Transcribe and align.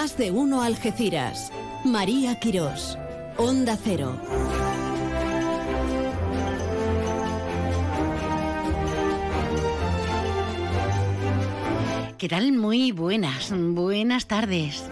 Más 0.00 0.16
de 0.16 0.30
uno 0.30 0.62
Algeciras. 0.62 1.50
María 1.84 2.38
Quirós. 2.38 2.96
Onda 3.36 3.76
Cero. 3.76 4.16
¿Qué 12.16 12.28
tal? 12.28 12.52
Muy 12.52 12.92
buenas, 12.92 13.52
buenas 13.52 14.26
tardes. 14.26 14.84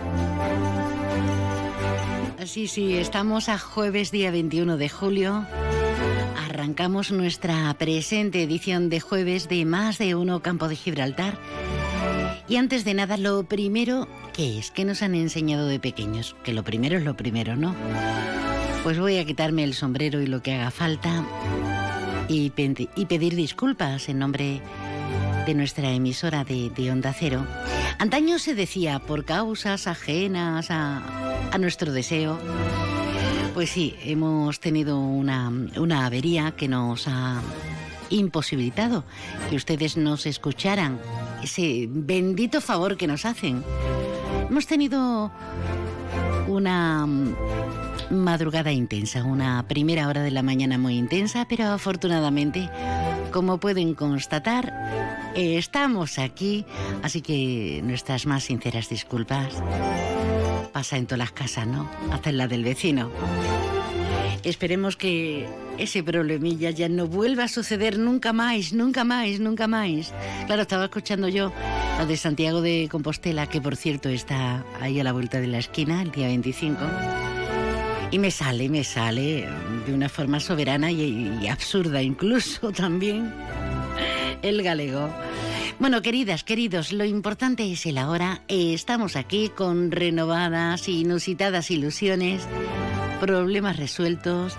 Sí, 2.44 2.66
sí, 2.66 2.96
estamos 2.96 3.48
a 3.48 3.60
jueves 3.60 4.10
día 4.10 4.32
21 4.32 4.76
de 4.76 4.88
julio. 4.88 5.46
Arrancamos 6.48 7.12
nuestra 7.12 7.72
presente 7.74 8.42
edición 8.42 8.88
de 8.88 8.98
jueves 8.98 9.48
de 9.48 9.64
Más 9.66 9.98
de 9.98 10.16
Uno 10.16 10.42
Campo 10.42 10.66
de 10.66 10.74
Gibraltar. 10.74 11.38
Y 12.48 12.56
antes 12.56 12.84
de 12.84 12.94
nada, 12.94 13.16
lo 13.16 13.42
primero, 13.42 14.06
¿qué 14.32 14.58
es? 14.58 14.70
¿Qué 14.70 14.84
nos 14.84 15.02
han 15.02 15.16
enseñado 15.16 15.66
de 15.66 15.80
pequeños? 15.80 16.36
Que 16.44 16.52
lo 16.52 16.62
primero 16.62 16.96
es 16.96 17.04
lo 17.04 17.16
primero, 17.16 17.56
¿no? 17.56 17.74
Pues 18.84 19.00
voy 19.00 19.18
a 19.18 19.24
quitarme 19.24 19.64
el 19.64 19.74
sombrero 19.74 20.20
y 20.20 20.26
lo 20.26 20.42
que 20.42 20.54
haga 20.54 20.70
falta 20.70 21.24
y, 22.28 22.50
pedir 22.50 23.34
disculpas 23.34 24.08
en 24.08 24.20
nombre 24.20 24.60
de 25.44 25.54
nuestra 25.54 25.90
emisora 25.90 26.44
de, 26.44 26.90
Onda 26.90 27.12
Cero. 27.12 27.44
Antaño 27.98 28.38
se 28.38 28.54
decía, 28.54 29.00
por 29.00 29.24
causas 29.24 29.88
ajenas 29.88 30.70
a, 30.70 31.50
a 31.50 31.58
nuestro 31.58 31.92
deseo, 31.92 32.38
pues 33.54 33.70
sí, 33.70 33.96
hemos 34.04 34.60
tenido 34.60 35.00
una 35.00 36.06
avería 36.06 36.52
que 36.52 36.68
nos 36.68 37.08
ha 37.08 37.42
imposibilitado 38.10 39.04
que 39.50 39.56
ustedes 39.56 39.96
nos 39.96 40.26
escucharan, 40.26 41.00
ese 41.42 41.86
bendito 41.90 42.60
favor 42.60 42.96
que 42.96 43.06
nos 43.06 43.24
hacen. 43.24 43.64
Hemos 44.48 44.66
tenido 44.66 45.30
una 46.48 47.06
madrugada 48.10 48.72
intensa, 48.72 49.24
una 49.24 49.66
primera 49.68 50.08
hora 50.08 50.22
de 50.22 50.30
la 50.30 50.42
mañana 50.42 50.78
muy 50.78 50.96
intensa, 50.96 51.46
pero 51.48 51.64
afortunadamente, 51.66 52.70
como 53.32 53.58
pueden 53.58 53.94
constatar, 53.94 54.72
Estamos 55.36 56.18
aquí, 56.18 56.64
así 57.02 57.20
que 57.20 57.82
nuestras 57.84 58.24
más 58.24 58.44
sinceras 58.44 58.88
disculpas. 58.88 59.52
Pasa 60.72 60.96
en 60.96 61.04
todas 61.04 61.18
las 61.18 61.32
casas, 61.32 61.66
¿no? 61.66 61.90
Hacen 62.10 62.38
la 62.38 62.48
del 62.48 62.64
vecino. 62.64 63.10
Esperemos 64.46 64.96
que 64.96 65.44
ese 65.76 66.04
problemilla 66.04 66.70
ya 66.70 66.88
no 66.88 67.08
vuelva 67.08 67.42
a 67.42 67.48
suceder 67.48 67.98
nunca 67.98 68.32
más, 68.32 68.72
nunca 68.72 69.02
más, 69.02 69.40
nunca 69.40 69.66
más. 69.66 70.14
Claro, 70.46 70.62
estaba 70.62 70.84
escuchando 70.84 71.26
yo 71.26 71.52
la 71.98 72.06
de 72.06 72.16
Santiago 72.16 72.60
de 72.62 72.86
Compostela, 72.88 73.48
que 73.48 73.60
por 73.60 73.74
cierto 73.74 74.08
está 74.08 74.64
ahí 74.80 75.00
a 75.00 75.04
la 75.04 75.12
vuelta 75.12 75.40
de 75.40 75.48
la 75.48 75.58
esquina, 75.58 76.00
el 76.00 76.12
día 76.12 76.28
25. 76.28 76.78
Y 78.12 78.20
me 78.20 78.30
sale, 78.30 78.68
me 78.68 78.84
sale 78.84 79.48
de 79.84 79.92
una 79.92 80.08
forma 80.08 80.38
soberana 80.38 80.92
y, 80.92 81.48
absurda 81.48 82.00
incluso 82.00 82.70
también 82.76 83.34
el 84.42 84.62
galego. 84.62 85.10
Bueno, 85.80 86.02
queridas, 86.02 86.44
queridos, 86.44 86.92
lo 86.92 87.04
importante 87.04 87.72
es 87.72 87.84
el 87.84 87.98
ahora. 87.98 88.42
Estamos 88.46 89.16
aquí 89.16 89.48
con 89.48 89.90
renovadas, 89.90 90.88
inusitadas 90.88 91.72
ilusiones, 91.72 92.46
problemas 93.20 93.76
resueltos 93.76 94.56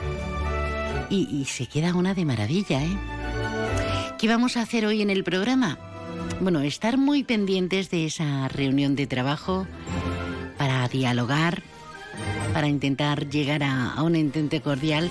y, 1.10 1.46
se 1.46 1.68
queda 1.68 1.94
una 1.94 2.14
de 2.14 2.26
maravilla, 2.26 2.84
¿eh? 2.84 2.98
¿Qué 4.20 4.28
vamos 4.28 4.58
a 4.58 4.62
hacer 4.62 4.86
hoy 4.86 5.02
en 5.02 5.10
el 5.10 5.24
programa? 5.24 5.78
Bueno, 6.42 6.62
estar 6.62 6.98
muy 6.98 7.24
pendientes 7.24 7.90
de 7.90 8.06
esa 8.06 8.48
reunión 8.48 8.96
de 8.96 9.08
trabajo 9.08 9.68
para 10.58 10.88
dialogar, 10.88 11.62
para 12.54 12.68
intentar 12.68 13.30
llegar 13.30 13.64
a, 13.64 14.02
un 14.02 14.16
entente 14.16 14.60
cordial 14.62 15.10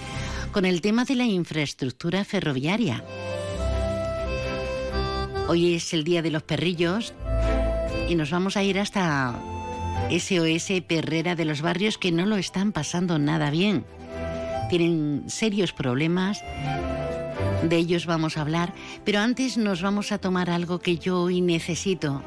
con 0.53 0.65
el 0.65 0.81
tema 0.81 1.05
de 1.05 1.15
la 1.15 1.25
infraestructura 1.25 2.25
ferroviaria. 2.25 3.03
Hoy 5.49 5.75
es 5.75 5.95
el 5.95 6.05
Día 6.05 6.23
de 6.23 6.31
los 6.31 6.43
Perrillos 6.43 7.15
y 8.09 8.17
nos 8.17 8.31
vamos 8.31 8.57
a 8.57 8.63
ir 8.63 8.79
hasta 8.79 9.35
SOS 10.11 10.83
Perrera 10.87 11.35
de 11.35 11.45
los 11.45 11.63
barrios 11.63 11.99
que 11.99 12.13
no 12.13 12.27
lo 12.27 12.37
están 12.37 12.73
pasando 12.73 13.19
nada 13.19 13.51
bien. 13.51 13.85
Tienen 14.71 15.25
serios 15.27 15.73
problemas, 15.73 16.43
de 17.63 17.77
ellos 17.77 18.07
vamos 18.07 18.37
a 18.37 18.43
hablar, 18.43 18.73
pero 19.05 19.21
antes 19.21 19.57
nos 19.59 19.83
vamos 19.83 20.13
a 20.13 20.19
tomar 20.19 20.51
algo 20.51 20.79
que 20.79 20.99
yo 20.99 21.21
hoy 21.23 21.41
necesito, 21.41 22.23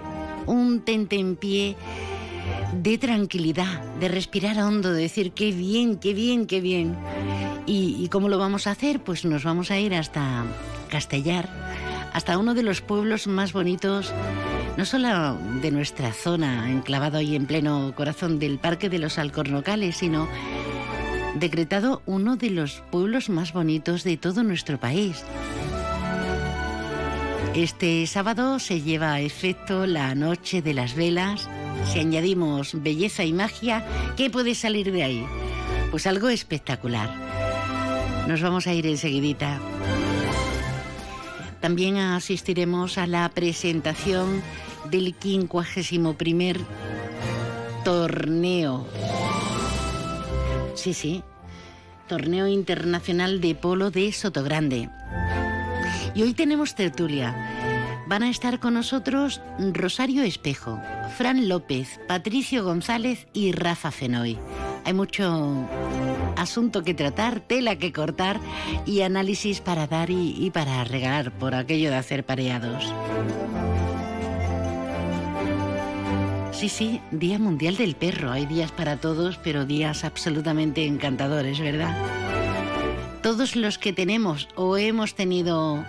un 0.46 0.81
pie 1.40 1.75
de 2.74 2.97
tranquilidad, 2.97 3.81
de 4.00 4.07
respirar 4.07 4.57
hondo, 4.59 4.91
de 4.94 5.01
decir 5.01 5.31
qué 5.31 5.51
bien, 5.51 5.97
qué 5.97 6.13
bien, 6.13 6.46
qué 6.46 6.62
bien. 6.62 6.96
¿Y, 7.66 8.03
y 8.03 8.07
cómo 8.09 8.30
lo 8.30 8.38
vamos 8.38 8.68
a 8.68 8.72
hacer? 8.72 9.01
Pues 9.01 9.25
nos 9.25 9.44
vamos 9.44 9.72
a 9.72 9.80
ir 9.80 9.94
hasta 9.94 10.46
Castellar 10.90 11.50
hasta 12.13 12.38
uno 12.38 12.53
de 12.53 12.63
los 12.63 12.81
pueblos 12.81 13.28
más 13.28 13.53
bonitos, 13.53 14.13
no 14.79 14.85
solo 14.85 15.38
de 15.62 15.72
nuestra 15.72 16.13
zona, 16.13 16.72
enclavado 16.72 17.17
ahí 17.17 17.35
en 17.35 17.47
pleno 17.47 17.91
corazón 17.97 18.40
del 18.40 18.59
Parque 18.59 18.88
de 18.88 18.97
los 18.97 19.17
Alcornocales, 19.17 19.97
sino 19.97 20.29
decretado 21.35 22.01
uno 22.06 22.38
de 22.38 22.50
los 22.50 22.81
pueblos 22.89 23.28
más 23.28 23.51
bonitos 23.51 24.06
de 24.06 24.16
todo 24.16 24.41
nuestro 24.41 24.79
país. 24.79 25.22
Este 27.53 28.07
sábado 28.07 28.57
se 28.59 28.79
lleva 28.79 29.12
a 29.12 29.19
efecto 29.19 29.85
la 29.85 30.16
Noche 30.16 30.62
de 30.62 30.73
las 30.73 30.95
Velas. 30.95 31.50
Si 31.91 32.00
añadimos 32.00 32.81
belleza 32.81 33.25
y 33.25 33.34
magia, 33.34 33.85
¿qué 34.16 34.29
puede 34.29 34.56
salir 34.56 34.94
de 34.94 35.03
ahí? 35.03 35.25
Pues 35.91 36.07
algo 36.07 36.29
espectacular. 36.29 37.13
Nos 38.29 38.41
vamos 38.41 38.66
a 38.66 38.73
ir 38.73 38.88
enseguidita. 38.88 39.59
También 41.59 41.97
asistiremos 41.97 42.97
a 42.97 43.07
la 43.07 43.28
presentación 43.28 44.41
del 44.85 45.16
51 45.16 46.16
torneo. 47.84 48.88
Sí, 50.75 50.94
sí, 50.94 51.23
torneo 52.07 52.47
internacional 52.47 53.41
de 53.41 53.56
polo 53.56 53.91
de 53.91 54.12
Sotogrande. 54.12 54.89
Y 56.16 56.23
hoy 56.23 56.34
tenemos 56.34 56.75
tertulia. 56.75 57.35
Van 58.07 58.23
a 58.23 58.29
estar 58.29 58.59
con 58.59 58.73
nosotros 58.73 59.41
Rosario 59.59 60.23
Espejo, 60.23 60.81
Fran 61.18 61.47
López, 61.47 62.00
Patricio 62.07 62.63
González 62.63 63.28
y 63.34 63.51
Rafa 63.51 63.91
Fenoy. 63.91 64.38
Hay 64.85 64.94
mucho 64.94 65.68
asunto 66.35 66.84
que 66.84 66.95
tratar, 66.95 67.39
tela 67.41 67.75
que 67.75 67.94
cortar 67.94 68.39
y 68.85 69.01
análisis 69.01 69.62
para 69.62 69.85
dar 69.85 70.09
y, 70.09 70.50
para 70.51 70.84
regalar 70.84 71.31
por 71.31 71.53
aquello 71.53 71.91
de 71.91 71.97
hacer 71.97 72.25
pareados. 72.25 72.91
Sí, 76.59 76.67
sí, 76.67 77.01
Día 77.11 77.39
Mundial 77.39 77.77
del 77.77 77.95
Perro. 77.95 78.33
Hay 78.33 78.45
días 78.45 78.73
para 78.73 78.97
todos, 78.97 79.37
pero 79.37 79.65
días 79.65 80.03
absolutamente 80.03 80.85
encantadores, 80.85 81.57
¿verdad? 81.61 81.95
Todos 83.23 83.55
los 83.55 83.77
que 83.77 83.93
tenemos 83.93 84.49
o 84.55 84.75
hemos 84.75 85.15
tenido 85.15 85.85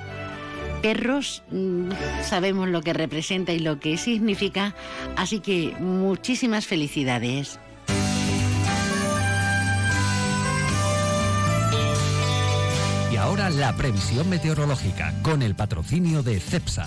perros 0.81 1.43
mm, 1.51 1.91
sabemos 2.23 2.69
lo 2.69 2.83
que 2.83 2.93
representa 2.93 3.51
y 3.51 3.59
lo 3.59 3.81
que 3.81 3.97
significa, 3.97 4.77
así 5.17 5.41
que 5.41 5.75
muchísimas 5.81 6.69
felicidades. 6.69 7.59
ahora 13.21 13.51
la 13.51 13.77
previsión 13.77 14.31
meteorológica 14.31 15.13
con 15.23 15.43
el 15.43 15.55
patrocinio 15.55 16.23
de 16.23 16.41
CEPSA. 16.41 16.87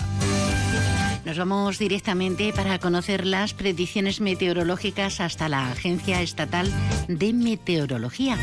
Nos 1.24 1.38
vamos 1.38 1.78
directamente 1.78 2.52
para 2.52 2.78
conocer 2.78 3.24
las 3.24 3.54
predicciones 3.54 4.20
meteorológicas 4.20 5.20
hasta 5.20 5.48
la 5.48 5.70
Agencia 5.70 6.20
Estatal 6.20 6.70
de 7.08 7.32
Meteorología. 7.32 8.36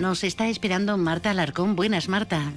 Nos 0.00 0.22
está 0.22 0.48
esperando 0.48 0.98
Marta 0.98 1.30
Alarcón. 1.30 1.76
Buenas, 1.76 2.10
Marta. 2.10 2.52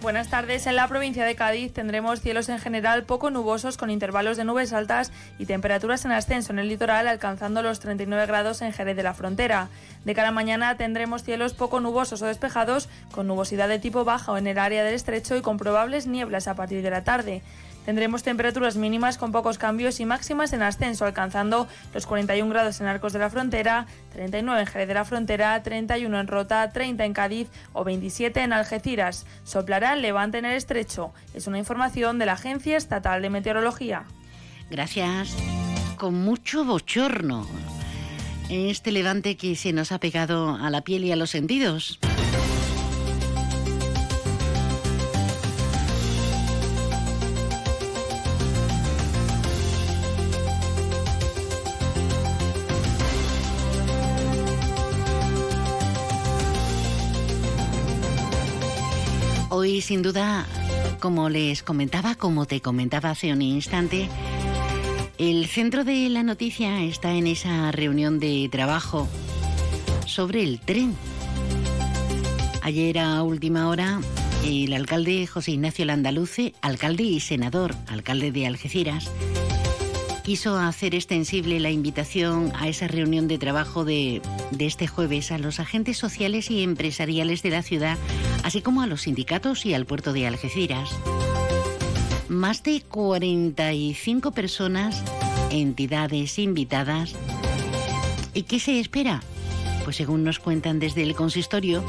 Buenas 0.00 0.28
tardes. 0.28 0.66
En 0.66 0.76
la 0.76 0.88
provincia 0.88 1.24
de 1.24 1.34
Cádiz 1.34 1.72
tendremos 1.72 2.20
cielos 2.20 2.48
en 2.48 2.58
general 2.58 3.04
poco 3.04 3.30
nubosos 3.30 3.76
con 3.76 3.90
intervalos 3.90 4.36
de 4.36 4.44
nubes 4.44 4.72
altas 4.72 5.10
y 5.38 5.46
temperaturas 5.46 6.04
en 6.04 6.12
ascenso 6.12 6.52
en 6.52 6.58
el 6.58 6.68
litoral 6.68 7.08
alcanzando 7.08 7.62
los 7.62 7.80
39 7.80 8.26
grados 8.26 8.62
en 8.62 8.72
Jerez 8.72 8.96
de 8.96 9.02
la 9.02 9.14
Frontera. 9.14 9.68
De 10.04 10.14
cara 10.14 10.28
a 10.28 10.32
mañana 10.32 10.76
tendremos 10.76 11.22
cielos 11.22 11.54
poco 11.54 11.80
nubosos 11.80 12.22
o 12.22 12.26
despejados 12.26 12.88
con 13.10 13.26
nubosidad 13.26 13.68
de 13.68 13.78
tipo 13.78 14.04
bajo 14.04 14.38
en 14.38 14.46
el 14.46 14.58
área 14.58 14.84
del 14.84 14.94
estrecho 14.94 15.36
y 15.36 15.42
con 15.42 15.56
probables 15.58 16.06
nieblas 16.06 16.46
a 16.46 16.54
partir 16.54 16.82
de 16.82 16.90
la 16.90 17.02
tarde. 17.02 17.42
Tendremos 17.86 18.24
temperaturas 18.24 18.76
mínimas 18.76 19.16
con 19.16 19.30
pocos 19.30 19.58
cambios 19.58 20.00
y 20.00 20.04
máximas 20.06 20.52
en 20.52 20.60
ascenso, 20.62 21.04
alcanzando 21.04 21.68
los 21.94 22.04
41 22.04 22.50
grados 22.50 22.80
en 22.80 22.88
Arcos 22.88 23.12
de 23.12 23.20
la 23.20 23.30
Frontera, 23.30 23.86
39 24.12 24.60
en 24.60 24.66
Jerez 24.66 24.88
de 24.88 24.94
la 24.94 25.04
Frontera, 25.04 25.62
31 25.62 26.18
en 26.18 26.26
Rota, 26.26 26.72
30 26.72 27.04
en 27.04 27.12
Cádiz 27.12 27.48
o 27.72 27.84
27 27.84 28.42
en 28.42 28.52
Algeciras. 28.52 29.24
Soplará 29.44 29.94
levante 29.94 30.38
en 30.38 30.46
el 30.46 30.56
estrecho. 30.56 31.12
Es 31.32 31.46
una 31.46 31.58
información 31.58 32.18
de 32.18 32.26
la 32.26 32.32
Agencia 32.32 32.76
Estatal 32.76 33.22
de 33.22 33.30
Meteorología. 33.30 34.04
Gracias. 34.68 35.36
Con 35.96 36.14
mucho 36.14 36.64
bochorno. 36.64 37.46
este 38.50 38.90
levante 38.90 39.36
que 39.36 39.54
se 39.54 39.72
nos 39.72 39.92
ha 39.92 40.00
pegado 40.00 40.56
a 40.56 40.70
la 40.70 40.80
piel 40.80 41.04
y 41.04 41.12
a 41.12 41.16
los 41.16 41.30
sentidos. 41.30 42.00
Hoy, 59.66 59.80
sin 59.80 60.00
duda, 60.00 60.46
como 61.00 61.28
les 61.28 61.64
comentaba, 61.64 62.14
como 62.14 62.46
te 62.46 62.60
comentaba 62.60 63.10
hace 63.10 63.32
un 63.32 63.42
instante, 63.42 64.08
el 65.18 65.46
centro 65.46 65.82
de 65.82 66.08
la 66.08 66.22
noticia 66.22 66.84
está 66.84 67.14
en 67.14 67.26
esa 67.26 67.72
reunión 67.72 68.20
de 68.20 68.48
trabajo 68.48 69.08
sobre 70.06 70.44
el 70.44 70.60
tren. 70.60 70.94
Ayer 72.62 73.00
a 73.00 73.24
última 73.24 73.68
hora, 73.68 74.00
el 74.44 74.72
alcalde 74.72 75.26
José 75.26 75.50
Ignacio 75.50 75.84
Landaluce, 75.84 76.54
alcalde 76.62 77.02
y 77.02 77.18
senador, 77.18 77.74
alcalde 77.88 78.30
de 78.30 78.46
Algeciras, 78.46 79.10
quiso 80.26 80.58
hacer 80.58 80.96
extensible 80.96 81.60
la 81.60 81.70
invitación 81.70 82.50
a 82.56 82.66
esa 82.66 82.88
reunión 82.88 83.28
de 83.28 83.38
trabajo 83.38 83.84
de, 83.84 84.20
este 84.58 84.88
jueves 84.88 85.30
a 85.30 85.38
los 85.38 85.60
agentes 85.60 85.98
sociales 85.98 86.50
y 86.50 86.64
empresariales 86.64 87.44
de 87.44 87.50
la 87.50 87.62
ciudad, 87.62 87.96
así 88.42 88.60
como 88.60 88.82
a 88.82 88.88
los 88.88 89.02
sindicatos 89.02 89.64
y 89.64 89.72
al 89.72 89.86
puerto 89.86 90.12
de 90.12 90.26
Algeciras 90.26 90.90
más 92.28 92.64
de 92.64 92.82
45 92.82 94.32
personas, 94.32 95.00
entidades 95.50 96.40
invitadas. 96.40 97.14
¿Y 98.34 98.42
qué 98.42 98.58
se 98.58 98.80
espera? 98.80 99.22
Pues 99.84 99.94
según 99.94 100.24
nos 100.24 100.40
cuentan 100.40 100.80
desde 100.80 101.04
el 101.04 101.14
consistorio, 101.14 101.84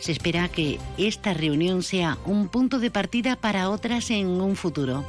se 0.00 0.12
espera 0.12 0.48
que 0.48 0.78
esta 0.96 1.34
reunión 1.34 1.82
sea 1.82 2.16
un 2.24 2.48
punto 2.48 2.78
de 2.78 2.90
partida 2.90 3.36
para 3.36 3.68
otras 3.68 4.10
en 4.10 4.28
un 4.40 4.56
futuro. 4.56 5.04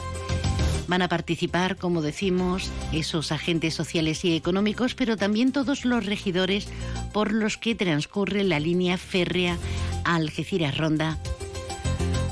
Van 0.88 1.02
a 1.02 1.08
participar, 1.08 1.78
como 1.78 2.02
decimos, 2.02 2.70
esos 2.92 3.32
agentes 3.32 3.74
sociales 3.74 4.24
y 4.26 4.36
económicos, 4.36 4.96
pero 4.96 5.18
también 5.18 5.52
todos 5.52 5.86
los 5.86 6.06
regidores 6.06 6.68
por 7.14 7.32
los 7.32 7.58
que 7.58 7.76
transcurre 7.76 8.44
la 8.44 8.60
línea 8.60 8.98
férrea 8.98 9.58
Algeciras-Ronda 10.04 11.18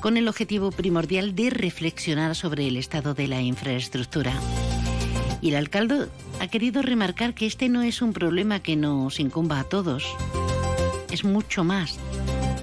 con 0.03 0.17
el 0.17 0.27
objetivo 0.27 0.69
primordial 0.69 1.33
de 1.33 1.50
reflexionar 1.50 2.35
sobre 2.35 2.67
el 2.67 2.75
estado 2.75 3.13
de 3.13 3.29
la 3.29 3.41
infraestructura. 3.41 4.33
Y 5.41 5.47
el 5.50 5.55
alcalde 5.55 6.09
ha 6.41 6.47
querido 6.47 6.81
remarcar 6.81 7.33
que 7.33 7.45
este 7.45 7.69
no 7.69 7.83
es 7.83 8.01
un 8.01 8.11
problema 8.11 8.59
que 8.59 8.75
nos 8.75 9.21
incumba 9.21 9.61
a 9.61 9.63
todos, 9.63 10.03
es 11.09 11.23
mucho 11.23 11.63
más. 11.63 12.00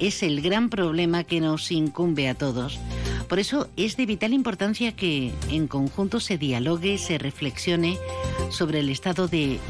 Es 0.00 0.22
el 0.22 0.42
gran 0.42 0.68
problema 0.68 1.24
que 1.24 1.40
nos 1.40 1.70
incumbe 1.72 2.28
a 2.28 2.34
todos. 2.34 2.78
Por 3.30 3.38
eso 3.38 3.70
es 3.76 3.96
de 3.96 4.06
vital 4.06 4.32
importancia 4.32 4.96
que 4.96 5.30
en 5.50 5.68
conjunto 5.68 6.18
se 6.18 6.36
dialogue, 6.36 6.98
se 6.98 7.16
reflexione 7.16 7.96
sobre 8.50 8.80
el 8.80 8.88
estado 8.88 9.28
de 9.28 9.60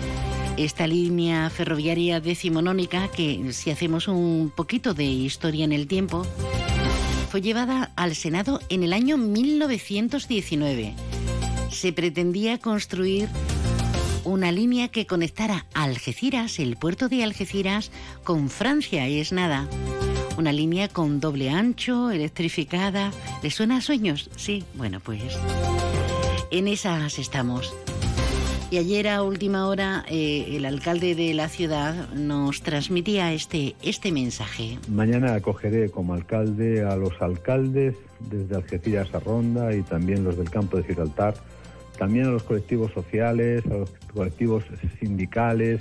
esta 0.57 0.87
línea 0.87 1.51
ferroviaria 1.51 2.21
decimonónica 2.21 3.09
que 3.09 3.53
si 3.53 3.71
hacemos 3.71 4.09
un 4.09 4.51
poquito 4.57 4.95
de 4.95 5.05
historia 5.05 5.67
en 5.67 5.73
el 5.73 5.89
tiempo, 5.89 6.27
fue 7.31 7.43
llevada 7.43 7.93
al 7.97 8.15
Senado 8.17 8.61
en 8.71 8.83
el 8.83 8.95
año 8.95 9.19
1919. 9.19 10.95
Se 11.71 11.93
pretendía 11.93 12.57
construir 12.57 13.29
una 14.25 14.53
línea 14.53 14.89
que 14.89 15.05
conectara 15.05 15.67
Algeciras, 15.75 16.59
el 16.61 16.79
puerto 16.79 17.11
de 17.11 17.25
Algeciras, 17.25 17.91
con 18.25 18.49
Francia, 18.49 19.07
y 19.07 19.21
es 19.21 19.33
nada. 19.33 19.69
Una 20.37 20.53
línea 20.53 20.89
con 20.89 21.21
doble 21.21 21.51
ancho, 21.51 22.11
electrificada. 22.11 23.13
¿Le 23.43 23.51
suena 23.51 23.79
a 23.79 23.81
sueños? 23.81 24.31
Sí, 24.37 24.65
bueno, 24.75 25.01
pues 25.01 25.39
en 26.51 26.69
esas 26.69 27.19
estamos. 27.19 27.75
Y 28.71 28.79
ayer 28.79 29.09
a 29.09 29.23
última 29.25 29.67
hora 29.67 30.05
eh, 30.09 30.57
el 30.57 30.65
alcalde 30.65 31.17
de 31.17 31.35
la 31.35 31.49
ciudad 31.49 32.09
nos 32.11 32.63
transmitía 32.63 33.33
este, 33.33 33.75
este 33.83 34.13
mensaje. 34.13 34.79
Mañana 34.89 35.35
acogeré 35.35 35.91
como 35.91 36.15
alcalde 36.15 36.85
a 36.85 36.95
los 36.95 37.21
alcaldes 37.21 37.97
desde 38.21 38.55
Algeciras 38.55 39.13
a 39.13 39.19
Ronda 39.19 39.75
y 39.75 39.83
también 39.83 40.23
los 40.23 40.37
del 40.37 40.51
campo 40.51 40.77
de 40.77 40.85
Gibraltar, 40.85 41.35
también 41.99 42.27
a 42.27 42.31
los 42.31 42.45
colectivos 42.45 42.93
sociales, 42.93 43.65
a 43.67 43.75
los 43.75 43.91
colectivos 44.15 44.63
sindicales, 45.01 45.81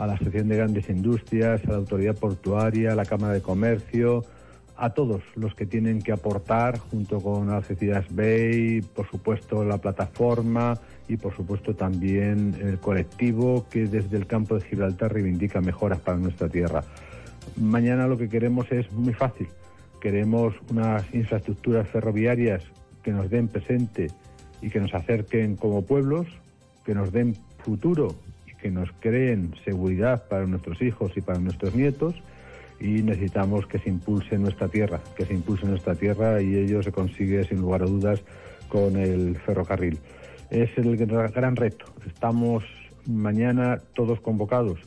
a 0.00 0.06
la 0.06 0.14
Asociación 0.14 0.48
de 0.48 0.56
Grandes 0.56 0.88
Industrias, 0.88 1.62
a 1.66 1.72
la 1.72 1.76
Autoridad 1.76 2.16
Portuaria, 2.16 2.92
a 2.92 2.94
la 2.94 3.04
Cámara 3.04 3.34
de 3.34 3.42
Comercio, 3.42 4.24
a 4.78 4.94
todos 4.94 5.22
los 5.34 5.54
que 5.54 5.66
tienen 5.66 6.00
que 6.00 6.10
aportar 6.10 6.78
junto 6.78 7.20
con 7.20 7.50
Algeciras 7.50 8.06
Bay, 8.10 8.80
por 8.80 9.06
supuesto 9.10 9.62
la 9.62 9.76
plataforma 9.76 10.80
y 11.06 11.18
por 11.18 11.36
supuesto 11.36 11.76
también 11.76 12.56
el 12.62 12.78
colectivo 12.78 13.66
que 13.68 13.86
desde 13.86 14.16
el 14.16 14.26
campo 14.26 14.54
de 14.54 14.62
Gibraltar 14.62 15.12
reivindica 15.12 15.60
mejoras 15.60 16.00
para 16.00 16.16
nuestra 16.16 16.48
tierra. 16.48 16.82
Mañana 17.56 18.06
lo 18.06 18.16
que 18.16 18.30
queremos 18.30 18.72
es 18.72 18.90
muy 18.92 19.12
fácil. 19.12 19.48
Queremos 20.00 20.54
unas 20.70 21.04
infraestructuras 21.12 21.86
ferroviarias 21.90 22.62
que 23.02 23.10
nos 23.10 23.28
den 23.28 23.48
presente 23.48 24.06
y 24.62 24.70
que 24.70 24.80
nos 24.80 24.94
acerquen 24.94 25.56
como 25.56 25.82
pueblos, 25.82 26.26
que 26.86 26.94
nos 26.94 27.12
den 27.12 27.36
futuro 27.58 28.16
que 28.60 28.70
nos 28.70 28.90
creen 29.00 29.54
seguridad 29.64 30.28
para 30.28 30.46
nuestros 30.46 30.80
hijos 30.82 31.12
y 31.16 31.20
para 31.20 31.38
nuestros 31.38 31.74
nietos 31.74 32.14
y 32.78 33.02
necesitamos 33.02 33.66
que 33.66 33.78
se 33.78 33.90
impulse 33.90 34.38
nuestra 34.38 34.68
tierra, 34.68 35.00
que 35.16 35.26
se 35.26 35.34
impulse 35.34 35.66
nuestra 35.66 35.94
tierra 35.94 36.40
y 36.40 36.56
ello 36.56 36.82
se 36.82 36.92
consigue 36.92 37.44
sin 37.44 37.60
lugar 37.60 37.82
a 37.82 37.86
dudas 37.86 38.22
con 38.68 38.96
el 38.96 39.36
ferrocarril 39.36 39.98
es 40.50 40.76
el 40.76 40.96
gran 40.96 41.56
reto. 41.56 41.86
Estamos 42.06 42.64
mañana 43.06 43.78
todos 43.94 44.20
convocados 44.20 44.80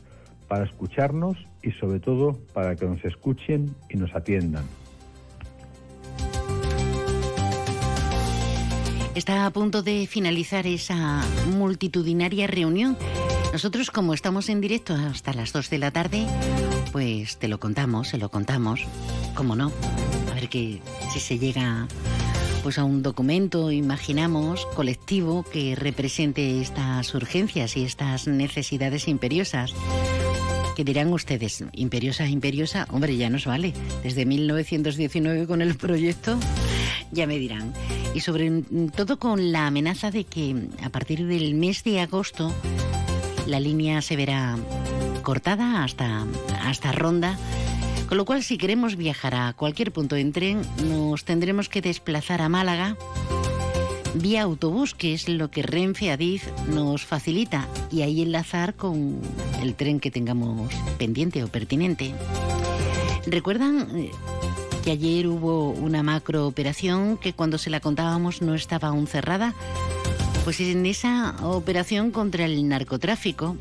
para 0.46 0.64
escucharnos 0.64 1.36
y 1.62 1.72
sobre 1.72 2.00
todo 2.00 2.38
para 2.52 2.76
que 2.76 2.86
nos 2.86 3.04
escuchen 3.04 3.74
y 3.88 3.96
nos 3.96 4.14
atiendan. 4.14 4.64
Está 9.14 9.46
a 9.46 9.50
punto 9.50 9.82
de 9.82 10.06
finalizar 10.06 10.66
esa 10.66 11.22
multitudinaria 11.56 12.46
reunión. 12.46 12.96
Nosotros, 13.54 13.92
como 13.92 14.14
estamos 14.14 14.48
en 14.48 14.60
directo 14.60 14.94
hasta 14.94 15.32
las 15.32 15.52
2 15.52 15.70
de 15.70 15.78
la 15.78 15.92
tarde, 15.92 16.26
pues 16.90 17.36
te 17.36 17.46
lo 17.46 17.60
contamos, 17.60 18.08
se 18.08 18.18
lo 18.18 18.28
contamos. 18.28 18.80
¿Cómo 19.36 19.54
no? 19.54 19.70
A 20.28 20.34
ver 20.34 20.48
que 20.48 20.82
si 21.12 21.20
se 21.20 21.38
llega 21.38 21.86
pues 22.64 22.78
a 22.78 22.84
un 22.84 23.04
documento, 23.04 23.70
imaginamos, 23.70 24.66
colectivo 24.74 25.44
que 25.44 25.76
represente 25.76 26.60
estas 26.60 27.14
urgencias 27.14 27.76
y 27.76 27.84
estas 27.84 28.26
necesidades 28.26 29.06
imperiosas. 29.06 29.72
¿Qué 30.74 30.82
dirán 30.82 31.12
ustedes? 31.12 31.62
¿Imperiosa, 31.74 32.26
imperiosa? 32.26 32.88
Hombre, 32.90 33.16
ya 33.16 33.30
nos 33.30 33.46
vale. 33.46 33.72
Desde 34.02 34.26
1919 34.26 35.46
con 35.46 35.62
el 35.62 35.76
proyecto, 35.76 36.36
ya 37.12 37.28
me 37.28 37.38
dirán. 37.38 37.72
Y 38.16 38.20
sobre 38.20 38.50
todo 38.96 39.20
con 39.20 39.52
la 39.52 39.68
amenaza 39.68 40.10
de 40.10 40.24
que 40.24 40.70
a 40.82 40.88
partir 40.88 41.24
del 41.28 41.54
mes 41.54 41.84
de 41.84 42.00
agosto 42.00 42.52
la 43.46 43.60
línea 43.60 44.02
se 44.02 44.16
verá 44.16 44.56
cortada 45.22 45.84
hasta, 45.84 46.24
hasta 46.62 46.92
Ronda 46.92 47.38
con 48.08 48.18
lo 48.18 48.24
cual, 48.26 48.42
si 48.42 48.58
queremos 48.58 48.96
viajar 48.96 49.34
a 49.34 49.52
cualquier 49.54 49.90
punto 49.90 50.14
en 50.16 50.32
tren, 50.32 50.62
nos 50.88 51.24
tendremos 51.24 51.68
que 51.68 51.80
desplazar 51.80 52.42
a 52.42 52.48
Málaga 52.48 52.96
vía 54.14 54.42
autobús, 54.42 54.94
que 54.94 55.14
es 55.14 55.28
lo 55.28 55.50
que 55.50 55.62
Renfe 55.62 56.10
Adif 56.10 56.46
nos 56.68 57.04
facilita, 57.04 57.66
y 57.90 58.02
ahí 58.02 58.22
enlazar 58.22 58.74
con 58.74 59.20
el 59.60 59.74
tren 59.74 60.00
que 60.00 60.10
tengamos 60.10 60.72
pendiente 60.98 61.42
o 61.42 61.48
pertinente. 61.48 62.14
¿Recuerdan 63.26 63.88
eh, 63.96 64.10
que 64.84 64.92
ayer 64.92 65.26
hubo 65.26 65.70
una 65.70 66.02
macro 66.02 66.46
operación 66.46 67.16
que 67.16 67.32
cuando 67.32 67.58
se 67.58 67.70
la 67.70 67.80
contábamos 67.80 68.42
no 68.42 68.54
estaba 68.54 68.88
aún 68.88 69.06
cerrada? 69.06 69.54
Pues 70.44 70.60
en 70.60 70.84
esa 70.84 71.34
operación 71.42 72.10
contra 72.10 72.44
el 72.44 72.68
narcotráfico 72.68 73.56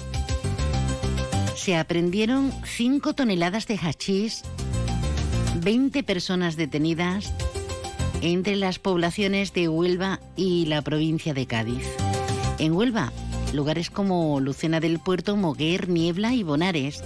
se 1.55 1.77
aprendieron 1.77 2.51
5 2.65 3.13
toneladas 3.13 3.67
de 3.67 3.77
hachís, 3.77 4.43
20 5.61 6.03
personas 6.03 6.57
detenidas 6.57 7.33
entre 8.21 8.57
las 8.57 8.79
poblaciones 8.79 9.53
de 9.53 9.69
Huelva 9.69 10.19
y 10.35 10.65
la 10.65 10.81
provincia 10.81 11.33
de 11.33 11.47
Cádiz. 11.47 11.87
En 12.59 12.73
Huelva, 12.73 13.13
lugares 13.53 13.89
como 13.89 14.41
Lucena 14.41 14.81
del 14.81 14.99
Puerto, 14.99 15.37
Moguer, 15.37 15.87
Niebla 15.87 16.33
y 16.33 16.43
Bonares. 16.43 17.01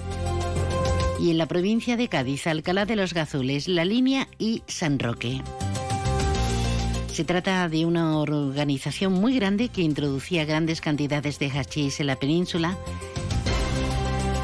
Y 1.19 1.29
en 1.29 1.37
la 1.37 1.45
provincia 1.45 1.97
de 1.97 2.07
Cádiz, 2.07 2.47
Alcalá 2.47 2.85
de 2.85 2.95
los 2.95 3.13
Gazules, 3.13 3.67
La 3.67 3.85
Línea 3.85 4.27
y 4.39 4.63
San 4.67 4.97
Roque. 4.97 5.41
Se 7.17 7.25
trata 7.25 7.67
de 7.67 7.83
una 7.87 8.19
organización 8.19 9.11
muy 9.11 9.33
grande 9.33 9.69
que 9.69 9.81
introducía 9.81 10.45
grandes 10.45 10.81
cantidades 10.81 11.39
de 11.39 11.49
hachís 11.49 11.99
en 11.99 12.05
la 12.05 12.15
península 12.15 12.77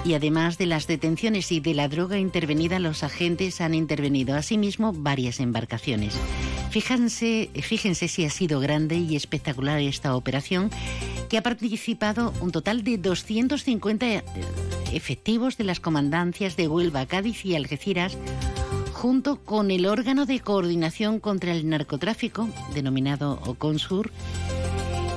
Y 0.04 0.16
además 0.16 0.58
de 0.58 0.66
las 0.66 0.88
detenciones 0.88 1.52
y 1.52 1.60
de 1.60 1.76
la 1.76 1.88
droga 1.88 2.18
intervenida, 2.18 2.80
los 2.80 3.04
agentes 3.04 3.62
han 3.62 3.76
intervenido 3.76 4.36
asimismo 4.36 4.92
varias 4.92 5.40
embarcaciones. 5.40 6.16
Fíjense, 6.72 7.52
fíjense 7.62 8.08
si 8.08 8.26
ha 8.26 8.32
sido 8.32 8.60
grande 8.60 8.96
y 8.96 9.16
espectacular 9.16 9.80
esta 9.80 10.16
operación, 10.16 10.72
que 11.30 11.38
ha 11.38 11.44
participado 11.44 12.34
un 12.42 12.52
total 12.52 12.84
de 12.84 12.98
250 12.98 14.06
eh, 14.08 14.24
efectivos 14.94 15.58
de 15.58 15.66
las 15.66 15.80
comandancias 15.80 16.58
de 16.58 16.68
Huelva, 16.68 17.06
Cádiz 17.06 17.46
y 17.46 17.56
Algeciras, 17.56 18.18
junto 19.04 19.36
con 19.44 19.70
el 19.70 19.86
órgano 19.86 20.26
de 20.26 20.40
coordinación 20.40 21.20
contra 21.20 21.52
el 21.52 21.68
narcotráfico, 21.68 22.48
denominado 22.74 23.38
OCONSUR, 23.46 24.10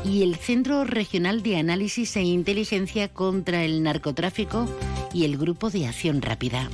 y 0.04 0.24
el 0.24 0.34
Centro 0.34 0.82
Regional 0.82 1.40
de 1.44 1.58
Análisis 1.58 2.16
e 2.16 2.22
Inteligencia 2.22 3.06
contra 3.06 3.62
el 3.62 3.84
Narcotráfico 3.84 4.68
y 5.14 5.24
el 5.24 5.36
Grupo 5.36 5.70
de 5.70 5.86
Acción 5.86 6.20
Rápida. 6.20 6.68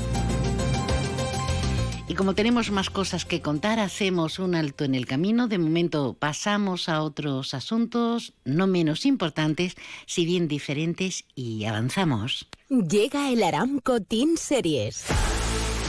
Y 2.09 2.15
como 2.15 2.35
tenemos 2.35 2.71
más 2.71 2.89
cosas 2.89 3.27
que 3.27 3.43
contar, 3.43 3.79
hacemos 3.79 4.39
un 4.39 4.55
alto 4.55 4.85
en 4.85 4.95
el 4.95 5.05
camino. 5.05 5.49
De 5.49 5.59
momento 5.59 6.17
pasamos 6.19 6.89
a 6.89 7.03
otros 7.03 7.53
asuntos 7.53 8.33
no 8.47 8.67
menos 8.67 9.05
importantes, 9.05 9.75
si 10.07 10.25
bien 10.25 10.49
diferentes, 10.49 11.27
y 11.35 11.67
avanzamos. 11.67 12.49
Llega 12.71 13.31
el 13.31 13.43
Aramco 13.43 14.01
Team 14.01 14.39
Series 14.39 15.05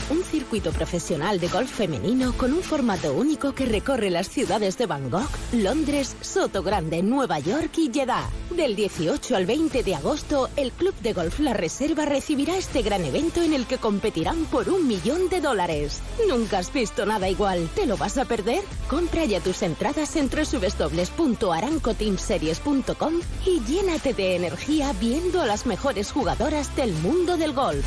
un 0.09 0.23
circuito 0.23 0.71
profesional 0.71 1.39
de 1.39 1.47
golf 1.47 1.71
femenino 1.71 2.33
con 2.33 2.51
un 2.53 2.61
formato 2.61 3.13
único 3.13 3.53
que 3.53 3.65
recorre 3.65 4.09
las 4.09 4.29
ciudades 4.29 4.77
de 4.77 4.85
Bangkok, 4.85 5.29
Londres, 5.53 6.15
Soto 6.21 6.63
Grande, 6.63 7.03
Nueva 7.03 7.39
York 7.39 7.77
y 7.77 7.91
Jeddah. 7.91 8.29
Del 8.51 8.75
18 8.75 9.35
al 9.35 9.45
20 9.45 9.83
de 9.83 9.95
agosto, 9.95 10.49
el 10.55 10.71
Club 10.71 10.93
de 11.01 11.13
Golf 11.13 11.39
La 11.39 11.53
Reserva 11.53 12.05
recibirá 12.05 12.57
este 12.57 12.81
gran 12.81 13.03
evento 13.05 13.41
en 13.41 13.53
el 13.53 13.65
que 13.65 13.77
competirán 13.77 14.45
por 14.45 14.69
un 14.69 14.87
millón 14.87 15.29
de 15.29 15.41
dólares. 15.41 16.01
Nunca 16.27 16.59
has 16.59 16.71
visto 16.71 17.05
nada 17.05 17.29
igual. 17.29 17.69
¿Te 17.75 17.85
lo 17.85 17.97
vas 17.97 18.17
a 18.17 18.25
perder? 18.25 18.63
Compra 18.89 19.25
ya 19.25 19.39
tus 19.39 19.61
entradas 19.63 20.15
en 20.15 20.29
www.arancoteamseries.com 20.29 23.13
y 23.45 23.61
llénate 23.61 24.13
de 24.13 24.35
energía 24.35 24.93
viendo 24.99 25.41
a 25.41 25.45
las 25.45 25.65
mejores 25.65 26.11
jugadoras 26.11 26.75
del 26.75 26.91
mundo 26.93 27.37
del 27.37 27.53
golf. 27.53 27.85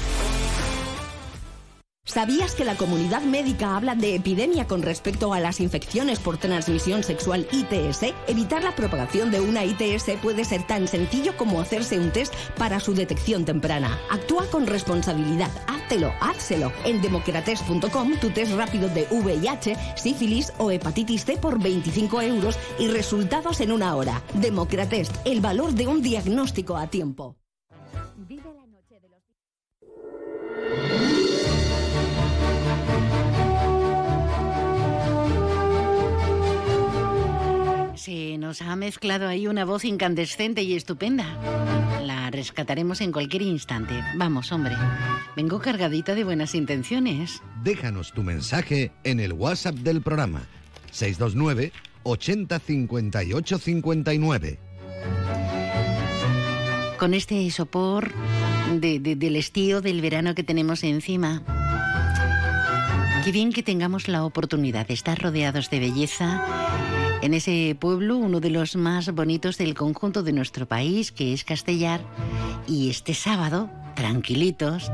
¿Sabías 2.17 2.55
que 2.55 2.65
la 2.65 2.77
comunidad 2.77 3.21
médica 3.21 3.77
habla 3.77 3.95
de 3.95 4.15
epidemia 4.15 4.67
con 4.67 4.81
respecto 4.81 5.35
a 5.35 5.39
las 5.39 5.61
infecciones 5.61 6.19
por 6.19 6.39
transmisión 6.39 7.03
sexual 7.03 7.47
ITS? 7.53 8.15
Evitar 8.27 8.65
la 8.65 8.75
propagación 8.75 9.31
de 9.31 9.43
una 9.43 9.67
ITS 9.67 10.13
puede 10.23 10.47
ser 10.47 10.67
tan 10.67 10.89
sencillo 10.89 11.37
como 11.37 11.61
hacerse 11.61 12.01
un 12.01 12.11
test 12.11 12.33
para 12.57 12.81
su 12.81 12.95
detección 12.95 13.45
temprana. 13.45 14.01
Actúa 14.11 14.47
con 14.47 14.67
responsabilidad. 14.67 15.51
Háztelo, 15.67 16.11
házselo. 16.23 16.73
En 16.87 17.03
democrates.com 17.03 18.13
tu 18.19 18.31
test 18.31 18.53
rápido 18.53 18.89
de 18.89 19.07
VIH, 19.11 19.77
sífilis 19.97 20.55
o 20.57 20.71
hepatitis 20.71 21.27
C 21.27 21.37
por 21.37 21.63
25 21.63 22.23
euros 22.23 22.59
y 22.79 22.89
resultados 22.89 23.61
en 23.61 23.73
una 23.73 23.95
hora. 23.95 24.23
Democratest, 24.33 25.15
el 25.27 25.43
valor 25.43 25.75
de 25.75 25.87
un 25.87 26.01
diagnóstico 26.01 26.79
a 26.79 26.87
tiempo. 26.87 27.37
Se 38.07 38.39
nos 38.39 38.63
ha 38.63 38.77
mezclado 38.77 39.27
ahí 39.27 39.49
una 39.49 39.65
voz 39.65 39.85
incandescente 39.85 40.63
y 40.63 40.77
estupenda. 40.77 41.27
La 42.05 42.31
rescataremos 42.31 43.01
en 43.01 43.11
cualquier 43.11 43.43
instante. 43.43 44.01
Vamos, 44.15 44.53
hombre. 44.53 44.77
Vengo 45.35 45.59
cargadita 45.59 46.15
de 46.15 46.23
buenas 46.23 46.55
intenciones. 46.55 47.43
Déjanos 47.65 48.13
tu 48.13 48.23
mensaje 48.23 48.93
en 49.03 49.19
el 49.19 49.33
WhatsApp 49.33 49.75
del 49.75 50.03
programa. 50.03 50.47
629 50.93 51.73
80 52.05 52.61
58 52.61 53.59
59. 53.59 54.59
Con 57.01 57.13
este 57.13 57.51
sopor 57.51 58.13
del 58.71 59.35
estío 59.35 59.81
del 59.81 60.01
verano 60.01 60.37
que 60.37 60.45
tenemos 60.45 60.85
encima. 60.85 61.43
Qué 63.25 63.33
bien 63.33 63.53
que 63.53 63.65
tengamos 63.65 64.07
la 64.07 64.25
oportunidad 64.25 64.87
de 64.87 64.95
estar 64.95 65.21
rodeados 65.21 65.71
de 65.71 65.81
belleza 65.81 66.96
en 67.23 67.35
ese 67.35 67.77
pueblo, 67.79 68.17
uno 68.17 68.41
de 68.41 68.51
los 68.51 68.77
más 68.77 69.13
bonitos 69.13 69.59
del 69.59 69.75
conjunto 69.75 70.23
de 70.23 70.33
nuestro 70.33 70.67
país, 70.67 71.13
que 71.13 71.33
es 71.33 71.45
Castellar, 71.45 72.01
y 72.67 72.91
este 72.91 73.15
sábado, 73.15 73.71
tranquilitos, 73.95 74.91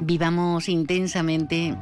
vivamos 0.00 0.68
intensamente 0.68 1.76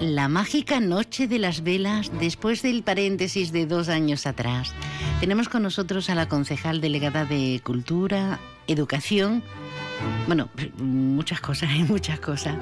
la 0.00 0.28
mágica 0.28 0.80
noche 0.80 1.28
de 1.28 1.38
las 1.38 1.62
velas 1.62 2.10
después 2.18 2.62
del 2.62 2.82
paréntesis 2.82 3.52
de 3.52 3.66
dos 3.66 3.88
años 3.88 4.26
atrás. 4.26 4.72
Tenemos 5.20 5.48
con 5.48 5.62
nosotros 5.62 6.10
a 6.10 6.14
la 6.14 6.28
concejal 6.28 6.80
delegada 6.80 7.24
de 7.24 7.60
Cultura, 7.64 8.40
Educación, 8.66 9.42
bueno, 10.26 10.48
muchas 10.78 11.40
cosas, 11.40 11.70
hay 11.72 11.82
muchas 11.84 12.20
cosas. 12.20 12.56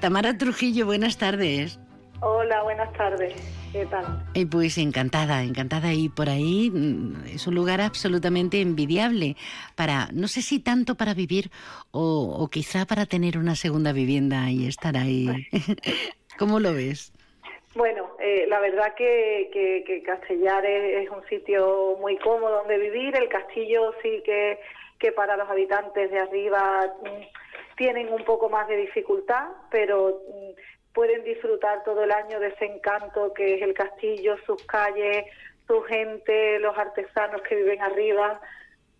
Tamara 0.00 0.36
Trujillo, 0.36 0.86
buenas 0.86 1.16
tardes. 1.16 1.78
Hola, 2.26 2.62
buenas 2.62 2.90
tardes. 2.94 3.34
¿Qué 3.70 3.84
tal? 3.84 4.02
Eh, 4.34 4.46
pues 4.50 4.78
encantada, 4.78 5.42
encantada. 5.42 5.92
Y 5.92 6.08
por 6.08 6.30
ahí 6.30 6.70
mm, 6.70 7.26
es 7.34 7.46
un 7.46 7.54
lugar 7.54 7.82
absolutamente 7.82 8.62
envidiable 8.62 9.36
para, 9.76 10.08
no 10.10 10.26
sé 10.26 10.40
si 10.40 10.58
tanto 10.58 10.94
para 10.94 11.12
vivir 11.12 11.50
o, 11.90 12.48
quizá 12.50 12.86
para 12.86 13.04
tener 13.04 13.36
una 13.36 13.56
segunda 13.56 13.92
vivienda 13.92 14.48
y 14.48 14.66
estar 14.66 14.96
ahí. 14.96 15.28
¿Cómo 16.38 16.60
lo 16.60 16.72
ves? 16.72 17.12
Bueno, 17.74 18.16
eh, 18.18 18.46
la 18.48 18.58
verdad 18.58 18.94
que, 18.94 19.50
que, 19.52 20.02
Castellar 20.02 20.64
es, 20.64 21.10
un 21.10 21.26
sitio 21.28 21.98
muy 22.00 22.16
cómodo 22.16 22.60
donde 22.60 22.78
vivir. 22.78 23.14
El 23.16 23.28
castillo 23.28 23.92
sí 24.02 24.22
que, 24.24 24.58
que 24.98 25.12
para 25.12 25.36
los 25.36 25.50
habitantes 25.50 26.10
de 26.10 26.20
arriba 26.20 26.90
mm, 27.02 27.76
tienen 27.76 28.10
un 28.10 28.24
poco 28.24 28.48
más 28.48 28.66
de 28.66 28.78
dificultad, 28.78 29.48
pero 29.70 30.22
mm, 30.26 30.73
pueden 30.94 31.24
disfrutar 31.24 31.82
todo 31.84 32.04
el 32.04 32.12
año 32.12 32.40
de 32.40 32.48
ese 32.48 32.64
encanto 32.64 33.34
que 33.34 33.56
es 33.56 33.62
el 33.62 33.74
castillo, 33.74 34.36
sus 34.46 34.62
calles, 34.64 35.24
su 35.66 35.82
gente, 35.82 36.58
los 36.60 36.76
artesanos 36.78 37.42
que 37.42 37.56
viven 37.56 37.82
arriba. 37.82 38.40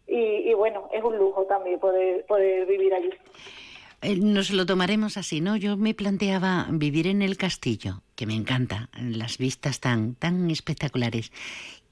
Y, 0.07 0.53
bueno, 0.53 0.91
es 0.93 1.03
un 1.03 1.17
lujo 1.17 1.45
también 1.45 1.81
poder, 1.81 2.27
poder 2.27 2.67
vivir 2.67 2.93
allí. 2.93 3.11
Eh, 4.03 4.17
nos 4.17 4.51
lo 4.51 4.67
tomaremos 4.67 5.17
así, 5.17 5.41
¿no? 5.41 5.57
Yo 5.57 5.79
me 5.79 5.95
planteaba 5.95 6.67
vivir 6.71 7.07
en 7.07 7.23
el 7.23 7.39
castillo, 7.39 8.03
que 8.17 8.27
me 8.27 8.35
encanta, 8.35 8.91
las 9.01 9.39
vistas 9.39 9.81
tan, 9.81 10.15
tan 10.15 10.51
espectaculares, 10.51 11.33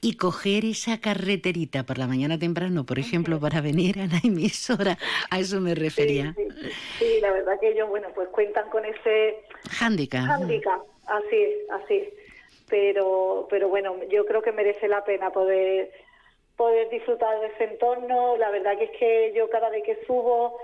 y 0.03 0.17
coger 0.17 0.65
esa 0.65 0.99
carreterita 0.99 1.83
por 1.83 1.97
la 1.97 2.07
mañana 2.07 2.37
temprano, 2.37 2.85
por 2.85 2.99
ejemplo, 2.99 3.39
para 3.39 3.61
venir 3.61 3.99
a 3.99 4.07
la 4.07 4.19
emisora, 4.23 4.97
a 5.31 5.39
eso 5.39 5.61
me 5.61 5.73
refería. 5.73 6.35
Sí, 6.99 7.19
la 7.21 7.31
verdad 7.31 7.57
que 7.59 7.69
ellos, 7.69 7.87
bueno, 7.87 8.09
pues 8.13 8.27
cuentan 8.27 8.69
con 8.69 8.83
ese 8.83 9.45
handicap. 9.79 10.29
Handicap, 10.29 10.81
así 11.07 11.35
es, 11.35 11.69
así 11.71 11.95
es. 11.95 12.09
Pero, 12.69 13.47
pero 13.49 13.69
bueno, 13.69 13.95
yo 14.09 14.25
creo 14.25 14.41
que 14.41 14.51
merece 14.51 14.89
la 14.89 15.03
pena 15.05 15.29
poder 15.31 15.89
poder 16.57 16.89
disfrutar 16.89 17.39
de 17.39 17.47
ese 17.47 17.63
entorno. 17.63 18.35
La 18.37 18.49
verdad 18.51 18.77
que 18.77 18.85
es 18.85 18.91
que 18.91 19.33
yo 19.35 19.49
cada 19.49 19.69
vez 19.69 19.83
que 19.83 20.03
subo 20.05 20.59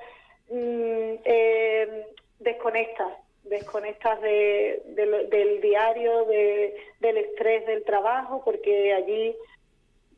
mm, 0.50 1.14
eh, 1.24 2.06
desconectas, 2.40 3.14
desconectas 3.50 4.22
de, 4.22 4.82
del 5.30 5.62
diario, 5.62 6.26
de, 6.26 6.76
del 7.00 7.18
estrés 7.18 7.66
del 7.66 7.84
trabajo, 7.84 8.42
porque 8.46 8.94
allí 8.94 9.36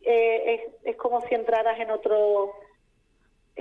eh, 0.04 0.54
es, 0.56 0.62
es 0.84 0.96
como 0.98 1.22
si 1.22 1.36
entraras 1.36 1.80
en 1.80 1.92
otro 1.92 2.54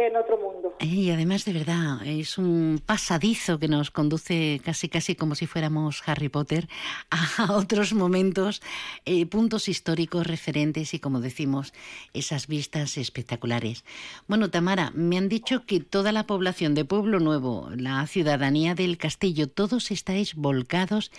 en 0.07 0.17
otro 0.17 0.39
mundo. 0.39 0.75
Y 0.81 1.11
además, 1.11 1.45
de 1.45 1.53
verdad, 1.53 2.07
es 2.07 2.39
un 2.39 2.81
pasadizo 2.85 3.59
que 3.59 3.69
nos 3.69 3.91
conduce 3.91 4.61
casi 4.65 4.89
casi 4.89 5.15
como 5.15 5.35
si 5.35 5.47
fuéramos 5.47 6.03
Harry 6.07 6.29
Potter 6.29 6.69
a 7.11 7.53
otros 7.53 7.93
momentos, 7.93 8.63
eh, 9.05 9.27
puntos 9.27 9.69
históricos 9.69 10.27
referentes 10.27 10.95
y, 10.95 10.99
como 10.99 11.21
decimos, 11.21 11.73
esas 12.15 12.47
vistas 12.47 12.97
espectaculares. 12.97 13.85
Bueno, 14.27 14.51
Tamara, 14.51 14.91
me 14.95 15.19
han 15.19 15.29
dicho 15.29 15.65
que 15.67 15.81
toda 15.81 16.13
la 16.13 16.27
población 16.27 16.75
de 16.75 16.85
Pueblo 16.85 17.21
Nuevo, 17.21 17.69
la 17.77 18.07
ciudadanía 18.07 18.75
del 18.75 18.99
castillo, 18.99 19.49
todos 19.49 19.91
estáis 19.91 20.35
volcados 20.35 21.11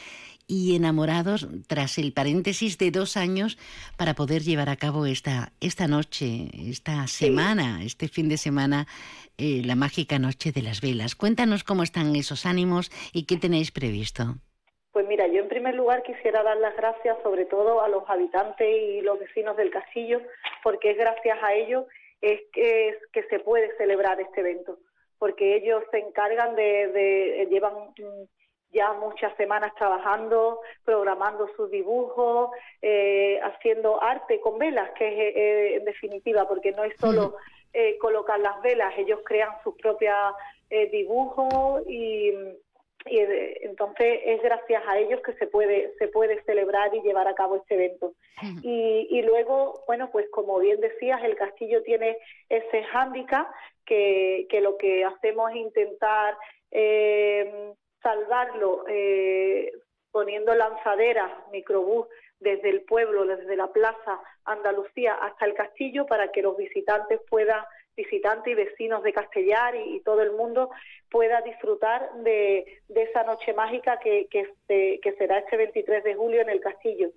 y 0.51 0.75
enamorados 0.75 1.47
tras 1.65 1.97
el 1.97 2.11
paréntesis 2.11 2.77
de 2.77 2.91
dos 2.91 3.15
años 3.15 3.57
para 3.97 4.15
poder 4.15 4.41
llevar 4.41 4.67
a 4.67 4.75
cabo 4.75 5.05
esta, 5.05 5.53
esta 5.61 5.87
noche, 5.87 6.49
esta 6.69 7.07
semana, 7.07 7.79
este 7.85 8.09
fin 8.09 8.27
de 8.27 8.35
semana, 8.35 8.85
eh, 9.37 9.61
la 9.63 9.75
mágica 9.75 10.19
noche 10.19 10.51
de 10.51 10.61
las 10.61 10.81
velas. 10.81 11.15
Cuéntanos 11.15 11.63
cómo 11.63 11.83
están 11.83 12.17
esos 12.17 12.45
ánimos 12.45 12.91
y 13.13 13.25
qué 13.25 13.37
tenéis 13.37 13.71
previsto. 13.71 14.35
Pues 14.91 15.07
mira, 15.07 15.25
yo 15.27 15.39
en 15.39 15.47
primer 15.47 15.73
lugar 15.75 16.03
quisiera 16.03 16.43
dar 16.43 16.57
las 16.57 16.75
gracias 16.75 17.15
sobre 17.23 17.45
todo 17.45 17.81
a 17.81 17.87
los 17.87 18.03
habitantes 18.09 18.67
y 18.67 18.99
los 18.99 19.17
vecinos 19.19 19.55
del 19.55 19.71
castillo, 19.71 20.19
porque 20.63 20.91
es 20.91 20.97
gracias 20.97 21.37
a 21.41 21.53
ellos 21.53 21.85
es 22.19 22.41
que, 22.51 22.89
es 22.89 22.97
que 23.13 23.23
se 23.29 23.39
puede 23.39 23.73
celebrar 23.77 24.19
este 24.19 24.41
evento 24.41 24.77
porque 25.21 25.55
ellos 25.55 25.83
se 25.91 25.99
encargan 25.99 26.55
de, 26.55 27.47
llevan 27.51 27.73
mm, 27.75 28.23
ya 28.71 28.93
muchas 28.93 29.35
semanas 29.35 29.73
trabajando, 29.75 30.61
programando 30.83 31.49
sus 31.55 31.69
dibujos, 31.69 32.51
eh, 32.81 33.39
haciendo 33.43 34.01
arte 34.01 34.39
con 34.39 34.57
velas, 34.57 34.91
que 34.97 35.07
es 35.07 35.35
eh, 35.35 35.75
en 35.75 35.85
definitiva, 35.85 36.47
porque 36.47 36.71
no 36.71 36.83
es 36.83 36.95
solo 36.97 37.35
eh, 37.73 37.97
colocar 37.97 38.39
las 38.39 38.61
velas, 38.61 38.93
ellos 38.97 39.19
crean 39.25 39.51
sus 39.63 39.75
propios 39.75 40.15
dibujos 40.89 41.83
y, 41.85 42.29
y 43.05 43.19
entonces 43.63 44.21
es 44.23 44.41
gracias 44.41 44.81
a 44.87 44.97
ellos 44.99 45.19
que 45.19 45.33
se 45.33 45.45
puede 45.47 45.93
se 45.99 46.07
puede 46.07 46.41
celebrar 46.43 46.95
y 46.95 47.01
llevar 47.01 47.27
a 47.27 47.35
cabo 47.35 47.57
este 47.57 47.75
evento. 47.75 48.13
Y, 48.63 49.05
y 49.09 49.21
luego 49.23 49.83
bueno 49.85 50.09
pues 50.11 50.29
como 50.31 50.59
bien 50.59 50.79
decías 50.79 51.21
el 51.25 51.35
castillo 51.35 51.83
tiene 51.83 52.17
ese 52.47 52.83
hándicap 52.83 53.47
que, 53.85 54.47
que 54.49 54.61
lo 54.61 54.77
que 54.77 55.03
hacemos 55.03 55.51
es 55.51 55.57
intentar 55.57 56.37
eh, 56.71 57.73
salvarlo 58.01 58.85
eh, 58.87 59.71
poniendo 60.11 60.53
lanzaderas, 60.53 61.31
microbús 61.51 62.07
desde 62.39 62.69
el 62.69 62.81
pueblo, 62.81 63.25
desde 63.25 63.55
la 63.55 63.67
plaza 63.67 64.19
Andalucía 64.45 65.13
hasta 65.13 65.45
el 65.45 65.53
castillo 65.53 66.05
para 66.05 66.31
que 66.31 66.41
los 66.41 66.57
visitantes 66.57 67.21
puedan 67.29 67.63
visitantes 67.95 68.51
y 68.51 68.55
vecinos 68.55 69.03
de 69.03 69.13
Castellar 69.13 69.75
y, 69.75 69.99
todo 70.01 70.21
el 70.21 70.31
mundo 70.31 70.69
pueda 71.09 71.41
disfrutar 71.41 72.09
de, 72.23 72.79
esa 72.87 73.23
noche 73.23 73.53
mágica 73.53 73.99
que, 74.01 74.27
que, 74.31 74.47
que, 74.67 75.13
será 75.17 75.39
este 75.39 75.57
23 75.57 76.03
de 76.03 76.15
julio 76.15 76.41
en 76.41 76.49
el 76.49 76.61
castillo. 76.61 77.11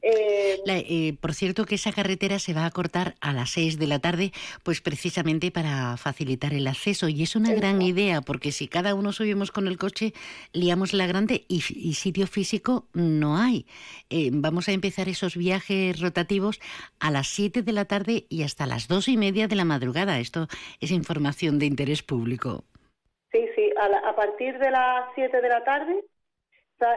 Eh, 0.00 0.60
eh, 0.66 1.16
por 1.20 1.34
cierto 1.34 1.64
que 1.64 1.74
esa 1.74 1.92
carretera 1.92 2.38
se 2.38 2.54
va 2.54 2.66
a 2.66 2.70
cortar 2.70 3.14
a 3.20 3.32
las 3.32 3.50
6 3.50 3.78
de 3.78 3.86
la 3.88 3.98
tarde, 3.98 4.32
pues 4.62 4.80
precisamente 4.80 5.50
para 5.50 5.96
facilitar 5.96 6.54
el 6.54 6.68
acceso. 6.68 7.08
Y 7.08 7.24
es 7.24 7.34
una 7.34 7.52
gran 7.52 7.82
idea, 7.82 8.20
porque 8.20 8.52
si 8.52 8.68
cada 8.68 8.94
uno 8.94 9.12
subimos 9.12 9.50
con 9.50 9.66
el 9.66 9.76
coche, 9.76 10.12
liamos 10.52 10.92
la 10.92 11.06
grande 11.06 11.44
y, 11.48 11.60
sitio 11.60 12.26
físico 12.26 12.86
no 12.94 13.36
hay. 13.36 13.66
Eh, 14.08 14.30
vamos 14.32 14.68
a 14.68 14.72
empezar 14.72 15.08
esos 15.08 15.36
viajes 15.36 16.00
rotativos 16.00 16.60
a 17.00 17.10
las 17.10 17.28
7 17.28 17.62
de 17.62 17.72
la 17.72 17.86
tarde 17.86 18.24
y 18.28 18.44
hasta 18.44 18.66
las 18.66 18.86
2 18.86 19.08
y 19.08 19.16
media 19.16 19.48
de 19.48 19.56
la 19.56 19.64
madrugada. 19.64 20.11
Esto 20.18 20.46
es 20.80 20.90
información 20.90 21.58
de 21.58 21.66
interés 21.66 22.02
público. 22.02 22.64
Sí, 23.30 23.46
sí, 23.54 23.70
a, 23.78 24.14
partir 24.14 24.58
de 24.58 24.70
las 24.70 25.06
7 25.14 25.40
de 25.40 25.48
la 25.48 25.64
tarde 25.64 26.04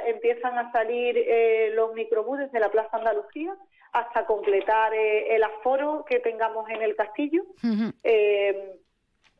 empiezan 0.08 0.58
a 0.58 0.72
salir 0.72 1.16
eh, 1.18 1.72
los 1.74 1.94
microbuses 1.94 2.52
de 2.52 2.60
la 2.60 2.70
Plaza 2.70 2.98
Andalucía 2.98 3.56
hasta 3.94 4.26
completar 4.26 4.94
eh, 4.94 5.36
el 5.36 5.44
aforo 5.44 6.04
que 6.08 6.20
tengamos 6.20 6.70
en 6.70 6.82
el 6.82 6.96
castillo. 6.96 7.44
Eh, 8.04 8.80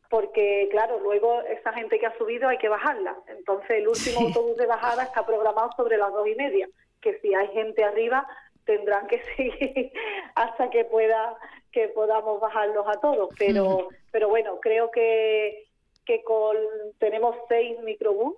porque, 0.08 0.68
claro, 0.70 1.00
luego 1.00 1.42
esa 1.42 1.72
gente 1.72 1.98
que 1.98 2.06
ha 2.06 2.16
subido 2.16 2.48
hay 2.48 2.58
que 2.58 2.68
bajarla. 2.68 3.16
Entonces, 3.26 3.70
el 3.70 3.88
último 3.88 4.20
autobús 4.20 4.56
de 4.56 4.66
bajada 4.66 5.02
está 5.02 5.26
programado 5.26 5.70
sobre 5.76 5.98
las 5.98 6.12
dos 6.12 6.28
y 6.28 6.36
media, 6.36 6.68
que 7.00 7.18
si 7.18 7.34
hay 7.34 7.48
gente 7.48 7.82
arriba 7.82 8.26
tendrán 8.64 9.06
que 9.08 9.20
seguir 9.36 9.92
hasta 10.34 10.70
que 10.70 10.84
pueda 10.84 11.36
que 11.76 11.88
podamos 11.88 12.40
bajarlos 12.40 12.86
a 12.88 12.98
todos. 13.00 13.28
Pero, 13.38 13.88
pero 14.10 14.30
bueno, 14.30 14.58
creo 14.60 14.90
que 14.90 15.66
que 16.06 16.22
con 16.22 16.56
tenemos 16.98 17.36
seis 17.48 17.78
microbús 17.82 18.36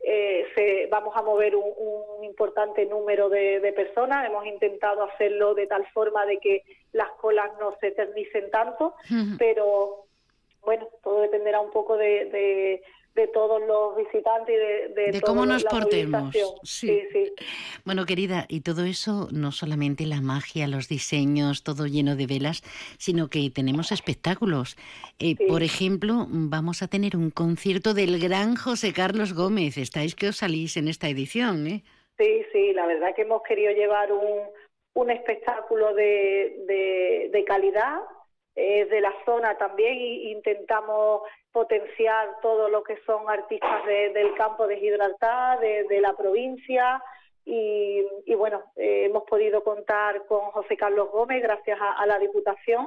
eh, 0.00 0.46
se, 0.56 0.88
vamos 0.90 1.14
a 1.14 1.22
mover 1.22 1.54
un, 1.54 2.24
importante 2.24 2.86
número 2.86 3.28
de, 3.28 3.72
personas. 3.76 4.26
Hemos 4.26 4.46
intentado 4.46 5.04
hacerlo 5.04 5.54
de 5.54 5.68
tal 5.68 5.86
forma 5.92 6.26
de 6.26 6.38
que 6.38 6.62
las 6.92 7.10
colas 7.20 7.50
no 7.60 7.76
se 7.80 7.88
eternicen 7.88 8.50
tanto, 8.50 8.94
pero 9.38 10.06
bueno, 10.62 10.88
todo 11.04 11.20
dependerá 11.20 11.60
un 11.60 11.70
poco 11.70 11.96
de, 11.96 12.24
de 12.26 12.82
todos 13.28 13.60
los 13.66 13.96
visitantes 13.96 14.54
y 14.54 14.94
de, 14.94 15.12
de, 15.12 15.20
cómo 15.20 15.46
nos 15.46 15.64
portemos. 15.64 16.34
Sí. 16.62 17.02
Sí, 17.12 17.32
Bueno, 17.84 18.04
querida, 18.04 18.46
y 18.48 18.60
todo 18.60 18.84
eso, 18.84 19.28
no 19.32 19.52
solamente 19.52 20.06
la 20.06 20.20
magia, 20.20 20.68
los 20.68 20.88
diseños, 20.88 21.62
todo 21.62 21.86
lleno 21.86 22.16
de 22.16 22.26
velas, 22.26 22.62
sino 22.98 23.28
que 23.28 23.50
tenemos 23.50 23.92
espectáculos. 23.92 24.76
Eh, 25.18 25.36
por 25.48 25.62
ejemplo, 25.62 26.26
vamos 26.28 26.82
a 26.82 26.88
tener 26.88 27.16
un 27.16 27.30
concierto 27.30 27.94
del 27.94 28.20
gran 28.20 28.56
José 28.56 28.92
Carlos 28.92 29.32
Gómez. 29.34 29.78
Estáis 29.78 30.14
que 30.14 30.28
os 30.28 30.36
salís 30.36 30.76
en 30.76 30.88
esta 30.88 31.08
edición, 31.08 31.66
¿eh? 31.66 31.82
Sí, 32.18 32.44
sí, 32.52 32.72
la 32.72 32.86
verdad 32.86 33.14
que 33.14 33.22
hemos 33.22 33.42
querido 33.42 33.72
llevar 33.72 34.12
un, 34.12 34.42
un 34.94 35.10
espectáculo 35.10 35.94
de, 35.94 37.28
de 37.32 37.44
calidad 37.44 38.00
eh, 38.58 38.86
de 38.86 39.02
la 39.02 39.12
zona 39.26 39.58
también 39.58 39.92
e 39.98 40.30
intentamos 40.30 41.20
potenciar 41.56 42.38
todo 42.42 42.68
lo 42.68 42.82
que 42.82 42.98
son 43.06 43.30
artistas 43.30 43.86
del 43.86 44.34
campo 44.34 44.66
de 44.66 44.76
Gibraltar, 44.76 45.58
de, 45.58 46.00
la 46.02 46.12
provincia. 46.12 47.02
Y, 47.46 48.04
bueno, 48.34 48.62
eh, 48.76 49.06
hemos 49.06 49.22
podido 49.22 49.64
contar 49.64 50.26
con 50.26 50.50
José 50.50 50.76
Carlos 50.76 51.10
Gómez 51.10 51.42
gracias 51.42 51.78
a, 51.80 52.04
la 52.04 52.18
Diputación. 52.18 52.86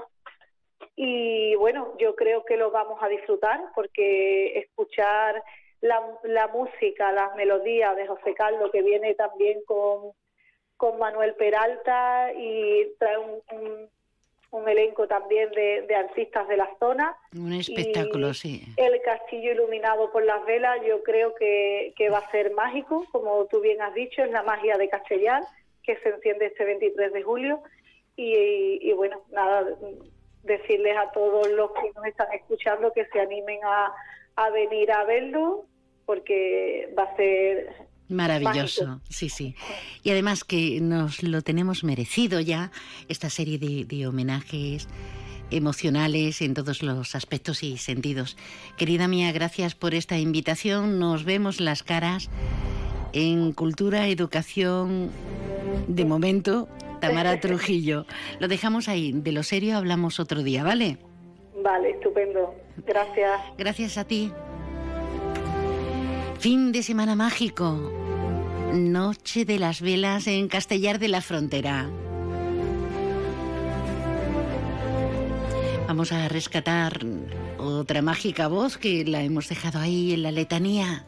Y 0.95 1.55
bueno, 1.55 1.95
yo 1.97 2.15
creo 2.15 2.45
que 2.45 2.57
lo 2.57 2.69
vamos 2.69 3.01
a 3.01 3.07
disfrutar 3.07 3.59
porque 3.73 4.59
escuchar 4.59 5.43
la, 5.81 6.47
música, 6.53 7.11
las 7.11 7.35
melodías 7.35 7.95
de 7.95 8.05
José 8.05 8.35
Carlos 8.35 8.69
que 8.71 8.83
viene 8.83 9.15
también 9.15 9.63
con, 9.65 10.11
con 10.77 10.99
Manuel 10.99 11.33
Peralta 11.33 12.33
y 12.35 12.93
trae 12.99 13.17
un 13.17 13.41
un 13.51 13.89
elenco 14.67 15.07
también 15.07 15.51
de, 15.51 15.95
artistas 15.95 16.47
de 16.47 16.57
la 16.57 16.69
zona. 16.79 17.15
Un 17.35 17.53
espectáculo, 17.53 18.33
sí. 18.33 18.63
El 18.77 19.01
castillo 19.01 19.51
iluminado 19.51 20.11
por 20.11 20.23
las 20.25 20.45
velas 20.45 20.77
yo 20.87 21.03
creo 21.03 21.35
que, 21.35 21.93
va 22.11 22.19
a 22.19 22.31
ser 22.31 22.51
mágico, 22.53 23.05
como 23.11 23.45
tú 23.45 23.61
bien 23.61 23.81
has 23.81 23.93
dicho, 23.93 24.23
es 24.23 24.31
la 24.31 24.43
magia 24.43 24.77
de 24.77 24.89
Castellar, 24.89 25.43
que 25.83 25.97
se 25.97 26.09
enciende 26.09 26.47
este 26.47 26.65
23 26.65 27.13
de 27.13 27.23
julio. 27.23 27.61
Y, 28.15 28.91
bueno, 28.93 29.21
nada, 29.31 29.65
decirles 30.43 30.97
a 30.97 31.11
todos 31.11 31.47
los 31.49 31.71
que 31.71 31.91
nos 31.95 32.05
están 32.05 32.31
escuchando 32.33 32.91
que 32.91 33.05
se 33.05 33.19
animen 33.19 33.59
a, 33.63 33.93
a 34.35 34.49
venir 34.49 34.91
a 34.91 35.05
verlo, 35.05 35.65
porque 36.05 36.93
va 36.97 37.03
a 37.03 37.15
ser 37.15 37.88
Maravilloso, 38.09 39.01
sí, 39.07 39.29
sí. 39.29 39.55
Y 40.03 40.09
además 40.09 40.43
que 40.43 40.81
nos 40.81 41.21
lo 41.21 41.43
tenemos 41.43 41.83
merecido 41.83 42.39
ya, 42.39 42.71
esta 43.07 43.29
serie 43.29 43.59
de, 43.59 44.07
homenajes 44.07 44.87
emocionales 45.51 46.41
en 46.41 46.55
todos 46.55 46.81
los 46.81 47.15
aspectos 47.15 47.63
y 47.63 47.77
sentidos. 47.77 48.35
Querida 48.77 49.07
mía, 49.07 49.31
gracias 49.31 49.75
por 49.75 49.93
esta 49.93 50.17
invitación. 50.17 50.99
Nos 50.99 51.23
vemos 51.23 51.59
las 51.59 51.83
caras 51.83 52.29
en 53.13 53.51
Cultura, 53.53 54.07
Educación, 54.07 55.11
de 55.87 56.05
momento, 56.05 56.67
Tamara 57.01 57.39
Trujillo. 57.41 58.05
Lo 58.39 58.47
dejamos 58.47 58.87
ahí, 58.87 59.11
de 59.11 59.31
lo 59.31 59.43
serio 59.43 59.77
hablamos 59.77 60.19
otro 60.19 60.41
día, 60.41 60.63
¿vale? 60.63 60.97
Vale, 61.63 61.91
estupendo. 61.91 62.55
Gracias. 62.87 63.39
Gracias 63.57 63.97
a 63.97 64.05
ti. 64.05 64.31
Fin 66.39 66.71
de 66.71 66.81
semana 66.83 67.15
mágico. 67.15 67.98
Noche 68.73 69.45
de 69.45 69.57
las 69.57 69.81
velas 69.81 70.27
en 70.27 70.47
Castellar 70.47 70.99
de 70.99 71.07
la 71.07 71.21
Frontera. 71.21 71.89
Vamos 75.87 76.11
a 76.11 76.27
rescatar 76.27 77.03
otra 77.59 78.01
mágica 78.01 78.47
voz 78.47 78.77
que 78.77 79.05
la 79.05 79.21
hemos 79.21 79.49
dejado 79.49 79.79
ahí 79.79 80.13
en 80.13 80.23
la 80.23 80.31
letanía. 80.31 81.05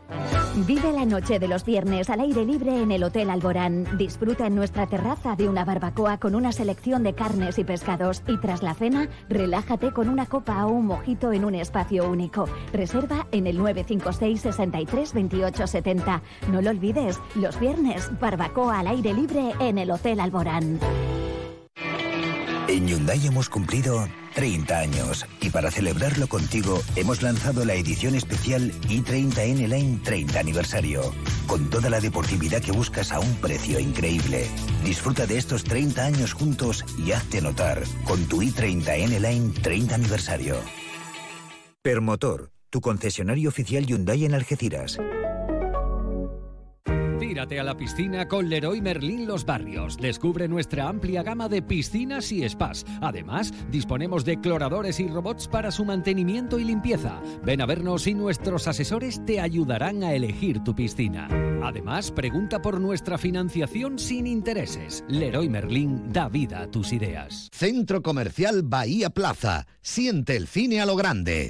Vive 0.68 0.92
la 0.92 1.06
noche 1.06 1.40
de 1.40 1.48
los 1.48 1.64
viernes 1.64 2.10
al 2.10 2.20
aire 2.20 2.46
libre 2.46 2.82
en 2.82 2.92
el 2.92 3.04
Hotel 3.04 3.30
Alborán. 3.30 3.88
Disfruta 3.98 4.48
en 4.48 4.56
nuestra 4.56 4.86
terraza 4.86 5.36
de 5.38 5.48
una 5.48 5.64
barbacoa 5.64 6.18
con 6.18 6.36
una 6.36 6.52
selección 6.52 7.04
de 7.04 7.14
carnes 7.14 7.58
y 7.58 7.64
pescados. 7.64 8.22
Y 8.28 8.38
tras 8.38 8.62
la 8.62 8.74
cena, 8.74 9.08
relájate 9.30 9.92
con 9.94 10.10
una 10.10 10.26
copa 10.26 10.66
o 10.66 10.72
un 10.72 10.88
mojito 10.88 11.32
en 11.32 11.46
un 11.46 11.56
espacio 11.56 12.10
único. 12.10 12.50
Reserva 12.74 13.28
en 13.32 13.48
el 13.48 13.58
956 13.58 14.42
63 14.42 15.14
28 15.14 15.68
70. 15.68 16.22
No 16.52 16.62
lo 16.62 16.70
olvides, 16.70 17.20
los 17.36 17.58
viernes, 17.60 18.12
barbacoa 18.20 18.80
al 18.80 18.88
aire 18.88 19.14
libre 19.14 19.54
en 19.60 19.78
el 19.78 19.90
Hotel 19.90 20.20
Alborán. 20.20 20.80
En 22.72 22.88
Hyundai 22.88 23.28
hemos 23.28 23.50
cumplido 23.50 24.08
30 24.34 24.80
años 24.80 25.26
y 25.42 25.50
para 25.50 25.72
celebrarlo 25.72 26.28
contigo 26.28 26.82
hemos 26.96 27.22
lanzado 27.22 27.66
la 27.66 27.74
edición 27.74 28.16
especial 28.16 28.72
i30N 28.84 29.68
Line 29.68 30.00
30 30.02 30.40
aniversario, 30.40 31.14
con 31.48 31.70
toda 31.70 31.90
la 31.90 32.00
deportividad 32.00 32.62
que 32.62 32.72
buscas 32.72 33.12
a 33.12 33.20
un 33.20 33.36
precio 33.42 33.78
increíble. 33.78 34.48
Disfruta 34.86 35.28
de 35.28 35.38
estos 35.38 35.66
30 35.66 36.06
años 36.06 36.32
juntos 36.32 36.86
y 36.98 37.12
hazte 37.12 37.42
notar 37.42 37.84
con 38.06 38.24
tu 38.28 38.42
i30N 38.42 39.20
Line 39.20 39.54
30 39.62 39.96
aniversario. 39.96 40.56
Permotor, 41.82 42.52
tu 42.70 42.80
concesionario 42.80 43.50
oficial 43.50 43.86
Hyundai 43.86 44.24
en 44.24 44.34
Algeciras 44.34 44.98
A 47.42 47.64
la 47.64 47.76
piscina 47.76 48.28
con 48.28 48.50
Leroy 48.50 48.82
Merlin 48.82 49.26
Los 49.26 49.46
Barrios. 49.46 49.98
Descubre 49.98 50.48
nuestra 50.48 50.88
amplia 50.88 51.24
gama 51.24 51.50
de 51.50 51.64
piscinas 51.64 52.32
y 52.32 52.48
spas. 52.48 52.86
Además, 53.02 53.52
disponemos 53.72 54.24
de 54.26 54.40
cloradores 54.40 55.00
y 55.00 55.08
robots 55.08 55.48
para 55.48 55.72
su 55.72 55.84
mantenimiento 55.84 56.60
y 56.60 56.66
limpieza. 56.66 57.20
Ven 57.44 57.62
a 57.62 57.66
vernos 57.66 58.06
y 58.06 58.14
nuestros 58.14 58.68
asesores 58.68 59.26
te 59.26 59.40
ayudarán 59.40 60.04
a 60.04 60.14
elegir 60.14 60.64
tu 60.64 60.76
piscina. 60.76 61.28
Además, 61.64 62.12
pregunta 62.12 62.62
por 62.62 62.80
nuestra 62.80 63.18
financiación 63.18 63.98
sin 63.98 64.28
intereses. 64.28 65.04
Leroy 65.08 65.50
Merlin 65.50 66.14
da 66.14 66.30
vida 66.30 66.62
a 66.62 66.70
tus 66.70 66.94
ideas. 66.94 67.50
Centro 67.52 68.04
Comercial 68.04 68.62
Bahía 68.62 69.10
Plaza. 69.10 69.66
Siente 69.82 70.36
el 70.36 70.46
cine 70.46 70.80
a 70.80 70.86
lo 70.86 70.96
grande. 70.96 71.50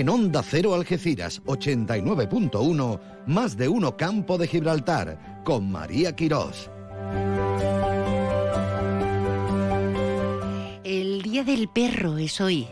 En 0.00 0.08
Onda 0.08 0.42
Cero 0.42 0.72
Algeciras 0.72 1.42
89.1, 1.44 3.00
más 3.26 3.58
de 3.58 3.68
uno 3.68 3.98
Campo 3.98 4.38
de 4.38 4.48
Gibraltar, 4.48 5.42
con 5.44 5.70
María 5.70 6.16
Quirós. 6.16 6.70
El 10.84 11.20
Día 11.20 11.44
del 11.44 11.68
Perro 11.68 12.16
es 12.16 12.40
hoy. 12.40 12.66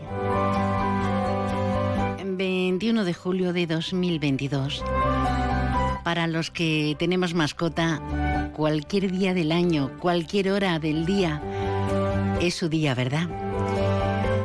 21 2.25 3.05
de 3.05 3.13
julio 3.13 3.53
de 3.53 3.67
2022. 3.67 4.83
Para 6.05 6.29
los 6.29 6.51
que 6.51 6.97
tenemos 6.99 7.35
mascota, 7.35 8.51
cualquier 8.57 9.13
día 9.13 9.35
del 9.35 9.53
año, 9.53 9.91
cualquier 10.01 10.51
hora 10.51 10.79
del 10.79 11.05
día, 11.05 11.43
es 12.41 12.55
su 12.55 12.71
día, 12.71 12.95
¿verdad? 12.95 13.48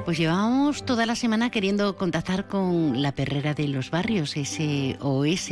Pues 0.05 0.17
llevamos 0.17 0.83
toda 0.85 1.05
la 1.05 1.15
semana 1.15 1.49
queriendo 1.49 1.95
contactar 1.95 2.47
con 2.47 3.01
la 3.01 3.13
perrera 3.13 3.53
de 3.53 3.69
los 3.69 3.89
barrios, 3.89 4.31
SOS, 4.31 5.49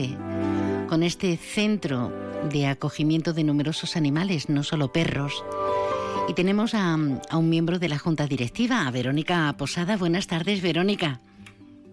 con 0.90 1.04
este 1.04 1.38
centro 1.38 2.12
de 2.52 2.68
acogimiento 2.68 3.32
de 3.32 3.46
numerosos 3.46 3.96
animales, 3.96 4.50
no 4.50 4.64
solo 4.64 4.92
perros. 4.92 5.46
Y 6.28 6.34
tenemos 6.34 6.76
a, 6.76 6.98
a 7.30 7.38
un 7.38 7.50
miembro 7.50 7.80
de 7.80 7.88
la 7.88 7.98
Junta 7.98 8.28
Directiva, 8.28 8.86
a 8.86 8.92
Verónica 8.92 9.56
Posada. 9.58 9.96
Buenas 9.96 10.28
tardes, 10.28 10.62
Verónica. 10.62 11.22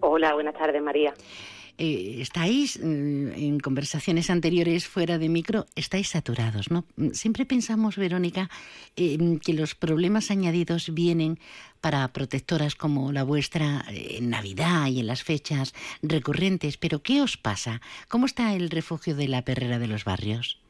Hola, 0.01 0.33
buenas 0.33 0.55
tardes, 0.55 0.81
María. 0.81 1.13
Eh, 1.81 2.19
estáis 2.19 2.77
mm, 2.77 3.31
en 3.37 3.59
conversaciones 3.61 4.29
anteriores 4.29 4.85
fuera 4.85 5.17
de 5.17 5.29
micro, 5.29 5.63
estáis 5.77 6.09
saturados, 6.09 6.69
¿no? 6.71 6.83
Siempre 7.13 7.45
pensamos, 7.45 7.95
Verónica, 7.95 8.49
eh, 8.97 9.17
que 9.43 9.53
los 9.53 9.75
problemas 9.75 10.29
añadidos 10.29 10.93
vienen 10.93 11.37
para 11.79 12.05
protectoras 12.09 12.75
como 12.75 13.13
la 13.13 13.23
vuestra 13.23 13.85
en 13.93 14.29
Navidad 14.29 14.87
y 14.87 14.99
en 14.99 15.07
las 15.07 15.23
fechas 15.23 15.73
recurrentes, 16.03 16.75
pero 16.75 16.99
¿qué 17.01 17.21
os 17.21 17.37
pasa? 17.37 17.79
¿Cómo 18.09 18.25
está 18.25 18.53
el 18.53 18.69
refugio 18.69 19.15
de 19.15 19.29
la 19.29 19.43
perrera 19.43 19.79
de 19.79 19.87
los 19.87 20.03
barrios? 20.03 20.61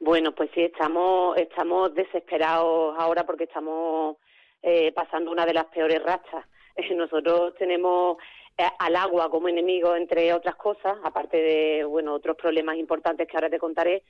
Bueno, 0.00 0.34
pues 0.34 0.50
sí, 0.52 0.62
estamos, 0.62 1.36
estamos 1.36 1.94
desesperados 1.94 2.96
ahora 2.98 3.24
porque 3.24 3.44
estamos 3.44 4.16
eh, 4.60 4.90
pasando 4.90 5.30
una 5.30 5.46
de 5.46 5.54
las 5.54 5.66
peores 5.66 6.02
rachas. 6.02 6.44
Nosotros 6.96 7.54
tenemos 7.56 8.16
eh, 8.16 8.22
al 8.56 8.96
agua 8.96 9.30
como 9.30 9.48
enemigo, 9.48 9.96
entre 9.96 10.32
otras 10.32 10.56
cosas, 10.56 10.96
aparte 11.04 11.36
de 11.36 11.84
bueno 11.84 12.14
otros 12.14 12.36
problemas 12.36 12.76
importantes 12.76 13.26
que 13.26 13.36
ahora 13.36 13.50
te 13.50 13.58
contaré. 13.58 14.02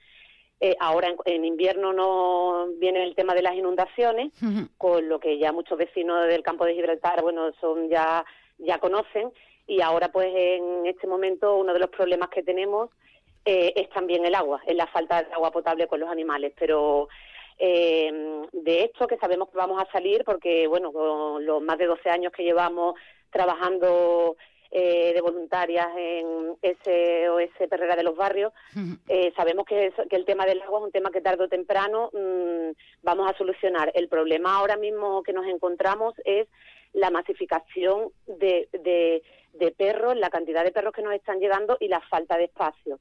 Eh, 0.60 0.76
ahora 0.78 1.12
en, 1.24 1.44
invierno 1.44 1.92
no 1.92 2.68
viene 2.78 3.02
el 3.02 3.16
tema 3.16 3.34
de 3.34 3.42
las 3.42 3.54
inundaciones, 3.54 4.32
con 4.78 5.08
lo 5.08 5.18
que 5.18 5.38
ya 5.38 5.52
muchos 5.52 5.76
vecinos 5.76 6.26
del 6.28 6.42
campo 6.42 6.64
de 6.64 6.74
Gibraltar, 6.74 7.22
bueno, 7.22 7.52
son 7.60 7.88
ya 7.88 8.24
ya 8.58 8.78
conocen. 8.78 9.32
Y 9.66 9.80
ahora 9.80 10.10
pues 10.10 10.32
en 10.34 10.86
este 10.86 11.06
momento 11.06 11.56
uno 11.56 11.72
de 11.72 11.80
los 11.80 11.90
problemas 11.90 12.28
que 12.28 12.42
tenemos 12.42 12.90
eh, 13.44 13.72
es 13.74 13.88
también 13.90 14.24
el 14.24 14.34
agua, 14.34 14.60
es 14.66 14.76
la 14.76 14.86
falta 14.86 15.22
de 15.22 15.32
agua 15.32 15.50
potable 15.50 15.88
con 15.88 15.98
los 15.98 16.08
animales, 16.08 16.52
pero 16.56 17.08
de 17.58 18.84
esto 18.84 19.06
que 19.06 19.18
sabemos 19.18 19.48
que 19.50 19.56
vamos 19.56 19.80
a 19.80 19.90
salir 19.92 20.24
porque 20.24 20.66
bueno 20.66 20.92
con 20.92 21.44
los 21.44 21.62
más 21.62 21.78
de 21.78 21.86
12 21.86 22.10
años 22.10 22.32
que 22.32 22.42
llevamos 22.42 22.94
trabajando 23.30 24.36
eh, 24.74 25.12
de 25.12 25.20
voluntarias 25.20 25.88
en 25.98 26.56
SOS 26.62 27.68
Perrera 27.68 27.94
de 27.94 28.02
los 28.02 28.16
Barrios. 28.16 28.54
Eh, 29.06 29.30
sabemos 29.36 29.66
que, 29.66 29.92
que, 30.08 30.16
el 30.16 30.24
tema 30.24 30.46
del 30.46 30.62
agua 30.62 30.78
es 30.78 30.84
un 30.86 30.92
tema 30.92 31.10
que 31.10 31.20
tarde 31.20 31.44
o 31.44 31.48
temprano 31.48 32.08
mm, 32.14 32.70
vamos 33.02 33.30
a 33.30 33.36
solucionar. 33.36 33.92
El 33.94 34.08
problema 34.08 34.56
ahora 34.56 34.78
mismo 34.78 35.22
que 35.22 35.34
nos 35.34 35.46
encontramos 35.46 36.14
es 36.24 36.48
la 36.94 37.10
masificación 37.10 38.12
de, 38.26 39.22
de, 39.52 39.70
perros, 39.72 40.16
la 40.16 40.30
cantidad 40.30 40.64
de 40.64 40.72
perros 40.72 40.94
que 40.94 41.02
nos 41.02 41.12
están 41.12 41.38
llegando 41.38 41.76
y 41.78 41.88
la 41.88 42.00
falta 42.00 42.38
de 42.38 42.44
espacio. 42.44 42.98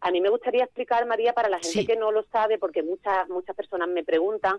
A 0.00 0.10
mí 0.10 0.20
me 0.20 0.28
gustaría 0.28 0.64
explicar, 0.64 1.06
María, 1.06 1.32
para 1.32 1.48
la 1.48 1.58
gente 1.58 1.86
que 1.86 1.96
no 1.96 2.12
lo 2.12 2.24
sabe, 2.24 2.58
porque 2.58 2.82
muchas 2.82 3.28
muchas 3.28 3.56
personas 3.56 3.88
me 3.88 4.04
preguntan, 4.04 4.58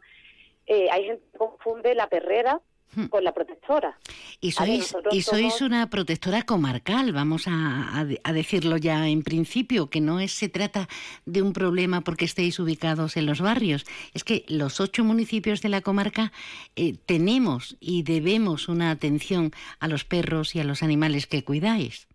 eh, 0.65 0.89
hay 0.91 1.05
gente 1.05 1.23
que 1.31 1.37
confunde 1.37 1.95
la 1.95 2.07
perrera 2.07 2.61
Hmm. 2.95 3.07
con 3.07 3.23
la 3.23 3.33
protectora. 3.33 3.99
Y 4.39 4.51
sois, 4.51 4.95
y 5.11 5.21
sois 5.21 5.61
una 5.61 5.89
protectora 5.89 6.43
comarcal, 6.43 7.11
vamos 7.11 7.43
a, 7.47 8.05
decirlo 8.33 8.77
ya 8.77 9.07
en 9.07 9.23
principio, 9.23 9.89
que 9.89 9.99
no 9.99 10.19
es, 10.19 10.31
se 10.31 10.47
trata 10.47 10.87
de 11.25 11.41
un 11.41 11.53
problema 11.53 12.01
porque 12.01 12.25
estéis 12.25 12.59
ubicados 12.59 13.17
en 13.17 13.25
los 13.25 13.41
barrios. 13.41 13.85
Es 14.13 14.23
que 14.23 14.45
los 14.47 14.79
ocho 14.79 15.03
municipios 15.03 15.61
de 15.61 15.69
la 15.69 15.81
comarca 15.81 16.31
eh, 16.75 16.95
tenemos 17.05 17.75
y 17.79 18.03
debemos 18.03 18.69
una 18.69 18.89
atención 18.89 19.51
a 19.79 19.87
los 19.87 20.05
perros 20.05 20.55
y 20.55 20.59
a 20.59 20.63
los 20.63 20.81
animales 20.81 21.27
que 21.27 21.43
cuidáis. 21.43 22.06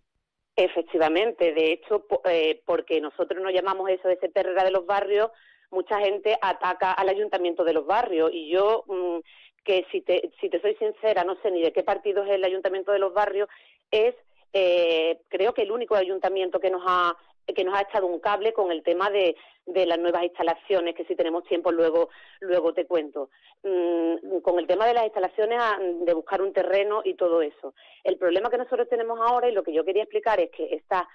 Efectivamente, 0.55 1.53
de 1.53 1.71
hecho, 1.71 2.05
eh, 2.25 2.61
porque 2.65 3.01
nosotros 3.01 3.41
nos 3.41 3.53
llamamos 3.53 3.89
eso 3.89 4.07
de 4.07 4.17
perrera 4.17 4.63
de 4.63 4.71
los 4.71 4.85
barrios, 4.85 5.31
mucha 5.71 5.99
gente 5.99 6.37
ataca 6.41 6.91
al 6.91 7.09
ayuntamiento 7.09 7.63
de 7.63 7.73
los 7.73 7.85
barrios. 7.85 8.29
Y 8.31 8.49
yo 8.49 8.83
mm, 8.87 9.19
que 9.63 9.85
si 9.91 10.01
te, 10.01 10.31
si 10.39 10.49
te 10.49 10.61
soy 10.61 10.75
sincera, 10.75 11.23
no 11.23 11.35
sé 11.41 11.51
ni 11.51 11.61
de 11.61 11.71
qué 11.71 11.83
partido 11.83 12.23
es 12.23 12.31
el 12.31 12.43
Ayuntamiento 12.43 12.91
de 12.91 12.99
los 12.99 13.13
Barrios, 13.13 13.49
es 13.91 14.15
eh, 14.51 15.19
creo 15.29 15.53
que 15.53 15.63
el 15.63 15.71
único 15.71 15.95
ayuntamiento 15.95 16.59
que 16.59 16.69
nos 16.69 16.83
ha 16.85 17.17
que 17.45 17.63
nos 17.63 17.75
ha 17.75 17.81
echado 17.81 18.07
un 18.07 18.19
cable 18.19 18.53
con 18.53 18.71
el 18.71 18.83
tema 18.83 19.09
de, 19.09 19.35
de 19.65 19.85
las 19.85 19.99
nuevas 19.99 20.23
instalaciones, 20.23 20.95
que 20.95 21.05
si 21.05 21.15
tenemos 21.15 21.43
tiempo 21.43 21.71
luego, 21.71 22.09
luego 22.39 22.73
te 22.73 22.85
cuento. 22.85 23.29
Mm, 23.63 24.39
con 24.41 24.59
el 24.59 24.67
tema 24.67 24.85
de 24.85 24.93
las 24.93 25.05
instalaciones, 25.05 25.57
ah, 25.61 25.77
de 25.79 26.13
buscar 26.13 26.41
un 26.41 26.53
terreno 26.53 27.01
y 27.03 27.15
todo 27.15 27.41
eso. 27.41 27.73
El 28.03 28.17
problema 28.17 28.49
que 28.49 28.57
nosotros 28.57 28.87
tenemos 28.89 29.19
ahora 29.19 29.49
y 29.49 29.53
lo 29.53 29.63
que 29.63 29.73
yo 29.73 29.85
quería 29.85 30.03
explicar 30.03 30.39
es 30.39 30.51
que 30.51 30.75
está 30.75 31.07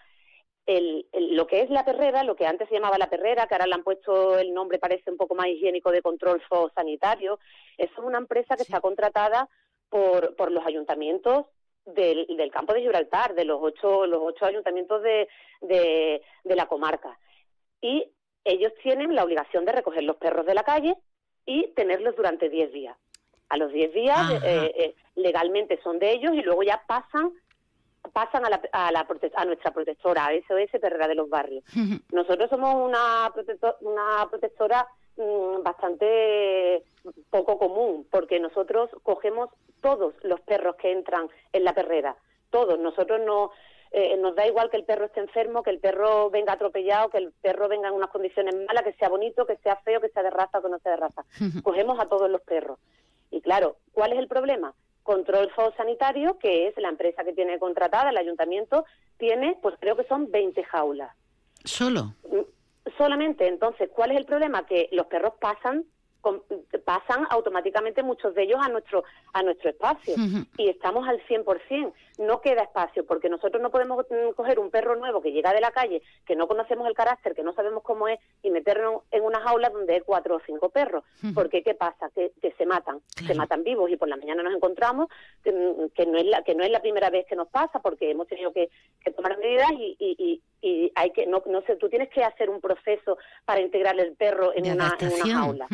el, 0.67 1.07
lo 1.13 1.47
que 1.47 1.63
es 1.63 1.71
la 1.71 1.85
perrera, 1.85 2.25
lo 2.25 2.37
que 2.37 2.47
antes 2.47 2.69
se 2.69 2.75
llamaba 2.75 2.99
la 2.99 3.09
perrera, 3.09 3.47
que 3.47 3.55
ahora 3.55 3.67
le 3.67 3.75
han 3.75 3.85
puesto 3.85 4.39
el 4.39 4.53
nombre, 4.53 4.79
parece 4.79 5.11
un 5.11 5.17
poco 5.17 5.35
más 5.35 5.47
higiénico, 5.47 5.91
de 5.91 6.03
control 6.03 6.43
sanitario, 6.75 7.39
es 7.79 7.91
una 7.97 8.19
empresa 8.19 8.55
que 8.55 8.65
está 8.65 8.81
contratada 8.81 9.49
por, 9.89 10.37
por 10.37 10.53
los 10.53 10.67
ayuntamientos 10.67 11.47
del, 11.95 12.27
del, 12.27 12.51
campo 12.51 12.73
de 12.73 12.81
Gibraltar, 12.81 13.35
de 13.35 13.45
los 13.45 13.59
ocho, 13.61 14.07
los 14.07 14.21
ocho 14.23 14.45
ayuntamientos 14.45 15.03
de, 15.03 15.29
de, 15.61 16.21
la 16.45 16.67
comarca. 16.67 17.19
Y 17.81 18.11
ellos 18.45 18.73
tienen 18.83 19.15
la 19.15 19.25
obligación 19.25 19.65
de 19.65 19.73
recoger 19.73 20.03
los 20.05 20.17
perros 20.17 20.47
de 20.47 20.55
la 20.55 20.63
calle 20.63 20.97
y 21.47 21.69
tenerlos 21.75 22.17
durante 22.17 22.49
diez 22.49 22.73
días. 22.73 22.97
A 23.49 23.57
los 23.57 23.73
diez 23.73 23.93
días 23.93 24.43
eh, 24.45 24.73
eh, 24.77 24.95
legalmente 25.15 25.81
son 25.83 25.99
de 25.99 26.13
ellos 26.13 26.35
y 26.35 26.43
luego 26.43 26.63
ya 26.63 26.83
pasan 26.87 27.33
pasan 28.13 28.45
a, 28.47 28.51
la, 28.51 28.61
a, 28.73 28.93
la 28.93 29.07
a 29.35 29.45
nuestra 29.45 29.73
protectora, 29.73 30.27
a 30.27 30.33
SOS 30.33 30.81
Perrera 30.81 31.09
de 31.09 31.15
los 31.15 31.29
Barrios. 31.29 31.65
Nosotros 32.13 32.51
somos 32.51 32.75
una, 32.75 33.33
una 33.81 34.29
protectora 34.31 34.87
mm, 35.17 35.63
bastante 35.63 36.85
poco 37.31 37.59
común, 37.59 38.07
porque 38.11 38.39
nosotros 38.41 38.91
cogemos 39.03 39.51
todos 39.81 40.15
los 40.23 40.41
perros 40.41 40.77
que 40.77 40.93
entran 40.93 41.29
en 41.53 41.65
la 41.65 41.75
perrera, 41.75 42.17
todos. 42.51 42.79
Nosotros 42.79 43.21
no 43.25 43.51
eh, 43.91 44.17
nos 44.19 44.35
da 44.35 44.47
igual 44.47 44.71
que 44.71 44.77
el 44.77 44.85
perro 44.85 45.07
esté 45.07 45.21
enfermo, 45.21 45.63
que 45.63 45.71
el 45.71 45.79
perro 45.79 46.31
venga 46.31 46.53
atropellado, 46.53 47.09
que 47.11 47.19
el 47.19 47.33
perro 47.41 47.69
venga 47.69 47.89
en 47.89 47.95
unas 47.95 48.11
condiciones 48.11 48.55
malas, 48.67 48.85
que 48.85 48.93
sea 48.95 49.09
bonito, 49.09 49.47
que 49.47 49.57
sea 49.59 49.77
feo, 49.77 50.01
que 50.01 50.11
sea 50.11 50.23
de 50.23 50.31
raza 50.31 50.59
o 50.59 50.63
que 50.63 50.69
no 50.69 50.79
sea 50.79 50.93
de 50.93 50.99
raza. 50.99 51.25
Cogemos 51.63 51.99
a 51.99 52.07
todos 52.07 52.31
los 52.31 52.43
perros. 52.43 52.79
Y 53.31 53.41
claro, 53.41 53.77
¿cuál 53.93 54.13
es 54.13 54.19
el 54.19 54.29
problema? 54.29 54.75
Control 55.09 55.51
Sanitario, 55.75 56.39
que 56.39 56.69
es 56.69 56.77
la 56.77 56.91
empresa 56.91 57.25
que 57.25 57.33
tiene 57.33 57.59
contratada, 57.59 58.11
el 58.11 58.19
ayuntamiento, 58.19 58.85
tiene, 59.17 59.57
pues 59.63 59.75
creo 59.81 59.97
que 59.97 60.05
son 60.05 60.31
20 60.31 60.63
jaulas. 60.65 61.17
¿Solo? 61.65 62.13
solamente. 62.99 63.47
Entonces, 63.47 63.89
¿cuál 63.95 64.11
es 64.11 64.19
el 64.19 64.27
problema? 64.27 64.67
Que 64.67 64.89
los 64.93 65.07
perros 65.07 65.35
pasan 65.41 65.85
pasan 66.85 67.27
automáticamente 67.31 68.03
muchos 68.03 68.35
de 68.35 68.45
ellos 68.45 68.59
a 68.63 68.69
nuestro 68.69 69.05
a 69.33 69.43
nuestro 69.43 69.71
espacio 69.71 70.15
y 70.57 70.69
estamos 70.69 71.07
al 71.09 71.21
100%. 71.27 71.93
No 72.19 72.41
queda 72.41 72.63
espacio 72.63 73.07
porque 73.07 73.29
nosotros 73.29 73.63
no 73.63 73.71
podemos 73.71 74.05
mm, 74.11 74.35
coger 74.35 74.59
un 74.59 74.71
perro 74.71 74.97
nuevo 74.97 75.21
que 75.21 75.33
llega 75.33 75.53
de 75.53 75.61
la 75.61 75.71
calle, 75.71 76.03
que 76.27 76.35
no 76.35 76.49
conocemos 76.49 76.89
el 76.89 76.95
carácter, 76.95 77.35
que 77.35 77.43
no 77.43 77.53
sabemos 77.53 77.83
cómo 77.83 78.09
es 78.09 78.19
y 78.43 78.51
meterlo 78.51 79.05
en 79.11 79.23
una 79.23 79.41
jaula 79.41 79.71
donde 79.71 79.95
hay 79.95 80.01
cuatro 80.01 80.37
o 80.37 80.41
cinco 80.45 80.69
perros. 80.71 81.05
Porque 81.35 81.63
¿qué 81.63 81.75
pasa? 81.75 82.11
Que, 82.15 82.33
se 82.57 82.67
matan, 82.67 83.01
se 83.27 83.35
matan 83.35 83.63
vivos 83.63 83.91
y 83.91 83.97
por 83.97 84.09
la 84.09 84.17
mañana 84.17 84.43
nos 84.43 84.55
encontramos 84.55 85.09
que, 85.45 85.53
mm, 85.53 86.11
no 86.11 86.19
es 86.19 86.27
la 86.27 86.43
que 86.43 86.55
no 86.55 86.65
es 86.65 86.71
la 86.71 86.81
primera 86.81 87.11
vez 87.11 87.27
que 87.27 87.37
nos 87.37 87.49
pasa 87.49 87.81
porque 87.81 88.11
hemos 88.11 88.27
tenido 88.27 88.53
que, 88.53 88.71
tomar 89.17 89.39
medidas 89.39 89.71
y, 89.73 89.97
y, 89.99 90.17
y, 90.19 90.43
hay 90.95 91.11
que 91.13 91.27
no 91.27 91.43
no 91.47 91.63
sé, 91.63 91.77
tú 91.77 91.89
tienes 91.89 92.09
que 92.11 92.25
hacer 92.25 92.51
un 92.51 92.61
proceso 92.61 93.19
para 93.45 93.61
integrar 93.61 93.99
el 93.99 94.15
perro 94.15 94.53
en, 94.55 94.73
una, 94.73 94.97
en 94.99 95.13
una 95.13 95.35
jaula. 95.35 95.69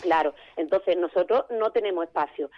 Claro, 0.00 0.34
entonces 0.56 0.96
nosotros 0.96 1.44
no 1.50 1.70
tenemos 1.70 2.04
espacio. 2.04 2.50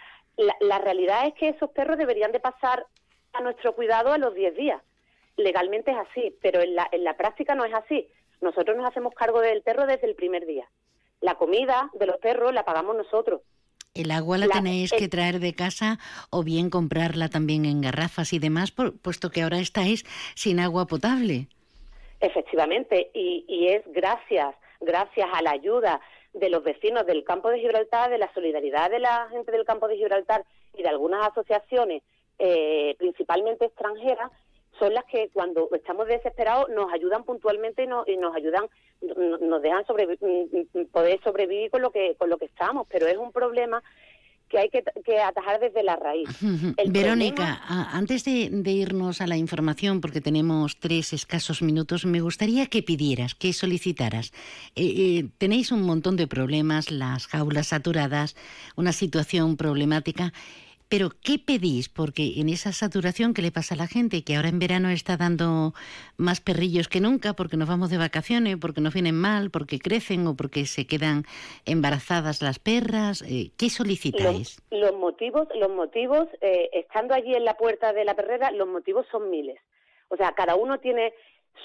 La, 0.61 0.79
realidad 0.79 1.27
es 1.27 1.33
que 1.33 1.49
esos 1.49 1.69
perros 1.71 1.97
deberían 1.97 2.31
de 2.31 2.39
pasar 2.39 2.85
a 3.33 3.41
nuestro 3.41 3.75
cuidado 3.75 4.13
a 4.13 4.17
los 4.17 4.33
10 4.33 4.55
días. 4.55 4.81
Legalmente 5.35 5.91
es 5.91 5.97
así, 5.97 6.35
pero 6.41 6.61
en 6.61 6.75
la, 6.75 6.87
en 6.91 7.03
la 7.03 7.17
práctica 7.17 7.55
no 7.55 7.65
es 7.65 7.73
así. 7.73 8.07
Nosotros 8.41 8.77
nos 8.77 8.87
hacemos 8.87 9.13
cargo 9.13 9.41
del 9.41 9.61
perro 9.61 9.85
desde 9.85 10.07
el 10.07 10.15
primer 10.15 10.45
día. 10.45 10.67
La 11.21 11.35
comida 11.35 11.89
de 11.93 12.05
los 12.05 12.17
perros 12.17 12.53
la 12.53 12.63
pagamos 12.63 12.95
nosotros. 12.95 13.41
El 13.93 14.11
agua 14.11 14.37
la, 14.37 14.47
tenéis 14.47 14.91
que 14.91 15.09
traer 15.09 15.39
de 15.39 15.53
casa 15.53 15.99
o 16.29 16.43
bien 16.43 16.69
comprarla 16.69 17.27
también 17.27 17.65
en 17.65 17.81
garrafas 17.81 18.31
y 18.33 18.39
demás, 18.39 18.71
puesto 18.71 19.29
que 19.29 19.41
ahora 19.41 19.59
estáis 19.59 20.05
sin 20.35 20.59
agua 20.59 20.87
potable. 20.87 21.47
Efectivamente, 22.19 23.11
y, 23.13 23.45
y 23.47 23.69
es 23.69 23.83
gracias, 23.87 24.55
gracias 24.81 25.27
a 25.33 25.41
la 25.41 25.51
ayuda 25.51 26.01
de 26.33 26.49
los 26.49 26.63
vecinos 26.63 27.05
del 27.05 27.23
campo 27.23 27.49
de 27.49 27.59
Gibraltar, 27.59 28.09
de 28.09 28.17
la 28.17 28.31
solidaridad 28.33 28.89
de 28.91 28.99
la 28.99 29.27
gente 29.29 29.51
del 29.51 29.65
campo 29.65 29.87
de 29.87 29.97
Gibraltar 29.97 30.45
y 30.73 30.83
de 30.83 30.89
algunas 30.89 31.27
asociaciones, 31.27 32.03
eh, 32.37 32.95
principalmente 32.97 33.65
extranjeras, 33.65 34.31
son 34.77 34.93
las 34.93 35.03
que 35.05 35.29
cuando 35.33 35.67
estamos 35.73 36.07
desesperados 36.07 36.69
nos 36.69 36.91
ayudan 36.93 37.23
puntualmente 37.23 37.83
y, 37.83 38.11
y 38.11 38.17
nos 38.17 38.35
ayudan, 38.35 38.67
nos 39.01 39.61
dejan 39.61 39.83
mm, 39.89 40.79
mm, 40.79 40.85
poder 40.85 41.21
sobrevivir 41.23 41.71
con 41.71 41.81
lo 41.81 41.91
que 41.91 42.15
con 42.15 42.29
lo 42.29 42.37
que 42.37 42.45
estamos, 42.45 42.87
pero 42.89 43.07
es 43.07 43.17
un 43.17 43.31
problema 43.31 43.83
que 44.49 44.57
hay 44.57 44.69
que, 44.69 44.83
atajar 45.19 45.59
desde 45.59 45.83
la 45.83 45.95
raíz. 45.95 46.27
Verónica, 46.87 47.61
antes 47.67 48.25
de, 48.25 48.71
irnos 48.71 49.21
a 49.21 49.27
la 49.27 49.37
información, 49.37 50.01
porque 50.01 50.21
tenemos 50.21 50.77
tres 50.77 51.13
escasos 51.13 51.61
minutos, 51.61 52.05
me 52.05 52.21
gustaría 52.21 52.65
que 52.67 52.83
pidieras, 52.83 53.35
que 53.35 53.53
solicitaras. 53.53 54.33
Eh, 54.75 54.83
eh, 54.97 55.25
tenéis 55.37 55.71
un 55.71 55.83
montón 55.83 56.15
de 56.15 56.27
problemas, 56.27 56.91
las 56.91 57.27
jaulas 57.27 57.67
saturadas, 57.67 58.35
una 58.75 58.91
situación 58.91 59.55
problemática. 59.55 60.33
Pero, 60.89 61.09
¿qué 61.23 61.37
pedís? 61.37 61.87
Porque 61.87 62.33
en 62.37 62.49
esa 62.49 62.71
saturación 62.71 63.35
que 63.35 63.43
le 63.43 63.51
pasa 63.51 63.75
a 63.75 63.77
la 63.77 63.85
gente, 63.85 64.23
que 64.23 64.35
ahora 64.35 64.49
en 64.49 64.57
verano 64.57 64.89
está 64.89 65.17
dando 65.17 65.73
más 66.17 66.41
perrillos 66.41 66.87
que 66.87 66.99
nunca, 66.99 67.33
porque 67.33 67.57
nos 67.57 67.69
vamos 67.69 67.91
de 67.91 67.99
vacaciones, 67.99 68.57
porque 68.59 68.81
nos 68.81 68.95
vienen 68.95 69.13
mal, 69.13 69.51
porque 69.51 69.77
crecen 69.77 70.25
o 70.25 70.35
porque 70.35 70.65
se 70.65 70.87
quedan 70.87 71.25
embarazadas 71.65 72.41
las 72.41 72.57
perras, 72.57 73.21
eh, 73.21 73.51
¿qué 73.55 73.69
solicitáis? 73.69 74.63
Los, 74.71 74.95
motivos, 74.95 75.47
los 75.53 75.69
motivos, 75.69 76.27
eh, 76.41 76.71
estando 76.73 77.13
allí 77.13 77.35
en 77.35 77.45
la 77.45 77.53
puerta 77.53 77.93
de 77.93 78.03
la 78.03 78.15
perrera, 78.15 78.49
los 78.49 78.67
motivos 78.67 79.05
son 79.11 79.29
miles. 79.29 79.59
O 80.07 80.17
sea, 80.17 80.31
cada 80.31 80.55
uno 80.55 80.79
tiene 80.79 81.13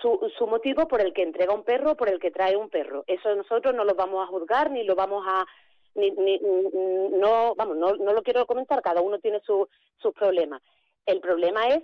su, 0.02 0.30
su, 0.36 0.46
motivo 0.46 0.86
por 0.86 1.00
el 1.00 1.14
que 1.14 1.22
entrega 1.22 1.54
un 1.54 1.64
perro, 1.64 1.96
por 1.96 2.10
el 2.10 2.20
que 2.20 2.30
trae 2.30 2.56
un 2.56 2.68
perro. 2.68 3.04
Eso 3.06 3.34
nosotros 3.34 3.74
no 3.74 3.84
lo 3.84 3.94
vamos 3.94 4.22
a 4.22 4.26
juzgar 4.26 4.70
ni 4.70 4.84
lo 4.84 4.94
vamos 4.94 5.24
a, 5.26 5.46
ni, 5.94 6.10
ni, 6.10 6.40
no, 6.40 7.54
vamos, 7.54 7.76
no, 7.76 7.94
no 7.96 8.12
lo 8.12 8.22
quiero 8.22 8.46
comentar, 8.46 8.82
cada 8.82 9.00
uno 9.00 9.18
tiene 9.18 9.40
su, 9.40 9.68
sus 9.98 10.12
problemas. 10.14 10.62
El 11.06 11.20
problema 11.20 11.68
es 11.68 11.82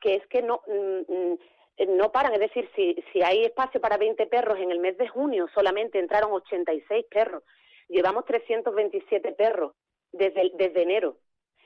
que 0.00 0.16
es 0.16 0.26
que 0.26 0.42
no, 0.42 0.60
mm, 0.66 1.12
mm, 1.12 1.96
no 1.96 2.12
paran, 2.12 2.34
es 2.34 2.40
decir, 2.40 2.68
si, 2.74 2.96
si 3.12 3.22
hay 3.22 3.44
espacio 3.44 3.80
para 3.80 3.96
20 3.96 4.26
perros, 4.26 4.58
en 4.58 4.70
el 4.70 4.78
mes 4.78 4.98
de 4.98 5.08
junio 5.08 5.48
solamente 5.54 5.98
entraron 5.98 6.32
86 6.32 7.06
perros, 7.10 7.42
llevamos 7.88 8.24
327 8.24 9.32
perros 9.32 9.74
desde, 10.12 10.50
desde 10.54 10.82
enero 10.82 11.16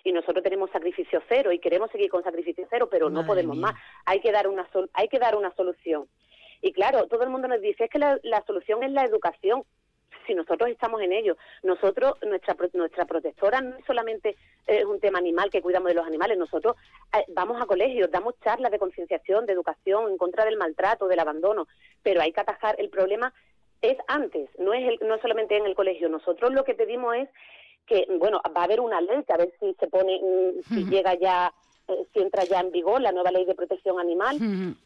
y 0.05 0.13
nosotros 0.13 0.43
tenemos 0.43 0.71
sacrificio 0.71 1.23
cero 1.29 1.53
y 1.53 1.59
queremos 1.59 1.91
seguir 1.91 2.11
con 2.11 2.25
sacrificio 2.25 2.67
cero, 2.69 2.89
pero 2.91 3.09
no 3.09 3.25
podemos 3.25 3.57
más. 3.57 3.75
Hay 4.05 4.21
que 4.21 4.33
dar 4.33 4.49
una 4.49 4.69
hay 4.95 5.09
que 5.09 5.19
dar 5.19 5.37
una 5.37 5.55
solución. 5.55 6.09
Y 6.61 6.73
claro, 6.73 7.07
todo 7.07 7.23
el 7.23 7.31
mundo 7.31 7.49
nos 7.49 7.61
dice 7.61 7.85
es 7.85 7.91
que 7.91 7.99
la, 7.99 8.19
la 8.23 8.45
solución 8.45 8.83
es 8.83 8.91
la 8.91 9.05
educación 9.05 9.65
si 10.27 10.35
nosotros 10.35 10.71
estamos 10.71 11.01
en 11.03 11.13
ello. 11.13 11.37
Nosotros, 11.63 12.15
nuestra, 12.23 12.57
nuestra 12.75 13.05
protectora 13.05 13.61
no 13.61 13.77
es 13.77 13.85
solamente 13.85 14.37
es 14.67 14.85
un 14.85 15.01
tema 15.01 15.19
animal 15.19 15.51
que 15.51 15.63
cuidamos 15.63 15.89
de 15.89 15.95
los 15.95 16.07
animales, 16.07 16.39
nosotros 16.39 16.77
eh, 17.13 17.25
vamos 17.29 17.61
a 17.61 17.67
colegios, 17.67 18.11
damos 18.11 18.35
charlas 18.45 18.71
de 18.71 18.79
concienciación, 18.79 19.47
de 19.47 19.53
educación 19.53 20.11
en 20.11 20.19
contra 20.19 20.45
del 20.45 20.57
maltrato, 20.57 21.09
del 21.09 21.21
abandono, 21.21 21.67
pero 22.03 22.21
hay 22.21 22.33
que 22.33 22.41
atajar 22.41 22.77
el 22.79 22.89
problema 22.89 23.33
es 23.83 23.99
antes, 24.07 24.49
no 24.59 24.73
es 24.73 24.89
el, 24.89 25.09
no 25.09 25.19
solamente 25.19 25.57
en 25.57 25.67
el 25.67 25.75
colegio. 25.75 26.09
Nosotros 26.09 26.53
lo 26.53 26.65
que 26.65 26.75
pedimos 26.75 27.17
es 27.17 27.29
que, 27.87 28.07
bueno, 28.19 28.41
va 28.57 28.63
a 28.63 28.65
haber 28.65 28.81
una 28.81 29.01
ley 29.01 29.25
que 29.25 29.33
a 29.33 29.37
ver 29.37 29.53
si 29.59 29.75
se 29.75 29.89
pone, 29.89 30.21
mm, 30.23 30.75
si 30.75 30.85
llega 30.85 31.15
ya 31.15 31.53
eh, 31.89 32.07
si 32.13 32.21
entra 32.21 32.45
ya 32.45 32.61
en 32.61 32.71
vigor 32.71 33.01
la 33.01 33.13
nueva 33.13 33.31
ley 33.31 33.45
de 33.45 33.55
protección 33.55 33.99
animal 33.99 34.37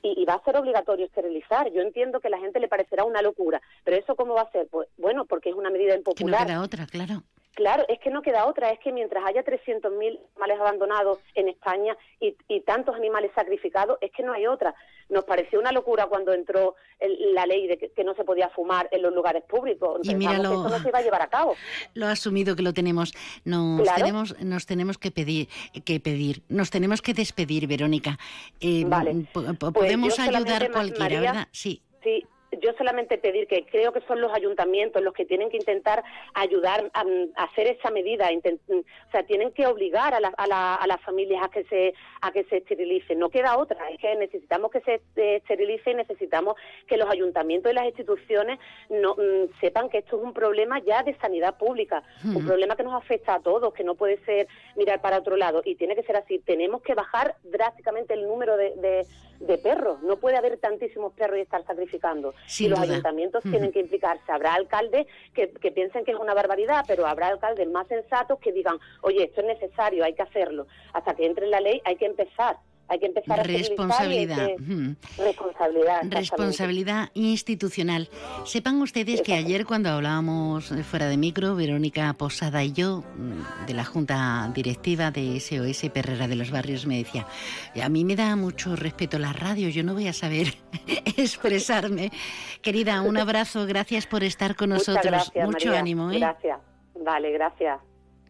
y, 0.02 0.24
va 0.24 0.34
a 0.34 0.44
ser 0.44 0.56
obligatorio 0.56 1.06
esterilizar. 1.06 1.70
Yo 1.72 1.82
entiendo 1.82 2.20
que 2.20 2.28
a 2.28 2.30
la 2.30 2.38
gente 2.38 2.60
le 2.60 2.68
parecerá 2.68 3.04
una 3.04 3.22
locura, 3.22 3.60
pero 3.84 3.96
¿eso 3.96 4.16
cómo 4.16 4.34
va 4.34 4.42
a 4.42 4.50
ser? 4.50 4.66
Pues 4.68 4.88
bueno, 4.96 5.24
porque 5.24 5.50
es 5.50 5.56
una 5.56 5.70
medida 5.70 5.94
impopular. 5.94 6.46
Que 6.46 6.52
no 6.52 6.58
queda 6.58 6.64
otra, 6.64 6.86
claro. 6.86 7.22
Claro, 7.56 7.86
es 7.88 7.98
que 8.00 8.10
no 8.10 8.20
queda 8.20 8.44
otra, 8.44 8.70
es 8.70 8.78
que 8.80 8.92
mientras 8.92 9.24
haya 9.24 9.42
300.000 9.42 9.88
animales 9.88 10.60
abandonados 10.60 11.20
en 11.34 11.48
España 11.48 11.96
y, 12.20 12.60
tantos 12.66 12.94
animales 12.94 13.30
sacrificados, 13.34 13.96
es 14.02 14.12
que 14.12 14.22
no 14.22 14.34
hay 14.34 14.46
otra. 14.46 14.74
Nos 15.08 15.24
pareció 15.24 15.58
una 15.58 15.72
locura 15.72 16.04
cuando 16.06 16.34
entró 16.34 16.74
la 17.00 17.46
ley 17.46 17.66
de 17.66 17.78
que, 17.78 18.04
no 18.04 18.14
se 18.14 18.24
podía 18.24 18.50
fumar 18.50 18.90
en 18.92 19.00
los 19.00 19.14
lugares 19.14 19.42
públicos. 19.44 20.00
Y 20.02 20.14
mira, 20.14 20.34
lo, 20.36 20.50
que 20.50 20.54
eso 20.54 20.68
no 20.68 20.78
se 20.80 20.88
iba 20.88 20.98
a 20.98 21.02
llevar 21.02 21.22
a 21.22 21.28
cabo. 21.28 21.56
Lo 21.94 22.06
ha 22.06 22.10
asumido 22.10 22.56
que 22.56 22.62
lo 22.62 22.74
tenemos. 22.74 23.14
Nos 23.46 23.94
tenemos, 23.94 24.38
nos 24.42 24.66
tenemos 24.66 24.98
que 24.98 25.10
pedir, 25.10 25.48
que 25.86 25.98
pedir, 25.98 26.42
nos 26.50 26.68
tenemos 26.68 27.00
que 27.00 27.14
despedir, 27.14 27.66
Verónica. 27.66 28.18
Eh, 28.60 28.84
pues 29.32 29.56
podemos 29.72 30.18
ayudar 30.18 30.70
cualquiera, 30.70 31.20
¿verdad? 31.20 31.48
Sí. 31.52 31.80
Sí, 32.02 32.22
yo 32.60 32.72
solamente 32.74 33.18
pedir 33.18 33.46
que 33.46 33.64
creo 33.66 33.92
que 33.92 34.00
son 34.02 34.20
los 34.20 34.32
ayuntamientos 34.32 35.02
los 35.02 35.14
que 35.14 35.24
tienen 35.24 35.50
que 35.50 35.56
intentar 35.56 36.02
ayudar 36.34 36.90
a, 36.94 37.04
hacer 37.36 37.66
esa 37.66 37.90
medida, 37.90 38.28
o 38.32 39.10
sea, 39.10 39.22
tienen 39.24 39.52
que 39.52 39.66
obligar 39.66 40.14
a, 40.14 40.18
a, 40.18 40.86
las 40.86 41.00
familias 41.02 41.42
a 41.44 41.48
que 41.48 41.64
se 41.64 41.94
a 42.20 42.32
que 42.32 42.44
se 42.44 42.58
esterilicen. 42.58 43.18
No 43.18 43.30
queda 43.30 43.58
otra, 43.58 43.88
es 43.90 43.98
que 43.98 44.14
necesitamos 44.16 44.70
que 44.70 44.80
se 44.80 45.00
esterilice 45.16 45.90
y 45.90 45.94
necesitamos 45.94 46.56
que 46.86 46.96
los 46.96 47.08
ayuntamientos 47.10 47.70
y 47.72 47.74
las 47.74 47.86
instituciones 47.86 48.58
no 48.88 49.14
mm, 49.14 49.58
sepan 49.60 49.88
que 49.88 49.98
esto 49.98 50.16
es 50.16 50.22
un 50.22 50.32
problema 50.32 50.80
ya 50.80 51.02
de 51.02 51.16
sanidad 51.18 51.58
pública, 51.58 52.02
un 52.24 52.44
problema 52.44 52.76
que 52.76 52.82
nos 52.84 52.94
afecta 52.94 53.34
a 53.34 53.40
todos, 53.40 53.72
que 53.74 53.84
no 53.84 53.94
puede 53.94 54.18
ser 54.24 54.48
mirar 54.76 55.00
para 55.00 55.18
otro 55.18 55.36
lado 55.36 55.62
y 55.64 55.74
tiene 55.76 55.94
que 55.94 56.02
ser 56.02 56.16
así. 56.16 56.38
Tenemos 56.38 56.82
que 56.82 56.94
bajar 56.94 57.36
drásticamente 57.44 58.14
el 58.14 58.26
número 58.26 58.56
de 58.56 58.76
de 58.76 59.06
perros. 59.62 60.02
No 60.02 60.16
puede 60.16 60.36
haber 60.36 60.58
tantísimos 60.58 61.12
perros 61.12 61.38
y 61.38 61.42
estar 61.42 61.64
sacrificando. 61.64 62.34
y 62.58 62.68
los 62.68 62.78
ayuntamientos 62.78 63.42
tienen 63.42 63.72
que 63.72 63.80
implicarse. 63.80 64.30
Habrá 64.30 64.54
alcaldes 64.54 65.06
que, 65.34 65.50
que, 65.50 65.72
piensen 65.72 66.04
que 66.04 66.12
es 66.12 66.18
una 66.18 66.34
barbaridad, 66.34 66.84
pero 66.86 67.06
habrá 67.06 67.28
alcaldes 67.28 67.68
más 67.68 67.86
sensatos 67.88 68.38
que 68.38 68.52
digan, 68.52 68.78
oye, 69.02 69.24
esto 69.24 69.40
es 69.40 69.46
necesario, 69.46 70.04
hay 70.04 70.14
que 70.14 70.22
hacerlo. 70.22 70.66
Hasta 70.92 71.14
que 71.14 71.26
entre 71.26 71.46
en 71.46 71.50
la 71.50 71.60
ley 71.60 71.80
hay 71.84 71.96
que 71.96 72.06
empezar 72.06 72.56
hay 72.88 72.98
que 72.98 73.06
empezar 73.06 73.40
a 73.40 73.42
responsabilidad 73.42 74.48
responsabilidad 75.18 76.02
responsabilidad 76.04 77.10
institucional. 77.14 78.08
Sepan 78.44 78.80
ustedes 78.80 79.22
que 79.22 79.34
ayer 79.34 79.66
cuando 79.66 79.90
hablábamos 79.90 80.72
fuera 80.84 81.08
de 81.08 81.16
micro 81.16 81.56
Verónica 81.56 82.12
Posada 82.14 82.62
y 82.64 82.72
yo 82.72 83.04
de 83.66 83.74
la 83.74 83.84
junta 83.84 84.50
directiva 84.54 85.10
de 85.10 85.40
SOS 85.40 85.90
Perrera 85.92 86.28
de 86.28 86.36
los 86.36 86.50
Barrios 86.50 86.86
me 86.86 86.98
decía 86.98 87.26
a 87.82 87.88
mí 87.88 88.04
me 88.04 88.16
da 88.16 88.36
mucho 88.36 88.76
respeto 88.76 89.18
la 89.18 89.32
radio 89.32 89.68
yo 89.68 89.82
no 89.82 89.94
voy 89.94 90.08
a 90.08 90.12
saber 90.12 90.54
expresarme 91.16 92.10
querida 92.62 93.00
un 93.02 93.16
abrazo 93.16 93.66
gracias 93.66 94.06
por 94.06 94.22
estar 94.22 94.56
con 94.56 94.70
nosotros. 94.70 95.32
mucho 95.34 95.72
ánimo 95.72 96.10
¿eh? 96.10 96.18
gracias. 96.18 96.60
Vale 97.04 97.30
gracias. 97.32 97.80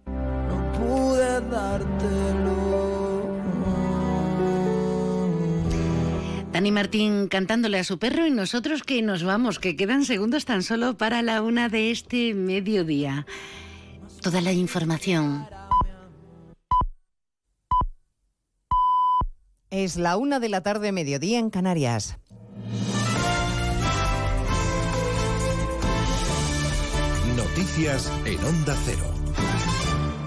No 0.07 0.73
pude 0.73 1.41
dártelo 1.49 2.76
Dani 6.57 6.73
Martín 6.73 7.29
cantándole 7.29 7.79
a 7.79 7.85
su 7.85 7.99
perro 7.99 8.27
y 8.27 8.31
nosotros 8.31 8.83
que 8.83 9.03
nos 9.03 9.23
vamos, 9.23 9.59
que 9.59 9.77
quedan 9.77 10.07
segundos 10.07 10.47
tan 10.47 10.63
solo 10.63 10.97
para 10.97 11.21
la 11.21 11.43
una 11.43 11.69
de 11.69 11.91
este 11.91 12.33
mediodía. 12.33 13.27
Toda 14.23 14.41
la 14.41 14.53
información. 14.53 15.47
Es 19.69 19.99
la 19.99 20.17
una 20.17 20.41
de 20.41 20.49
la 20.49 20.63
tarde, 20.63 20.93
mediodía 20.93 21.39
en 21.39 21.51
Canarias. 21.51 22.17
Noticias 27.37 28.11
en 28.25 28.43
Onda 28.43 28.75
Cero. 28.87 29.26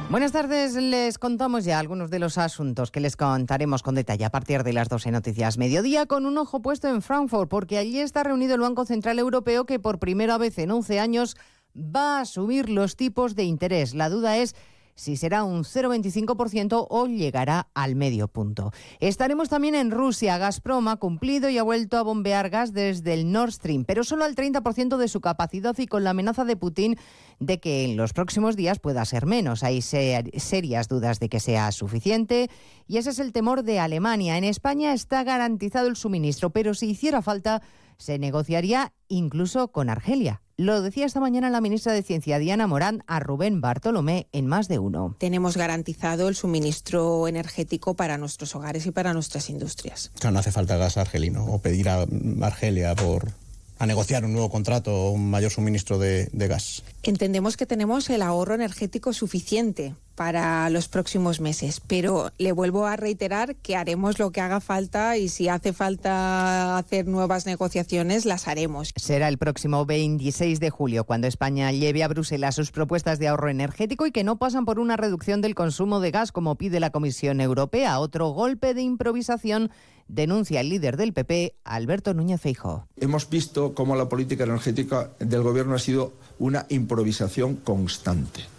Buenas 0.10 0.32
tardes, 0.32 0.74
les 0.74 1.20
contamos 1.20 1.66
ya 1.66 1.78
algunos 1.78 2.10
de 2.10 2.18
los 2.18 2.40
asuntos 2.40 2.90
que 2.90 3.00
les 3.00 3.16
contaremos 3.16 3.84
con 3.84 3.94
detalle 3.94 4.26
a 4.26 4.32
partir 4.32 4.64
de 4.64 4.74
las 4.74 4.90
12 4.90 5.12
noticias 5.12 5.60
mediodía 5.60 6.08
con 6.08 6.26
un 6.26 6.36
ojo 6.40 6.64
puesto 6.64 6.88
en 6.88 7.04
Frankfurt 7.04 7.48
porque 7.48 7.78
allí 7.78 8.00
está 8.00 8.24
reunido 8.24 8.56
el 8.56 8.62
Banco 8.62 8.86
Central 8.86 9.20
Europeo 9.20 9.68
que 9.68 9.78
por 9.78 10.00
primera 10.00 10.40
vez 10.40 10.58
en 10.58 10.72
11 10.72 11.00
años 11.00 11.38
va 11.78 12.22
a 12.22 12.26
subir 12.26 12.72
los 12.72 12.96
tipos 12.96 13.36
de 13.36 13.44
interés. 13.44 13.94
La 13.94 14.10
duda 14.10 14.38
es 14.38 14.56
si 15.00 15.16
será 15.16 15.46
un 15.46 15.64
0,25% 15.64 16.88
o 16.90 17.08
llegará 17.08 17.70
al 17.74 17.96
medio 17.96 18.28
punto. 18.28 18.72
Estaremos 19.00 19.48
también 19.48 19.74
en 19.76 19.92
Rusia. 19.92 20.38
Gazprom 20.38 20.90
ha 20.90 20.98
cumplido 20.98 21.50
y 21.50 21.58
ha 21.58 21.64
vuelto 21.64 21.98
a 21.98 22.04
bombear 22.04 22.50
gas 22.50 22.74
desde 22.74 23.14
el 23.14 23.32
Nord 23.32 23.54
Stream, 23.54 23.86
pero 23.86 24.04
solo 24.04 24.26
al 24.26 24.36
30% 24.36 24.98
de 24.98 25.08
su 25.08 25.22
capacidad 25.22 25.78
y 25.78 25.88
con 25.88 26.04
la 26.04 26.10
amenaza 26.10 26.44
de 26.44 26.58
Putin 26.58 26.98
de 27.40 27.62
que 27.62 27.86
en 27.86 27.96
los 27.96 28.12
próximos 28.12 28.58
días 28.58 28.80
pueda 28.80 29.06
ser 29.06 29.26
menos. 29.26 29.64
Hay 29.64 29.82
serias 29.82 30.90
dudas 30.90 31.20
de 31.22 31.30
que 31.30 31.40
sea 31.40 31.72
suficiente 31.72 32.50
y 32.86 32.98
ese 32.98 33.12
es 33.12 33.20
el 33.20 33.32
temor 33.32 33.64
de 33.64 33.80
Alemania. 33.80 34.38
En 34.38 34.44
España 34.44 34.94
está 34.94 35.24
garantizado 35.24 35.88
el 35.88 35.96
suministro, 35.96 36.50
pero 36.50 36.74
si 36.74 36.90
hiciera 36.90 37.22
falta 37.22 37.62
se 37.98 38.20
negociaría 38.20 38.94
incluso 39.08 39.70
con 39.72 39.90
Argelia. 39.90 40.42
Lo 40.60 40.82
decía 40.82 41.06
esta 41.06 41.22
mañana 41.22 41.50
la 41.50 41.62
ministra 41.62 41.94
de 41.94 42.04
Ciencia, 42.04 42.38
Diana 42.38 42.68
Morán, 42.68 43.02
a 43.08 43.22
Rubén 43.22 43.62
Bartolomé 43.62 44.28
en 44.34 44.46
más 44.46 44.68
de 44.68 44.78
uno. 44.78 45.16
Tenemos 45.18 45.56
garantizado 45.56 46.28
el 46.28 46.36
suministro 46.36 47.30
energético 47.30 47.94
para 47.94 48.18
nuestros 48.18 48.54
hogares 48.56 48.86
y 48.86 48.92
para 48.92 49.14
nuestras 49.14 49.50
industrias. 49.50 50.12
O 50.18 50.22
sea, 50.22 50.32
no 50.32 50.40
hace 50.40 50.52
falta 50.52 50.76
gas 50.76 50.98
argelino 50.98 51.46
o 51.46 51.60
pedir 51.60 51.88
a 51.88 52.06
Argelia 52.42 52.94
por 52.94 53.32
a 53.78 53.86
negociar 53.86 54.26
un 54.26 54.34
nuevo 54.34 54.50
contrato 54.50 54.94
o 54.94 55.12
un 55.12 55.30
mayor 55.30 55.52
suministro 55.52 55.98
de, 55.98 56.30
gas? 56.34 56.84
Entendemos 57.04 57.56
que 57.56 57.66
tenemos 57.66 58.10
el 58.10 58.22
ahorro 58.22 58.54
energético 58.54 59.14
suficiente 59.14 59.96
para 60.20 60.70
los 60.70 60.90
próximos 60.90 61.40
meses, 61.40 61.80
pero 61.80 62.34
le 62.38 62.52
vuelvo 62.52 62.86
a 62.86 62.98
reiterar 62.98 63.56
que 63.56 63.78
haremos 63.78 64.20
lo 64.20 64.32
que 64.34 64.42
haga 64.42 64.60
falta 64.60 65.16
y 65.16 65.30
si 65.30 65.48
hace 65.48 65.72
falta 65.72 66.78
hacer 66.78 67.08
nuevas 67.08 67.46
negociaciones, 67.46 68.26
las 68.26 68.50
haremos. 68.50 68.92
Será 68.98 69.30
el 69.30 69.38
próximo 69.38 69.86
26 69.86 70.60
de 70.60 70.70
julio 70.72 71.06
cuando 71.06 71.28
España 71.28 71.72
lleve 71.72 72.04
a 72.04 72.10
Bruselas 72.10 72.56
sus 72.56 72.72
propuestas 72.72 73.18
de 73.18 73.30
ahorro 73.30 73.48
energético 73.48 74.06
y 74.08 74.12
que 74.12 74.26
no 74.26 74.38
pasan 74.38 74.66
por 74.66 74.78
una 74.78 74.98
reducción 74.98 75.40
del 75.40 75.56
consumo 75.56 76.02
de 76.02 76.12
gas 76.12 76.34
como 76.34 76.56
pide 76.56 76.82
la 76.82 76.90
Comisión 76.90 77.40
Europea. 77.40 77.98
Otro 78.02 78.28
golpe 78.32 78.74
de 78.74 78.82
improvisación 78.82 79.72
denuncia 80.10 80.60
el 80.60 80.68
líder 80.68 80.98
del 80.98 81.14
PP, 81.14 81.56
Alberto 81.64 82.14
Núñez 82.14 82.42
Feijóo. 82.42 82.90
Hemos 82.98 83.30
visto 83.30 83.74
cómo 83.74 83.96
la 83.96 84.10
política 84.10 84.44
energética 84.44 85.12
del 85.20 85.44
Gobierno 85.44 85.76
ha 85.76 85.80
sido 85.80 86.12
una 86.40 86.66
improvisación 86.68 87.56
constante. 87.56 88.59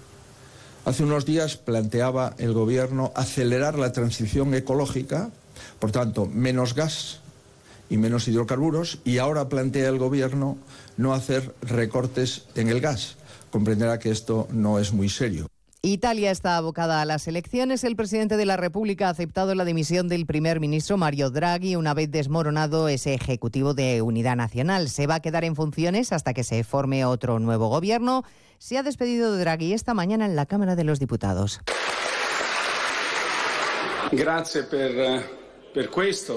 Hace 0.91 1.05
unos 1.05 1.25
días 1.25 1.57
planteaba 1.57 2.35
el 2.39 2.53
Gobierno 2.53 3.13
acelerar 3.15 3.79
la 3.79 3.93
transición 3.93 4.53
ecológica, 4.55 5.31
por 5.79 5.93
tanto, 5.93 6.27
menos 6.27 6.75
gas 6.75 7.21
y 7.89 7.97
menos 7.97 8.27
hidrocarburos, 8.27 8.99
y 9.05 9.19
ahora 9.19 9.49
plantea 9.49 9.89
el 9.89 9.99
Gobierno 9.99 10.59
no 10.97 11.15
hacer 11.15 11.55
recortes 11.63 12.47
en 12.57 12.71
el 12.71 12.81
gas. 12.81 13.19
Comprenderá 13.53 14.01
que 14.01 14.11
esto 14.11 14.49
no 14.51 14.81
es 14.81 14.93
muy 14.93 15.09
serio. 15.09 15.47
Italia 15.83 16.33
está 16.33 16.57
abocada 16.57 17.01
a 17.01 17.05
las 17.05 17.29
elecciones. 17.29 17.85
El 17.85 17.95
presidente 17.95 18.37
de 18.37 18.47
la 18.47 18.57
República 18.57 19.07
ha 19.07 19.11
aceptado 19.11 19.55
la 19.55 19.65
dimisión 19.65 20.09
del 20.09 20.27
primer 20.27 20.59
ministro 20.59 20.97
Mario 20.97 21.31
Draghi 21.31 21.77
una 21.77 21.95
vez 21.95 22.11
desmoronado 22.11 22.89
ese 22.89 23.15
Ejecutivo 23.15 23.75
de 23.75 24.03
Unidad 24.03 24.35
Nacional. 24.35 24.89
Se 24.89 25.07
va 25.07 25.15
a 25.15 25.21
quedar 25.21 25.45
en 25.45 25.55
funciones 25.55 26.13
hasta 26.13 26.35
que 26.35 26.43
se 26.43 26.65
forme 26.65 27.05
otro 27.05 27.39
nuevo 27.39 27.69
gobierno. 27.69 28.25
Se 28.61 28.77
ha 28.77 28.83
despedido 28.83 29.33
de 29.33 29.41
Draghi 29.41 29.73
esta 29.73 29.95
mañana 29.95 30.27
en 30.27 30.37
la 30.37 30.45
Cámara 30.45 30.77
de 30.77 30.85
los 30.85 30.99
Diputados. 30.99 31.63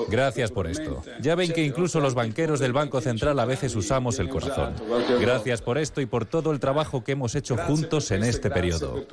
Gracias 0.10 0.52
por 0.52 0.68
esto. 0.68 1.02
Ya 1.22 1.36
ven 1.36 1.52
que 1.52 1.64
incluso 1.64 2.00
los 2.00 2.14
banqueros 2.14 2.60
del 2.60 2.74
Banco 2.74 3.02
Central 3.02 3.40
a 3.40 3.46
veces 3.46 3.76
usamos 3.76 4.20
el 4.20 4.30
corazón. 4.30 4.76
Gracias 5.20 5.62
por 5.62 5.78
esto 5.78 6.02
y 6.02 6.06
por 6.06 6.26
todo 6.26 6.52
el 6.52 6.60
trabajo 6.60 7.04
que 7.04 7.14
hemos 7.14 7.36
hecho 7.36 7.58
juntos 7.58 8.12
en 8.12 8.24
este 8.24 8.50
periodo. 8.50 9.06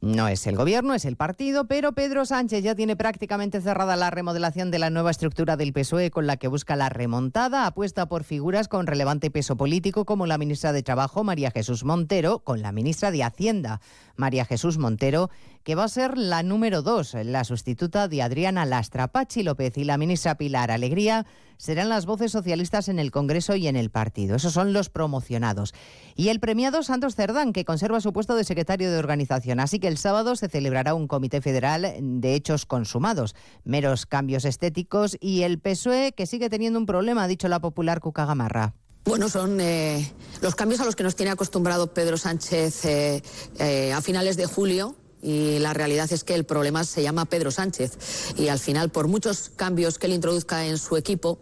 No 0.00 0.28
es 0.28 0.46
el 0.46 0.56
gobierno, 0.56 0.94
es 0.94 1.04
el 1.04 1.16
partido, 1.16 1.66
pero 1.66 1.92
Pedro 1.92 2.24
Sánchez 2.24 2.62
ya 2.62 2.74
tiene 2.74 2.96
prácticamente 2.96 3.60
cerrada 3.60 3.96
la 3.96 4.10
remodelación 4.10 4.70
de 4.70 4.78
la 4.78 4.90
nueva 4.90 5.10
estructura 5.10 5.56
del 5.56 5.72
PSOE 5.72 6.10
con 6.10 6.26
la 6.26 6.36
que 6.36 6.48
busca 6.48 6.76
la 6.76 6.88
remontada. 6.88 7.66
Apuesta 7.66 8.06
por 8.06 8.24
figuras 8.24 8.68
con 8.68 8.86
relevante 8.86 9.30
peso 9.30 9.56
político 9.56 10.04
como 10.04 10.26
la 10.26 10.38
ministra 10.38 10.72
de 10.72 10.82
Trabajo, 10.82 11.24
María 11.24 11.50
Jesús 11.50 11.84
Montero, 11.84 12.40
con 12.40 12.62
la 12.62 12.72
ministra 12.72 13.10
de 13.10 13.22
Hacienda, 13.22 13.80
María 14.16 14.44
Jesús 14.44 14.78
Montero, 14.78 15.30
que 15.64 15.74
va 15.74 15.84
a 15.84 15.88
ser 15.88 16.18
la 16.18 16.42
número 16.42 16.82
dos, 16.82 17.14
la 17.14 17.44
sustituta 17.44 18.08
de 18.08 18.22
Adriana 18.22 18.66
Lastra. 18.66 19.08
Pachi 19.08 19.42
López 19.42 19.76
y 19.78 19.84
la 19.84 19.98
ministra 19.98 20.36
Pilar 20.36 20.70
Alegría 20.70 21.26
serán 21.56 21.88
las 21.88 22.06
voces 22.06 22.32
socialistas 22.32 22.88
en 22.88 22.98
el 22.98 23.12
Congreso 23.12 23.54
y 23.54 23.68
en 23.68 23.76
el 23.76 23.90
partido. 23.90 24.34
Esos 24.34 24.52
son 24.52 24.72
los 24.72 24.90
promocionados. 24.90 25.74
Y 26.16 26.28
el 26.28 26.40
premiado 26.40 26.82
Santos 26.82 27.14
Cerdán, 27.14 27.52
que 27.52 27.64
conserva 27.64 28.00
su 28.00 28.12
puesto 28.12 28.34
de 28.34 28.42
secretario 28.42 28.90
de 28.90 28.98
organización. 28.98 29.60
Así 29.60 29.78
que 29.78 29.88
el 29.88 29.96
sábado 29.98 30.34
se 30.34 30.48
celebrará 30.48 30.94
un 30.94 31.06
comité 31.06 31.40
federal 31.40 31.94
de 32.00 32.34
hechos 32.34 32.66
consumados, 32.66 33.36
meros 33.64 34.06
cambios 34.06 34.44
estéticos 34.44 35.16
y 35.20 35.42
el 35.42 35.60
PSOE 35.60 36.12
que 36.12 36.26
sigue 36.26 36.50
teniendo 36.50 36.80
un 36.80 36.86
problema, 36.86 37.24
ha 37.24 37.28
dicho 37.28 37.46
la 37.46 37.60
popular 37.60 38.00
Cuca 38.00 38.26
Gamarra. 38.26 38.74
Bueno, 39.04 39.28
son 39.28 39.60
eh, 39.60 40.12
los 40.40 40.54
cambios 40.54 40.80
a 40.80 40.84
los 40.84 40.94
que 40.94 41.02
nos 41.02 41.16
tiene 41.16 41.32
acostumbrado 41.32 41.92
Pedro 41.92 42.16
Sánchez 42.16 42.84
eh, 42.84 43.22
eh, 43.58 43.92
a 43.92 44.00
finales 44.00 44.36
de 44.36 44.46
julio 44.46 44.94
y 45.22 45.60
la 45.60 45.72
realidad 45.72 46.12
es 46.12 46.24
que 46.24 46.34
el 46.34 46.44
problema 46.44 46.84
se 46.84 47.02
llama 47.02 47.24
Pedro 47.24 47.50
Sánchez 47.50 47.96
y 48.36 48.48
al 48.48 48.58
final 48.58 48.90
por 48.90 49.08
muchos 49.08 49.50
cambios 49.54 49.98
que 49.98 50.08
él 50.08 50.12
introduzca 50.12 50.66
en 50.66 50.76
su 50.78 50.96
equipo, 50.96 51.38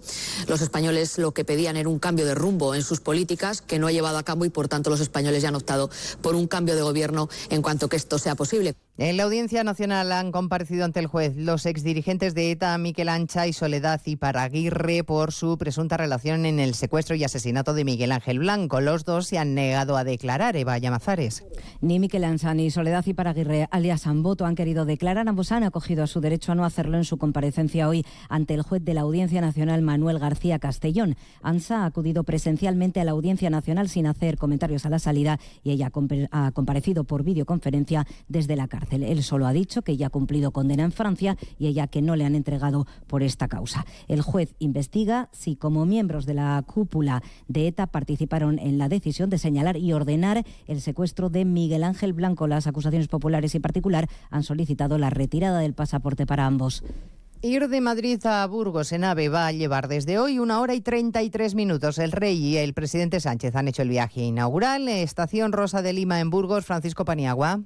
los 0.46 0.60
españoles 0.60 1.18
lo 1.18 1.32
que 1.32 1.44
pedían 1.44 1.76
era 1.76 1.88
un 1.88 1.98
cambio 1.98 2.26
de 2.26 2.34
rumbo 2.34 2.74
en 2.74 2.82
sus 2.82 3.00
políticas 3.00 3.62
que 3.62 3.78
no 3.78 3.86
ha 3.86 3.92
llevado 3.92 4.18
a 4.18 4.22
cabo 4.22 4.44
y 4.44 4.50
por 4.50 4.68
tanto 4.68 4.90
los 4.90 5.00
españoles 5.00 5.42
ya 5.42 5.48
han 5.48 5.56
optado 5.56 5.90
por 6.20 6.34
un 6.34 6.46
cambio 6.46 6.76
de 6.76 6.82
gobierno 6.82 7.28
en 7.48 7.62
cuanto 7.62 7.88
que 7.88 7.96
esto 7.96 8.18
sea 8.18 8.34
posible. 8.34 8.76
En 8.98 9.16
la 9.16 9.22
Audiencia 9.22 9.64
Nacional 9.64 10.12
han 10.12 10.30
comparecido 10.30 10.84
ante 10.84 11.00
el 11.00 11.06
juez 11.06 11.34
los 11.34 11.64
exdirigentes 11.64 12.34
de 12.34 12.50
ETA, 12.50 12.76
Miquel 12.76 13.08
Ancha 13.08 13.46
y 13.46 13.54
Soledad 13.54 14.02
Iparaguirre, 14.04 15.04
por 15.04 15.32
su 15.32 15.56
presunta 15.56 15.96
relación 15.96 16.44
en 16.44 16.60
el 16.60 16.74
secuestro 16.74 17.16
y 17.16 17.24
asesinato 17.24 17.72
de 17.72 17.84
Miguel 17.84 18.12
Ángel 18.12 18.40
Blanco. 18.40 18.82
Los 18.82 19.06
dos 19.06 19.26
se 19.26 19.38
han 19.38 19.54
negado 19.54 19.96
a 19.96 20.04
declarar, 20.04 20.54
Eva 20.56 20.76
Llamazares. 20.76 21.44
Ni 21.80 21.98
Miquel 21.98 22.24
Ancha 22.24 22.52
ni 22.52 22.70
Soledad 22.70 23.06
Iparaguirre, 23.06 23.68
alias 23.70 24.06
Amboto, 24.06 24.44
han 24.44 24.54
querido 24.54 24.84
declarar. 24.84 25.26
Ambos 25.28 25.50
han 25.50 25.64
acogido 25.64 26.04
a 26.04 26.06
su 26.06 26.20
derecho 26.20 26.52
a 26.52 26.54
no 26.54 26.66
hacerlo 26.66 26.98
en 26.98 27.04
su 27.04 27.16
comparecencia 27.16 27.88
hoy 27.88 28.04
ante 28.28 28.52
el 28.52 28.60
juez 28.60 28.84
de 28.84 28.92
la 28.92 29.00
Audiencia 29.00 29.40
Nacional, 29.40 29.80
Manuel 29.80 30.18
García 30.18 30.58
Castellón. 30.58 31.16
Ansa 31.42 31.84
ha 31.84 31.86
acudido 31.86 32.22
presencialmente 32.24 33.00
a 33.00 33.04
la 33.04 33.12
Audiencia 33.12 33.48
Nacional 33.48 33.88
sin 33.88 34.06
hacer 34.06 34.36
comentarios 34.36 34.84
a 34.84 34.90
la 34.90 34.98
salida 34.98 35.40
y 35.64 35.70
ella 35.70 35.90
ha 36.32 36.50
comparecido 36.50 37.04
por 37.04 37.22
videoconferencia 37.22 38.06
desde 38.28 38.56
la 38.56 38.68
cárcel. 38.80 39.04
Él 39.04 39.22
solo 39.22 39.46
ha 39.46 39.52
dicho 39.52 39.82
que 39.82 39.96
ya 39.96 40.08
ha 40.08 40.10
cumplido 40.10 40.50
condena 40.50 40.82
en 40.82 40.92
Francia 40.92 41.36
y 41.58 41.68
ella 41.68 41.86
que 41.86 42.02
no 42.02 42.16
le 42.16 42.24
han 42.24 42.34
entregado 42.34 42.86
por 43.06 43.22
esta 43.22 43.48
causa. 43.48 43.86
El 44.08 44.22
juez 44.22 44.54
investiga 44.58 45.28
si 45.32 45.56
como 45.56 45.86
miembros 45.86 46.26
de 46.26 46.34
la 46.34 46.62
cúpula 46.66 47.22
de 47.48 47.68
ETA 47.68 47.86
participaron 47.86 48.58
en 48.58 48.78
la 48.78 48.88
decisión 48.88 49.30
de 49.30 49.38
señalar 49.38 49.76
y 49.76 49.92
ordenar 49.92 50.44
el 50.66 50.80
secuestro 50.80 51.30
de 51.30 51.44
Miguel 51.44 51.84
Ángel 51.84 52.12
Blanco. 52.12 52.46
Las 52.46 52.66
acusaciones 52.66 53.08
populares 53.08 53.54
y 53.54 53.60
particular 53.60 54.08
han 54.30 54.42
solicitado 54.42 54.98
la 54.98 55.10
retirada 55.10 55.60
del 55.60 55.74
pasaporte 55.74 56.26
para 56.26 56.46
ambos. 56.46 56.82
Ir 57.42 57.68
de 57.68 57.80
Madrid 57.80 58.20
a 58.26 58.46
Burgos 58.46 58.92
en 58.92 59.02
AVE 59.02 59.30
va 59.30 59.46
a 59.46 59.52
llevar 59.52 59.88
desde 59.88 60.18
hoy 60.18 60.38
una 60.38 60.60
hora 60.60 60.74
y 60.74 60.82
33 60.82 61.54
minutos. 61.54 61.98
El 61.98 62.12
rey 62.12 62.36
y 62.36 62.56
el 62.58 62.74
presidente 62.74 63.18
Sánchez 63.18 63.56
han 63.56 63.66
hecho 63.66 63.80
el 63.80 63.88
viaje 63.88 64.20
inaugural. 64.20 64.86
Estación 64.88 65.52
Rosa 65.52 65.80
de 65.80 65.94
Lima 65.94 66.20
en 66.20 66.28
Burgos, 66.28 66.66
Francisco 66.66 67.06
Paniagua. 67.06 67.60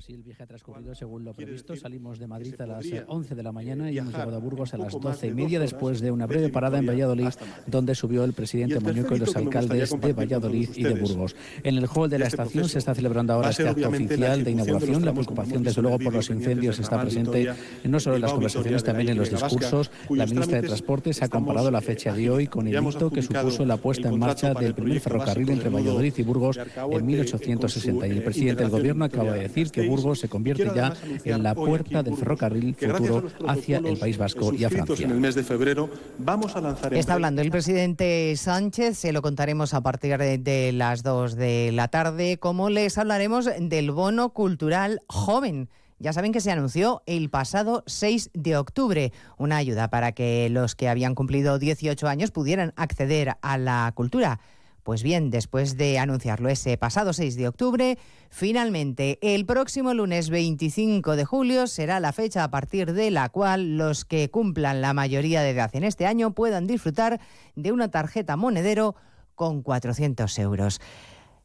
Pues 0.00 0.06
sí, 0.06 0.14
el 0.14 0.22
viaje 0.22 0.44
ha 0.44 0.46
transcurrido 0.46 0.94
según 0.94 1.26
lo 1.26 1.34
previsto. 1.34 1.76
Salimos 1.76 2.18
de 2.18 2.26
Madrid 2.26 2.58
a 2.58 2.64
las 2.64 2.86
11 3.06 3.34
de 3.34 3.42
la 3.42 3.52
mañana 3.52 3.90
y 3.90 3.98
hemos 3.98 4.14
llegado 4.14 4.34
a 4.34 4.38
Burgos 4.38 4.72
a 4.72 4.78
las 4.78 4.98
12 4.98 5.26
y 5.26 5.34
media 5.34 5.60
después 5.60 6.00
de 6.00 6.10
una 6.10 6.24
breve 6.24 6.48
parada 6.48 6.78
en 6.78 6.86
Valladolid, 6.86 7.28
donde 7.66 7.94
subió 7.94 8.24
el 8.24 8.32
presidente 8.32 8.80
Muñoz 8.80 9.12
y 9.12 9.18
los 9.18 9.36
alcaldes 9.36 10.00
de 10.00 10.12
Valladolid 10.14 10.70
y 10.74 10.84
de 10.84 10.94
Burgos. 10.94 11.36
En 11.62 11.76
el 11.76 11.86
hall 11.86 12.08
de 12.08 12.18
la 12.18 12.28
estación 12.28 12.66
se 12.70 12.78
está 12.78 12.94
celebrando 12.94 13.34
ahora 13.34 13.50
este 13.50 13.68
acto 13.68 13.90
oficial 13.90 14.42
de 14.42 14.50
inauguración. 14.52 15.04
La 15.04 15.12
preocupación, 15.12 15.62
desde 15.64 15.82
luego, 15.82 15.98
por 15.98 16.14
los 16.14 16.30
incendios 16.30 16.78
está 16.78 16.98
presente 17.02 17.52
no 17.84 18.00
solo 18.00 18.16
en 18.16 18.22
las 18.22 18.32
conversaciones, 18.32 18.82
también 18.82 19.10
en 19.10 19.18
los 19.18 19.28
discursos. 19.28 19.90
La 20.08 20.24
ministra 20.24 20.62
de 20.62 20.66
Transportes 20.66 21.20
ha 21.20 21.28
comparado 21.28 21.70
la 21.70 21.82
fecha 21.82 22.14
de 22.14 22.30
hoy 22.30 22.46
con 22.46 22.66
el 22.66 22.82
hito 22.82 23.10
que 23.10 23.20
supuso 23.20 23.66
la 23.66 23.76
puesta 23.76 24.08
en 24.08 24.18
marcha 24.18 24.54
del 24.54 24.72
primer 24.72 24.98
ferrocarril 24.98 25.50
entre 25.50 25.68
Valladolid 25.68 26.14
y 26.16 26.22
Burgos 26.22 26.58
en 26.58 27.04
1860. 27.04 28.06
Y 28.06 28.10
el 28.12 28.22
presidente 28.22 28.62
del 28.62 28.70
gobierno 28.70 29.04
acaba 29.04 29.32
de 29.32 29.40
decir 29.40 29.70
que 29.70 29.89
Burgos 29.90 30.20
se 30.20 30.28
convierte 30.28 30.70
ya 30.74 30.94
en 31.24 31.42
la 31.42 31.54
puerta 31.54 32.02
del 32.02 32.16
ferrocarril 32.16 32.74
futuro 32.74 33.24
hacia 33.46 33.78
el 33.78 33.98
País 33.98 34.16
Vasco 34.16 34.54
y 34.54 34.64
a 34.64 34.70
Francia. 34.70 35.04
En 35.04 35.12
el 35.12 35.20
mes 35.20 35.34
de 35.34 35.42
febrero 35.42 35.90
vamos 36.18 36.56
a 36.56 36.60
lanzar 36.60 36.94
Está 36.94 37.14
hablando 37.14 37.42
el 37.42 37.50
presidente 37.50 38.34
Sánchez, 38.36 38.96
se 38.96 39.12
lo 39.12 39.22
contaremos 39.22 39.74
a 39.74 39.80
partir 39.80 40.16
de, 40.18 40.38
de 40.38 40.72
las 40.72 41.02
2 41.02 41.36
de 41.36 41.72
la 41.72 41.88
tarde, 41.88 42.38
como 42.38 42.70
les 42.70 42.98
hablaremos 42.98 43.48
del 43.58 43.90
bono 43.90 44.30
cultural 44.30 45.00
joven 45.06 45.68
ya 46.00 46.14
saben 46.14 46.32
que 46.32 46.40
se 46.40 46.50
anunció 46.50 47.02
el 47.04 47.28
pasado 47.28 47.84
6 47.86 48.30
de 48.32 48.56
octubre 48.56 49.12
una 49.36 49.58
ayuda 49.58 49.90
para 49.90 50.12
que 50.12 50.48
los 50.48 50.74
que 50.74 50.88
habían 50.88 51.14
cumplido 51.14 51.58
18 51.58 52.08
años 52.08 52.30
pudieran 52.30 52.72
acceder 52.76 53.34
a 53.42 53.58
la 53.58 53.92
cultura. 53.94 54.40
Pues 54.82 55.02
bien, 55.02 55.30
después 55.30 55.76
de 55.76 55.98
anunciarlo 55.98 56.48
ese 56.48 56.76
pasado 56.76 57.12
6 57.12 57.36
de 57.36 57.48
octubre, 57.48 57.98
finalmente 58.30 59.18
el 59.22 59.46
próximo 59.46 59.94
lunes 59.94 60.30
25 60.30 61.16
de 61.16 61.24
julio 61.24 61.66
será 61.66 62.00
la 62.00 62.12
fecha 62.12 62.44
a 62.44 62.50
partir 62.50 62.92
de 62.92 63.10
la 63.10 63.28
cual 63.28 63.76
los 63.76 64.04
que 64.04 64.30
cumplan 64.30 64.80
la 64.80 64.94
mayoría 64.94 65.42
de 65.42 65.50
edad 65.50 65.74
en 65.74 65.84
este 65.84 66.06
año 66.06 66.34
puedan 66.34 66.66
disfrutar 66.66 67.20
de 67.56 67.72
una 67.72 67.90
tarjeta 67.90 68.36
monedero 68.36 68.94
con 69.34 69.62
400 69.62 70.38
euros. 70.38 70.80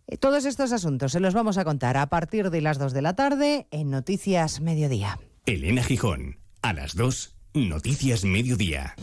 Eh, 0.08 0.18
todos 0.18 0.46
estos 0.46 0.72
asuntos 0.72 1.12
se 1.12 1.20
los 1.20 1.34
vamos 1.34 1.58
a 1.58 1.66
contar 1.66 1.98
a 1.98 2.08
partir 2.08 2.50
de 2.50 2.62
las 2.62 2.78
2 2.78 2.94
de 2.94 3.02
la 3.02 3.16
tarde 3.16 3.68
en 3.72 3.90
Noticias 3.90 4.62
Mediodía. 4.62 5.20
Elena 5.46 5.84
Gijón, 5.84 6.40
a 6.62 6.74
las 6.74 6.96
2, 6.96 7.36
Noticias 7.54 8.24
Mediodía. 8.26 8.96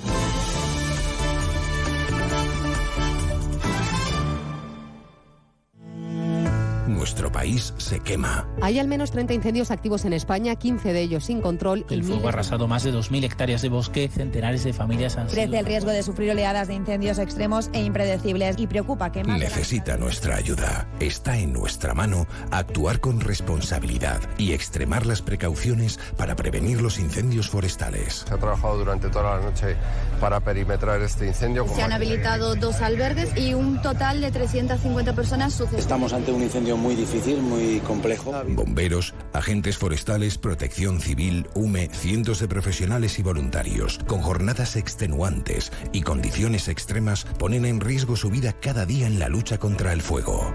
Nuestro 6.92 7.32
país 7.32 7.74
se 7.76 8.00
quema. 8.00 8.46
Hay 8.60 8.78
al 8.78 8.88
menos 8.88 9.10
30 9.10 9.34
incendios 9.34 9.70
activos 9.70 10.04
en 10.04 10.12
España, 10.12 10.56
15 10.56 10.92
de 10.92 11.00
ellos 11.00 11.24
sin 11.24 11.40
control. 11.40 11.84
El 11.90 12.04
fuego 12.04 12.26
ha 12.26 12.30
arrasado 12.30 12.68
más 12.68 12.84
de 12.84 12.92
2.000 12.92 13.24
hectáreas 13.24 13.62
de 13.62 13.68
bosque, 13.68 14.08
centenares 14.08 14.64
de 14.64 14.72
familias 14.72 15.16
han 15.16 15.26
Crece 15.28 15.58
el 15.58 15.66
riesgo 15.66 15.90
de 15.90 16.02
sufrir 16.02 16.30
oleadas 16.30 16.68
de 16.68 16.74
incendios 16.74 17.18
extremos 17.18 17.70
e 17.72 17.82
impredecibles 17.82 18.56
y 18.58 18.66
preocupa 18.66 19.10
que 19.12 19.24
más 19.24 19.38
Necesita 19.38 19.96
nuestra 19.96 20.36
ayuda. 20.36 20.86
Está 21.00 21.36
en 21.36 21.52
nuestra 21.52 21.94
mano 21.94 22.26
actuar 22.50 23.00
con 23.00 23.20
responsabilidad 23.20 24.20
y 24.38 24.52
extremar 24.52 25.06
las 25.06 25.22
precauciones 25.22 25.98
para 26.16 26.36
prevenir 26.36 26.80
los 26.80 26.98
incendios 26.98 27.48
forestales. 27.48 28.24
Se 28.28 28.34
ha 28.34 28.38
trabajado 28.38 28.78
durante 28.78 29.08
toda 29.08 29.38
la 29.38 29.44
noche 29.44 29.76
para 30.20 30.40
perimetrar 30.40 31.00
este 31.02 31.26
incendio. 31.26 31.66
Se 31.74 31.82
han 31.82 31.92
habilitado 31.92 32.54
dos 32.54 32.80
albergues 32.80 33.36
y 33.36 33.54
un 33.54 33.80
total 33.82 34.20
de 34.20 34.30
350 34.30 35.12
personas 35.14 35.42
Estamos 35.76 36.12
ante 36.12 36.32
un 36.32 36.42
incendio 36.42 36.76
muy 36.82 36.96
difícil, 36.96 37.40
muy 37.40 37.80
complejo. 37.80 38.32
Bomberos, 38.48 39.14
agentes 39.32 39.78
forestales, 39.78 40.36
protección 40.36 41.00
civil, 41.00 41.46
UME, 41.54 41.88
cientos 41.92 42.40
de 42.40 42.48
profesionales 42.48 43.18
y 43.18 43.22
voluntarios, 43.22 44.00
con 44.06 44.20
jornadas 44.20 44.76
extenuantes 44.76 45.72
y 45.92 46.02
condiciones 46.02 46.68
extremas, 46.68 47.24
ponen 47.38 47.64
en 47.64 47.80
riesgo 47.80 48.16
su 48.16 48.30
vida 48.30 48.52
cada 48.52 48.84
día 48.84 49.06
en 49.06 49.18
la 49.18 49.28
lucha 49.28 49.58
contra 49.58 49.92
el 49.92 50.02
fuego. 50.02 50.52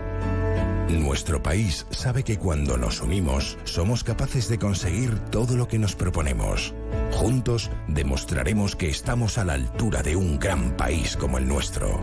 Nuestro 0.90 1.44
país 1.44 1.86
sabe 1.90 2.24
que 2.24 2.38
cuando 2.38 2.78
nos 2.78 3.02
unimos 3.02 3.58
somos 3.66 4.04
capaces 4.06 4.48
de 4.48 4.58
conseguir 4.58 5.20
todo 5.32 5.58
lo 5.58 5.68
que 5.68 5.80
nos 5.80 5.96
proponemos. 5.96 6.74
Juntos 7.12 7.70
demostraremos 7.88 8.76
que 8.76 8.90
estamos 8.90 9.38
a 9.38 9.44
la 9.44 9.54
altura 9.54 10.02
de 10.02 10.16
un 10.16 10.40
gran 10.40 10.78
país 10.78 11.18
como 11.18 11.38
el 11.38 11.48
nuestro. 11.48 12.02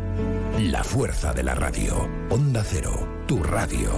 La 0.58 0.84
fuerza 0.84 1.32
de 1.32 1.42
la 1.42 1.54
radio. 1.54 2.08
Onda 2.28 2.62
Cero, 2.62 3.08
tu 3.26 3.42
radio. 3.42 3.90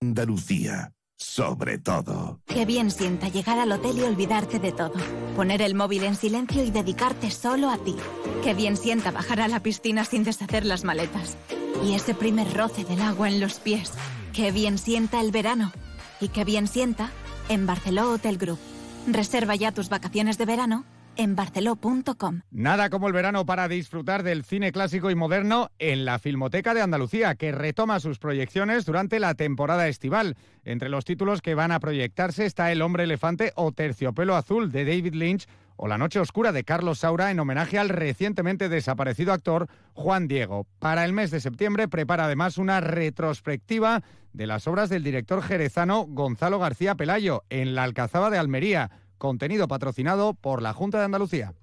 Andalucía, 0.00 0.92
sobre 1.16 1.78
todo. 1.78 2.40
Qué 2.46 2.66
bien 2.66 2.90
sienta 2.90 3.28
llegar 3.28 3.58
al 3.58 3.72
hotel 3.72 3.98
y 3.98 4.02
olvidarte 4.02 4.58
de 4.58 4.72
todo. 4.72 4.94
Poner 5.36 5.62
el 5.62 5.74
móvil 5.74 6.04
en 6.04 6.16
silencio 6.16 6.62
y 6.62 6.70
dedicarte 6.70 7.30
solo 7.30 7.70
a 7.70 7.78
ti. 7.78 7.96
Qué 8.44 8.54
bien 8.54 8.76
sienta 8.76 9.10
bajar 9.10 9.40
a 9.40 9.48
la 9.48 9.60
piscina 9.60 10.04
sin 10.04 10.24
deshacer 10.24 10.64
las 10.66 10.84
maletas. 10.84 11.36
Y 11.84 11.94
ese 11.94 12.14
primer 12.14 12.52
roce 12.52 12.84
del 12.84 13.00
agua 13.00 13.28
en 13.28 13.40
los 13.40 13.58
pies. 13.60 13.92
Qué 14.32 14.52
bien 14.52 14.78
sienta 14.78 15.20
el 15.20 15.30
verano. 15.30 15.72
Y 16.20 16.28
qué 16.28 16.44
bien 16.44 16.68
sienta 16.68 17.10
en 17.48 17.66
Barceló 17.66 18.12
Hotel 18.12 18.38
Group. 18.38 18.58
Reserva 19.06 19.56
ya 19.56 19.72
tus 19.72 19.88
vacaciones 19.88 20.38
de 20.38 20.46
verano 20.46 20.84
en 21.16 21.36
barceló.com. 21.36 22.40
Nada 22.50 22.90
como 22.90 23.06
el 23.06 23.12
verano 23.12 23.44
para 23.44 23.68
disfrutar 23.68 24.22
del 24.22 24.44
cine 24.44 24.72
clásico 24.72 25.10
y 25.10 25.14
moderno 25.14 25.70
en 25.78 26.04
la 26.04 26.18
Filmoteca 26.18 26.74
de 26.74 26.82
Andalucía, 26.82 27.34
que 27.34 27.52
retoma 27.52 28.00
sus 28.00 28.18
proyecciones 28.18 28.86
durante 28.86 29.20
la 29.20 29.34
temporada 29.34 29.88
estival. 29.88 30.36
Entre 30.64 30.88
los 30.88 31.04
títulos 31.04 31.42
que 31.42 31.54
van 31.54 31.72
a 31.72 31.80
proyectarse 31.80 32.46
está 32.46 32.72
El 32.72 32.82
hombre 32.82 33.04
elefante 33.04 33.52
o 33.56 33.72
Terciopelo 33.72 34.36
azul 34.36 34.70
de 34.70 34.84
David 34.84 35.14
Lynch 35.14 35.46
o 35.76 35.88
La 35.88 35.98
noche 35.98 36.20
oscura 36.20 36.52
de 36.52 36.64
Carlos 36.64 37.00
Saura 37.00 37.30
en 37.30 37.40
homenaje 37.40 37.78
al 37.78 37.88
recientemente 37.88 38.68
desaparecido 38.68 39.32
actor 39.32 39.68
Juan 39.94 40.28
Diego. 40.28 40.66
Para 40.78 41.04
el 41.04 41.12
mes 41.12 41.30
de 41.30 41.40
septiembre 41.40 41.88
prepara 41.88 42.24
además 42.24 42.58
una 42.58 42.80
retrospectiva 42.80 44.02
de 44.32 44.46
las 44.46 44.66
obras 44.66 44.88
del 44.88 45.02
director 45.02 45.42
jerezano 45.42 46.06
Gonzalo 46.08 46.58
García 46.58 46.94
Pelayo 46.94 47.44
en 47.50 47.74
la 47.74 47.84
Alcazaba 47.84 48.30
de 48.30 48.38
Almería 48.38 48.90
Contenido 49.18 49.68
patrocinado 49.68 50.34
por 50.34 50.62
la 50.62 50.72
Junta 50.72 50.98
de 50.98 51.04
Andalucía. 51.04 51.54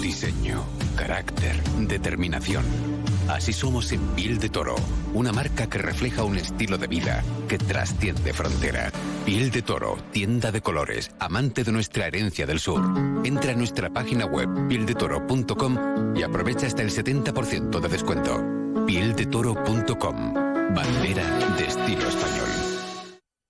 Diseño, 0.00 0.64
carácter, 0.96 1.62
determinación. 1.80 2.64
Así 3.28 3.52
somos 3.52 3.92
en 3.92 4.00
Piel 4.08 4.38
de 4.38 4.48
Toro, 4.48 4.74
una 5.12 5.32
marca 5.32 5.68
que 5.68 5.78
refleja 5.78 6.24
un 6.24 6.38
estilo 6.38 6.78
de 6.78 6.86
vida 6.86 7.22
que 7.46 7.58
trasciende 7.58 8.32
frontera. 8.32 8.90
Piel 9.26 9.50
de 9.50 9.60
Toro, 9.62 9.98
tienda 10.12 10.50
de 10.50 10.62
colores, 10.62 11.10
amante 11.18 11.62
de 11.62 11.72
nuestra 11.72 12.06
herencia 12.06 12.46
del 12.46 12.58
sur. 12.58 12.82
Entra 13.24 13.52
a 13.52 13.56
nuestra 13.56 13.90
página 13.90 14.24
web 14.24 14.48
pieldetoro.com 14.68 16.16
y 16.16 16.22
aprovecha 16.22 16.66
hasta 16.66 16.82
el 16.82 16.90
70% 16.90 17.80
de 17.80 17.88
descuento. 17.88 18.42
Pieldetoro.com, 18.86 20.34
bandera 20.74 21.54
de 21.58 21.66
estilo 21.66 22.08
español. 22.08 22.57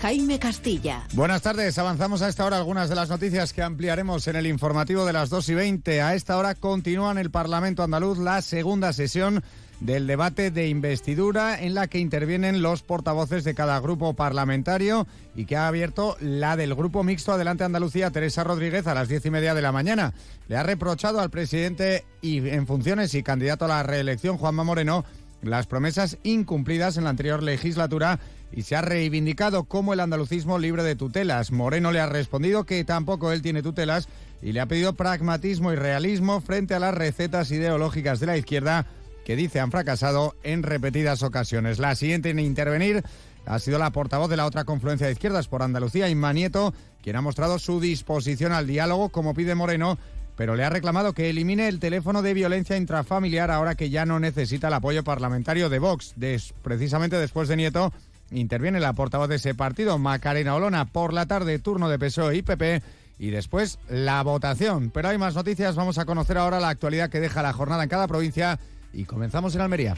Jaime 0.00 0.38
Castilla. 0.38 1.02
Buenas 1.12 1.42
tardes. 1.42 1.76
Avanzamos 1.76 2.22
a 2.22 2.28
esta 2.28 2.46
hora 2.46 2.56
algunas 2.56 2.88
de 2.88 2.94
las 2.94 3.10
noticias 3.10 3.52
que 3.52 3.62
ampliaremos 3.62 4.26
en 4.28 4.36
el 4.36 4.46
informativo 4.46 5.04
de 5.04 5.12
las 5.12 5.28
2 5.28 5.50
y 5.50 5.54
20. 5.54 6.00
A 6.00 6.14
esta 6.14 6.38
hora 6.38 6.54
continúa 6.54 7.12
en 7.12 7.18
el 7.18 7.30
Parlamento 7.30 7.82
andaluz 7.82 8.16
la 8.18 8.40
segunda 8.40 8.94
sesión 8.94 9.42
del 9.80 10.06
debate 10.06 10.50
de 10.50 10.68
investidura 10.68 11.60
en 11.60 11.74
la 11.74 11.86
que 11.86 11.98
intervienen 11.98 12.62
los 12.62 12.82
portavoces 12.82 13.44
de 13.44 13.54
cada 13.54 13.78
grupo 13.80 14.14
parlamentario 14.14 15.06
y 15.34 15.44
que 15.44 15.56
ha 15.56 15.68
abierto 15.68 16.16
la 16.20 16.56
del 16.56 16.74
Grupo 16.74 17.02
Mixto 17.02 17.32
Adelante 17.32 17.64
Andalucía, 17.64 18.10
Teresa 18.10 18.42
Rodríguez, 18.42 18.86
a 18.86 18.94
las 18.94 19.08
diez 19.08 19.24
y 19.26 19.30
media 19.30 19.54
de 19.54 19.62
la 19.62 19.72
mañana. 19.72 20.14
Le 20.48 20.56
ha 20.56 20.62
reprochado 20.62 21.20
al 21.20 21.30
presidente 21.30 22.06
y 22.22 22.48
en 22.48 22.66
funciones 22.66 23.14
y 23.14 23.22
candidato 23.22 23.66
a 23.66 23.68
la 23.68 23.82
reelección, 23.82 24.38
Juanma 24.38 24.64
Moreno, 24.64 25.04
las 25.42 25.66
promesas 25.66 26.18
incumplidas 26.22 26.96
en 26.96 27.04
la 27.04 27.10
anterior 27.10 27.42
legislatura 27.42 28.20
y 28.52 28.62
se 28.62 28.76
ha 28.76 28.82
reivindicado 28.82 29.64
como 29.64 29.92
el 29.92 30.00
andalucismo 30.00 30.58
libre 30.58 30.82
de 30.82 30.96
tutelas. 30.96 31.52
Moreno 31.52 31.92
le 31.92 32.00
ha 32.00 32.06
respondido 32.06 32.64
que 32.64 32.84
tampoco 32.84 33.32
él 33.32 33.42
tiene 33.42 33.62
tutelas 33.62 34.08
y 34.42 34.52
le 34.52 34.60
ha 34.60 34.66
pedido 34.66 34.94
pragmatismo 34.94 35.72
y 35.72 35.76
realismo 35.76 36.40
frente 36.40 36.74
a 36.74 36.80
las 36.80 36.94
recetas 36.94 37.50
ideológicas 37.50 38.20
de 38.20 38.26
la 38.26 38.36
izquierda 38.36 38.86
que 39.24 39.36
dice 39.36 39.60
han 39.60 39.70
fracasado 39.70 40.34
en 40.42 40.62
repetidas 40.62 41.22
ocasiones. 41.22 41.78
La 41.78 41.94
siguiente 41.94 42.30
en 42.30 42.38
intervenir 42.38 43.04
ha 43.46 43.58
sido 43.58 43.78
la 43.78 43.90
portavoz 43.90 44.28
de 44.28 44.36
la 44.36 44.46
otra 44.46 44.64
confluencia 44.64 45.06
de 45.06 45.12
izquierdas 45.12 45.48
por 45.48 45.62
Andalucía, 45.62 46.08
Inma 46.08 46.32
Nieto, 46.32 46.74
quien 47.02 47.16
ha 47.16 47.20
mostrado 47.22 47.58
su 47.58 47.80
disposición 47.80 48.52
al 48.52 48.66
diálogo, 48.66 49.08
como 49.10 49.34
pide 49.34 49.54
Moreno, 49.54 49.98
pero 50.36 50.56
le 50.56 50.64
ha 50.64 50.70
reclamado 50.70 51.12
que 51.12 51.30
elimine 51.30 51.68
el 51.68 51.80
teléfono 51.80 52.22
de 52.22 52.34
violencia 52.34 52.76
intrafamiliar 52.76 53.50
ahora 53.50 53.74
que 53.74 53.90
ya 53.90 54.06
no 54.06 54.20
necesita 54.20 54.68
el 54.68 54.74
apoyo 54.74 55.04
parlamentario 55.04 55.68
de 55.68 55.78
Vox. 55.78 56.14
precisamente 56.62 57.16
después 57.16 57.48
de 57.48 57.56
Nieto 57.56 57.92
interviene 58.30 58.80
la 58.80 58.92
portavoz 58.92 59.28
de 59.28 59.36
ese 59.36 59.54
partido, 59.54 59.98
Macarena 59.98 60.54
Olona, 60.54 60.86
por 60.86 61.12
la 61.12 61.26
tarde, 61.26 61.58
turno 61.58 61.88
de 61.88 61.98
PSOE 61.98 62.36
y 62.36 62.42
PP. 62.42 62.82
Y 63.18 63.30
después 63.30 63.78
la 63.88 64.22
votación. 64.22 64.90
Pero 64.90 65.08
hay 65.08 65.18
más 65.18 65.34
noticias. 65.34 65.76
Vamos 65.76 65.98
a 65.98 66.06
conocer 66.06 66.38
ahora 66.38 66.58
la 66.58 66.70
actualidad 66.70 67.10
que 67.10 67.20
deja 67.20 67.42
la 67.42 67.52
jornada 67.52 67.82
en 67.82 67.90
cada 67.90 68.08
provincia 68.08 68.58
y 68.94 69.04
comenzamos 69.04 69.54
en 69.54 69.60
Almería. 69.60 69.94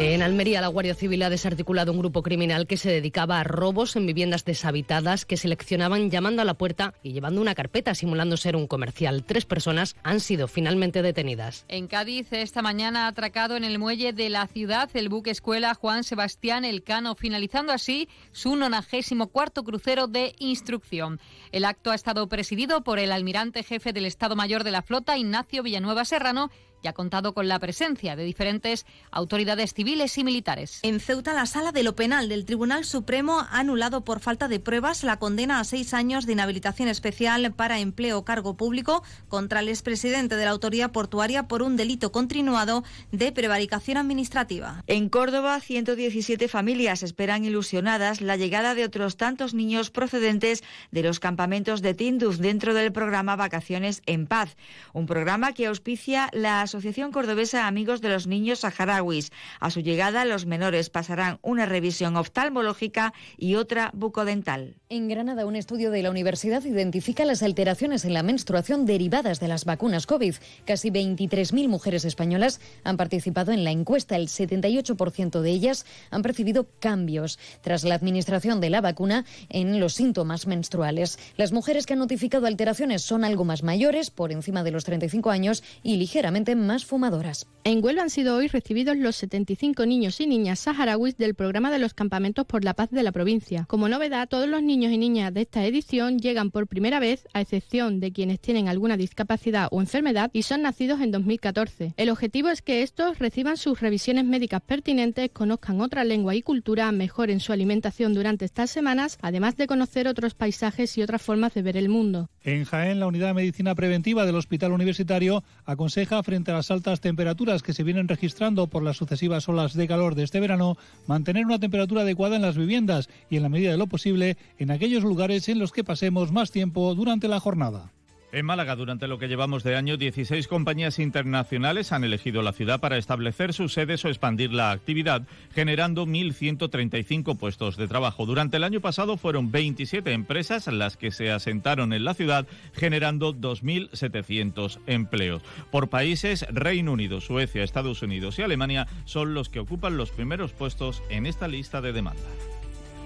En 0.00 0.22
Almería, 0.22 0.60
la 0.60 0.68
Guardia 0.68 0.94
Civil 0.94 1.24
ha 1.24 1.28
desarticulado 1.28 1.90
un 1.90 1.98
grupo 1.98 2.22
criminal 2.22 2.68
que 2.68 2.76
se 2.76 2.88
dedicaba 2.88 3.40
a 3.40 3.44
robos 3.44 3.96
en 3.96 4.06
viviendas 4.06 4.44
deshabitadas 4.44 5.24
que 5.24 5.36
seleccionaban 5.36 6.08
llamando 6.08 6.40
a 6.40 6.44
la 6.44 6.54
puerta 6.54 6.94
y 7.02 7.12
llevando 7.12 7.40
una 7.40 7.56
carpeta 7.56 7.96
simulando 7.96 8.36
ser 8.36 8.54
un 8.54 8.68
comercial. 8.68 9.24
Tres 9.24 9.44
personas 9.44 9.96
han 10.04 10.20
sido 10.20 10.46
finalmente 10.46 11.02
detenidas. 11.02 11.64
En 11.66 11.88
Cádiz, 11.88 12.32
esta 12.32 12.62
mañana 12.62 13.06
ha 13.06 13.08
atracado 13.08 13.56
en 13.56 13.64
el 13.64 13.80
muelle 13.80 14.12
de 14.12 14.28
la 14.28 14.46
ciudad 14.46 14.88
el 14.94 15.08
buque 15.08 15.32
escuela 15.32 15.74
Juan 15.74 16.04
Sebastián 16.04 16.64
Elcano, 16.64 17.16
finalizando 17.16 17.72
así 17.72 18.08
su 18.30 18.54
94 18.54 19.64
crucero 19.64 20.06
de 20.06 20.32
instrucción. 20.38 21.18
El 21.50 21.64
acto 21.64 21.90
ha 21.90 21.96
estado 21.96 22.28
presidido 22.28 22.84
por 22.84 23.00
el 23.00 23.10
almirante 23.10 23.64
jefe 23.64 23.92
del 23.92 24.06
Estado 24.06 24.36
Mayor 24.36 24.62
de 24.62 24.70
la 24.70 24.82
Flota, 24.82 25.18
Ignacio 25.18 25.64
Villanueva 25.64 26.04
Serrano, 26.04 26.52
y 26.82 26.88
ha 26.88 26.92
contado 26.92 27.34
con 27.34 27.48
la 27.48 27.58
presencia 27.58 28.16
de 28.16 28.24
diferentes 28.24 28.86
autoridades 29.10 29.74
civiles 29.74 30.16
y 30.18 30.24
militares. 30.24 30.80
En 30.82 31.00
Ceuta, 31.00 31.34
la 31.34 31.46
sala 31.46 31.72
de 31.72 31.82
lo 31.82 31.96
penal 31.96 32.28
del 32.28 32.44
Tribunal 32.44 32.84
Supremo 32.84 33.40
ha 33.40 33.58
anulado 33.58 34.04
por 34.04 34.20
falta 34.20 34.48
de 34.48 34.60
pruebas 34.60 35.02
la 35.04 35.18
condena 35.18 35.60
a 35.60 35.64
seis 35.64 35.94
años 35.94 36.26
de 36.26 36.32
inhabilitación 36.34 36.88
especial 36.88 37.52
para 37.52 37.80
empleo 37.80 38.18
o 38.18 38.24
cargo 38.24 38.56
público 38.56 39.02
contra 39.28 39.60
el 39.60 39.68
expresidente 39.68 40.36
de 40.36 40.44
la 40.44 40.50
autoridad 40.50 40.92
portuaria 40.92 41.48
por 41.48 41.62
un 41.62 41.76
delito 41.76 42.12
continuado 42.12 42.84
de 43.12 43.32
prevaricación 43.32 43.96
administrativa. 43.96 44.84
En 44.86 45.08
Córdoba, 45.08 45.60
117 45.60 46.48
familias 46.48 47.02
esperan 47.02 47.44
ilusionadas 47.44 48.20
la 48.20 48.36
llegada 48.36 48.74
de 48.74 48.84
otros 48.84 49.16
tantos 49.16 49.54
niños 49.54 49.90
procedentes 49.90 50.62
de 50.90 51.02
los 51.02 51.20
campamentos 51.20 51.82
de 51.82 51.94
Tinduf 51.94 52.36
dentro 52.36 52.74
del 52.74 52.92
programa 52.92 53.36
Vacaciones 53.36 54.02
en 54.06 54.26
Paz, 54.26 54.56
un 54.92 55.06
programa 55.06 55.52
que 55.52 55.66
auspicia 55.66 56.28
la 56.32 56.67
Asociación 56.68 57.12
Cordobesa 57.12 57.66
Amigos 57.66 58.02
de 58.02 58.10
los 58.10 58.26
Niños 58.26 58.58
Saharauis. 58.58 59.32
A 59.58 59.70
su 59.70 59.80
llegada, 59.80 60.26
los 60.26 60.44
menores 60.44 60.90
pasarán 60.90 61.38
una 61.40 61.64
revisión 61.64 62.14
oftalmológica 62.16 63.14
y 63.38 63.54
otra 63.54 63.90
bucodental. 63.94 64.76
En 64.90 65.08
Granada, 65.08 65.46
un 65.46 65.56
estudio 65.56 65.90
de 65.90 66.02
la 66.02 66.10
universidad 66.10 66.62
identifica 66.64 67.24
las 67.24 67.42
alteraciones 67.42 68.04
en 68.04 68.12
la 68.12 68.22
menstruación 68.22 68.84
derivadas 68.84 69.40
de 69.40 69.48
las 69.48 69.64
vacunas 69.64 70.04
COVID. 70.04 70.34
Casi 70.66 70.90
23.000 70.90 71.68
mujeres 71.68 72.04
españolas 72.04 72.60
han 72.84 72.98
participado 72.98 73.52
en 73.52 73.64
la 73.64 73.70
encuesta. 73.70 74.16
El 74.16 74.28
78% 74.28 75.40
de 75.40 75.50
ellas 75.50 75.86
han 76.10 76.20
percibido 76.20 76.68
cambios 76.80 77.38
tras 77.62 77.82
la 77.84 77.94
administración 77.94 78.60
de 78.60 78.68
la 78.68 78.82
vacuna 78.82 79.24
en 79.48 79.80
los 79.80 79.94
síntomas 79.94 80.46
menstruales. 80.46 81.18
Las 81.38 81.52
mujeres 81.52 81.86
que 81.86 81.94
han 81.94 82.00
notificado 82.00 82.46
alteraciones 82.46 83.00
son 83.00 83.24
algo 83.24 83.46
más 83.46 83.62
mayores, 83.62 84.10
por 84.10 84.32
encima 84.32 84.62
de 84.62 84.70
los 84.70 84.84
35 84.84 85.30
años 85.30 85.64
y 85.82 85.96
ligeramente 85.96 86.57
más 86.66 86.84
fumadoras. 86.84 87.46
En 87.64 87.84
Huelva 87.84 88.02
han 88.02 88.08
sido 88.08 88.36
hoy 88.36 88.48
recibidos 88.48 88.96
los 88.96 89.16
75 89.16 89.84
niños 89.84 90.20
y 90.22 90.26
niñas 90.26 90.60
saharauis 90.60 91.18
del 91.18 91.34
programa 91.34 91.70
de 91.70 91.78
los 91.78 91.92
campamentos 91.92 92.46
por 92.46 92.64
la 92.64 92.72
paz 92.72 92.90
de 92.90 93.02
la 93.02 93.12
provincia. 93.12 93.66
Como 93.68 93.90
novedad, 93.90 94.26
todos 94.26 94.48
los 94.48 94.62
niños 94.62 94.90
y 94.90 94.96
niñas 94.96 95.34
de 95.34 95.42
esta 95.42 95.66
edición 95.66 96.18
llegan 96.18 96.50
por 96.50 96.66
primera 96.66 96.98
vez, 96.98 97.28
a 97.34 97.42
excepción 97.42 98.00
de 98.00 98.10
quienes 98.10 98.40
tienen 98.40 98.68
alguna 98.68 98.96
discapacidad 98.96 99.68
o 99.70 99.82
enfermedad 99.82 100.30
y 100.32 100.44
son 100.44 100.62
nacidos 100.62 101.02
en 101.02 101.10
2014. 101.10 101.92
El 101.98 102.08
objetivo 102.08 102.48
es 102.48 102.62
que 102.62 102.82
estos 102.82 103.18
reciban 103.18 103.58
sus 103.58 103.80
revisiones 103.80 104.24
médicas 104.24 104.62
pertinentes, 104.62 105.30
conozcan 105.30 105.82
otra 105.82 106.04
lengua 106.04 106.34
y 106.34 106.40
cultura, 106.40 106.90
mejoren 106.90 107.40
su 107.40 107.52
alimentación 107.52 108.14
durante 108.14 108.46
estas 108.46 108.70
semanas, 108.70 109.18
además 109.20 109.56
de 109.56 109.66
conocer 109.66 110.08
otros 110.08 110.34
paisajes 110.34 110.96
y 110.96 111.02
otras 111.02 111.20
formas 111.20 111.52
de 111.52 111.60
ver 111.60 111.76
el 111.76 111.90
mundo. 111.90 112.30
En 112.44 112.64
Jaén, 112.64 112.98
la 112.98 113.08
unidad 113.08 113.26
de 113.28 113.34
medicina 113.34 113.74
preventiva 113.74 114.24
del 114.24 114.36
Hospital 114.36 114.72
Universitario 114.72 115.44
aconseja 115.66 116.22
frente 116.22 116.47
frente 116.48 116.52
a 116.52 116.56
las 116.56 116.70
altas 116.70 117.02
temperaturas 117.02 117.62
que 117.62 117.74
se 117.74 117.82
vienen 117.82 118.08
registrando 118.08 118.68
por 118.68 118.82
las 118.82 118.96
sucesivas 118.96 119.46
olas 119.50 119.74
de 119.74 119.86
calor 119.86 120.14
de 120.14 120.22
este 120.22 120.40
verano, 120.40 120.78
mantener 121.06 121.44
una 121.44 121.58
temperatura 121.58 122.02
adecuada 122.02 122.36
en 122.36 122.42
las 122.42 122.56
viviendas 122.56 123.10
y 123.28 123.36
en 123.36 123.42
la 123.42 123.50
medida 123.50 123.72
de 123.72 123.76
lo 123.76 123.86
posible 123.86 124.38
en 124.58 124.70
aquellos 124.70 125.04
lugares 125.04 125.50
en 125.50 125.58
los 125.58 125.72
que 125.72 125.84
pasemos 125.84 126.32
más 126.32 126.50
tiempo 126.50 126.94
durante 126.94 127.28
la 127.28 127.38
jornada. 127.38 127.92
En 128.30 128.44
Málaga, 128.44 128.76
durante 128.76 129.08
lo 129.08 129.18
que 129.18 129.26
llevamos 129.26 129.62
de 129.62 129.74
año, 129.74 129.96
16 129.96 130.48
compañías 130.48 130.98
internacionales 130.98 131.92
han 131.92 132.04
elegido 132.04 132.42
la 132.42 132.52
ciudad 132.52 132.78
para 132.78 132.98
establecer 132.98 133.54
sus 133.54 133.72
sedes 133.72 134.04
o 134.04 134.08
expandir 134.08 134.52
la 134.52 134.70
actividad, 134.70 135.22
generando 135.54 136.04
1.135 136.04 137.38
puestos 137.38 137.78
de 137.78 137.88
trabajo. 137.88 138.26
Durante 138.26 138.58
el 138.58 138.64
año 138.64 138.82
pasado 138.82 139.16
fueron 139.16 139.50
27 139.50 140.12
empresas 140.12 140.66
las 140.66 140.98
que 140.98 141.10
se 141.10 141.30
asentaron 141.30 141.94
en 141.94 142.04
la 142.04 142.12
ciudad, 142.12 142.46
generando 142.74 143.34
2.700 143.34 144.78
empleos. 144.86 145.40
Por 145.70 145.88
países, 145.88 146.46
Reino 146.50 146.92
Unido, 146.92 147.22
Suecia, 147.22 147.64
Estados 147.64 148.02
Unidos 148.02 148.38
y 148.38 148.42
Alemania 148.42 148.86
son 149.06 149.32
los 149.32 149.48
que 149.48 149.60
ocupan 149.60 149.96
los 149.96 150.10
primeros 150.10 150.52
puestos 150.52 151.02
en 151.08 151.24
esta 151.24 151.48
lista 151.48 151.80
de 151.80 151.94
demanda. 151.94 152.20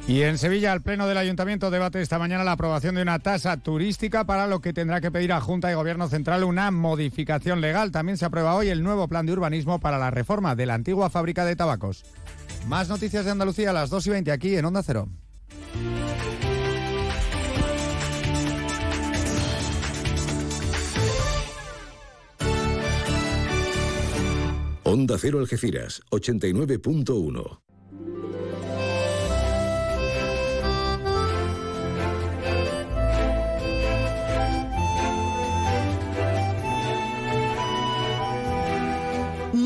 Y 0.09 0.23
en 0.23 0.37
Sevilla, 0.37 0.73
el 0.73 0.83
Pleno 0.83 1.07
del 1.07 1.17
Ayuntamiento 1.17 1.71
debate 1.71 2.03
esta 2.03 2.19
mañana 2.19 2.43
la 2.43 2.53
aprobación 2.53 2.97
de 2.97 3.03
una 3.03 3.21
tasa 3.21 3.57
turística 3.57 4.25
para 4.25 4.49
lo 4.49 4.61
que 4.61 4.73
tendrá 4.73 5.01
que 5.01 5.13
pedir 5.13 5.33
a 5.33 5.41
Junta 5.41 5.71
y 5.71 5.75
Gobierno 5.75 6.09
Central 6.09 6.43
una 6.43 6.71
modificación 6.73 7.61
legal. 7.61 7.93
También 7.93 8.19
se 8.19 8.25
aprueba 8.25 8.55
hoy 8.57 8.69
el 8.69 8.83
nuevo 8.83 9.07
plan 9.07 9.27
de 9.27 9.33
urbanismo 9.33 9.79
para 9.79 9.99
la 9.99 10.11
reforma 10.11 10.57
de 10.57 10.67
la 10.67 10.75
antigua 10.75 11.09
fábrica 11.09 11.45
de 11.45 11.55
tabacos. 11.55 12.05
Más 12.67 12.89
noticias 12.89 13.25
de 13.25 13.31
Andalucía 13.31 13.71
a 13.71 13.73
las 13.73 13.91
2 13.91 14.07
y 14.09 14.11
20 14.11 14.33
aquí 14.33 14.57
en 14.57 14.65
Onda 14.65 14.83
Cero. 14.83 15.09
Onda 24.85 25.17
Cero 25.17 25.39
Algeciras, 25.39 26.03
89.1. 26.11 27.62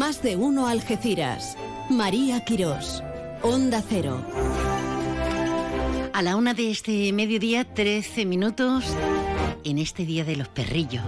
Más 0.07 0.23
de 0.23 0.37
uno 0.37 0.69
Algeciras. 0.69 1.57
María 1.91 2.45
Quirós. 2.45 3.03
Onda 3.43 3.83
Cero. 3.83 4.25
A 6.13 6.23
la 6.23 6.37
una 6.37 6.55
de 6.55 6.71
este 6.71 7.13
mediodía, 7.13 7.65
13 7.65 8.25
minutos, 8.25 8.85
en 9.65 9.79
este 9.79 10.05
Día 10.05 10.25
de 10.25 10.37
los 10.37 10.47
Perrillos. 10.47 11.03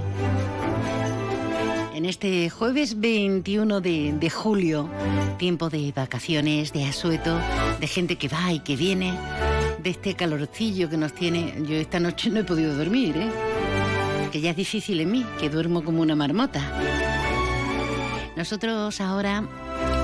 En 1.94 2.07
este 2.07 2.51
jueves 2.51 2.99
21 2.99 3.80
de, 3.80 4.14
de 4.14 4.30
julio, 4.30 4.90
tiempo 5.38 5.70
de 5.70 5.92
vacaciones, 5.92 6.72
de 6.72 6.84
asueto, 6.84 7.38
de 7.78 7.86
gente 7.86 8.16
que 8.16 8.26
va 8.26 8.53
y 8.53 8.59
que 8.59 8.74
viene, 8.74 9.16
de 9.80 9.90
este 9.90 10.14
calorcillo 10.14 10.90
que 10.90 10.96
nos 10.96 11.12
tiene. 11.12 11.55
Yo 11.68 11.76
esta 11.76 12.01
noche 12.01 12.30
no 12.30 12.40
he 12.40 12.44
podido 12.44 12.76
dormir, 12.76 13.16
¿eh? 13.16 13.30
Que 14.32 14.40
ya 14.40 14.51
es 14.51 14.57
difícil 14.57 14.99
en 14.99 15.12
mí, 15.12 15.24
que 15.38 15.51
duermo 15.51 15.84
como 15.84 16.03
una 16.03 16.16
marmota. 16.16 17.17
Nosotros 18.39 19.01
ahora 19.01 19.43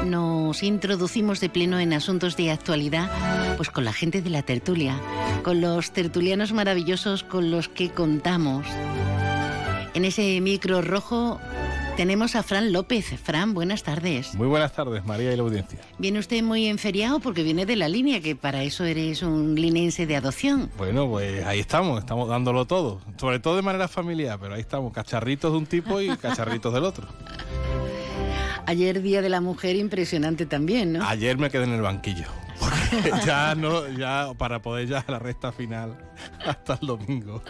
nos 0.07 0.65
introducimos 0.65 1.39
de 1.39 1.49
pleno 1.49 1.79
en 1.79 1.93
asuntos 1.93 2.37
de 2.37 2.51
actualidad, 2.51 3.09
pues 3.57 3.71
con 3.71 3.85
la 3.85 3.93
gente 3.93 4.23
de 4.23 4.31
la 4.31 4.43
tertulia, 4.43 5.01
con 5.45 5.61
los 5.61 5.93
tertulianos 5.93 6.53
maravillosos 6.53 7.23
con 7.23 7.53
los 7.53 7.69
que 7.69 7.91
contamos. 7.91 8.67
En 9.95 10.05
ese 10.05 10.41
micro 10.41 10.83
rojo 10.83 11.39
tenemos 11.97 12.35
a 12.35 12.43
Fran 12.43 12.73
López. 12.73 13.21
Fran, 13.23 13.55
buenas 13.55 13.85
tardes. 13.85 14.35
Muy 14.35 14.49
buenas 14.49 14.73
tardes, 14.73 15.05
María 15.05 15.33
y 15.33 15.37
la 15.37 15.45
audiencia. 15.45 15.79
Viene 15.99 16.19
usted 16.19 16.43
muy 16.43 16.67
enferiado 16.67 17.21
porque 17.21 17.45
viene 17.45 17.67
de 17.67 17.77
la 17.77 17.89
línea, 17.89 18.21
que 18.21 18.35
para 18.35 18.65
eso 18.65 18.83
eres 18.83 19.23
un 19.23 19.55
linense 19.55 20.07
de 20.07 20.17
adopción. 20.17 20.73
Bueno, 20.77 21.09
pues 21.09 21.47
ahí 21.47 21.61
estamos, 21.61 22.01
estamos 22.01 22.29
dándolo 22.29 22.65
todo, 22.65 23.01
sobre 23.17 23.39
todo 23.39 23.55
de 23.55 23.63
manera 23.63 23.87
familiar, 23.87 24.41
pero 24.41 24.55
ahí 24.55 24.61
estamos, 24.61 24.93
cacharritos 24.93 25.53
de 25.53 25.59
un 25.59 25.67
tipo 25.67 26.01
y 26.01 26.09
cacharritos 26.17 26.75
del 26.75 26.83
otro. 26.83 27.07
Ayer 28.67 29.03
Día 29.03 29.23
de 29.23 29.29
la 29.29 29.41
Mujer 29.41 29.77
impresionante 29.77 30.47
también, 30.47 30.95
¿no? 30.95 31.05
Ayer 31.07 31.39
me 31.39 31.51
quedé 31.51 31.65
en 31.65 31.73
el 31.73 31.83
banquillo. 31.83 32.27
Porque 32.59 33.11
ya 33.27 33.55
no, 33.55 33.89
ya 33.89 34.33
para 34.39 34.63
poder 34.63 34.89
ya 34.89 35.05
a 35.07 35.13
la 35.13 35.19
recta 35.19 35.53
final 35.53 35.97
hasta 36.47 36.79
el 36.81 36.87
domingo. 36.87 37.43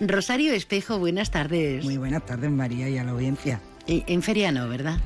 Rosario 0.00 0.52
Espejo, 0.52 0.98
buenas 0.98 1.30
tardes. 1.30 1.84
Muy 1.84 1.96
buenas 1.96 2.24
tardes, 2.24 2.50
María, 2.50 2.88
y 2.88 2.98
a 2.98 3.04
la 3.04 3.12
audiencia. 3.12 3.60
En 3.86 4.22
feriano, 4.22 4.68
¿verdad? 4.68 4.98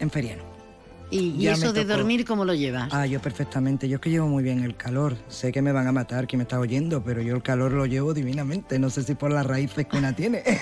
En 0.00 0.10
feriano. 0.10 0.54
¿Y, 1.10 1.46
eso 1.46 1.72
de 1.72 1.84
dormir 1.84 2.24
cómo 2.24 2.44
lo 2.44 2.54
llevas? 2.54 2.92
Ah, 2.92 3.06
yo 3.06 3.20
perfectamente. 3.20 3.88
Yo 3.88 3.96
es 3.96 4.00
que 4.00 4.10
llevo 4.10 4.26
muy 4.26 4.42
bien 4.42 4.64
el 4.64 4.74
calor. 4.74 5.16
Sé 5.28 5.52
que 5.52 5.62
me 5.62 5.70
van 5.70 5.86
a 5.86 5.92
matar, 5.92 6.26
que 6.26 6.36
me 6.36 6.42
está 6.42 6.58
oyendo, 6.58 7.04
pero 7.04 7.22
yo 7.22 7.36
el 7.36 7.42
calor 7.42 7.70
lo 7.70 7.86
llevo 7.86 8.14
divinamente. 8.14 8.80
No 8.80 8.90
sé 8.90 9.04
si 9.04 9.14
por 9.14 9.30
las 9.30 9.46
raíces 9.46 9.86
que 9.86 9.96
una 9.96 10.12
tiene. 10.14 10.42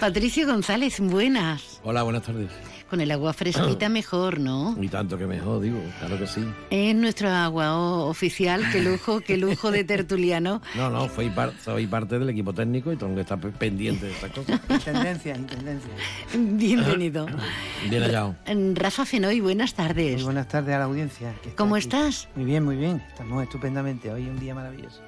Patricio 0.00 0.46
González, 0.46 0.98
buenas. 0.98 1.80
Hola, 1.84 2.02
buenas 2.02 2.22
tardes. 2.22 2.50
Con 2.88 3.00
el 3.02 3.10
agua 3.10 3.32
fresquita 3.34 3.88
mejor, 3.90 4.40
¿no? 4.40 4.74
Y 4.80 4.88
tanto 4.88 5.18
que 5.18 5.26
mejor, 5.26 5.60
digo, 5.60 5.78
claro 5.98 6.18
que 6.18 6.26
sí. 6.26 6.42
Es 6.70 6.94
nuestro 6.96 7.28
agua 7.28 7.76
oh, 7.76 8.06
oficial, 8.08 8.62
qué 8.72 8.80
lujo, 8.80 9.20
qué 9.20 9.36
lujo 9.36 9.70
de 9.70 9.84
tertuliano. 9.84 10.62
No, 10.74 10.88
no, 10.88 11.08
soy, 11.10 11.28
par- 11.30 11.52
soy 11.62 11.86
parte 11.86 12.18
del 12.18 12.30
equipo 12.30 12.52
técnico 12.54 12.90
y 12.92 12.96
tengo 12.96 13.14
que 13.14 13.20
estar 13.20 13.38
pe- 13.38 13.50
pendiente 13.50 14.06
de 14.06 14.12
estas 14.12 14.30
cosas. 14.30 14.58
Intendencia, 14.70 15.36
intendencia. 15.36 15.90
Bienvenido. 16.34 17.26
Bien 17.90 18.02
hallado. 18.02 18.34
Rafa 18.74 19.04
Fenoy, 19.04 19.40
buenas 19.40 19.74
tardes. 19.74 20.14
Muy 20.14 20.24
buenas 20.24 20.48
tardes 20.48 20.74
a 20.74 20.78
la 20.78 20.84
audiencia. 20.84 21.32
que 21.42 21.50
está 21.50 21.56
¿Cómo 21.56 21.74
aquí. 21.76 21.82
estás? 21.84 22.28
Muy 22.34 22.46
bien, 22.46 22.64
muy 22.64 22.76
bien. 22.76 23.02
Estamos 23.08 23.42
estupendamente. 23.42 24.10
Hoy 24.10 24.22
un 24.28 24.40
día 24.40 24.54
maravilloso. 24.54 25.02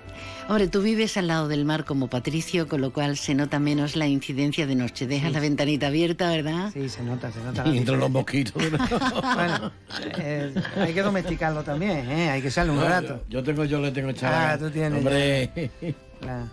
Hombre, 0.52 0.68
tú 0.68 0.82
vives 0.82 1.16
al 1.16 1.28
lado 1.28 1.48
del 1.48 1.64
mar 1.64 1.86
como 1.86 2.08
Patricio, 2.08 2.68
con 2.68 2.82
lo 2.82 2.92
cual 2.92 3.16
se 3.16 3.34
nota 3.34 3.58
menos 3.58 3.96
la 3.96 4.06
incidencia 4.06 4.66
de 4.66 4.74
noche. 4.74 5.06
Dejas 5.06 5.28
Sí. 5.28 5.32
la 5.32 5.40
ventanita 5.40 5.86
abierta, 5.86 6.28
¿verdad? 6.28 6.68
Sí, 6.74 6.90
se 6.90 7.02
nota, 7.02 7.32
se 7.32 7.40
nota. 7.42 7.66
Y 7.66 7.78
entran 7.78 7.98
los 7.98 8.10
mosquitos. 8.10 8.52
bueno, 9.34 9.72
eh, 10.18 10.52
hay 10.76 10.92
que 10.92 11.00
domesticarlo 11.00 11.62
también, 11.62 12.06
¿eh? 12.10 12.28
Hay 12.28 12.42
que 12.42 12.48
echarle 12.48 12.72
un 12.72 12.80
No, 12.80 12.86
rato. 12.86 13.22
Yo, 13.30 13.38
yo 13.38 13.42
tengo, 13.44 13.64
yo 13.64 13.80
le 13.80 13.92
tengo 13.92 14.10
echado. 14.10 14.34
Ah, 14.36 14.58
tú 14.58 14.68
tienes. 14.70 14.98
Hombre. 14.98 15.70
La, 16.20 16.44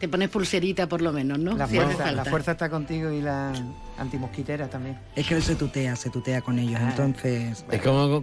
Te 0.00 0.08
pones 0.08 0.30
pulserita 0.30 0.88
por 0.88 1.02
lo 1.02 1.12
menos, 1.12 1.38
¿no? 1.38 1.54
la 1.54 1.66
fuerza, 1.68 2.10
la 2.12 2.24
fuerza 2.24 2.52
está 2.52 2.70
contigo 2.70 3.12
y 3.12 3.20
la 3.20 3.52
antimosquitera 3.98 4.68
también. 4.70 4.96
Es 5.14 5.26
que 5.26 5.34
él 5.34 5.42
se 5.42 5.54
tutea, 5.54 5.96
se 5.96 6.08
tutea 6.08 6.40
con 6.40 6.58
ellos, 6.58 6.80
Ah. 6.82 6.88
entonces... 6.92 7.62
Es 7.70 7.82
como 7.82 8.22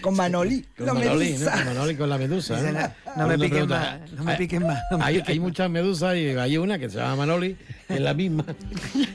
con, 0.00 0.16
Manoli, 0.16 0.64
con 0.76 0.86
la 0.86 0.94
Manoli, 0.94 1.30
¿no? 1.32 1.38
medusa. 1.38 1.52
Con 1.52 1.64
Manoli 1.66 1.96
con 1.96 2.08
la 2.10 2.18
medusa. 2.18 2.60
¿no? 3.16 3.26
me 3.28 3.38
piquen 3.38 3.68
más, 3.68 4.00
no 4.12 4.24
me 4.24 4.32
hay- 4.32 4.38
piquen 4.38 4.62
más. 4.66 4.80
no 4.90 4.98
me 4.98 5.04
Hay, 5.04 5.14
piquen 5.16 5.32
hay 5.32 5.38
más. 5.40 5.48
muchas 5.48 5.70
medusas 5.70 6.16
y 6.16 6.26
hay 6.28 6.56
una 6.56 6.78
que 6.78 6.90
se 6.90 6.98
llama 6.98 7.16
Manoli, 7.16 7.56
es 7.88 8.00
la 8.00 8.14
misma. 8.14 8.44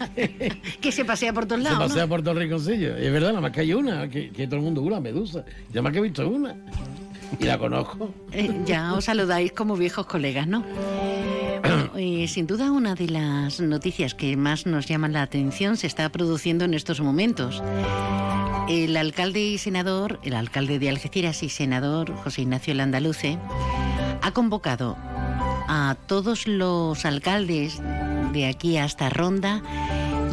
que 0.81 0.91
se 0.91 1.05
pasea 1.05 1.33
por 1.33 1.45
todos 1.45 1.61
Se 1.63 1.69
lados, 1.69 1.87
pasea 1.89 2.03
¿no? 2.03 2.09
por 2.09 2.21
todo 2.21 2.31
el 2.31 2.39
rinconcillo. 2.39 2.95
Es 2.95 3.11
verdad, 3.11 3.29
nada 3.29 3.41
más 3.41 3.51
que 3.51 3.61
hay 3.61 3.73
una, 3.73 4.09
que, 4.09 4.29
que 4.31 4.45
todo 4.47 4.57
el 4.57 4.61
mundo 4.63 4.81
una 4.81 4.99
medusa. 4.99 5.43
Yo 5.71 5.81
más 5.83 5.91
que 5.91 5.99
he 5.99 6.01
visto 6.01 6.27
una. 6.27 6.55
Y 7.37 7.43
la 7.43 7.57
conozco. 7.57 8.13
Eh, 8.31 8.61
ya 8.65 8.93
os 8.93 9.05
saludáis 9.05 9.51
como 9.51 9.75
viejos 9.75 10.05
colegas, 10.05 10.47
¿no? 10.47 10.63
Eh, 12.01 12.29
sin 12.29 12.47
duda 12.47 12.71
una 12.71 12.95
de 12.95 13.09
las 13.09 13.59
noticias 13.59 14.15
que 14.15 14.37
más 14.37 14.65
nos 14.65 14.87
llaman 14.87 15.11
la 15.11 15.21
atención 15.21 15.75
se 15.75 15.87
está 15.87 16.09
produciendo 16.09 16.63
en 16.63 16.73
estos 16.73 17.01
momentos. 17.01 17.61
El 18.69 18.95
alcalde 18.95 19.41
y 19.41 19.57
senador, 19.57 20.19
el 20.23 20.35
alcalde 20.35 20.79
de 20.79 20.89
Algeciras 20.89 21.43
y 21.43 21.49
senador 21.49 22.15
José 22.15 22.43
Ignacio 22.43 22.73
Landaluce, 22.73 23.37
ha 24.21 24.31
convocado 24.31 24.95
a 25.67 25.97
todos 26.07 26.47
los 26.47 27.03
alcaldes 27.03 27.81
de 28.31 28.47
aquí 28.47 28.77
hasta 28.77 29.09
Ronda 29.09 29.61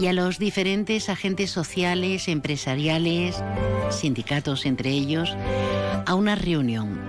y 0.00 0.06
a 0.08 0.12
los 0.12 0.38
diferentes 0.38 1.08
agentes 1.08 1.50
sociales, 1.50 2.28
empresariales, 2.28 3.42
sindicatos 3.90 4.66
entre 4.66 4.90
ellos, 4.90 5.34
a 6.06 6.14
una 6.14 6.34
reunión. 6.34 7.00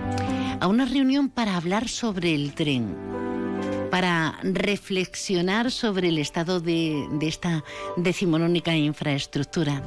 A 0.60 0.66
una 0.66 0.86
reunión 0.86 1.28
para 1.28 1.56
hablar 1.56 1.88
sobre 1.88 2.34
el 2.34 2.52
tren, 2.54 2.96
para 3.90 4.38
reflexionar 4.42 5.70
sobre 5.70 6.08
el 6.08 6.18
estado 6.18 6.60
de, 6.60 7.06
esta 7.20 7.62
decimonónica 7.96 8.74
infraestructura. 8.74 9.82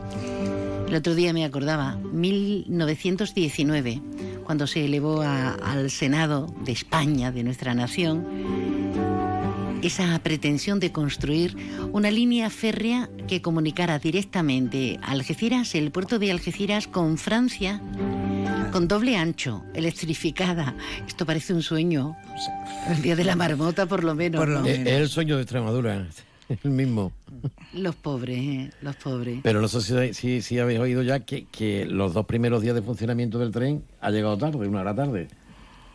El 0.87 0.95
otro 0.95 1.15
día 1.15 1.33
me 1.33 1.43
acordaba, 1.45 1.97
1919, 2.13 4.01
cuando 4.43 4.67
se 4.67 4.85
elevó 4.85 5.21
a- 5.21 5.53
al 5.55 5.89
Senado 5.89 6.53
de 6.63 6.71
España, 6.73 7.31
de 7.31 7.43
nuestra 7.43 7.73
nación, 7.73 8.25
esa 9.81 10.17
pretensión 10.19 10.79
de 10.79 10.91
construir 10.91 11.55
una 11.91 12.11
línea 12.11 12.49
férrea 12.49 13.09
que 13.27 13.41
comunicara 13.41 13.99
directamente 13.99 14.99
Algeciras, 15.01 15.75
el 15.75 15.91
puerto 15.91 16.19
de 16.19 16.31
Algeciras, 16.31 16.87
con 16.87 17.17
Francia, 17.17 17.81
con 18.71 18.87
doble 18.87 19.17
ancho, 19.17 19.63
electrificada. 19.73 20.75
Esto 21.07 21.25
parece 21.25 21.53
un 21.53 21.61
sueño. 21.61 22.15
El 22.89 23.01
día 23.01 23.15
de 23.15 23.23
la 23.23 23.35
marmota, 23.35 23.85
por 23.85 24.03
lo 24.03 24.15
menos. 24.15 24.47
¿no? 24.47 24.65
Es, 24.65 24.79
es 24.79 24.87
el 24.87 25.09
sueño 25.09 25.35
de 25.35 25.43
Extremadura, 25.43 26.07
el 26.63 26.71
mismo. 26.71 27.11
Los 27.73 27.95
pobres, 27.95 28.37
eh, 28.37 28.69
los 28.81 28.95
pobres. 28.97 29.39
Pero 29.43 29.61
no 29.61 29.67
sé 29.67 29.81
si, 29.81 30.13
si, 30.13 30.41
si 30.41 30.59
habéis 30.59 30.79
oído 30.79 31.01
ya 31.01 31.21
que, 31.21 31.45
que 31.45 31.85
los 31.85 32.13
dos 32.13 32.25
primeros 32.25 32.61
días 32.61 32.75
de 32.75 32.81
funcionamiento 32.81 33.39
del 33.39 33.51
tren 33.51 33.83
ha 33.99 34.11
llegado 34.11 34.37
tarde, 34.37 34.67
una 34.67 34.81
hora 34.81 34.95
tarde. 34.95 35.27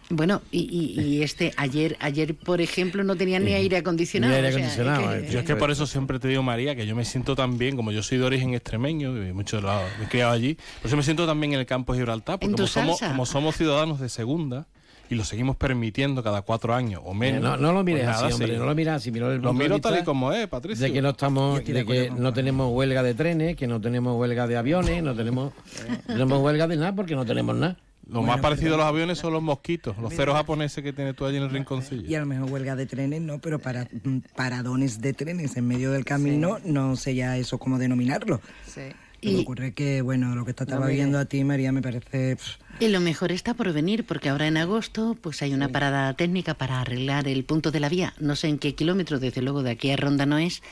Bueno, 0.08 0.40
y, 0.52 0.60
y- 0.60 1.00
y 1.00 1.22
este, 1.24 1.52
ayer, 1.56 1.96
ayer, 1.98 2.36
por 2.36 2.60
ejemplo, 2.60 3.02
no 3.02 3.16
tenían 3.16 3.44
ni 3.44 3.54
aire 3.54 3.76
acondicionado. 3.78 4.30
Ni 4.30 4.36
aire 4.36 4.48
o 4.48 4.52
sea, 4.52 4.58
acondicionado, 4.60 5.12
es 5.14 5.22
que- 5.22 5.28
eh. 5.28 5.32
Yo 5.32 5.38
es 5.40 5.44
que 5.46 5.56
por 5.56 5.70
eso 5.72 5.84
siempre 5.86 6.18
te 6.20 6.28
digo, 6.28 6.44
María, 6.44 6.76
que 6.76 6.86
yo 6.86 6.94
me 6.94 7.04
siento 7.04 7.34
tan 7.34 7.58
bien, 7.58 7.74
como 7.74 7.90
yo 7.90 8.02
soy 8.04 8.18
de 8.18 8.24
origen 8.24 8.54
extremeño, 8.54 9.16
y 9.26 9.32
muchos 9.32 9.60
de 9.62 9.66
los 9.68 9.82
me 9.98 10.04
he 10.04 10.08
criado 10.08 10.30
allí, 10.32 10.54
por 10.80 10.86
eso 10.88 10.96
me 10.96 11.02
siento 11.02 11.26
también 11.26 11.54
en 11.54 11.60
el 11.60 11.66
campo 11.66 11.92
de 11.92 11.98
Gibraltar, 12.00 12.38
porque 12.38 12.54
como 12.54 12.66
somos, 12.68 13.00
como 13.00 13.26
somos 13.26 13.56
ciudadanos 13.56 13.98
de 13.98 14.08
segunda 14.08 14.66
y 15.10 15.14
lo 15.16 15.24
seguimos 15.24 15.56
permitiendo 15.56 16.22
cada 16.22 16.42
cuatro 16.42 16.72
años 16.74 17.00
o 17.04 17.12
menos. 17.12 17.40
no, 17.42 17.56
no 17.56 17.72
lo 17.72 17.82
mires 17.82 18.02
pues 18.04 18.14
nada, 18.14 18.26
así, 18.26 18.34
hombre, 18.34 18.52
sí. 18.52 18.58
no 18.58 18.64
lo 18.66 18.74
mires 18.76 18.92
así, 18.94 19.10
mira 19.10 19.26
el 19.32 19.40
Lo 19.40 19.52
de 19.52 19.58
miro 19.58 19.80
tal 19.80 19.98
y 20.00 20.04
como 20.04 20.32
es, 20.32 20.46
Patricio. 20.46 20.86
De 20.86 20.92
que 20.92 21.02
no 21.02 21.10
estamos, 21.10 21.64
de 21.64 21.72
de 21.72 21.84
que 21.84 22.10
no 22.10 22.32
tenemos 22.32 22.72
huelga 22.72 23.02
de 23.02 23.14
trenes, 23.14 23.56
que 23.56 23.66
no 23.66 23.80
tenemos 23.80 24.16
huelga 24.18 24.46
de 24.46 24.56
aviones, 24.56 25.02
no 25.02 25.14
tenemos, 25.16 25.52
no 26.08 26.14
tenemos 26.14 26.40
huelga 26.42 26.68
de 26.68 26.76
nada 26.76 26.94
porque 26.94 27.14
no 27.16 27.24
tenemos 27.26 27.56
nada. 27.56 27.76
Lo 28.08 28.22
más 28.22 28.40
parecido 28.40 28.74
a 28.74 28.78
los 28.78 28.86
aviones 28.86 29.18
son 29.18 29.32
los 29.32 29.42
mosquitos, 29.42 29.98
los 29.98 30.14
ceros 30.14 30.36
japoneses 30.36 30.82
que 30.82 30.92
tienes 30.92 31.16
tú 31.16 31.26
allí 31.26 31.38
en 31.38 31.42
el 31.42 31.50
rinconcillo. 31.50 32.08
Y 32.08 32.14
a 32.14 32.20
lo 32.20 32.26
mejor 32.26 32.50
huelga 32.50 32.76
de 32.76 32.86
trenes, 32.86 33.20
no, 33.20 33.40
pero 33.40 33.58
para 33.58 33.84
mm, 33.84 34.18
paradones 34.36 35.00
de 35.00 35.12
trenes 35.12 35.56
en 35.56 35.66
medio 35.66 35.90
del 35.90 36.04
camino, 36.04 36.58
no 36.64 36.94
sé 36.94 37.16
ya 37.16 37.36
eso 37.36 37.58
cómo 37.58 37.78
denominarlo. 37.78 38.40
Sí. 38.64 38.82
Se 39.22 39.32
me 39.32 39.40
ocurre 39.40 39.72
que, 39.72 40.02
bueno, 40.02 40.36
lo 40.36 40.44
que 40.44 40.52
te 40.52 40.62
estaba 40.62 40.86
viendo 40.86 41.18
a 41.18 41.24
ti, 41.24 41.42
María, 41.42 41.72
me 41.72 41.82
parece... 41.82 42.36
pff, 42.36 42.58
Y 42.80 42.88
lo 42.88 43.00
mejor 43.00 43.32
está 43.32 43.54
por 43.54 43.72
venir, 43.72 44.06
porque 44.06 44.28
ahora 44.28 44.46
en 44.46 44.56
agosto 44.56 45.16
pues 45.20 45.42
hay 45.42 45.52
una 45.52 45.68
parada 45.70 46.14
técnica 46.14 46.54
para 46.54 46.80
arreglar 46.80 47.26
el 47.26 47.44
punto 47.44 47.72
de 47.72 47.80
la 47.80 47.88
vía. 47.88 48.14
No 48.20 48.36
sé 48.36 48.48
en 48.48 48.58
qué 48.58 48.74
kilómetro, 48.74 49.18
desde 49.18 49.42
luego 49.42 49.62
de 49.62 49.70
aquí 49.70 49.90
a 49.90 49.96
Ronda 49.96 50.26
no 50.26 50.38
es, 50.38 50.62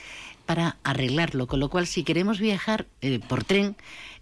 para 0.47 0.77
arreglarlo. 0.85 1.47
Con 1.47 1.59
lo 1.59 1.69
cual, 1.69 1.87
si 1.87 2.05
queremos 2.05 2.39
viajar 2.39 2.87
eh, 3.01 3.19
por 3.27 3.45
tren, 3.45 3.77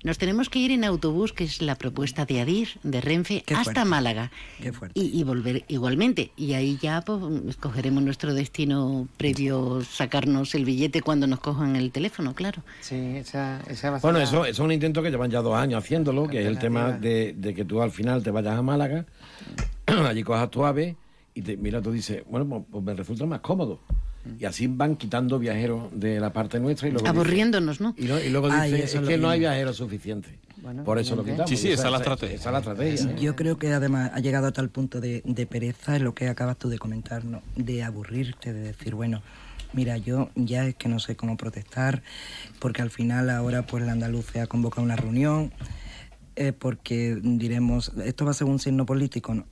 nos 0.05 0.19
tenemos 0.19 0.49
que 0.49 0.59
ir 0.59 0.71
en 0.73 0.85
autobús, 0.85 1.33
que 1.33 1.45
es 1.45 1.63
la 1.63 1.77
propuesta 1.77 2.25
de 2.25 2.41
Adir, 2.41 2.69
de 2.83 3.01
Renfe, 3.01 3.43
Qué 3.47 3.55
hasta 3.55 3.65
fuerte. 3.73 3.85
Málaga. 3.85 4.31
Qué 4.61 4.73
fuerte. 4.73 4.99
Y, 5.01 5.19
y 5.19 5.25
volver 5.25 5.65
igualmente. 5.69 6.31
Y 6.37 6.55
ahí 6.55 6.79
ya 6.81 7.01
pues, 7.03 7.21
escogeremos 7.49 8.03
nuestro 8.03 8.35
destino 8.35 9.07
previo 9.17 9.83
sacarnos 9.85 10.55
el 10.55 10.65
billete 10.65 11.03
cuando 11.03 11.27
nos 11.27 11.41
cojan 11.41 11.77
el 11.77 11.93
teléfono, 11.93 12.35
claro. 12.35 12.63
Sí, 12.81 12.97
esa, 13.17 13.61
esa 13.69 13.91
va 13.91 13.97
a 13.97 14.01
ser 14.01 14.03
Bueno, 14.03 14.19
la- 14.19 14.25
eso, 14.25 14.45
eso 14.45 14.51
es 14.51 14.59
un 14.59 14.73
intento 14.73 15.03
que 15.03 15.11
llevan 15.11 15.31
ya 15.31 15.41
dos 15.43 15.55
años 15.55 15.83
haciéndolo, 15.83 16.27
que 16.29 16.41
es 16.43 16.47
el 16.47 16.59
tema 16.59 16.93
de, 16.93 17.35
de 17.37 17.55
que 17.55 17.65
tú 17.65 17.81
al 17.83 17.91
final 17.91 18.23
te 18.23 18.31
vayas 18.31 18.59
a 18.59 18.63
Málaga, 18.63 19.07
allí 19.87 20.23
cojas 20.23 20.51
tu 20.51 20.65
ave 20.65 20.97
y 21.35 21.43
te, 21.43 21.57
mira, 21.57 21.81
tú 21.81 21.93
dices, 21.93 22.23
bueno, 22.29 22.47
pues, 22.49 22.63
pues 22.71 22.85
me 22.85 22.95
resulta 22.95 23.25
más 23.27 23.41
cómodo. 23.41 23.81
Y 24.39 24.45
así 24.45 24.67
van 24.69 24.97
quitando 24.97 25.39
viajeros 25.39 25.89
de 25.93 26.21
la 26.21 26.33
parte 26.33 26.61
nuestra 26.61 26.89
y 26.89 26.93
luego 26.93 27.09
Aburriéndonos, 27.09 27.81
¿no? 27.81 27.95
y, 27.99 28.07
lo- 28.07 28.23
y 28.23 28.29
luego 28.31 28.49
dicen, 28.49 28.75
es 28.83 28.95
que 28.95 29.19
no 29.19 29.29
hay 29.29 29.41
viajeros 29.41 29.77
suficientes. 29.77 30.33
Por 30.85 30.99
eso 31.01 31.17
lo 31.17 31.25
quitamos. 31.25 31.51
Sí, 31.51 31.57
sí, 31.57 31.73
esa 31.73 31.87
es 31.87 31.91
la 31.91 31.97
estrategia. 31.99 32.37
Esa 32.37 32.49
es 32.51 32.53
la 32.53 32.59
estrategia. 32.61 33.11
¿eh? 33.11 33.17
Yo 33.21 33.35
creo 33.35 33.59
que 33.59 33.73
además 33.73 34.13
ha 34.15 34.21
llegado 34.21 34.47
a 34.47 34.53
tal 34.53 34.69
punto 34.69 35.01
de, 35.01 35.21
de 35.25 35.47
pereza, 35.47 35.97
es 35.97 36.03
lo 36.03 36.15
que 36.15 36.29
acabas 36.29 36.57
tú 36.57 36.69
de 36.69 36.79
comentar, 36.79 37.25
¿no? 37.25 37.43
De 37.57 37.83
aburrirte, 37.83 38.53
de 38.53 38.61
decir, 38.61 38.95
bueno, 38.95 39.23
mira, 39.73 39.97
yo 39.97 40.31
ya 40.37 40.67
es 40.69 40.77
que 40.77 40.89
no 40.89 41.01
sé 41.01 41.17
cómo 41.17 41.37
protestar, 41.37 42.05
porque 42.61 42.81
al 42.81 42.91
final 42.91 43.29
ahora 43.29 43.67
pues 43.67 43.85
la 43.85 43.91
andaluce 43.91 44.41
ha 44.41 44.47
convocado 44.47 44.83
una 44.85 44.95
reunión, 44.95 45.53
eh, 46.37 46.53
porque 46.53 47.19
diremos, 47.21 47.91
esto 48.05 48.25
va 48.25 48.31
a 48.31 48.35
ser 48.35 48.47
un 48.47 48.61
signo 48.61 48.87
político, 48.87 49.35
¿no? 49.35 49.47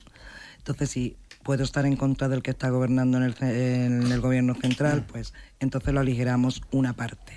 Entonces, 0.59 0.91
si 0.91 1.17
puedo 1.43 1.63
estar 1.63 1.85
en 1.85 1.95
contra 1.95 2.27
del 2.29 2.41
que 2.41 2.51
está 2.51 2.69
gobernando 2.69 3.17
en 3.17 3.23
el, 3.23 3.35
en 3.41 4.11
el 4.11 4.21
gobierno 4.21 4.55
central, 4.55 5.05
pues 5.11 5.33
entonces 5.59 5.93
lo 5.93 5.99
aligeramos 5.99 6.61
una 6.71 6.93
parte, 6.93 7.33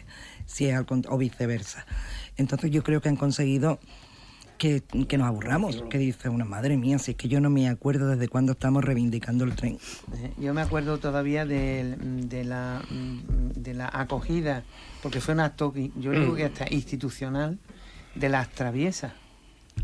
si 0.47 0.67
es 0.67 0.77
al 0.77 0.87
o 1.09 1.19
viceversa. 1.19 1.87
Entonces 2.37 2.71
yo 2.71 2.83
creo 2.83 3.01
que 3.01 3.09
han 3.09 3.17
conseguido 3.17 3.79
que, 4.59 4.83
que 5.09 5.19
nos 5.19 5.27
aburramos, 5.27 5.83
que 5.91 5.99
dice 5.99 6.29
una 6.29 6.45
madre 6.45 6.77
mía, 6.77 6.99
si 6.99 7.13
es 7.13 7.17
que 7.17 7.29
yo 7.29 7.41
no 7.41 7.51
me 7.51 7.69
acuerdo 7.69 8.09
desde 8.09 8.29
cuándo 8.29 8.53
estamos 8.53 8.85
reivindicando 8.85 9.45
el 9.45 9.55
tren. 9.57 9.79
Eh, 10.17 10.33
Yo 10.39 10.55
me 10.55 10.61
acuerdo 10.61 10.99
todavía 10.99 11.45
de, 11.45 11.97
la, 12.45 12.83
mm, 12.89 13.51
de 13.61 13.75
la 13.75 13.91
acogida, 13.93 14.63
porque 15.03 15.21
fue 15.21 15.35
un 15.35 15.41
acto, 15.41 15.73
yo 15.97 16.11
creo 16.13 16.35
que 16.35 16.45
hasta 16.45 16.73
institucional, 16.73 17.59
de 18.15 18.29
las 18.29 18.49
traviesas. 18.51 19.13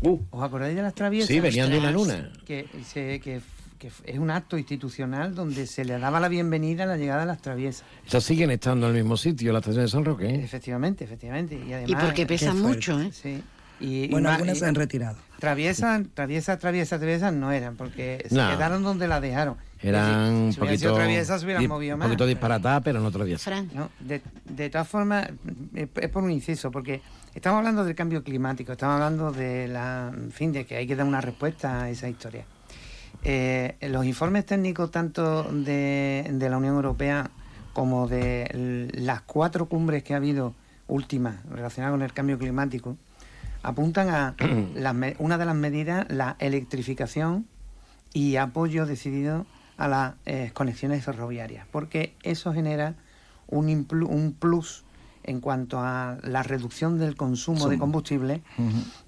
¿Os 0.01 0.41
acordáis 0.41 0.73
de 0.75 0.81
las 0.81 0.95
traviesas? 0.95 1.29
Uh. 1.29 1.33
Sí, 1.33 1.39
venían 1.41 1.69
de 1.69 1.77
una 1.79 1.91
luna. 1.91 2.31
Que, 2.45 2.65
se- 2.85 3.19
que, 3.19 3.41
que 3.81 3.91
es 4.05 4.19
un 4.19 4.29
acto 4.29 4.59
institucional 4.59 5.33
donde 5.33 5.65
se 5.65 5.83
le 5.83 5.97
daba 5.97 6.19
la 6.19 6.27
bienvenida 6.27 6.83
a 6.83 6.85
la 6.85 6.97
llegada 6.97 7.21
de 7.21 7.25
las 7.25 7.41
traviesas. 7.41 7.83
Estas 8.05 8.23
siguen 8.23 8.51
estando 8.51 8.87
en 8.87 8.95
el 8.95 9.01
mismo 9.01 9.17
sitio, 9.17 9.51
la 9.51 9.57
estación 9.57 9.85
de 9.85 9.89
San 9.89 10.05
Roque. 10.05 10.27
¿eh? 10.27 10.43
Efectivamente, 10.43 11.03
efectivamente. 11.03 11.55
Y, 11.55 11.73
además, 11.73 11.89
Y 11.89 11.95
porque 12.05 12.27
pesan 12.27 12.61
mucho, 12.61 13.01
¿eh? 13.01 13.09
Sí. 13.11 13.41
Y, 13.79 14.07
bueno, 14.09 14.29
y 14.29 14.33
algunas 14.33 14.59
se 14.59 14.65
han 14.67 14.75
retirado. 14.75 15.17
Traviesas, 15.39 16.03
traviesas, 16.13 16.59
traviesas, 16.59 16.99
traviesas 16.99 17.33
no 17.33 17.51
eran, 17.51 17.75
porque 17.75 18.23
se 18.29 18.35
quedaron 18.35 18.83
donde 18.83 19.07
la 19.07 19.19
dejaron. 19.19 19.57
Eran 19.81 20.31
un 20.31 20.53
si 20.53 20.59
hubieran 20.59 20.77
sido 20.77 20.91
poquito, 20.91 20.93
traviesas 20.93 21.39
se 21.39 21.45
hubieran 21.47 21.63
di- 21.63 21.67
movido 21.67 21.95
un 21.95 21.99
más. 21.99 22.07
poquito 22.09 22.27
disparatadas, 22.27 22.83
pero 22.83 22.99
no 23.01 23.09
traviesas. 23.11 23.63
No, 23.73 23.89
de, 23.99 24.21
de 24.45 24.69
todas 24.69 24.87
formas, 24.87 25.27
es, 25.73 25.87
es 25.99 26.09
por 26.09 26.21
un 26.21 26.29
inciso, 26.29 26.69
porque 26.69 27.01
estamos 27.33 27.57
hablando 27.57 27.83
del 27.83 27.95
cambio 27.95 28.23
climático, 28.23 28.73
estamos 28.73 28.93
hablando 29.01 29.31
de 29.31 29.67
la, 29.67 30.11
en 30.15 30.31
fin, 30.31 30.51
de 30.53 30.67
que 30.67 30.75
hay 30.77 30.85
que 30.85 30.95
dar 30.95 31.07
una 31.07 31.19
respuesta 31.21 31.81
a 31.81 31.89
esa 31.89 32.07
historia. 32.07 32.45
Eh, 33.23 33.75
los 33.81 34.05
informes 34.05 34.45
técnicos 34.45 34.89
tanto 34.91 35.43
de, 35.43 36.27
de 36.31 36.49
la 36.49 36.57
Unión 36.57 36.75
Europea 36.75 37.29
como 37.73 38.07
de 38.07 38.89
las 38.93 39.21
cuatro 39.21 39.67
cumbres 39.67 40.03
que 40.03 40.13
ha 40.13 40.17
habido 40.17 40.55
últimas 40.87 41.35
relacionadas 41.49 41.93
con 41.93 42.01
el 42.01 42.13
cambio 42.13 42.37
climático 42.39 42.97
apuntan 43.63 44.09
a 44.09 44.35
las 44.75 44.95
una 45.19 45.37
de 45.37 45.45
las 45.45 45.55
medidas, 45.55 46.05
la 46.09 46.35
electrificación 46.39 47.45
y 48.13 48.37
apoyo 48.37 48.85
decidido 48.85 49.45
a 49.77 49.87
las 49.87 50.13
eh, 50.25 50.51
conexiones 50.53 51.03
ferroviarias, 51.05 51.65
porque 51.71 52.13
eso 52.23 52.53
genera 52.53 52.95
un, 53.47 53.67
implu- 53.67 54.07
un 54.09 54.33
plus 54.33 54.83
en 55.23 55.39
cuanto 55.41 55.79
a 55.79 56.17
la 56.23 56.41
reducción 56.43 56.97
del 56.97 57.15
consumo 57.15 57.69
de 57.69 57.77
combustible 57.77 58.41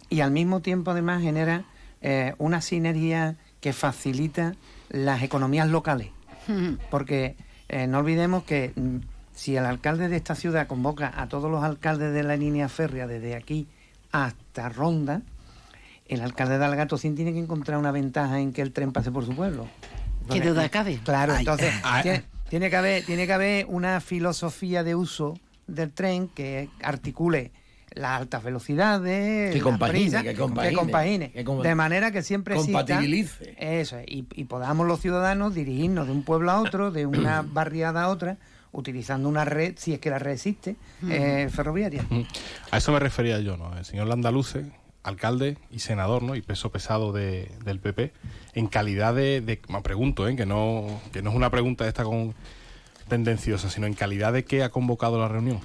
y 0.09 0.21
al 0.21 0.29
mismo 0.31 0.61
tiempo 0.61 0.91
además 0.91 1.21
genera 1.23 1.65
eh, 2.01 2.35
una 2.37 2.61
sinergia 2.61 3.35
que 3.63 3.71
facilita 3.71 4.55
las 4.89 5.23
economías 5.23 5.69
locales. 5.69 6.09
Porque 6.91 7.37
eh, 7.69 7.87
no 7.87 7.99
olvidemos 7.99 8.43
que 8.43 8.73
mm, 8.75 8.97
si 9.33 9.55
el 9.55 9.65
alcalde 9.65 10.09
de 10.09 10.17
esta 10.17 10.35
ciudad 10.35 10.67
convoca 10.67 11.13
a 11.15 11.29
todos 11.29 11.49
los 11.49 11.63
alcaldes 11.63 12.13
de 12.13 12.23
la 12.23 12.35
línea 12.35 12.67
férrea 12.67 13.07
desde 13.07 13.35
aquí 13.35 13.65
hasta 14.11 14.67
Ronda, 14.67 15.21
el 16.09 16.21
alcalde 16.21 16.59
de 16.59 16.65
Algatocín 16.65 17.15
tiene 17.15 17.31
que 17.31 17.39
encontrar 17.39 17.77
una 17.79 17.93
ventaja 17.93 18.41
en 18.41 18.51
que 18.51 18.61
el 18.61 18.73
tren 18.73 18.91
pase 18.91 19.11
por 19.11 19.25
su 19.25 19.33
pueblo. 19.33 19.65
¿Qué 20.29 20.41
duda 20.41 20.67
cabe? 20.67 20.99
Claro, 21.01 21.31
Ay. 21.31 21.39
entonces 21.39 21.73
Ay. 21.83 22.03
tiene, 22.03 22.23
tiene 22.49 22.69
que 22.69 22.75
haber, 22.75 23.05
tiene 23.05 23.25
que 23.25 23.33
haber 23.33 23.65
una 23.69 24.01
filosofía 24.01 24.83
de 24.83 24.93
uso 24.95 25.39
del 25.67 25.89
tren 25.91 26.27
que 26.27 26.69
articule 26.81 27.53
las 27.95 28.21
altas 28.21 28.43
velocidades, 28.43 29.51
Que 29.51 29.57
la 29.59 29.63
compagine, 29.63 30.23
que 30.23 30.33
compagine, 30.35 30.75
compagine, 30.75 31.31
que 31.31 31.43
com- 31.43 31.61
de 31.61 31.75
manera 31.75 32.11
que 32.11 32.21
siempre 32.23 32.55
exista- 32.55 32.79
compatibilice. 32.79 33.55
eso 33.59 33.97
es, 33.97 34.05
y, 34.07 34.25
y 34.35 34.43
podamos 34.45 34.87
los 34.87 34.99
ciudadanos 34.99 35.53
dirigirnos 35.55 36.07
de 36.07 36.11
un 36.13 36.23
pueblo 36.23 36.51
a 36.51 36.59
otro, 36.61 36.91
de 36.91 37.05
una 37.05 37.41
barriada 37.47 38.03
a 38.03 38.09
otra, 38.09 38.37
utilizando 38.71 39.29
una 39.29 39.45
red, 39.45 39.75
si 39.77 39.93
es 39.93 39.99
que 39.99 40.09
la 40.09 40.17
red 40.19 40.31
existe, 40.33 40.75
eh, 41.09 41.47
ferroviaria. 41.51 42.03
Mm. 42.09 42.21
A 42.71 42.77
eso 42.77 42.91
me 42.91 42.99
refería 42.99 43.39
yo, 43.39 43.55
¿no? 43.57 43.77
El 43.77 43.85
señor 43.85 44.07
Landaluce, 44.07 44.65
alcalde 45.03 45.57
y 45.69 45.79
senador, 45.79 46.23
¿no? 46.23 46.33
Y 46.35 46.41
peso 46.41 46.71
pesado 46.71 47.11
de- 47.11 47.51
del 47.65 47.79
PP, 47.79 48.11
en 48.55 48.67
calidad 48.67 49.13
de, 49.13 49.41
de- 49.41 49.61
me 49.69 49.81
pregunto, 49.81 50.27
¿eh? 50.27 50.35
Que 50.35 50.47
no, 50.47 50.87
que 51.11 51.21
no 51.21 51.29
es 51.29 51.35
una 51.35 51.51
pregunta 51.51 51.87
esta 51.87 52.03
con 52.03 52.33
tendenciosa, 53.07 53.69
sino 53.69 53.85
en 53.85 53.93
calidad 53.93 54.33
de 54.33 54.45
qué 54.45 54.63
ha 54.63 54.69
convocado 54.69 55.19
la 55.19 55.27
reunión. 55.27 55.59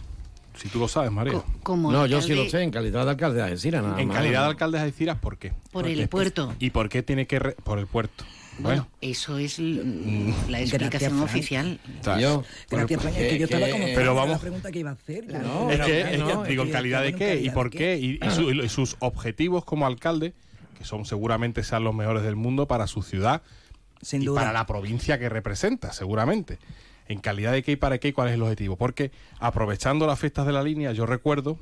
Si 0.60 0.68
tú 0.68 0.78
lo 0.80 0.88
sabes, 0.88 1.10
María. 1.12 1.40
como 1.62 1.90
no, 1.92 2.06
yo 2.06 2.20
sí 2.20 2.34
lo 2.34 2.48
sé, 2.50 2.62
en 2.62 2.70
calidad 2.70 3.04
de 3.04 3.10
alcalde 3.10 3.36
de 3.38 3.42
Algeciras, 3.44 3.82
nada 3.82 4.00
En 4.00 4.08
más. 4.08 4.16
calidad 4.16 4.42
de 4.42 4.46
alcalde 4.48 4.78
de 4.78 4.84
Algeciras, 4.84 5.18
¿por 5.18 5.38
qué? 5.38 5.50
Por 5.72 5.82
¿Por 5.84 5.86
el 5.88 6.08
puerto. 6.08 6.54
¿Y 6.58 6.70
por 6.70 6.88
qué 6.88 7.02
tiene 7.02 7.26
que...? 7.26 7.38
re- 7.38 7.52
por 7.62 7.78
el 7.78 7.86
puerto. 7.86 8.24
Bueno, 8.60 8.88
eso 9.00 9.38
es 9.38 9.60
l- 9.60 10.34
la 10.48 10.60
explicación 10.60 11.20
oficial. 11.20 11.78
Yo, 12.18 12.42
Gracias, 12.68 13.00
Frank, 13.02 13.14
es 13.16 13.28
que 13.32 13.38
yo 13.38 13.44
estaba 13.44 13.68
como 13.70 13.84
pero 13.84 14.06
la 14.14 14.20
vamos, 14.20 14.40
pregunta 14.40 14.72
que 14.72 14.80
iba 14.80 14.90
a 14.90 14.94
hacer. 14.94 15.28
No, 15.28 15.70
es 15.70 15.78
que, 15.78 15.78
no, 15.78 15.84
es 15.86 16.10
que, 16.10 16.18
no, 16.18 16.42
digo, 16.42 16.62
¿en 16.64 16.70
calidad 16.72 17.02
de 17.04 17.14
qué? 17.14 17.36
¿Y 17.40 17.50
por 17.50 17.70
qué? 17.70 17.96
Y, 17.98 18.18
y 18.20 18.30
su- 18.32 18.50
y 18.50 18.68
sus 18.68 18.96
objetivos 18.98 19.64
como 19.64 19.86
alcalde, 19.86 20.34
que 20.76 20.84
son 20.84 21.04
seguramente 21.04 21.62
sean 21.62 21.84
los 21.84 21.94
mejores 21.94 22.24
del 22.24 22.34
mundo 22.34 22.66
para 22.66 22.88
su 22.88 23.02
ciudad 23.02 23.42
Sin 24.02 24.22
y 24.22 24.24
duda. 24.26 24.40
para 24.40 24.52
la 24.52 24.66
provincia 24.66 25.20
que 25.20 25.28
representa, 25.28 25.92
seguramente. 25.92 26.58
¿En 27.08 27.20
calidad 27.20 27.52
de 27.52 27.62
qué 27.62 27.72
y 27.72 27.76
para 27.76 27.98
qué 27.98 28.08
y 28.08 28.12
cuál 28.12 28.28
es 28.28 28.34
el 28.34 28.42
objetivo? 28.42 28.76
Porque 28.76 29.10
aprovechando 29.40 30.06
las 30.06 30.20
fiestas 30.20 30.46
de 30.46 30.52
la 30.52 30.62
línea, 30.62 30.92
yo 30.92 31.06
recuerdo 31.06 31.58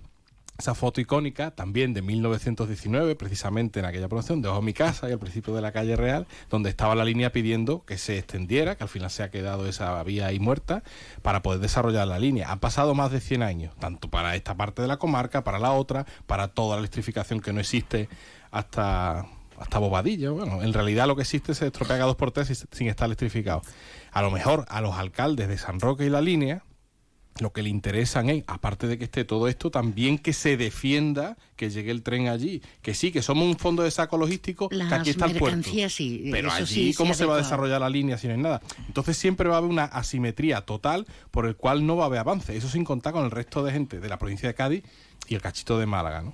esa 0.58 0.74
foto 0.74 1.00
icónica 1.00 1.50
también 1.50 1.92
de 1.92 2.02
1919, 2.02 3.14
precisamente 3.16 3.78
en 3.78 3.84
aquella 3.84 4.08
promoción, 4.08 4.40
de 4.40 4.50
mi 4.62 4.72
casa 4.72 5.08
y 5.08 5.12
al 5.12 5.18
principio 5.18 5.54
de 5.54 5.60
la 5.60 5.72
calle 5.72 5.96
Real, 5.96 6.26
donde 6.50 6.70
estaba 6.70 6.94
la 6.94 7.04
línea 7.04 7.30
pidiendo 7.30 7.84
que 7.84 7.98
se 7.98 8.18
extendiera, 8.18 8.76
que 8.76 8.84
al 8.84 8.88
final 8.88 9.10
se 9.10 9.22
ha 9.22 9.30
quedado 9.30 9.66
esa 9.66 10.02
vía 10.02 10.26
ahí 10.26 10.38
muerta, 10.38 10.82
para 11.22 11.42
poder 11.42 11.60
desarrollar 11.60 12.08
la 12.08 12.18
línea. 12.18 12.50
Han 12.50 12.58
pasado 12.58 12.94
más 12.94 13.10
de 13.12 13.20
100 13.20 13.42
años, 13.42 13.74
tanto 13.78 14.08
para 14.08 14.34
esta 14.34 14.56
parte 14.56 14.82
de 14.82 14.88
la 14.88 14.96
comarca, 14.96 15.44
para 15.44 15.58
la 15.58 15.72
otra, 15.72 16.06
para 16.26 16.48
toda 16.48 16.76
la 16.76 16.80
electrificación 16.80 17.40
que 17.40 17.52
no 17.52 17.60
existe 17.60 18.08
hasta 18.50 19.26
hasta 19.58 19.78
Bobadilla. 19.78 20.30
Bueno, 20.30 20.62
en 20.62 20.72
realidad 20.72 21.06
lo 21.06 21.16
que 21.16 21.22
existe 21.22 21.52
es 21.52 21.62
estropea 21.62 21.96
cada 21.96 22.08
dos 22.08 22.16
por 22.16 22.30
tres 22.30 22.66
sin 22.70 22.88
estar 22.88 23.06
electrificado. 23.06 23.62
A 24.16 24.22
lo 24.22 24.30
mejor 24.30 24.64
a 24.70 24.80
los 24.80 24.94
alcaldes 24.94 25.46
de 25.46 25.58
San 25.58 25.78
Roque 25.78 26.06
y 26.06 26.08
la 26.08 26.22
línea 26.22 26.64
lo 27.38 27.52
que 27.52 27.62
le 27.62 27.68
interesan 27.68 28.30
es, 28.30 28.44
aparte 28.46 28.86
de 28.86 28.96
que 28.96 29.04
esté 29.04 29.26
todo 29.26 29.46
esto, 29.46 29.70
también 29.70 30.16
que 30.16 30.32
se 30.32 30.56
defienda 30.56 31.36
que 31.54 31.68
llegue 31.68 31.90
el 31.90 32.02
tren 32.02 32.28
allí. 32.28 32.62
Que 32.80 32.94
sí, 32.94 33.12
que 33.12 33.20
somos 33.20 33.44
un 33.44 33.58
fondo 33.58 33.82
de 33.82 33.90
saco 33.90 34.16
logístico, 34.16 34.70
que 34.70 34.82
aquí 34.82 35.10
está 35.10 35.26
el 35.26 35.36
puerto. 35.36 35.68
sí, 35.90 36.30
Pero 36.32 36.50
allí, 36.50 36.66
sí 36.66 36.92
se 36.94 36.96
¿cómo 36.96 37.12
se 37.12 37.26
va 37.26 37.34
a 37.34 37.36
desarrollar 37.36 37.78
la 37.78 37.90
línea 37.90 38.16
si 38.16 38.26
no 38.26 38.32
hay 38.32 38.40
nada? 38.40 38.62
Entonces 38.86 39.18
siempre 39.18 39.50
va 39.50 39.56
a 39.56 39.58
haber 39.58 39.70
una 39.70 39.84
asimetría 39.84 40.62
total 40.62 41.04
por 41.30 41.44
el 41.44 41.54
cual 41.56 41.84
no 41.84 41.96
va 41.96 42.04
a 42.04 42.06
haber 42.06 42.20
avance. 42.20 42.56
Eso 42.56 42.70
sin 42.70 42.84
contar 42.84 43.12
con 43.12 43.26
el 43.26 43.30
resto 43.30 43.62
de 43.64 43.72
gente 43.72 44.00
de 44.00 44.08
la 44.08 44.18
provincia 44.18 44.48
de 44.48 44.54
Cádiz 44.54 44.82
y 45.28 45.34
el 45.34 45.42
cachito 45.42 45.78
de 45.78 45.84
Málaga, 45.84 46.22
¿no? 46.22 46.32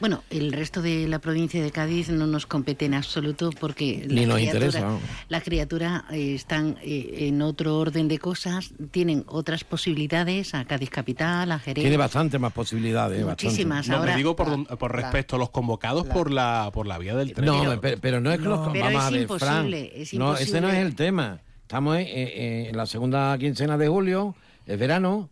Bueno, 0.00 0.24
el 0.30 0.50
resto 0.52 0.80
de 0.80 1.06
la 1.06 1.18
provincia 1.18 1.62
de 1.62 1.70
Cádiz 1.70 2.08
no 2.08 2.26
nos 2.26 2.46
compete 2.46 2.86
en 2.86 2.94
absoluto 2.94 3.50
porque 3.60 4.06
Ni 4.08 4.24
nos 4.24 4.36
criatura- 4.36 4.40
interesa, 4.64 4.80
vamos. 4.86 5.02
las 5.28 5.42
criaturas 5.42 6.02
eh, 6.10 6.34
están 6.34 6.78
eh, 6.82 7.26
en 7.28 7.42
otro 7.42 7.76
orden 7.78 8.08
de 8.08 8.18
cosas, 8.18 8.70
tienen 8.90 9.24
otras 9.26 9.62
posibilidades 9.62 10.54
a 10.54 10.64
Cádiz 10.64 10.88
Capital, 10.88 11.52
a 11.52 11.58
Jerez. 11.58 11.82
Tiene 11.82 11.98
bastante 11.98 12.38
más 12.38 12.52
posibilidades. 12.52 13.24
Muchísimas. 13.24 13.86
bastante. 13.86 13.90
No, 13.90 13.96
Ahora- 13.98 14.12
me 14.12 14.16
digo 14.16 14.34
por, 14.34 14.48
don- 14.48 14.64
por 14.64 14.92
respecto 14.96 15.36
a 15.36 15.38
los 15.38 15.50
convocados 15.50 16.06
por 16.06 16.30
la 16.30 16.70
por 16.72 16.86
la 16.86 16.96
vía 16.96 17.14
del 17.14 17.34
tren. 17.34 17.44
No, 17.46 17.78
pero, 17.80 17.98
pero 18.00 18.20
no 18.22 18.32
es 18.32 18.38
que 18.40 18.46
los 18.48 18.68
Pero 18.72 18.84
vamos 18.86 19.02
es 19.02 19.06
a 19.06 19.10
ver, 19.10 19.20
imposible, 19.22 19.92
es 19.94 20.14
No, 20.14 20.34
ese 20.36 20.60
no 20.62 20.68
es 20.68 20.74
imposible. 20.74 20.80
el 20.80 20.94
tema. 20.96 21.40
Estamos 21.62 21.96
en, 21.98 22.06
en- 22.08 22.66
en 22.68 22.76
la 22.76 22.86
segunda 22.86 23.36
quincena 23.38 23.76
de 23.76 23.86
julio, 23.88 24.34
es 24.66 24.78
verano, 24.78 25.28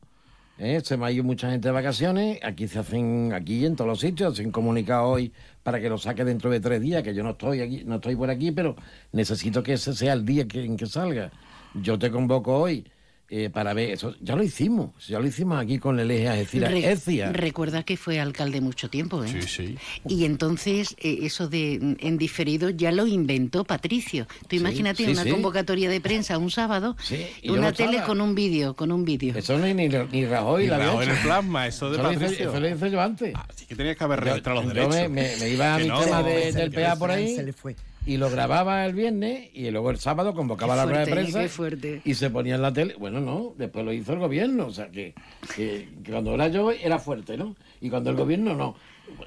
¿eh? 0.59 0.81
se 0.83 0.97
me 0.97 1.07
ha 1.07 1.11
ido 1.11 1.25
mucha 1.25 1.51
gente 1.51 1.69
de 1.69 1.73
vacaciones, 1.73 2.39
aquí 2.43 2.69
se 2.69 2.79
hacen, 2.79 3.33
aquí 3.33 3.65
en 3.65 3.77
todos 3.77 3.89
los 3.89 4.01
sitios, 4.01 4.37
se 4.37 4.43
han 4.43 4.51
comunicado 4.51 5.09
hoy 5.09 5.33
para 5.63 5.81
que 5.81 5.89
lo 5.89 5.99
saque 5.99 6.25
dentro 6.25 6.51
de 6.51 6.61
tres 6.61 6.81
días, 6.81 7.03
que 7.03 7.15
yo 7.15 7.23
no 7.23 7.31
estoy 7.31 7.61
aquí, 7.61 7.83
no 7.85 7.97
estoy 7.97 8.17
por 8.17 8.31
aquí, 8.31 8.53
pero 8.53 8.77
necesito 9.13 9.63
que 9.63 9.75
ese 9.75 9.95
sea 9.95 10.13
el 10.13 10.25
día 10.25 10.47
en 10.53 10.77
que 10.77 10.87
salga. 10.87 11.31
Yo 11.75 11.99
te 11.99 12.11
convoco 12.11 12.57
hoy 12.59 12.85
eh, 13.31 13.51
para 13.51 13.75
ver 13.75 13.91
eso. 13.91 14.15
Ya 14.21 14.37
lo 14.37 14.43
hicimos, 14.43 15.07
ya 15.07 15.21
lo 15.21 15.27
hicimos 15.27 15.61
aquí 15.61 15.79
con 15.79 16.01
el 16.01 16.11
eje 16.11 16.29
Algeciras. 16.29 16.71
Re- 16.73 16.93
Ecia. 16.93 17.31
recuerda 17.33 17.83
que 17.83 17.97
fue 17.97 18.21
alcalde 18.21 18.61
mucho 18.61 18.89
tiempo, 18.89 19.23
¿eh? 19.23 19.29
Sí, 19.43 19.43
sí. 19.43 19.77
Y 20.09 20.25
entonces 20.25 20.95
eh, 20.99 21.19
eso 21.23 21.47
de 21.49 21.97
en 22.01 22.17
diferido 22.19 22.71
ya 22.71 22.91
lo 22.91 23.07
inventó 23.07 23.65
Patricio. 23.65 24.27
Tú 24.49 24.57
imagínate 24.57 25.05
sí, 25.05 25.11
una 25.13 25.25
sí. 25.25 25.31
convocatoria 25.31 25.91
de 25.91 26.01
prensa 26.01 26.39
un 26.39 26.51
sábado, 26.51 26.97
y 27.43 27.51
una 27.51 27.73
tele 27.73 27.91
estaba. 27.97 28.07
con 28.07 28.21
un 28.23 28.35
vídeo, 28.35 28.75
con 28.75 28.93
un 28.93 29.05
vídeo. 29.05 29.35
Eso 29.37 29.59
no 29.59 29.67
es 29.67 29.75
ni, 29.77 29.89
ni 29.89 30.25
Rajoy 30.25 30.65
Y 30.65 30.67
la 30.69 30.79
Rajoy 30.79 31.05
en 31.05 31.11
el 31.11 31.19
plasma, 31.19 31.67
eso 31.67 31.91
de 31.91 31.97
Eso 31.99 32.03
lo 32.05 32.13
hice- 32.13 32.21
Patricio. 32.21 32.49
eso 32.51 32.61
lo 32.61 32.69
hice 32.69 32.91
yo 32.91 33.01
antes. 33.01 33.35
Así 33.49 33.67
que 33.67 33.77
tenías 33.77 33.97
que 33.97 34.05
haber 34.05 34.21
registrado 34.21 34.63
los 34.63 34.73
yo 34.75 34.89
derechos. 34.89 35.11
me, 35.11 35.23
me- 35.23 35.37
me 35.37 35.49
iba 35.51 35.75
a 35.75 35.79
mi 35.79 35.87
no. 35.89 36.01
tema 36.01 36.23
de- 36.23 36.53
del 36.53 36.71
PA 36.73 36.97
por 36.97 37.11
ahí 37.11 37.35
se 37.37 37.43
le 37.43 37.53
fue. 37.53 37.77
Y 38.09 38.17
lo 38.17 38.31
grababa 38.31 38.87
el 38.87 38.95
viernes 38.95 39.51
y 39.53 39.71
luego 39.71 39.91
el 39.91 39.99
sábado 39.99 40.35
convocaba 40.35 40.73
Qué 40.75 40.77
la 40.79 40.85
rueda 40.87 40.99
de 41.01 41.05
fuerte, 41.07 41.21
prensa 41.23 41.41
qué 41.43 41.49
fuerte. 41.49 42.01
y 42.05 42.15
se 42.15 42.31
ponía 42.31 42.55
en 42.55 42.63
la 42.63 42.73
tele. 42.73 42.95
Bueno, 42.99 43.21
no, 43.21 43.55
después 43.59 43.85
lo 43.85 43.93
hizo 43.93 44.15
el 44.15 44.19
gobierno. 44.19 44.67
O 44.67 44.71
sea, 44.73 44.91
que, 44.91 45.15
que- 45.55 45.89
cuando 46.09 46.35
era 46.35 46.49
yo 46.49 46.71
era 46.73 46.99
fuerte, 46.99 47.37
¿no? 47.37 47.55
Y 47.81 47.91
cuando 47.91 48.11
el 48.11 48.17
gobierno 48.17 48.55
no. 48.55 48.75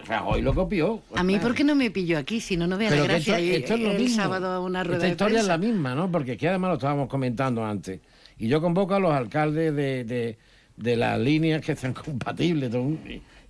Rajoy 0.06 0.42
lo 0.44 0.54
copió. 0.54 1.02
A 1.16 1.24
mí, 1.24 1.38
¿por 1.40 1.56
qué 1.56 1.64
no 1.64 1.74
me 1.76 1.90
pilló 1.90 2.18
aquí? 2.20 2.40
Si 2.40 2.56
no, 2.58 2.68
no 2.68 2.78
vea 2.78 2.92
la 2.92 3.04
gracia 3.04 3.40
esto, 3.40 3.58
esto 3.58 3.74
es 3.76 3.80
lo 3.80 3.92
el 3.92 3.98
mismo. 4.02 4.16
sábado 4.24 4.48
a 4.52 4.60
una 4.60 4.84
rueda 4.84 4.98
Esta 4.98 5.06
de 5.08 5.12
historia 5.12 5.34
prensa. 5.40 5.54
es 5.54 5.60
la 5.62 5.68
misma, 5.68 5.96
¿no? 5.96 6.12
Porque 6.12 6.34
aquí 6.34 6.46
además 6.46 6.70
lo 6.70 6.74
estábamos 6.76 7.08
comentando 7.08 7.66
antes. 7.66 8.00
Y 8.38 8.48
yo 8.48 8.62
convoco 8.62 8.94
a 8.96 9.00
los 9.00 9.12
alcaldes 9.12 9.76
de, 9.76 10.04
de, 10.04 10.38
de 10.78 10.96
las 10.98 11.20
líneas 11.20 11.64
que 11.66 11.76
sean 11.76 11.94
compatibles. 12.06 12.70
todo 12.72 12.82
un- 12.84 13.00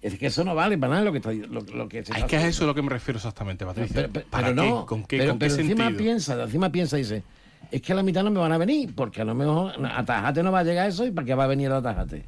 Es 0.01 0.17
que 0.17 0.27
eso 0.27 0.43
no 0.43 0.55
vale 0.55 0.77
para 0.77 0.93
nada 0.93 1.05
lo 1.05 1.11
que, 1.11 1.19
está, 1.19 1.31
lo, 1.31 1.61
lo 1.61 1.87
que 1.87 2.03
se 2.03 2.11
Es 2.11 2.17
que 2.17 2.21
a 2.23 2.25
haciendo. 2.25 2.47
eso 2.47 2.63
es 2.63 2.67
lo 2.67 2.73
que 2.75 2.81
me 2.81 2.89
refiero 2.89 3.17
exactamente, 3.17 3.65
Patricia. 3.65 3.93
Pero, 3.95 4.09
pero- 4.11 4.25
¿Para 4.27 4.47
pero 4.47 4.61
qué? 4.63 4.69
no, 4.69 4.85
¿Con 4.87 5.03
qué, 5.03 5.17
pero, 5.19 5.31
con 5.33 5.39
qué 5.39 5.45
pero 5.47 5.61
encima 5.61 5.83
sentido? 5.85 5.97
piensa, 5.97 6.43
encima 6.43 6.71
piensa 6.71 6.97
y 6.97 7.01
dice, 7.03 7.23
es 7.71 7.81
que 7.81 7.91
a 7.93 7.95
la 7.95 8.03
mitad 8.03 8.23
no 8.23 8.31
me 8.31 8.39
van 8.39 8.51
a 8.51 8.57
venir, 8.57 8.93
porque 8.95 9.21
a 9.21 9.25
lo 9.25 9.35
mejor 9.35 9.73
a 9.85 10.03
Tajate 10.03 10.41
no 10.41 10.51
va 10.51 10.59
a 10.59 10.63
llegar 10.63 10.89
eso 10.89 11.05
y 11.05 11.11
para 11.11 11.25
qué 11.25 11.35
va 11.35 11.43
a 11.43 11.47
venir 11.47 11.71
a 11.71 11.81
Tajate. 11.81 12.23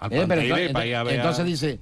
Al 0.00 0.12
Eh, 0.12 0.24
pero 0.28 0.40
entonces, 0.42 0.70
para 0.72 0.86
ir 0.86 0.94
a 0.96 1.02
ver 1.02 1.14
a- 1.14 1.16
entonces 1.16 1.46
dice, 1.46 1.80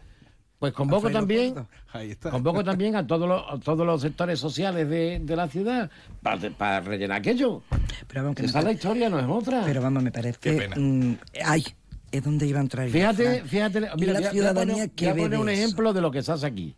pues 0.60 0.72
convoco 0.72 1.10
también, 1.10 1.52
Cuerdo. 1.54 1.68
Ahí 1.92 2.10
está. 2.12 2.30
convoco 2.30 2.62
también 2.64 2.94
a 2.94 3.04
todos 3.06 3.28
los, 3.28 3.42
a 3.50 3.58
todos 3.58 3.84
los 3.84 4.00
sectores 4.00 4.38
sociales 4.38 4.88
de, 4.88 5.18
de 5.18 5.36
la 5.36 5.48
ciudad 5.48 5.90
para, 6.22 6.38
para 6.50 6.80
rellenar 6.80 7.18
aquello. 7.18 7.62
Pero 8.06 8.22
vamos, 8.22 8.36
que 8.36 8.42
me 8.42 8.48
Esa 8.48 8.60
es 8.60 8.64
la 8.64 8.72
historia, 8.72 9.10
no 9.10 9.18
es 9.18 9.26
otra. 9.28 9.62
Pero 9.64 9.82
vamos, 9.82 10.02
me 10.04 10.12
parece 10.12 10.38
Qué 10.40 10.52
que... 10.52 10.56
pena. 10.56 10.76
mm, 10.78 11.16
ay, 11.44 11.64
es 12.12 12.22
donde 12.22 12.46
iba 12.46 12.60
a 12.60 12.66
Fíjate, 12.66 13.42
fíjate, 13.44 13.78
Y 13.78 13.82
mira, 13.82 13.90
la 13.90 13.96
voy 13.96 14.04
a- 14.06 14.18
voy 14.18 14.26
a 14.26 14.30
ciudadanía 14.30 14.88
que 14.88 15.12
voy 15.12 15.20
a 15.20 15.24
poner 15.24 15.38
un 15.38 15.48
eso. 15.48 15.60
ejemplo 15.62 15.92
de 15.92 16.00
lo 16.00 16.10
que 16.10 16.22
se 16.22 16.32
hace 16.32 16.46
aquí. 16.46 16.74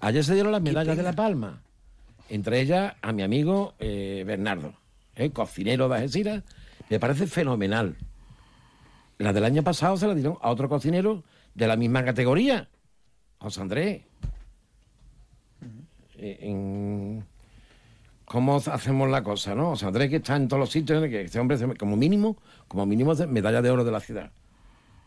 Ayer 0.00 0.22
se 0.24 0.34
dieron 0.34 0.52
las 0.52 0.62
medallas 0.62 0.96
de 0.96 1.02
La 1.02 1.12
Palma, 1.14 1.62
entre 2.28 2.60
ellas 2.60 2.94
a 3.02 3.12
mi 3.12 3.22
amigo 3.22 3.74
eh, 3.80 4.22
Bernardo, 4.26 4.74
¿eh? 5.16 5.30
cocinero 5.30 5.88
de 5.88 5.96
Algeciras, 5.96 6.42
me 6.88 7.00
parece 7.00 7.26
fenomenal. 7.26 7.96
La 9.18 9.32
del 9.32 9.44
año 9.44 9.64
pasado 9.64 9.96
se 9.96 10.06
la 10.06 10.14
dieron 10.14 10.36
a 10.40 10.50
otro 10.50 10.68
cocinero 10.68 11.24
de 11.54 11.66
la 11.66 11.76
misma 11.76 12.04
categoría, 12.04 12.68
José 13.38 13.60
Andrés. 13.60 14.02
Eh, 16.16 16.38
en- 16.42 17.24
¿Cómo 18.24 18.56
hacemos 18.56 19.08
la 19.08 19.22
cosa, 19.22 19.54
no? 19.54 19.70
José 19.70 19.86
Andrés 19.86 20.10
que 20.10 20.16
está 20.16 20.36
en 20.36 20.48
todos 20.48 20.60
los 20.60 20.70
sitios, 20.70 21.02
que 21.08 21.22
este 21.22 21.38
hombre, 21.40 21.56
como 21.78 21.96
mínimo, 21.96 22.36
como 22.68 22.84
mínimo, 22.84 23.14
medalla 23.26 23.62
de 23.62 23.70
oro 23.70 23.84
de 23.84 23.90
la 23.92 24.00
ciudad. 24.00 24.30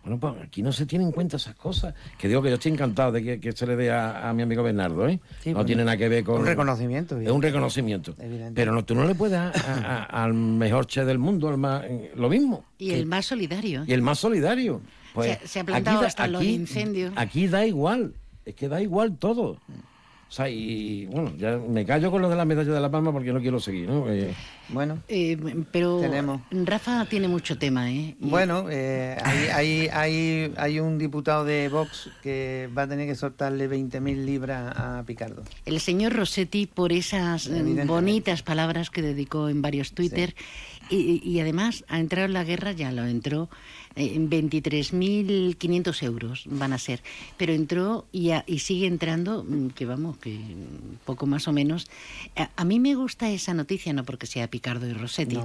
Bueno, 0.03 0.19
pues 0.19 0.33
aquí 0.43 0.63
no 0.63 0.71
se 0.71 0.85
tienen 0.87 1.09
en 1.09 1.13
cuenta 1.13 1.37
esas 1.37 1.53
cosas. 1.55 1.93
Que 2.17 2.27
digo 2.27 2.41
que 2.41 2.49
yo 2.49 2.55
estoy 2.55 2.71
encantado 2.71 3.11
de 3.11 3.21
que, 3.23 3.39
que 3.39 3.51
se 3.51 3.67
le 3.67 3.75
dé 3.75 3.91
a, 3.91 4.29
a 4.29 4.33
mi 4.33 4.41
amigo 4.41 4.63
Bernardo, 4.63 5.07
¿eh? 5.07 5.19
Sí, 5.41 5.49
no 5.49 5.55
bueno, 5.57 5.65
tiene 5.67 5.85
nada 5.85 5.95
que 5.97 6.09
ver 6.09 6.23
con... 6.23 6.39
un 6.41 6.45
reconocimiento, 6.47 7.19
Es 7.19 7.29
un 7.29 7.41
reconocimiento. 7.41 8.15
Evidente. 8.19 8.53
Pero 8.55 8.73
no, 8.73 8.83
tú 8.83 8.95
no 8.95 9.05
le 9.05 9.13
puedes 9.13 9.33
dar 9.33 9.53
a- 9.55 10.03
a- 10.09 10.23
al 10.23 10.33
mejor 10.33 10.87
chef 10.87 11.05
del 11.05 11.19
mundo 11.19 11.49
al 11.49 11.57
más- 11.57 11.83
eh, 11.85 12.11
lo 12.15 12.29
mismo. 12.29 12.65
Y 12.79 12.89
Que- 12.89 12.99
el 12.99 13.05
más 13.05 13.25
solidario. 13.27 13.83
y 13.85 13.93
el 13.93 14.01
más 14.01 14.17
solidario. 14.19 14.81
Pues 15.13 15.37
Se- 15.39 15.47
se 15.47 15.59
ha 15.59 15.63
plantado 15.65 16.01
hasta 16.01 16.27
los 16.27 16.43
incendios. 16.43 17.13
Aquí 17.15 17.47
da 17.47 17.65
igual, 17.65 18.13
es 18.45 18.55
que 18.55 18.69
da 18.69 18.81
igual 18.81 19.17
todo. 19.17 19.59
O 20.31 20.33
sea, 20.33 20.47
y 20.49 21.07
bueno, 21.07 21.33
ya 21.37 21.57
me 21.57 21.85
callo 21.85 22.09
con 22.09 22.21
lo 22.21 22.29
de 22.29 22.37
la 22.37 22.45
medalla 22.45 22.71
de 22.71 22.79
la 22.79 22.89
palma 22.89 23.11
porque 23.11 23.33
no 23.33 23.41
quiero 23.41 23.59
seguir, 23.59 23.89
¿no? 23.89 24.09
Eh, 24.09 24.33
bueno, 24.69 24.99
Eh, 25.09 25.37
pero 25.73 25.99
Tenemos. 25.99 26.39
Rafa 26.51 27.05
tiene 27.09 27.27
mucho 27.27 27.57
tema, 27.57 27.91
¿eh? 27.91 28.15
Y- 28.17 28.29
Bueno, 28.29 28.67
eh, 28.71 29.17
hay, 29.21 29.47
hay, 29.49 29.87
hay, 29.91 30.53
hay 30.55 30.79
un 30.79 30.97
diputado 30.97 31.43
de 31.43 31.67
Vox 31.67 32.09
que 32.23 32.69
va 32.77 32.83
a 32.83 32.87
tener 32.87 33.09
que 33.09 33.15
soltarle 33.15 33.67
20.000 33.69 34.23
libras 34.23 34.73
a 34.73 35.03
Picardo. 35.05 35.43
El 35.65 35.81
señor 35.81 36.13
Rossetti 36.13 36.65
por 36.65 36.93
esas 36.93 37.47
eh, 37.47 37.83
bonitas 37.85 38.41
palabras 38.41 38.89
que 38.89 39.01
dedicó 39.01 39.49
en 39.49 39.61
varios 39.61 39.91
Twitter 39.91 40.33
y, 40.89 41.21
y 41.29 41.41
además 41.41 41.83
ha 41.89 41.99
entrado 41.99 42.25
en 42.27 42.33
la 42.33 42.45
guerra, 42.45 42.71
ya 42.71 42.93
lo 42.93 43.05
entró, 43.05 43.49
eh, 43.95 44.13
en 44.15 44.29
23.500 44.29 46.03
euros 46.03 46.43
van 46.47 46.73
a 46.73 46.77
ser, 46.77 47.01
pero 47.37 47.53
entró 47.53 48.05
y, 48.11 48.31
a- 48.31 48.43
y 48.47 48.59
sigue 48.59 48.87
entrando, 48.87 49.43
mm, 49.43 49.69
que 49.69 49.85
vamos, 49.85 50.17
que 50.17 50.39
poco 51.05 51.25
más 51.25 51.47
o 51.47 51.53
menos. 51.53 51.87
A, 52.35 52.49
a 52.55 52.65
mí 52.65 52.79
me 52.79 52.95
gusta 52.95 53.29
esa 53.29 53.53
noticia, 53.53 53.93
no 53.93 54.03
porque 54.03 54.27
sea 54.27 54.47
Picardo 54.49 54.87
y 54.87 54.93
Rossetti, 54.93 55.37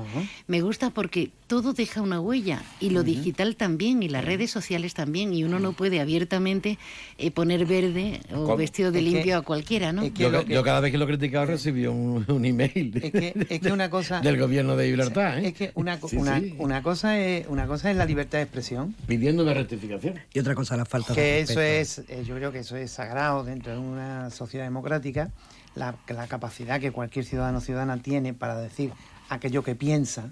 me 0.47 0.61
gusta 0.61 0.91
porque 0.91 1.31
todo 1.47 1.73
deja 1.73 2.03
una 2.03 2.21
huella 2.21 2.63
y 2.81 2.91
lo 2.91 3.05
digital 3.05 3.55
también 3.55 4.03
y 4.03 4.09
las 4.09 4.25
redes 4.25 4.51
sociales 4.51 4.95
también 4.95 5.33
y 5.33 5.45
uno 5.45 5.61
no 5.61 5.73
puede 5.75 6.01
abiertamente 6.01 6.77
eh, 7.19 7.31
poner 7.31 7.67
verde 7.67 8.21
o 8.33 8.43
¿Cómo? 8.45 8.57
vestido 8.57 8.91
de 8.91 8.99
Es 8.99 9.05
que- 9.05 9.11
limpio 9.13 9.37
a 9.39 9.43
cualquiera, 9.43 9.93
¿no? 9.93 10.05
yo, 10.07 10.33
ca- 10.33 10.43
yo 10.43 10.63
cada 10.65 10.81
vez 10.81 10.91
que 10.91 10.99
lo 10.99 11.05
he 11.05 11.09
criticado 11.09 11.47
recibí 11.47 11.87
un, 11.87 12.25
un 12.29 12.45
email 12.45 13.01
Es 13.01 13.13
que, 13.13 13.47
es 13.49 13.61
que 13.61 13.73
una 13.73 13.89
cosa... 13.91 14.21
del 14.23 14.39
gobierno 14.39 14.77
de 14.77 14.87
Gibraltar, 14.89 15.39
¿eh? 15.39 15.49
Es 15.49 15.55
que 15.55 15.71
una, 15.75 16.01
co- 16.01 16.09
Sí, 16.09 16.17
una, 16.17 16.41
sí. 16.41 16.55
una 16.59 16.83
cosa 16.83 17.19
es, 17.21 17.47
una 17.49 17.67
cosa 17.69 17.91
es 17.93 17.97
la 17.97 18.07
libertad 18.07 18.39
de 18.39 18.43
expresión. 18.45 18.95
Pidiéndome 19.07 19.55
rectificación. 19.55 20.15
Y 20.35 20.41
otra 20.41 20.55
cosa, 20.57 20.77
la 20.77 20.85
falta 20.85 21.15
de 21.15 21.21
que 21.21 21.41
eso 21.41 21.61
respeto. 21.61 22.11
es, 22.11 22.19
eh, 22.21 22.25
yo 22.27 22.35
creo 22.35 22.51
que 22.51 22.59
eso 22.61 22.77
es 22.77 22.91
sagrado 22.91 23.45
dentro 23.45 23.73
de 23.73 23.79
una 23.79 24.31
sociedad 24.31 24.65
democrática, 24.65 25.31
la, 25.77 25.95
la 26.09 26.27
capacidad 26.27 26.81
que 26.81 26.91
cualquier 26.91 27.25
ciudadano 27.25 27.59
o 27.59 27.61
ciudadana 27.61 27.99
tiene 28.03 28.35
para 28.35 28.57
decir 28.59 28.91
aquello 29.29 29.63
que 29.63 29.75
piensa, 29.77 30.31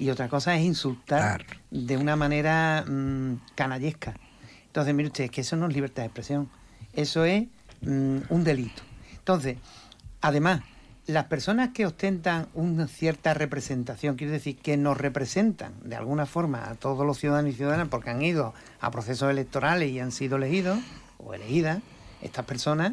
y 0.00 0.10
otra 0.10 0.28
cosa 0.28 0.56
es 0.56 0.62
insultar 0.62 1.44
de 1.70 1.96
una 1.96 2.16
manera 2.16 2.84
mm, 2.88 3.34
canallesca. 3.54 4.14
Entonces, 4.66 4.94
mire 4.94 5.08
usted, 5.08 5.24
es 5.24 5.30
que 5.30 5.42
eso 5.42 5.56
no 5.56 5.66
es 5.66 5.74
libertad 5.74 6.02
de 6.02 6.06
expresión, 6.06 6.48
eso 6.94 7.24
es 7.24 7.44
mm, 7.82 8.18
un 8.30 8.44
delito. 8.44 8.82
Entonces, 9.18 9.58
además, 10.22 10.62
las 11.06 11.26
personas 11.26 11.70
que 11.70 11.86
ostentan 11.86 12.48
una 12.54 12.86
cierta 12.88 13.34
representación, 13.34 14.16
quiere 14.16 14.32
decir 14.32 14.56
que 14.56 14.76
nos 14.76 14.96
representan 14.96 15.74
de 15.84 15.96
alguna 15.96 16.24
forma 16.24 16.70
a 16.70 16.76
todos 16.76 17.06
los 17.06 17.18
ciudadanos 17.18 17.52
y 17.52 17.56
ciudadanas 17.56 17.88
porque 17.88 18.10
han 18.10 18.22
ido 18.22 18.54
a 18.80 18.90
procesos 18.90 19.30
electorales 19.30 19.90
y 19.90 20.00
han 20.00 20.12
sido 20.12 20.36
elegidos 20.36 20.78
o 21.18 21.34
elegidas, 21.34 21.80
estas 22.22 22.46
personas 22.46 22.92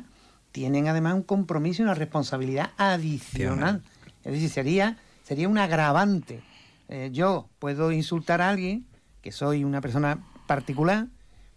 tienen 0.51 0.87
además 0.87 1.13
un 1.13 1.23
compromiso 1.23 1.81
y 1.81 1.85
una 1.85 1.93
responsabilidad 1.93 2.71
adicional. 2.77 3.83
Es 4.23 4.33
decir, 4.33 4.49
sería, 4.49 4.97
sería 5.23 5.47
un 5.47 5.57
agravante. 5.57 6.41
Eh, 6.89 7.09
yo 7.11 7.49
puedo 7.59 7.91
insultar 7.91 8.41
a 8.41 8.49
alguien, 8.49 8.85
que 9.21 9.31
soy 9.31 9.63
una 9.63 9.81
persona 9.81 10.19
particular, 10.47 11.07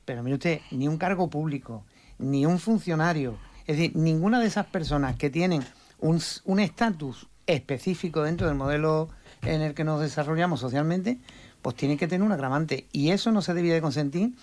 pero 0.05 0.23
mire 0.23 0.35
usted, 0.35 0.61
ni 0.71 0.89
un 0.89 0.99
cargo 0.99 1.31
público, 1.31 1.85
ni 2.19 2.47
un 2.47 2.59
funcionario, 2.59 3.39
es 3.67 3.77
decir, 3.77 3.95
ninguna 3.95 4.41
de 4.41 4.47
esas 4.47 4.67
personas 4.67 5.17
que 5.17 5.31
tienen 5.31 5.63
un 6.01 6.61
estatus 6.61 7.29
específico 7.47 8.23
dentro 8.23 8.47
del 8.47 8.57
modelo 8.57 9.09
en 9.43 9.61
el 9.61 9.75
que 9.75 9.85
nos 9.85 10.01
desarrollamos 10.01 10.61
socialmente, 10.61 11.19
pues 11.63 11.77
tiene 11.77 11.97
que 11.97 12.09
tener 12.09 12.25
un 12.25 12.33
agravante. 12.33 12.87
Y 12.93 13.11
eso 13.11 13.33
no 13.33 13.43
se 13.43 13.55
debía 13.55 13.75
de 13.75 13.81
consentir 13.81 14.35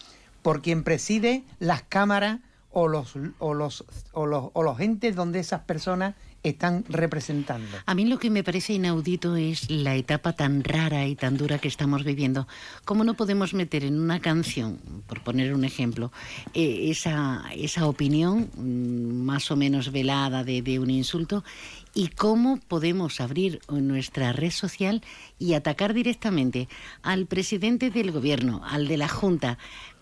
por 0.41 0.61
quien 0.61 0.83
preside 0.83 1.43
las 1.59 1.81
cámaras 1.83 2.39
o 2.71 2.87
los, 2.87 3.15
o 3.39 3.53
los, 3.53 3.85
o 4.13 4.25
los, 4.25 4.49
o 4.53 4.63
los 4.63 4.79
entes 4.79 5.15
donde 5.15 5.39
esas 5.39 5.61
personas 5.61 6.15
están 6.43 6.85
representando. 6.87 7.77
A 7.85 7.93
mí 7.93 8.05
lo 8.05 8.19
que 8.19 8.29
me 8.29 8.43
parece 8.43 8.73
inaudito 8.73 9.35
es 9.35 9.69
la 9.69 9.95
etapa 9.95 10.33
tan 10.33 10.63
rara 10.63 11.05
y 11.07 11.15
tan 11.15 11.37
dura 11.37 11.59
que 11.59 11.67
estamos 11.67 12.03
viviendo. 12.03 12.47
¿Cómo 12.85 13.03
no 13.03 13.15
podemos 13.15 13.53
meter 13.53 13.83
en 13.83 13.99
una 13.99 14.19
canción, 14.19 14.79
por 15.07 15.23
poner 15.23 15.53
un 15.53 15.63
ejemplo, 15.63 16.11
eh, 16.53 16.89
esa, 16.89 17.43
esa 17.55 17.87
opinión 17.87 18.49
mm, 18.55 19.23
más 19.23 19.51
o 19.51 19.55
menos 19.55 19.91
velada 19.91 20.43
de, 20.43 20.61
de 20.61 20.79
un 20.79 20.89
insulto? 20.89 21.43
¿Y 21.93 22.09
cómo 22.09 22.59
podemos 22.67 23.19
abrir 23.21 23.59
nuestra 23.69 24.31
red 24.31 24.51
social 24.51 25.01
y 25.39 25.53
atacar 25.53 25.93
directamente 25.93 26.69
al 27.01 27.25
presidente 27.25 27.89
del 27.89 28.11
gobierno, 28.11 28.61
al 28.63 28.87
de 28.87 28.97
la 28.97 29.07
Junta? 29.07 29.57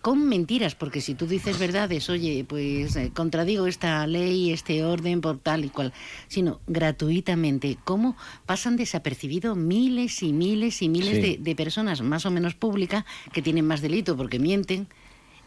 Con 0.06 0.24
mentiras, 0.28 0.76
porque 0.76 1.02
si 1.02 1.16
tú 1.16 1.26
dices 1.26 1.58
verdades, 1.58 2.12
oye, 2.12 2.46
pues 2.48 2.96
eh, 2.96 3.10
contradigo 3.12 3.66
esta 3.66 4.06
ley, 4.06 4.52
este 4.52 4.84
orden 4.84 5.20
por 5.20 5.40
tal 5.40 5.66
y 5.66 5.70
cual, 5.70 5.94
sino 6.28 6.60
gratuitamente, 6.68 7.76
cómo 7.84 8.16
pasan 8.46 8.76
desapercibidos 8.78 9.58
miles 9.58 10.22
y 10.22 10.32
miles 10.32 10.84
y 10.84 10.90
miles 10.90 11.16
Sí. 11.16 11.22
de, 11.22 11.38
de 11.42 11.56
personas 11.56 12.04
más 12.04 12.24
o 12.28 12.30
menos 12.30 12.54
públicas 12.54 13.04
que 13.34 13.42
tienen 13.42 13.66
más 13.66 13.82
delito 13.82 14.16
porque 14.16 14.38
mienten. 14.38 14.88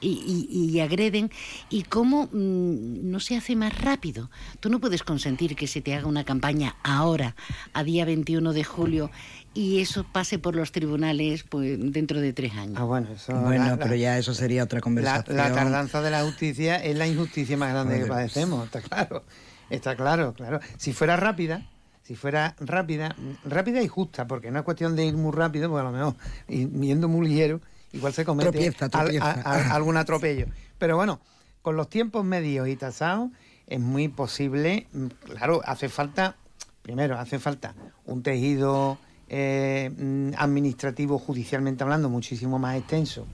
Y, 0.01 0.47
y- 0.51 0.71
y 0.71 0.81
agreden 0.81 1.31
y 1.71 1.83
cómo 1.83 2.27
mm, 2.33 3.11
no 3.11 3.19
se 3.21 3.37
hace 3.37 3.57
más 3.57 3.77
rápido. 3.83 4.31
Tú 4.61 4.71
no 4.71 4.79
puedes 4.81 5.03
consentir 5.03 5.57
que 5.57 5.67
se 5.67 5.81
te 5.81 5.95
haga 5.95 6.07
una 6.07 6.25
campaña 6.25 6.77
ahora, 6.85 7.35
a 7.73 7.83
día 7.83 8.05
21 8.05 8.53
de 8.53 8.63
julio, 8.65 9.11
y 9.55 9.81
eso 9.81 10.05
pase 10.13 10.39
por 10.39 10.55
los 10.55 10.71
tribunales 10.71 11.43
pues 11.43 11.77
dentro 11.93 12.21
de 12.21 12.33
tres 12.33 12.53
años. 12.55 12.77
Ah, 12.79 12.85
bueno, 12.85 13.09
eso 13.13 13.33
Bueno, 13.33 13.65
la- 13.65 13.71
la- 13.71 13.77
pero 13.79 13.97
ya 13.97 14.19
eso 14.19 14.35
sería 14.35 14.63
otra 14.63 14.81
conversación. 14.81 15.37
la 15.37 15.53
tardanza 15.53 16.01
de 16.01 16.11
la 16.13 16.23
justicia 16.23 16.77
es 16.77 16.97
la 16.97 17.09
injusticia 17.09 17.57
más 17.57 17.73
grande 17.73 17.99
que 17.99 18.07
padecemos, 18.07 18.65
está 18.67 18.81
claro. 18.81 19.25
Está 19.69 19.97
claro, 19.97 20.33
claro. 20.33 20.61
Si 20.79 20.93
fuera 20.93 21.17
rápida, 21.17 21.67
si 22.05 22.15
fuera 22.15 22.55
rápida, 22.61 23.17
rápida 23.45 23.83
y 23.83 23.89
justa, 23.89 24.27
porque 24.27 24.51
no 24.51 24.61
es 24.61 24.65
cuestión 24.65 24.95
de 24.97 25.07
ir 25.07 25.15
muy 25.17 25.33
rápido, 25.33 25.69
porque 25.69 25.87
a 25.87 25.91
lo 25.91 25.93
mejor 25.93 26.15
yendo 26.49 27.09
muy 27.09 27.27
ligero, 27.29 27.61
igual 27.93 28.13
se 28.13 28.25
comete 28.25 28.51
Tropieza, 28.51 28.85
al- 28.87 28.91
tropieza. 28.91 29.31
a- 29.31 29.53
a- 29.55 29.75
algún 29.75 29.97
atropello. 29.97 30.47
Pero 30.79 30.97
bueno, 30.97 31.21
con 31.63 31.77
los 31.77 31.89
tiempos 31.89 32.25
medios 32.25 32.69
y 32.69 32.77
tasados 32.77 33.31
es 33.67 33.81
muy 33.81 34.09
posible, 34.09 34.87
mm, 34.93 35.07
claro, 35.35 35.61
hace 35.65 35.89
falta, 35.89 36.37
primero, 36.83 37.19
hace 37.19 37.39
falta 37.39 37.75
un 38.07 38.23
tejido 38.23 38.99
eh, 39.31 39.91
mm, 39.95 40.31
administrativo, 40.39 41.19
judicialmente 41.19 41.83
hablando, 41.85 42.09
muchísimo 42.09 42.59
más 42.59 42.77
extenso 42.79 43.27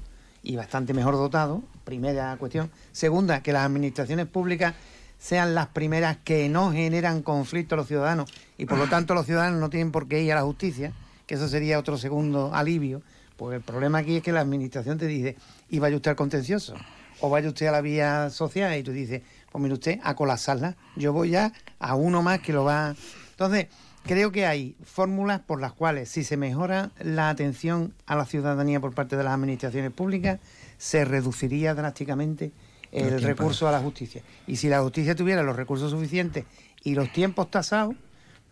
y 0.43 0.57
bastante 0.57 0.93
mejor 0.93 1.15
dotado, 1.15 1.63
primera 1.85 2.37
cuestión. 2.37 2.69
Segunda, 2.91 3.45
que 3.45 3.53
las 3.53 3.65
administraciones 3.65 4.27
públicas 4.27 4.75
sean 5.21 5.55
las 5.55 5.69
primeras 5.69 6.17
que 6.25 6.49
no 6.49 6.73
generan 6.73 7.23
conflicto 7.23 7.77
a 7.77 7.79
los 7.79 7.87
ciudadanos 7.87 8.29
y 8.59 8.67
por 8.67 8.77
lo 8.77 8.89
tanto 8.89 9.15
los 9.15 9.25
ciudadanos 9.25 9.61
no 9.61 9.71
tienen 9.71 9.93
por 9.93 10.09
qué 10.09 10.21
ir 10.21 10.33
a 10.33 10.35
la 10.35 10.43
justicia, 10.43 10.93
que 11.29 11.37
eso 11.37 11.47
sería 11.47 11.79
otro 11.79 11.97
segundo 11.97 12.53
alivio, 12.53 13.01
porque 13.37 13.57
el 13.57 13.63
problema 13.63 13.99
aquí 13.99 14.17
es 14.17 14.23
que 14.23 14.33
la 14.33 14.41
administración 14.41 14.99
te 14.99 15.07
dice, 15.07 15.37
y 15.69 15.79
vaya 15.79 15.97
usted 15.97 16.11
al 16.11 16.17
contencioso, 16.17 16.75
o 17.21 17.31
vaya 17.31 17.49
usted 17.49 17.67
a 17.67 17.73
la 17.73 17.81
vía 17.81 18.31
social 18.31 18.77
y 18.79 18.83
tú 18.83 18.93
dices, 18.93 19.23
pues 19.51 19.63
mire 19.63 19.75
usted, 19.75 20.01
a 20.03 20.15
colapsarla, 20.15 20.77
yo 20.97 21.13
voy 21.13 21.31
ya 21.31 21.53
a 21.79 21.95
uno 21.95 22.23
más 22.23 22.41
que 22.41 22.53
lo 22.53 22.65
va... 22.65 22.95
Entonces, 23.31 23.67
creo 24.05 24.31
que 24.33 24.47
hay 24.47 24.77
fórmulas 24.85 25.41
por 25.41 25.61
las 25.61 25.73
cuales 25.73 26.09
si 26.09 26.25
se 26.25 26.37
mejora 26.37 26.91
la 27.01 27.31
atención 27.31 27.95
a 28.07 28.17
la 28.17 28.27
ciudadanía 28.27 28.81
por 28.81 28.95
parte 28.95 29.17
de 29.17 29.25
las 29.25 29.35
administraciones 29.35 29.93
públicas, 29.93 30.41
se 30.79 31.05
reduciría 31.05 31.75
drásticamente 31.75 32.53
el 32.93 33.21
recurso 33.23 33.67
a 33.67 33.73
la 33.73 33.81
justicia. 33.81 34.23
Y 34.47 34.57
si 34.57 34.69
la 34.69 34.81
justicia 34.83 35.15
tuviera 35.15 35.43
los 35.43 35.57
recursos 35.57 35.91
suficientes 35.91 36.45
y 36.85 36.95
los 36.95 37.13
tiempos 37.13 37.51
tasados, 37.51 37.97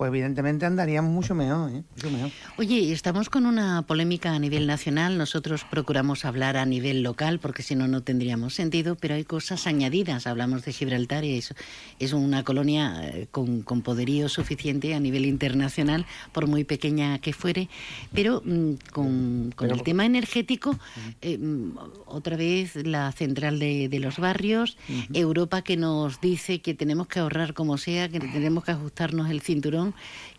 pues 0.02 0.10
evidentemente 0.10 0.66
andaríamos 0.66 1.12
mucho 1.12 1.32
mejor, 1.32 1.70
¿eh? 1.70 1.84
mucho 1.94 2.10
mejor. 2.10 2.30
Oye, 2.56 2.92
estamos 2.92 3.30
con 3.30 3.46
una 3.46 3.82
polémica 3.82 4.34
a 4.34 4.38
nivel 4.40 4.66
nacional, 4.66 5.16
nosotros 5.16 5.64
procuramos 5.70 6.24
hablar 6.24 6.56
a 6.56 6.66
nivel 6.66 7.04
local 7.04 7.38
porque 7.38 7.62
si 7.62 7.76
no, 7.76 7.86
no 7.86 8.02
tendríamos 8.02 8.52
sentido, 8.52 8.96
pero 8.96 9.14
hay 9.14 9.22
cosas 9.22 9.68
añadidas, 9.68 10.26
hablamos 10.26 10.64
de 10.64 10.72
Gibraltar 10.72 11.22
y 11.22 11.38
es, 11.38 11.54
es 12.00 12.12
una 12.14 12.42
colonia 12.42 13.00
eh, 13.00 13.28
con, 13.30 13.62
con 13.62 13.82
poderío 13.82 14.28
suficiente 14.28 14.92
a 14.92 14.98
nivel 14.98 15.24
internacional, 15.24 16.04
por 16.32 16.48
muy 16.48 16.64
pequeña 16.64 17.20
que 17.20 17.32
fuere, 17.32 17.68
pero 18.12 18.42
mm, 18.44 18.72
con, 18.90 19.52
con 19.54 19.70
el 19.70 19.84
tema 19.84 20.04
energético, 20.04 20.76
eh, 21.20 21.38
mm, 21.38 21.78
otra 22.06 22.36
vez 22.36 22.74
la 22.74 23.12
central 23.12 23.60
de, 23.60 23.88
de 23.88 24.00
los 24.00 24.18
barrios, 24.18 24.76
Europa 25.12 25.62
que 25.62 25.76
nos 25.76 26.20
dice 26.20 26.60
que 26.60 26.74
tenemos 26.74 27.06
que 27.06 27.20
ahorrar 27.20 27.54
como 27.54 27.78
sea, 27.78 28.08
que 28.08 28.18
tenemos 28.18 28.64
que 28.64 28.72
ajustarnos 28.72 29.30
el 29.30 29.42
cinturón. 29.42 29.91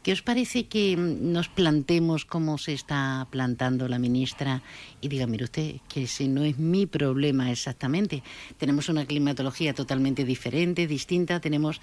¿Qué 0.04 0.12
os 0.12 0.22
parece 0.22 0.68
que 0.68 0.98
nos 0.98 1.48
plantemos 1.48 2.26
cómo 2.26 2.58
se 2.58 2.74
está 2.74 3.26
plantando 3.32 3.88
la 3.88 4.00
ministra 4.00 4.62
y 5.00 5.08
diga, 5.08 5.28
mire 5.28 5.46
usted, 5.46 5.76
que 5.88 6.08
si 6.08 6.28
no 6.28 6.44
es 6.44 6.60
mi 6.60 6.86
problema 6.86 7.52
exactamente, 7.52 8.22
tenemos 8.58 8.90
una 8.90 9.06
climatología 9.06 9.74
totalmente 9.74 10.26
diferente, 10.26 10.88
distinta, 10.88 11.40
tenemos 11.40 11.80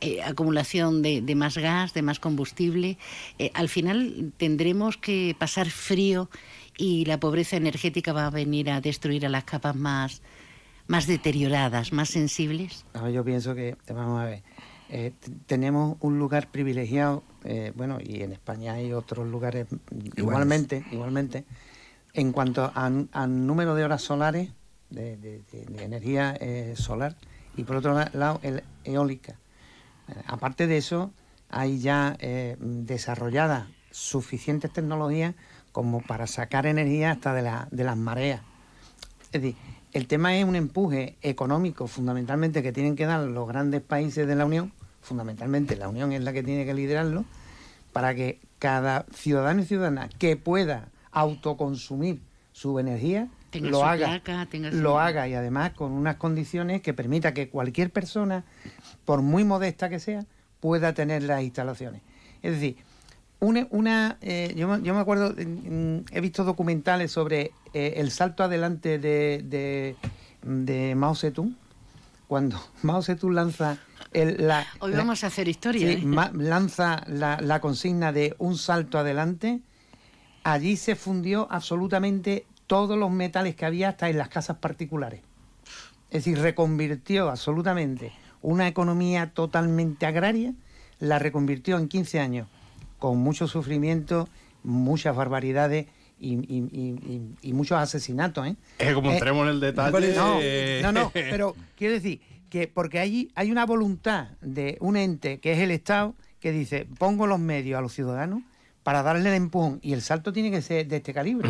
eh, 0.00 0.20
acumulación 0.22 1.00
de, 1.02 1.34
más 1.36 1.58
gas, 1.58 1.94
de 1.94 2.02
más 2.02 2.18
combustible, 2.18 2.98
eh, 3.38 3.52
al 3.54 3.68
final 3.68 4.32
tendremos 4.36 4.96
que 4.96 5.36
pasar 5.38 5.70
frío 5.70 6.28
y 6.76 7.04
la 7.04 7.20
pobreza 7.20 7.56
energética 7.56 8.12
va 8.12 8.26
a 8.26 8.30
venir 8.30 8.70
a 8.70 8.80
destruir 8.80 9.26
a 9.26 9.28
las 9.28 9.44
capas 9.44 9.76
más, 9.76 10.22
más 10.86 11.06
deterioradas, 11.06 11.92
más 11.92 12.08
sensibles. 12.08 12.84
A 12.94 13.02
ver, 13.02 13.12
yo 13.12 13.24
pienso 13.24 13.54
que, 13.54 13.76
vamos 13.88 14.20
a 14.20 14.24
ver, 14.24 14.42
eh, 14.90 15.12
tenemos 15.46 15.96
un 16.00 16.18
lugar 16.18 16.48
privilegiado, 16.48 17.22
eh, 17.44 17.72
bueno, 17.76 17.98
y 18.02 18.22
en 18.22 18.32
España 18.32 18.72
hay 18.74 18.92
otros 18.92 19.26
lugares 19.28 19.66
igualmente, 20.16 20.84
igualmente, 20.90 21.44
en 22.12 22.32
cuanto 22.32 22.64
a, 22.74 22.90
a 23.12 23.26
número 23.26 23.74
de 23.74 23.84
horas 23.84 24.02
solares, 24.02 24.50
de, 24.90 25.16
de- 25.16 25.42
de- 25.52 25.64
de 25.66 25.84
energía 25.84 26.36
eh, 26.40 26.74
solar, 26.76 27.16
y 27.56 27.62
por 27.64 27.76
otro 27.76 27.94
la- 27.94 28.10
lado, 28.12 28.40
el, 28.42 28.62
eólica. 28.84 29.36
Aparte 30.26 30.66
de 30.66 30.76
eso, 30.76 31.12
hay 31.50 31.78
ya 31.78 32.16
desarrolladas 32.58 33.68
suficientes 33.92 34.72
tecnologías 34.72 35.34
como 35.72 36.00
para 36.00 36.26
sacar 36.26 36.66
energía 36.66 37.12
hasta 37.12 37.32
de, 37.32 37.42
la- 37.42 37.68
de 37.70 37.84
las 37.84 37.96
mareas. 37.96 38.40
Es 39.32 39.40
decir, 39.42 39.56
el 39.92 40.06
tema 40.08 40.36
es 40.36 40.44
un 40.44 40.56
empuje 40.56 41.16
económico 41.22 41.86
fundamentalmente 41.86 42.62
que 42.62 42.72
tienen 42.72 42.96
que 42.96 43.06
dar 43.06 43.20
los 43.20 43.46
grandes 43.46 43.80
países 43.82 44.26
de 44.26 44.34
la 44.34 44.46
Unión, 44.46 44.72
fundamentalmente 45.00 45.76
la 45.76 45.88
Unión 45.88 46.12
es 46.12 46.22
la 46.22 46.32
que 46.32 46.42
tiene 46.42 46.64
que 46.64 46.74
liderarlo, 46.74 47.24
para 47.92 48.14
que 48.14 48.40
cada 48.58 49.06
ciudadano 49.14 49.62
y 49.62 49.64
ciudadana 49.64 50.08
que 50.18 50.36
pueda 50.36 50.88
autoconsumir 51.12 52.20
su 52.52 52.78
energía 52.78 53.28
Tenga 53.50 53.70
lo 53.70 53.78
su 53.78 53.84
haga, 53.84 54.06
placa, 54.06 54.46
tenga 54.46 54.70
su- 54.70 54.76
lo 54.78 55.00
haga 55.00 55.26
y 55.26 55.34
además 55.34 55.72
con 55.72 55.90
unas 55.92 56.16
condiciones 56.16 56.82
que 56.82 56.94
permita 56.94 57.34
que 57.34 57.48
cualquier 57.48 57.90
persona, 57.90 58.44
por 59.04 59.22
muy 59.22 59.42
modesta 59.44 59.88
que 59.88 59.98
sea, 59.98 60.24
pueda 60.60 60.92
tener 60.92 61.22
las 61.24 61.42
instalaciones. 61.42 62.02
Es 62.42 62.52
decir, 62.52 62.76
una, 63.40 63.66
una, 63.70 64.18
eh, 64.20 64.52
yo, 64.56 64.68
me- 64.68 64.82
yo 64.82 64.94
me 64.94 65.00
acuerdo, 65.00 65.34
he 65.36 66.20
visto 66.20 66.44
documentales 66.44 67.10
sobre 67.10 67.50
eh, 67.72 67.94
el 67.96 68.10
salto 68.12 68.44
adelante 68.44 68.98
de, 68.98 69.42
de, 69.44 69.96
de 70.42 70.94
Mao 70.94 71.14
Zedong, 71.16 71.56
cuando 72.28 72.60
Mao 72.82 73.02
Zedong 73.02 73.34
lanza 73.34 73.78
el, 74.12 74.46
la... 74.46 74.66
Hoy 74.80 74.92
la- 74.92 74.98
vamos 74.98 75.22
a 75.24 75.28
hacer 75.28 75.48
historia. 75.48 75.86
Sí, 75.92 76.02
¿eh? 76.04 76.30
lanza 76.34 77.02
la, 77.06 77.38
la 77.40 77.60
consigna 77.60 78.12
de 78.12 78.34
un 78.38 78.56
salto 78.58 78.98
adelante, 78.98 79.60
allí 80.44 80.76
se 80.76 80.96
fundió 80.96 81.46
absolutamente 81.50 82.46
todos 82.66 82.98
los 82.98 83.10
metales 83.10 83.54
que 83.56 83.66
había 83.66 83.90
hasta 83.90 84.08
en 84.08 84.18
las 84.18 84.28
casas 84.28 84.56
particulares. 84.58 85.20
Es 86.10 86.24
decir, 86.24 86.38
reconvirtió 86.38 87.30
absolutamente 87.30 88.12
una 88.42 88.66
economía 88.66 89.30
totalmente 89.32 90.06
agraria, 90.06 90.54
la 90.98 91.18
reconvirtió 91.18 91.78
en 91.78 91.88
15 91.88 92.20
años, 92.20 92.48
con 92.98 93.18
mucho 93.18 93.46
sufrimiento, 93.48 94.28
muchas 94.62 95.14
barbaridades 95.14 95.86
y, 96.18 96.34
y- 96.34 96.68
y- 96.72 97.12
y- 97.12 97.48
y 97.48 97.52
muchos 97.52 97.78
asesinatos. 97.78 98.46
¿eh? 98.46 98.56
Es 98.78 98.92
como 98.94 99.10
Eh, 99.10 99.14
entremos 99.14 99.44
en 99.44 99.48
el 99.50 99.60
detalle... 99.60 100.14
no, 100.14 100.38
no, 100.82 101.00
no, 101.00 101.10
pero 101.14 101.54
quiero 101.76 101.94
decir 101.94 102.20
que 102.50 102.68
porque 102.68 102.98
allí 102.98 103.30
hay 103.34 103.50
una 103.50 103.64
voluntad 103.64 104.28
de 104.42 104.76
un 104.80 104.96
ente 104.96 105.38
que 105.40 105.52
es 105.52 105.58
el 105.60 105.70
Estado 105.70 106.14
que 106.40 106.52
dice 106.52 106.86
pongo 106.98 107.26
los 107.26 107.38
medios 107.38 107.78
a 107.78 107.80
los 107.80 107.92
ciudadanos 107.94 108.42
para 108.82 109.02
darle 109.02 109.28
el 109.30 109.36
empujón 109.36 109.78
y 109.82 109.92
el 109.92 110.02
salto 110.02 110.32
tiene 110.32 110.50
que 110.50 110.60
ser 110.60 110.86
de 110.88 110.96
este 110.96 111.14
calibre. 111.14 111.48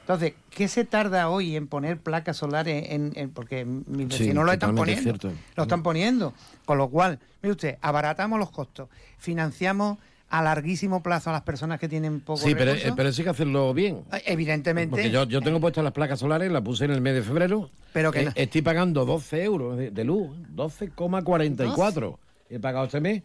Entonces, 0.00 0.32
¿qué 0.50 0.66
se 0.66 0.84
tarda 0.84 1.28
hoy 1.28 1.54
en 1.54 1.68
poner 1.68 1.98
placas 2.00 2.36
solares? 2.38 2.86
En, 2.90 3.12
en- 3.14 3.30
porque 3.30 3.64
mis 3.64 4.12
Sí, 4.12 4.24
vecinos 4.24 4.44
lo 4.44 4.50
están 4.52 4.74
poniendo. 4.74 5.14
Lo 5.54 5.62
están 5.62 5.82
poniendo. 5.84 6.34
Con 6.64 6.78
lo 6.78 6.88
cual, 6.88 7.20
mire 7.42 7.52
usted, 7.52 7.78
abaratamos 7.80 8.38
los 8.40 8.50
costos, 8.50 8.88
financiamos 9.18 9.98
a 10.30 10.42
larguísimo 10.42 11.02
plazo 11.02 11.30
a 11.30 11.32
las 11.34 11.42
personas 11.42 11.78
que 11.80 11.88
tienen 11.88 12.20
poco 12.20 12.38
Sí, 12.40 12.54
pero, 12.54 12.72
recursos. 12.72 12.92
pero 12.96 13.08
hay 13.08 13.14
que 13.14 13.28
hacerlo 13.28 13.74
bien. 13.74 14.02
Evidentemente. 14.24 14.90
Porque 14.90 15.10
yo, 15.10 15.24
yo 15.24 15.40
tengo 15.42 15.60
puestas 15.60 15.82
las 15.84 15.92
placas 15.92 16.20
solares, 16.20 16.50
las 16.52 16.62
puse 16.62 16.84
en 16.84 16.92
el 16.92 17.00
mes 17.00 17.14
de 17.14 17.22
febrero. 17.22 17.68
Pero 17.92 18.12
que 18.12 18.20
Eh, 18.20 18.24
no- 18.26 18.32
Estoy 18.36 18.62
pagando 18.62 19.04
12 19.04 19.42
euros 19.42 19.76
de, 19.76 19.90
de 19.90 20.04
luz, 20.04 20.30
12,44 20.54 22.16
he 22.48 22.58
pagado 22.58 22.84
este 22.86 23.00
mes. 23.00 23.22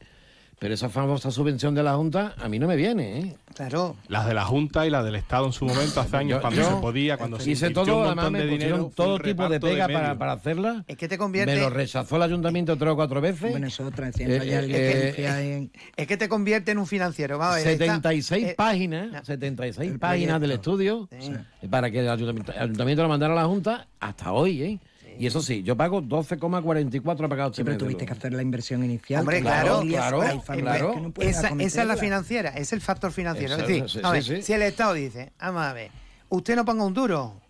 Pero 0.57 0.73
esa 0.73 0.87
famosa 0.89 1.31
subvención 1.31 1.75
de 1.75 1.83
la 1.83 1.95
Junta 1.95 2.33
a 2.41 2.47
mí 2.47 2.59
no 2.59 2.67
me 2.67 2.75
viene, 2.77 3.19
¿eh? 3.19 3.35
Claro. 3.55 3.95
Las 4.07 4.25
de 4.25 4.33
la 4.33 4.45
Junta 4.45 4.87
y 4.87 4.89
las 4.89 5.03
del 5.03 5.15
Estado 5.15 5.45
en 5.47 5.53
su 5.53 5.65
momento, 5.65 5.99
hace 5.99 6.15
años, 6.17 6.37
Yo- 6.37 6.41
cuando 6.41 6.61
yo 6.61 6.69
se 6.75 6.81
podía, 6.81 7.17
cuando 7.17 7.39
se 7.39 7.51
hice 7.51 7.69
todo, 7.71 7.83
un 7.99 8.05
además 8.05 8.15
montón 8.15 8.33
me 8.33 8.45
dinero, 8.45 8.91
todo 8.95 9.19
tipo 9.19 9.49
de 9.49 9.59
pega 9.59 9.87
para, 9.87 10.17
para 10.17 10.31
hacerla. 10.33 10.83
Es 10.87 10.95
que 10.97 11.07
te 11.09 11.17
convierte... 11.17 11.55
Me 11.55 11.61
lo 11.61 11.69
rechazó 11.69 12.15
el 12.15 12.23
ayuntamiento 12.23 12.77
tres 12.77 12.91
o 12.91 12.95
cuatro 12.95 13.19
veces. 13.21 13.51
Bueno, 13.51 13.67
eso 13.67 13.85
otra, 13.85 14.07
enciendo 14.07 14.43
ya 14.43 14.59
el 14.59 14.65
Eh, 14.73 14.77
licencia 14.95 15.41
eh, 15.41 15.55
en- 15.57 15.71
Es 15.97 16.07
que 16.07 16.15
te 16.17 16.29
convierte 16.29 16.71
en 16.71 16.77
un 16.77 16.87
financiero. 16.87 17.37
Vamos 17.37 17.55
a 17.55 17.57
ver, 17.59 17.67
está- 17.67 17.85
76 17.85 18.47
eh, 18.47 18.53
páginas, 18.57 19.25
76 19.27 19.91
el 19.91 19.99
páginas 19.99 20.39
del 20.39 20.51
estudio 20.51 21.09
eh, 21.11 21.43
para 21.69 21.91
que 21.91 21.99
el 21.99 22.09
ayuntamiento, 22.09 22.53
el 22.53 22.59
ayuntamiento 22.61 23.03
lo 23.03 23.09
mandara 23.09 23.33
a 23.33 23.35
la 23.35 23.45
Junta 23.45 23.87
hasta 23.99 24.31
hoy, 24.31 24.61
¿eh? 24.63 24.79
Y 25.19 25.25
eso 25.27 25.41
sí, 25.41 25.63
yo 25.63 25.75
pago 25.77 26.01
12,44 26.01 27.29
pagado 27.29 27.49
este 27.49 27.55
Siempre 27.55 27.75
tuviste 27.75 28.05
que 28.05 28.13
hacer 28.13 28.33
la 28.33 28.41
inversión 28.41 28.83
inicial. 28.83 29.21
Hombre, 29.21 29.41
claro, 29.41 29.81
claro, 29.81 30.19
claro. 30.45 30.93
que 30.93 31.01
no 31.01 31.11
pueden 31.11 31.31
esa, 31.31 31.49
esa 31.59 31.81
es 31.81 31.87
la 31.87 31.97
financiera, 31.97 32.49
es 32.49 32.73
el 32.73 32.81
factor 32.81 33.11
financiero. 33.11 33.55
Es 33.55 33.67
decir, 33.67 33.89
sí, 33.89 33.99
a 34.03 34.11
ver, 34.11 34.23
sí, 34.23 34.35
sí. 34.37 34.41
si 34.43 34.53
el 34.53 34.61
Estado 34.61 34.93
dice, 34.93 35.33
vamos 35.39 35.63
a 35.63 35.73
ver, 35.73 35.91
usted 36.29 36.55
no 36.55 36.65
ponga 36.65 36.83
un 36.85 36.93
duro, 36.93 37.41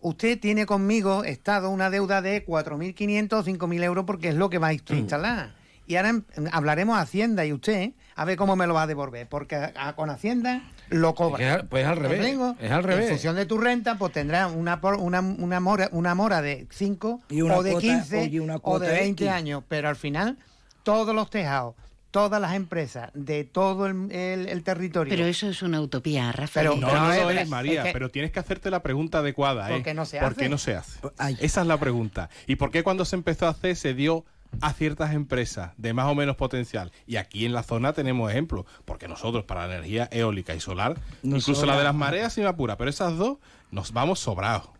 usted 0.00 0.38
tiene 0.38 0.66
conmigo, 0.66 1.24
Estado, 1.24 1.70
una 1.70 1.90
deuda 1.90 2.22
de 2.22 2.44
4.500 2.46 3.32
o 3.32 3.44
5.000 3.44 3.82
euros 3.82 4.04
porque 4.04 4.28
es 4.28 4.34
lo 4.34 4.48
que 4.50 4.58
va 4.58 4.68
a 4.68 4.72
Mm. 4.72 4.94
instalar. 4.96 5.54
Y 5.86 5.96
ahora 5.96 6.10
em- 6.10 6.24
hablaremos 6.52 6.98
a 6.98 7.00
Hacienda 7.00 7.46
y 7.46 7.52
usted, 7.52 7.92
a 8.14 8.24
ver 8.24 8.36
cómo 8.36 8.56
me 8.56 8.66
lo 8.66 8.74
va 8.74 8.82
a 8.82 8.86
devolver, 8.86 9.26
porque 9.28 9.56
a- 9.56 9.72
a- 9.76 9.96
con 9.96 10.10
Hacienda 10.10 10.62
lo 10.90 11.14
cobra. 11.14 11.46
Es 11.46 11.52
al- 11.60 11.66
pues 11.68 11.82
es 11.84 11.88
al 11.88 12.00
¿Me 12.00 12.08
revés, 12.08 12.36
es 12.60 12.70
al 12.70 12.82
revés. 12.82 13.04
En 13.04 13.10
función 13.10 13.36
de 13.36 13.46
tu 13.46 13.58
renta, 13.58 13.96
pues 13.98 14.12
tendrás 14.12 14.52
una, 14.52 14.80
por- 14.80 14.94
una, 14.96 15.20
una, 15.20 15.60
mora, 15.60 15.88
una 15.92 16.14
mora 16.14 16.42
de 16.42 16.66
5 16.70 17.20
Y 17.28 17.42
una 17.42 17.56
o 17.56 17.62
de 17.62 17.72
cuota- 17.72 17.86
15 17.86 18.18
oye, 18.22 18.40
una 18.40 18.56
o 18.62 18.78
de 18.78 18.88
20 18.90 19.24
X. 19.24 19.32
años, 19.34 19.62
pero 19.68 19.88
al 19.88 19.96
final 19.96 20.36
todos 20.82 21.14
los 21.14 21.28
tejados, 21.30 21.74
todas 22.10 22.40
las 22.40 22.54
empresas 22.54 23.10
de 23.12 23.44
todo 23.44 23.86
el, 23.86 24.10
el- 24.10 24.48
el 24.48 24.62
territorio. 24.62 25.10
Pero 25.14 25.26
eso 25.26 25.48
es 25.48 25.62
una 25.62 25.80
utopía, 25.80 26.32
Rafa. 26.32 26.60
Pero- 26.60 26.76
No, 26.76 26.88
Pero 26.88 27.00
no 27.02 27.08
pero- 27.10 27.30
es, 27.30 27.48
María, 27.48 27.80
es 27.82 27.86
que- 27.88 27.92
pero 27.92 28.08
tienes 28.10 28.32
que 28.32 28.40
hacerte 28.40 28.70
la 28.70 28.82
pregunta 28.82 29.18
adecuada, 29.18 29.68
¿eh? 29.70 29.74
¿Por 29.74 29.82
qué 29.82 29.92
no 29.94 30.06
se 30.06 30.18
¿Por 30.18 30.28
hace? 30.32 30.36
qué 30.40 30.48
no 30.48 30.56
se 30.58 30.74
hace? 30.74 31.00
Ay. 31.18 31.36
Esa 31.40 31.60
es 31.60 31.66
la 31.66 31.78
pregunta. 31.78 32.30
¿Y 32.46 32.56
por 32.56 32.70
qué 32.70 32.82
cuando 32.82 33.04
se 33.04 33.14
empezó 33.16 33.46
a 33.46 33.50
hacer 33.50 33.76
se 33.76 33.92
dio 33.92 34.24
a 34.60 34.72
ciertas 34.72 35.14
empresas 35.14 35.72
de 35.76 35.92
más 35.92 36.06
o 36.06 36.14
menos 36.14 36.36
potencial? 36.36 36.92
Y 37.06 37.16
aquí 37.16 37.44
en 37.44 37.52
la 37.52 37.62
zona 37.62 37.92
tenemos 37.92 38.30
ejemplos, 38.30 38.66
porque 38.84 39.08
nosotros 39.08 39.44
para 39.44 39.66
la 39.66 39.74
energía 39.74 40.08
eólica 40.10 40.54
y 40.54 40.60
solar, 40.60 41.00
No 41.22 41.36
incluso 41.36 41.66
la 41.66 41.76
de 41.76 41.84
las 41.84 41.94
mareas 41.94 42.36
me 42.38 42.46
apura, 42.46 42.76
pero 42.76 42.90
esas 42.90 43.16
dos 43.16 43.38
nos 43.70 43.92
vamos 43.92 44.20
sobrados. 44.20 44.70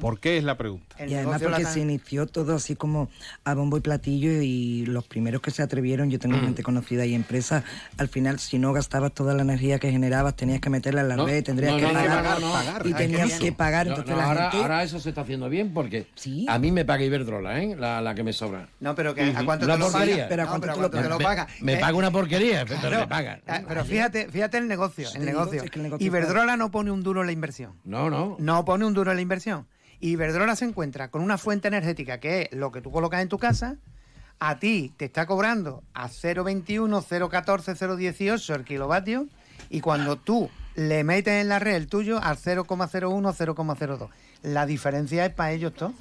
¿Por 0.00 0.18
qué 0.20 0.38
es 0.38 0.44
la 0.44 0.56
pregunta? 0.56 0.96
El 0.98 1.10
Y 1.10 1.14
además 1.14 1.42
porque 1.42 1.64
se 1.64 1.80
inició 1.80 2.26
todo 2.26 2.56
así 2.56 2.74
como 2.76 3.08
a 3.44 3.54
bombo 3.54 3.76
y 3.76 3.80
platillo 3.80 4.30
y 4.42 4.86
los 4.86 5.04
primeros 5.06 5.40
que 5.40 5.50
se 5.50 5.62
atrevieron, 5.62 6.10
yo 6.10 6.18
Mm. 6.18 6.20
tengo 6.20 6.40
gente 6.40 6.62
conocida 6.62 7.06
y 7.06 7.14
empresas, 7.14 7.64
al 7.98 8.08
final 8.08 8.38
si 8.38 8.58
no 8.58 8.72
gastabas 8.72 9.12
toda 9.12 9.34
la 9.34 9.42
energía 9.42 9.78
que 9.78 9.90
generabas 9.90 10.34
tenías 10.36 10.60
que 10.60 10.70
meterla 10.70 11.02
en 11.02 11.08
la 11.08 11.16
No, 11.16 11.26
red, 11.26 11.42
tendrías 11.44 11.72
no, 11.72 11.78
que 11.78 11.84
no, 11.86 11.92
pagar, 11.92 12.86
y 12.86 12.92
tenías 12.94 13.32
que 13.34 13.44
que 13.46 13.52
pagar, 13.52 13.86
entonces 13.88 14.16
la 14.16 14.24
ahora, 14.24 14.42
gente... 14.50 14.56
ahora 14.62 14.82
eso 14.82 14.98
se 15.00 15.08
está 15.10 15.20
haciendo 15.22 15.48
bien 15.48 15.72
porque 15.74 16.06
Sí. 16.14 16.46
a 16.48 16.58
mí 16.58 16.72
me 16.72 16.84
paga 16.84 17.04
Iberdrola, 17.04 17.60
¿eh? 17.62 17.76
La, 17.76 18.00
la 18.00 18.14
que 18.14 18.22
me 18.22 18.32
sobra. 18.32 18.68
No, 18.80 18.94
pero 18.94 19.14
que, 19.14 19.22
¿a 19.22 19.44
cuánto 19.44 19.66
te 19.66 19.76
lo 19.76 19.90
porquería. 19.90 20.14
paga? 20.16 20.28
Pero 20.28 20.42
¿a 20.42 20.44
No, 20.44 20.50
cuánto 20.50 20.66
pero 20.66 20.74
te 20.74 20.80
lo 20.80 20.86
¿a 20.86 20.90
cuánto 20.90 21.02
te 21.02 21.08
lo 21.08 21.18
me, 21.18 21.24
paga? 21.24 21.46
me 21.60 21.74
Eh, 21.74 21.78
paga 21.78 21.96
una 21.98 22.10
porquería, 22.10 22.64
pero 22.66 22.80
claro. 22.80 22.98
me 23.00 23.06
paga. 23.08 23.40
Ah, 23.46 23.60
Pero 23.68 23.84
fíjate, 23.84 24.28
fíjate 24.30 24.58
el 24.58 24.68
negocio, 24.68 25.08
el 25.14 25.24
negocio 25.24 25.62
Iberdrola 25.98 26.56
no 26.56 26.70
pone 26.70 26.90
un 26.90 27.02
duro 27.02 27.20
en 27.20 27.26
la 27.26 27.32
inversión. 27.32 27.72
No, 27.84 28.10
no. 28.10 28.36
No 28.38 28.64
pone 28.64 28.84
un 28.86 28.94
duro 28.94 29.10
en 29.10 29.16
la 29.16 29.22
inversión. 29.22 29.66
Y 30.00 30.10
Iberdrola 30.10 30.56
se 30.56 30.64
encuentra 30.64 31.10
con 31.10 31.22
una 31.22 31.38
fuente 31.38 31.68
energética 31.68 32.20
que 32.20 32.42
es 32.42 32.56
lo 32.56 32.72
que 32.72 32.80
tú 32.80 32.90
colocas 32.90 33.22
en 33.22 33.28
tu 33.28 33.38
casa 33.38 33.76
a 34.40 34.58
ti 34.58 34.92
te 34.96 35.06
está 35.06 35.26
cobrando 35.26 35.82
a 35.94 36.08
0,21, 36.08 37.02
0,14, 37.02 37.76
0,18 37.76 38.54
el 38.54 38.64
kilovatio 38.64 39.26
y 39.70 39.80
cuando 39.80 40.16
tú 40.16 40.50
le 40.74 41.04
metes 41.04 41.40
en 41.40 41.48
la 41.48 41.58
red 41.58 41.76
el 41.76 41.86
tuyo 41.86 42.22
al 42.22 42.36
0,01, 42.36 42.66
0,02. 42.66 44.08
La 44.42 44.66
diferencia 44.66 45.24
es 45.24 45.32
para 45.32 45.52
ellos 45.52 45.72
todo. 45.74 45.94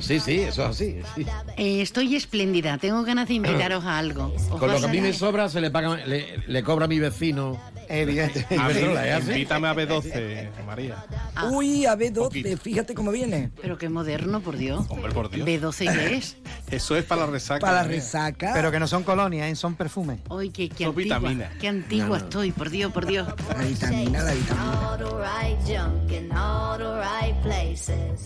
Sí, 0.00 0.18
sí, 0.20 0.40
eso 0.40 0.64
es 0.64 0.70
así. 0.70 1.00
sí. 1.14 1.26
Eh, 1.56 1.82
estoy 1.82 2.16
espléndida, 2.16 2.78
tengo 2.78 3.02
ganas 3.02 3.28
de 3.28 3.34
invitaros 3.34 3.84
a 3.84 3.98
algo. 3.98 4.32
¿Os 4.34 4.42
Con 4.58 4.70
lo 4.70 4.78
que 4.78 4.86
a 4.86 4.88
mí 4.88 5.00
me 5.00 5.12
sobra 5.12 5.48
se 5.48 5.60
le 5.60 5.70
paga, 5.70 5.96
le, 5.96 6.38
le 6.46 6.62
cobra 6.62 6.86
a 6.86 6.88
mi 6.88 6.98
vecino. 6.98 7.60
Evidentemente. 7.88 9.20
Invítame 9.32 9.68
a 9.68 9.74
B12, 9.74 10.64
María. 10.66 11.04
Uy, 11.50 11.86
a 11.86 11.96
B12, 11.96 12.58
fíjate 12.58 12.94
cómo 12.94 13.10
viene. 13.10 13.50
Pero 13.60 13.78
qué 13.78 13.88
moderno, 13.88 14.40
por 14.40 14.56
Dios. 14.56 14.84
Hombre, 14.88 15.12
por 15.12 15.30
Dios. 15.30 15.46
¿B12 15.48 15.92
qué 15.92 16.16
es? 16.16 16.36
Eso 16.70 16.96
es 16.96 17.04
para 17.04 17.24
la 17.26 17.32
resaca. 17.32 17.60
Para 17.60 17.72
la 17.78 17.82
María. 17.84 17.96
resaca. 17.96 18.50
Pero 18.54 18.70
que 18.70 18.78
no 18.78 18.86
son 18.86 19.02
colonias, 19.04 19.50
¿eh? 19.50 19.56
son 19.56 19.74
perfumes. 19.74 20.20
Hoy 20.28 20.50
qué, 20.50 20.68
qué 20.68 20.84
Son 20.84 20.88
antigua, 20.94 21.18
vitaminas. 21.18 21.52
qué 21.58 21.68
antigua 21.68 22.06
No, 22.06 22.16
no. 22.16 22.16
estoy, 22.16 22.52
por 22.52 22.70
Dios, 22.70 22.92
por 22.92 23.06
Dios. 23.06 23.26
La 23.56 23.64
vitamina, 23.64 24.22
la 24.22 24.34
vitamina. 24.34 24.88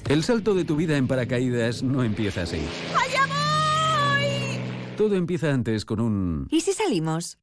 El 0.08 0.22
salto 0.24 0.54
de 0.54 0.64
tu 0.64 0.76
vida 0.76 0.96
en 0.96 1.06
paracaídas 1.06 1.82
no 1.82 2.02
empieza 2.04 2.42
así. 2.42 2.60
¡Allá 2.96 3.26
voy! 3.26 4.96
Todo 4.96 5.14
empieza 5.16 5.52
antes 5.52 5.84
con 5.84 6.00
un... 6.00 6.46
¿Y 6.50 6.60
si 6.60 6.72
salimos? 6.72 7.38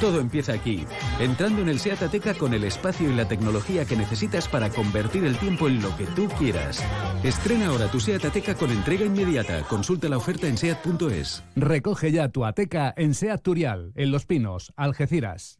Todo 0.00 0.20
empieza 0.20 0.52
aquí, 0.52 0.86
entrando 1.18 1.62
en 1.62 1.68
el 1.68 1.78
SEAT 1.78 2.02
Ateca 2.02 2.34
con 2.34 2.54
el 2.54 2.64
espacio 2.64 3.10
y 3.10 3.14
la 3.14 3.28
tecnología 3.28 3.84
que 3.84 3.96
necesitas 3.96 4.48
para 4.48 4.70
convertir 4.70 5.24
el 5.24 5.36
tiempo 5.38 5.68
en 5.68 5.82
lo 5.82 5.96
que 5.96 6.06
tú 6.06 6.28
quieras. 6.38 6.84
Estrena 7.22 7.68
ahora 7.68 7.90
tu 7.90 8.00
SEAT 8.00 8.24
Ateca 8.24 8.54
con 8.54 8.70
entrega 8.70 9.04
inmediata. 9.04 9.62
Consulta 9.62 10.08
la 10.08 10.16
oferta 10.16 10.46
en 10.46 10.56
SEAT.es. 10.56 11.42
Recoge 11.56 12.12
ya 12.12 12.28
tu 12.28 12.44
Ateca 12.44 12.92
en 12.96 13.14
Seat 13.14 13.42
Turial, 13.42 13.92
en 13.94 14.10
Los 14.10 14.26
Pinos, 14.26 14.72
Algeciras. 14.76 15.59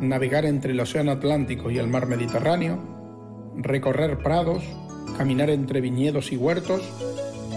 navegar 0.00 0.44
entre 0.44 0.72
el 0.72 0.80
Océano 0.80 1.12
Atlántico 1.12 1.70
y 1.70 1.78
el 1.78 1.88
Mar 1.88 2.06
Mediterráneo, 2.06 2.78
recorrer 3.56 4.18
prados, 4.18 4.62
caminar 5.16 5.50
entre 5.50 5.80
viñedos 5.80 6.32
y 6.32 6.36
huertos, 6.36 6.82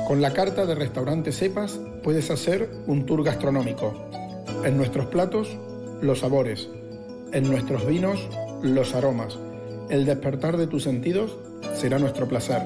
con 0.07 0.21
la 0.21 0.33
carta 0.33 0.65
de 0.65 0.75
restaurantes 0.75 1.37
Cepas 1.37 1.79
puedes 2.03 2.29
hacer 2.29 2.69
un 2.87 3.05
tour 3.05 3.23
gastronómico. 3.23 3.93
En 4.65 4.77
nuestros 4.77 5.05
platos, 5.07 5.57
los 6.01 6.19
sabores. 6.19 6.69
En 7.31 7.49
nuestros 7.49 7.87
vinos, 7.87 8.27
los 8.61 8.95
aromas. 8.95 9.39
El 9.89 10.05
despertar 10.05 10.57
de 10.57 10.67
tus 10.67 10.83
sentidos 10.83 11.37
será 11.73 11.99
nuestro 11.99 12.27
placer. 12.27 12.61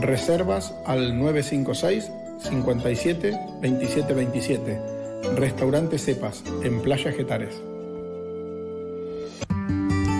Reservas 0.00 0.74
al 0.84 1.18
956 1.18 2.10
57 2.40 3.38
27 3.62 4.14
27. 4.14 4.80
Restaurante 5.36 5.98
Cepas, 5.98 6.42
en 6.62 6.80
Playa 6.80 7.12
Getares. 7.12 7.60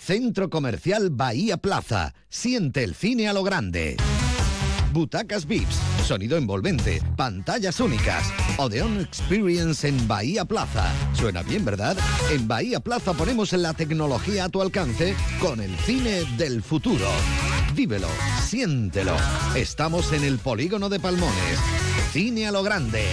Centro 0.00 0.48
Comercial 0.48 1.10
Bahía 1.10 1.58
Plaza. 1.58 2.14
Siente 2.30 2.82
el 2.82 2.94
cine 2.94 3.28
a 3.28 3.34
lo 3.34 3.44
grande. 3.44 3.98
Butacas 4.94 5.46
VIPs, 5.46 5.76
sonido 6.06 6.38
envolvente, 6.38 7.02
pantallas 7.18 7.78
únicas. 7.80 8.32
Odeon 8.56 8.98
Experience 8.98 9.86
en 9.86 10.08
Bahía 10.08 10.46
Plaza. 10.46 10.90
Suena 11.12 11.42
bien, 11.42 11.66
¿verdad? 11.66 11.98
En 12.32 12.48
Bahía 12.48 12.80
Plaza 12.80 13.12
ponemos 13.12 13.52
la 13.52 13.74
tecnología 13.74 14.46
a 14.46 14.48
tu 14.48 14.62
alcance 14.62 15.14
con 15.38 15.60
el 15.60 15.76
cine 15.76 16.24
del 16.38 16.62
futuro. 16.62 17.06
Vívelo, 17.74 18.08
siéntelo. 18.42 19.16
Estamos 19.54 20.14
en 20.14 20.24
el 20.24 20.38
polígono 20.38 20.88
de 20.88 20.98
Palmones. 20.98 21.58
Cine 22.10 22.46
a 22.48 22.52
lo 22.52 22.62
grande. 22.62 23.04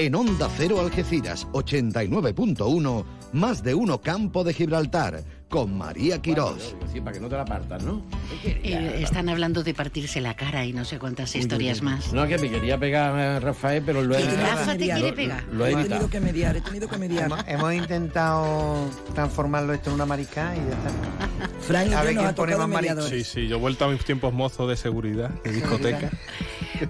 En 0.00 0.14
Onda 0.14 0.48
Cero 0.56 0.80
Algeciras 0.80 1.46
89.1, 1.48 3.04
más 3.32 3.62
de 3.62 3.74
uno 3.74 4.00
Campo 4.00 4.44
de 4.44 4.54
Gibraltar, 4.54 5.22
con 5.48 5.76
María 5.76 6.22
Quirós. 6.22 6.76
Sí, 6.92 7.00
para 7.00 7.12
que 7.14 7.20
no 7.20 7.28
te 7.28 7.36
la 7.36 7.44
partas, 7.44 7.82
¿no? 7.82 8.02
Eh, 8.44 9.00
están 9.02 9.28
hablando 9.28 9.64
de 9.64 9.74
partirse 9.74 10.20
la 10.20 10.34
cara 10.34 10.64
y 10.64 10.72
no 10.72 10.84
sé 10.84 10.98
cuántas 10.98 11.34
historias 11.34 11.82
más. 11.82 12.12
No, 12.12 12.26
que 12.28 12.38
me 12.38 12.48
quería 12.48 12.78
pegar 12.78 13.18
a 13.18 13.40
Rafael, 13.40 13.82
pero 13.84 14.02
lo 14.02 14.14
he 14.14 14.18
¿Que 14.18 14.24
evitado. 14.28 14.46
Rafa 14.48 14.72
te 14.72 14.84
quiere 14.84 15.12
pegar? 15.12 15.44
Lo 15.52 15.66
he 15.66 15.74
tenido 15.74 16.08
que 16.08 16.20
mediar, 16.20 16.56
he 16.56 16.60
tenido 16.60 16.88
que 16.88 16.98
mediar. 16.98 17.26
Hemos, 17.26 17.44
hemos 17.48 17.74
intentado 17.74 18.88
transformarlo 19.14 19.72
esto 19.72 19.90
en 19.90 19.94
una 19.96 20.06
mariscada 20.06 20.54
y 20.54 20.58
ya 20.58 20.64
está. 20.70 21.98
A 22.00 22.02
ver 22.02 22.16
quién 22.16 22.34
pone 22.34 22.56
más 22.56 22.68
mediador. 22.68 23.08
Sí, 23.08 23.24
sí, 23.24 23.48
yo 23.48 23.56
he 23.56 23.60
vuelto 23.60 23.84
a 23.84 23.88
mis 23.88 24.04
tiempos 24.04 24.32
mozos 24.32 24.68
de 24.68 24.76
seguridad, 24.76 25.30
de 25.42 25.52
discoteca. 25.52 26.10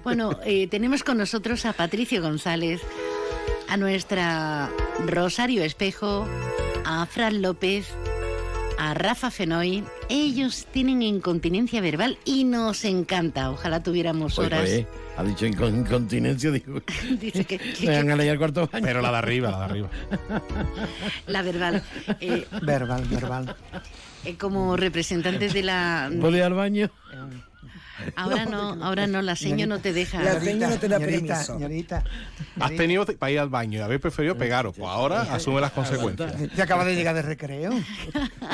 Bueno, 0.05 0.38
eh, 0.45 0.68
tenemos 0.68 1.03
con 1.03 1.18
nosotros 1.18 1.64
a 1.66 1.72
Patricio 1.72 2.22
González, 2.22 2.80
a 3.71 3.77
nuestra 3.77 4.68
Rosario 5.07 5.62
Espejo, 5.62 6.27
a 6.85 7.07
Fran 7.07 7.41
López, 7.41 7.87
a 8.79 8.95
Rafa 8.95 9.31
Fenoy. 9.31 9.85
Ellos 10.09 10.66
tienen 10.73 11.03
incontinencia 11.03 11.81
verbal 11.81 12.18
y 12.25 12.45
nos 12.45 12.85
encanta. 12.85 13.51
Ojalá 13.51 13.83
tuviéramos 13.83 14.39
horas. 14.39 14.62
oye, 14.62 14.87
ha 15.16 15.23
dicho 15.23 15.47
incon- 15.47 15.87
incontinencia, 15.87 16.51
digo. 16.51 16.83
Dice 17.21 17.45
que, 17.45 17.59
que- 17.59 17.87
Me 17.87 17.97
van 17.97 18.11
a 18.11 18.16
leer 18.16 18.39
cuarto 18.39 18.68
baño. 18.73 18.85
Pero 18.85 19.01
la 19.03 19.12
de 19.12 19.18
arriba, 19.18 19.51
la 19.53 19.59
de 19.59 19.64
arriba. 19.64 19.91
la 21.29 21.43
verbal. 21.43 21.83
Eh, 22.21 22.47
Verbal, 22.62 23.05
verbal. 23.09 23.55
eh, 24.25 24.37
como 24.37 24.77
representantes 24.77 25.53
de 25.53 25.62
la. 25.62 26.11
¿Puedo 26.21 26.37
ir 26.37 26.43
al 26.43 26.55
baño? 26.55 26.91
Ahora 28.16 28.44
no, 28.46 28.82
ahora 28.84 29.07
no, 29.07 29.22
la 29.22 29.36
seño 29.36 29.66
no 29.66 29.78
te 29.80 29.92
deja. 29.92 30.22
La 30.22 30.40
seño 30.40 30.68
no 30.68 30.78
te 30.78 30.88
da 30.88 30.98
Señorita, 30.98 31.34
permiso. 31.34 31.53
señorita. 31.55 32.05
Has 32.59 32.70
tenido 32.76 33.07
para 33.07 33.32
ir 33.32 33.38
al 33.38 33.48
baño 33.48 33.78
y 33.78 33.82
habéis 33.82 34.01
preferido 34.01 34.36
pegaros. 34.36 34.74
Pues 34.76 34.88
ahora 34.88 35.22
asume 35.22 35.61
las 35.61 35.72
consecuencias. 35.72 36.32
Te 36.55 36.62
acabas 36.62 36.86
de 36.86 36.94
llegar 36.94 37.14
de 37.14 37.22
recreo. 37.22 37.72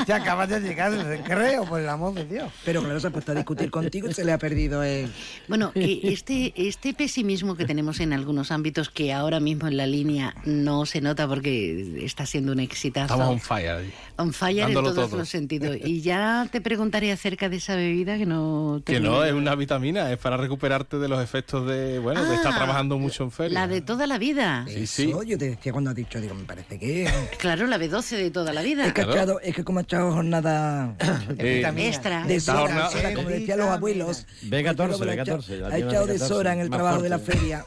Te 0.05 0.13
acabas 0.13 0.49
de 0.49 0.59
llegar 0.61 0.91
de 0.91 1.03
recreo, 1.03 1.65
por 1.65 1.79
el 1.81 1.89
amor 1.89 2.13
de 2.13 2.25
Dios. 2.25 2.51
Pero 2.65 2.81
claro, 2.83 2.99
se 2.99 3.07
ha 3.07 3.09
puesto 3.09 3.31
a 3.31 3.35
discutir 3.35 3.69
contigo 3.71 4.07
y 4.09 4.13
se 4.13 4.23
le 4.23 4.31
ha 4.31 4.37
perdido 4.37 4.83
el... 4.83 5.11
Bueno, 5.47 5.71
que 5.73 5.99
este, 6.03 6.53
este 6.55 6.93
pesimismo 6.93 7.55
que 7.55 7.65
tenemos 7.65 7.99
en 7.99 8.13
algunos 8.13 8.51
ámbitos 8.51 8.89
que 8.89 9.13
ahora 9.13 9.39
mismo 9.39 9.67
en 9.67 9.77
la 9.77 9.85
línea 9.87 10.35
no 10.45 10.85
se 10.85 11.01
nota 11.01 11.27
porque 11.27 12.03
está 12.05 12.25
siendo 12.25 12.51
un 12.53 12.59
exitazo. 12.59 13.13
Estamos 13.13 13.27
on 13.33 13.39
fire. 13.39 13.91
On 14.17 14.33
fire 14.33 14.67
en 14.67 14.73
todos 14.73 14.95
todo. 14.95 15.17
los 15.17 15.29
sentidos. 15.29 15.77
Y 15.87 16.01
ya 16.01 16.47
te 16.51 16.59
preguntaré 16.61 17.11
acerca 17.11 17.49
de 17.49 17.57
esa 17.57 17.75
bebida 17.75 18.17
que 18.17 18.25
no 18.25 18.81
Que 18.85 18.93
termino. 18.93 19.13
no, 19.15 19.23
es 19.23 19.33
una 19.37 19.55
vitamina, 19.55 20.11
es 20.11 20.17
para 20.17 20.37
recuperarte 20.37 20.97
de 20.97 21.07
los 21.07 21.23
efectos 21.23 21.67
de, 21.67 21.99
bueno, 21.99 22.23
de 22.23 22.35
estar 22.35 22.53
Ah, 22.53 22.57
trabajando 22.57 22.97
mucho 22.97 23.23
en 23.23 23.31
feria. 23.31 23.59
La 23.61 23.67
de 23.67 23.81
toda 23.81 24.07
la 24.07 24.17
vida. 24.17 24.65
Sí, 24.67 24.87
sí. 24.87 25.09
Eso, 25.09 25.23
yo 25.23 25.37
te 25.37 25.49
decía 25.51 25.71
cuando 25.71 25.89
has 25.91 25.95
dicho, 25.95 26.19
digo, 26.19 26.33
me 26.35 26.43
parece 26.45 26.77
que... 26.79 27.09
Claro, 27.37 27.67
la 27.67 27.77
B12 27.77 28.17
de 28.17 28.31
toda 28.31 28.53
la 28.53 28.61
vida. 28.61 28.85
Es 28.87 28.93
que, 28.93 29.01
ha 29.01 29.05
echado- 29.05 29.39
es 29.41 29.55
que 29.55 29.63
como 29.63 29.79
ha 29.79 29.83
echado 29.83 30.11
jornada 30.11 30.95
Eh, 31.37 31.63
Extra. 31.77 32.23
de 32.25 32.39
jornada- 32.39 33.13
como 33.15 33.29
decían 33.29 33.59
los 33.59 33.67
abuelos, 33.69 34.25
B14, 34.43 34.75
porque 34.75 35.05
luego 35.05 35.09
ha 35.09 35.13
echado- 35.23 35.39
B14, 35.41 35.59
la 35.59 35.67
Ha 35.67 35.77
echado 35.77 36.05
de 36.07 36.15
B14, 36.15 36.27
Sora 36.27 36.53
en 36.53 36.59
el 36.59 36.69
trabajo 36.69 37.01
de 37.01 37.09
la 37.09 37.19
feria. 37.19 37.65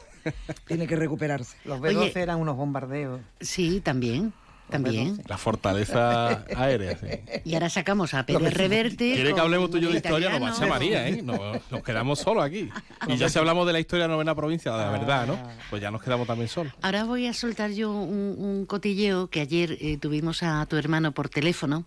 Tiene 0.67 0.85
que 0.85 0.95
recuperarse. 0.95 1.55
Los 1.65 1.81
Oye. 1.81 1.95
B12 2.13 2.15
eran 2.17 2.39
unos 2.39 2.55
bombardeos. 2.55 3.21
Sí, 3.39 3.81
también. 3.81 4.33
También. 4.71 5.21
La 5.27 5.37
fortaleza 5.37 6.45
aérea, 6.55 6.97
sí. 6.97 7.07
Y 7.43 7.53
ahora 7.53 7.69
sacamos 7.69 8.13
a 8.13 8.25
Pérez 8.25 8.53
Reverte. 8.53 9.13
Quiere 9.13 9.33
que 9.33 9.39
hablemos 9.39 9.69
tú 9.69 9.77
y 9.77 9.81
yo 9.81 9.89
de 9.89 9.97
historia, 9.97 10.37
nos 10.39 10.41
va 10.41 10.65
a 10.65 10.67
María, 10.67 11.07
¿eh? 11.07 11.21
Nos, 11.21 11.39
nos 11.69 11.83
quedamos 11.83 12.19
solos 12.19 12.43
aquí. 12.43 12.69
Y 13.07 13.17
ya 13.17 13.29
si 13.29 13.37
hablamos 13.37 13.67
de 13.67 13.73
la 13.73 13.79
historia 13.79 14.05
de 14.05 14.09
la 14.09 14.13
novena 14.15 14.35
provincia, 14.35 14.71
de 14.71 14.77
la 14.77 14.91
verdad, 14.91 15.27
¿no? 15.27 15.37
Pues 15.69 15.81
ya 15.81 15.91
nos 15.91 16.01
quedamos 16.01 16.27
también 16.27 16.47
solos. 16.47 16.73
Ahora 16.81 17.03
voy 17.03 17.27
a 17.27 17.33
soltar 17.33 17.71
yo 17.71 17.91
un, 17.91 18.35
un 18.39 18.65
cotilleo 18.65 19.27
que 19.27 19.41
ayer 19.41 19.77
eh, 19.81 19.97
tuvimos 19.97 20.43
a 20.43 20.65
tu 20.67 20.77
hermano 20.77 21.11
por 21.11 21.29
teléfono, 21.29 21.85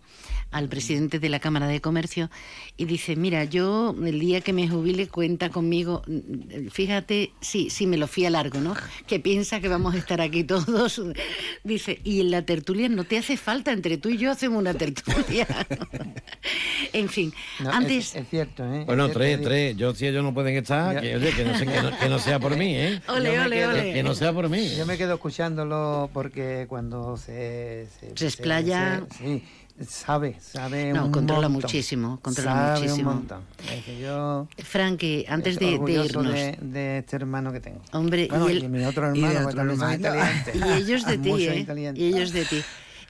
al 0.50 0.68
presidente 0.68 1.18
de 1.18 1.28
la 1.28 1.40
Cámara 1.40 1.66
de 1.66 1.80
Comercio, 1.80 2.30
y 2.76 2.84
dice, 2.84 3.16
mira, 3.16 3.44
yo 3.44 3.94
el 4.04 4.20
día 4.20 4.40
que 4.40 4.52
me 4.52 4.68
jubile 4.68 5.08
cuenta 5.08 5.50
conmigo, 5.50 6.02
fíjate, 6.70 7.32
sí, 7.40 7.70
sí, 7.70 7.86
me 7.86 7.96
lo 7.96 8.06
fui 8.06 8.26
a 8.26 8.30
largo, 8.30 8.60
¿no? 8.60 8.74
Que 9.06 9.18
piensa 9.20 9.60
que 9.60 9.68
vamos 9.68 9.94
a 9.94 9.98
estar 9.98 10.20
aquí 10.20 10.44
todos. 10.44 11.00
Dice, 11.62 12.00
y 12.04 12.20
en 12.20 12.30
la 12.30 12.44
tertulia 12.44 12.73
no 12.74 13.04
te 13.04 13.18
hace 13.18 13.36
falta, 13.36 13.72
entre 13.72 13.96
tú 13.98 14.08
y 14.10 14.18
yo 14.18 14.30
hacemos 14.30 14.58
una 14.58 14.74
tertulia. 14.74 15.46
en 16.92 17.08
fin, 17.08 17.32
No, 17.60 17.70
antes... 17.70 18.14
Es, 18.14 18.22
es 18.22 18.28
cierto, 18.28 18.64
¿eh? 18.72 18.84
Bueno, 18.86 19.06
Es 19.06 19.12
tres, 19.12 19.40
tres. 19.42 19.76
Yo 19.76 19.94
si 19.94 20.06
ellos 20.06 20.22
no 20.22 20.32
pueden 20.34 20.56
estar, 20.56 21.00
que, 21.00 21.16
oye, 21.16 21.30
que, 21.32 21.44
no, 21.44 21.58
se- 21.58 21.66
que 21.66 21.82
no- 21.82 21.98
que 21.98 22.08
no 22.08 22.18
sea 22.18 22.38
por 22.38 22.56
mí, 22.56 22.74
¿eh? 22.76 23.00
Ole, 23.08 23.38
ole, 23.40 23.56
quedo- 23.56 23.70
ole. 23.70 23.92
Que 23.94 24.02
no 24.02 24.14
sea 24.14 24.32
por 24.32 24.48
mí. 24.48 24.74
Yo 24.76 24.86
me 24.86 24.96
quedo 24.96 25.14
escuchándolo 25.14 26.10
porque 26.12 26.66
cuando 26.68 27.16
se... 27.16 27.86
Se 28.14 28.26
explaya. 28.26 29.02
se- 29.10 29.18
sí, 29.18 29.44
sabe, 29.88 30.36
sabe 30.40 30.92
No, 30.92 31.06
un 31.06 31.12
controla 31.12 31.48
montón. 31.48 31.62
muchísimo, 31.68 32.18
controla 32.22 32.50
Sabe 32.76 32.80
muchísimo. 32.80 33.10
un 33.10 33.16
montón. 33.16 33.42
Es 33.72 33.84
que 33.84 34.00
yo... 34.00 34.46
Frank, 34.58 34.98
que 34.98 35.24
antes 35.28 35.58
de, 35.58 35.78
de 35.78 35.92
irnos... 36.04 36.32
de, 36.32 36.58
de 36.60 36.98
este 36.98 37.16
hermano 37.16 37.52
que 37.52 37.60
tengo. 37.60 37.80
Hombre, 37.92 38.28
Bueno, 38.30 38.48
y, 38.50 38.54
y, 38.54 38.56
el- 38.58 38.68
mi 38.70 38.84
otro 38.84 39.14
y 39.14 39.18
hermano, 39.24 39.40
que 39.40 39.44
otro 39.46 39.62
hermano. 39.62 40.08
y 40.54 40.72
ellos 40.82 41.04
de 41.06 41.18
ti, 41.24 41.30
¿eh? 41.44 41.92
Y 41.96 42.04
ellos 42.04 42.32
de 42.32 42.44
ti. 42.44 42.62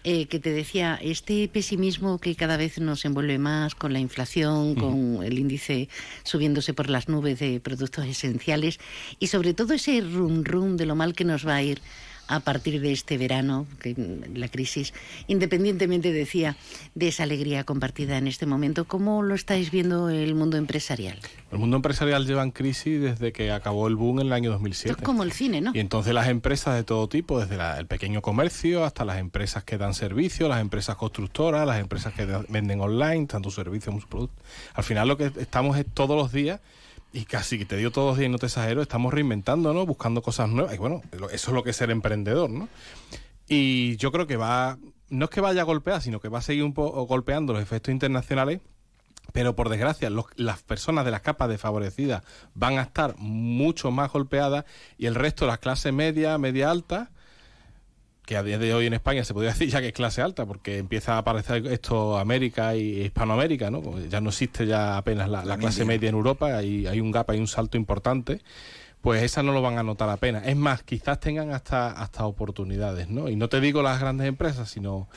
Eh, 0.06 0.26
que 0.26 0.38
te 0.38 0.50
decía, 0.52 0.98
este 1.00 1.48
pesimismo 1.48 2.18
que 2.18 2.34
cada 2.36 2.58
vez 2.58 2.78
nos 2.78 3.06
envuelve 3.06 3.38
más 3.38 3.74
con 3.74 3.94
la 3.94 4.00
inflación, 4.00 4.74
con 4.74 5.22
el 5.24 5.38
índice 5.38 5.88
subiéndose 6.24 6.74
por 6.74 6.90
las 6.90 7.08
nubes 7.08 7.38
de 7.38 7.58
productos 7.58 8.04
esenciales 8.06 8.78
y 9.18 9.28
sobre 9.28 9.54
todo 9.54 9.72
ese 9.72 10.02
rum 10.02 10.44
rum 10.44 10.76
de 10.76 10.84
lo 10.84 10.94
mal 10.94 11.14
que 11.14 11.24
nos 11.24 11.46
va 11.48 11.54
a 11.54 11.62
ir 11.62 11.80
a 12.28 12.40
partir 12.40 12.80
de 12.80 12.92
este 12.92 13.18
verano, 13.18 13.66
que 13.80 13.94
mm, 13.94 14.36
la 14.36 14.48
crisis, 14.48 14.92
independientemente, 15.26 16.12
decía, 16.12 16.56
de 16.94 17.08
esa 17.08 17.24
alegría 17.24 17.64
compartida 17.64 18.16
en 18.18 18.26
este 18.28 18.46
momento, 18.46 18.84
¿cómo 18.86 19.22
lo 19.22 19.34
estáis 19.34 19.70
viendo 19.70 20.08
el 20.10 20.34
mundo 20.34 20.56
empresarial? 20.56 21.18
El 21.50 21.58
mundo 21.58 21.76
empresarial 21.76 22.26
lleva 22.26 22.42
en 22.42 22.50
crisis 22.50 23.00
desde 23.00 23.32
que 23.32 23.50
acabó 23.50 23.88
el 23.88 23.96
boom 23.96 24.20
en 24.20 24.26
el 24.26 24.32
año 24.32 24.50
Esto 24.50 24.58
2007. 24.58 24.90
es 25.00 25.04
como 25.04 25.22
el 25.22 25.32
cine, 25.32 25.60
¿no? 25.60 25.72
Y 25.74 25.80
entonces 25.80 26.14
las 26.14 26.28
empresas 26.28 26.74
de 26.76 26.84
todo 26.84 27.08
tipo, 27.08 27.40
desde 27.40 27.56
la- 27.56 27.78
el 27.78 27.86
pequeño 27.86 28.22
comercio 28.22 28.84
hasta 28.84 29.04
las 29.04 29.18
empresas 29.18 29.64
que 29.64 29.78
dan 29.78 29.94
servicios, 29.94 30.48
las 30.48 30.60
empresas 30.60 30.96
constructoras, 30.96 31.66
las 31.66 31.80
empresas 31.80 32.12
que 32.14 32.26
venden 32.48 32.80
online, 32.80 33.26
tanto 33.26 33.50
servicios 33.50 33.94
como 33.94 34.06
productos. 34.06 34.44
Al 34.74 34.84
final 34.84 35.08
lo 35.08 35.16
que 35.16 35.30
estamos 35.38 35.76
es 35.78 35.86
todos 35.92 36.16
los 36.16 36.32
días, 36.32 36.60
y 37.14 37.24
casi 37.26 37.58
que 37.58 37.64
te 37.64 37.76
digo 37.76 37.92
todos 37.92 38.08
los 38.08 38.18
días 38.18 38.28
y 38.28 38.32
no 38.32 38.38
te 38.38 38.46
exagero, 38.46 38.82
estamos 38.82 39.14
reinventándonos, 39.14 39.86
buscando 39.86 40.20
cosas 40.20 40.48
nuevas. 40.48 40.74
Y 40.74 40.78
bueno, 40.78 41.00
eso 41.12 41.28
es 41.30 41.48
lo 41.54 41.62
que 41.62 41.70
es 41.70 41.76
ser 41.76 41.90
emprendedor, 41.90 42.50
¿no? 42.50 42.68
Y 43.46 43.96
yo 43.96 44.10
creo 44.10 44.26
que 44.26 44.36
va, 44.36 44.78
no 45.10 45.26
es 45.26 45.30
que 45.30 45.40
vaya 45.40 45.60
a 45.60 45.64
golpear, 45.64 46.02
sino 46.02 46.18
que 46.20 46.28
va 46.28 46.40
a 46.40 46.42
seguir 46.42 46.64
un 46.64 46.74
poco 46.74 47.06
golpeando 47.06 47.52
los 47.52 47.62
efectos 47.62 47.92
internacionales 47.92 48.60
pero 49.32 49.56
por 49.56 49.68
desgracia, 49.68 50.10
las 50.36 50.62
personas 50.62 51.04
de 51.04 51.10
las 51.10 51.22
capas 51.22 51.48
desfavorecidas 51.48 52.22
van 52.54 52.78
a 52.78 52.82
estar 52.82 53.16
mucho 53.18 53.90
más 53.90 54.12
golpeadas 54.12 54.64
y 54.98 55.06
el 55.06 55.14
resto, 55.14 55.46
las 55.46 55.58
clases 55.58 55.92
media, 55.92 56.36
media 56.38 56.70
alta, 56.70 57.10
que 58.26 58.36
a 58.36 58.42
día 58.42 58.58
de 58.58 58.72
hoy 58.74 58.86
en 58.86 58.94
España 58.94 59.22
se 59.24 59.34
podría 59.34 59.50
decir 59.52 59.68
ya 59.68 59.80
que 59.80 59.88
es 59.88 59.92
clase 59.92 60.22
alta, 60.22 60.46
porque 60.46 60.78
empieza 60.78 61.14
a 61.14 61.18
aparecer 61.18 61.66
esto 61.66 62.18
América 62.18 62.74
y 62.74 63.02
Hispanoamérica, 63.02 63.70
¿no? 63.70 63.82
Pues 63.82 64.08
ya 64.08 64.20
no 64.20 64.30
existe 64.30 64.66
ya 64.66 64.96
apenas 64.96 65.28
la, 65.28 65.44
la 65.44 65.56
clase 65.58 65.84
media 65.84 66.08
en 66.08 66.14
Europa, 66.14 66.56
hay, 66.56 66.86
hay 66.86 67.00
un 67.00 67.10
gap, 67.10 67.30
hay 67.30 67.38
un 67.38 67.46
salto 67.48 67.76
importante. 67.76 68.40
Pues 69.02 69.22
esas 69.22 69.44
no 69.44 69.52
lo 69.52 69.60
van 69.60 69.76
a 69.76 69.82
notar 69.82 70.08
apenas. 70.08 70.46
Es 70.46 70.56
más, 70.56 70.82
quizás 70.82 71.20
tengan 71.20 71.50
hasta, 71.52 71.90
hasta 71.90 72.24
oportunidades, 72.24 73.10
¿no? 73.10 73.28
Y 73.28 73.36
no 73.36 73.50
te 73.50 73.60
digo 73.60 73.82
las 73.82 74.00
grandes 74.00 74.26
empresas, 74.26 74.70
sino 74.70 75.08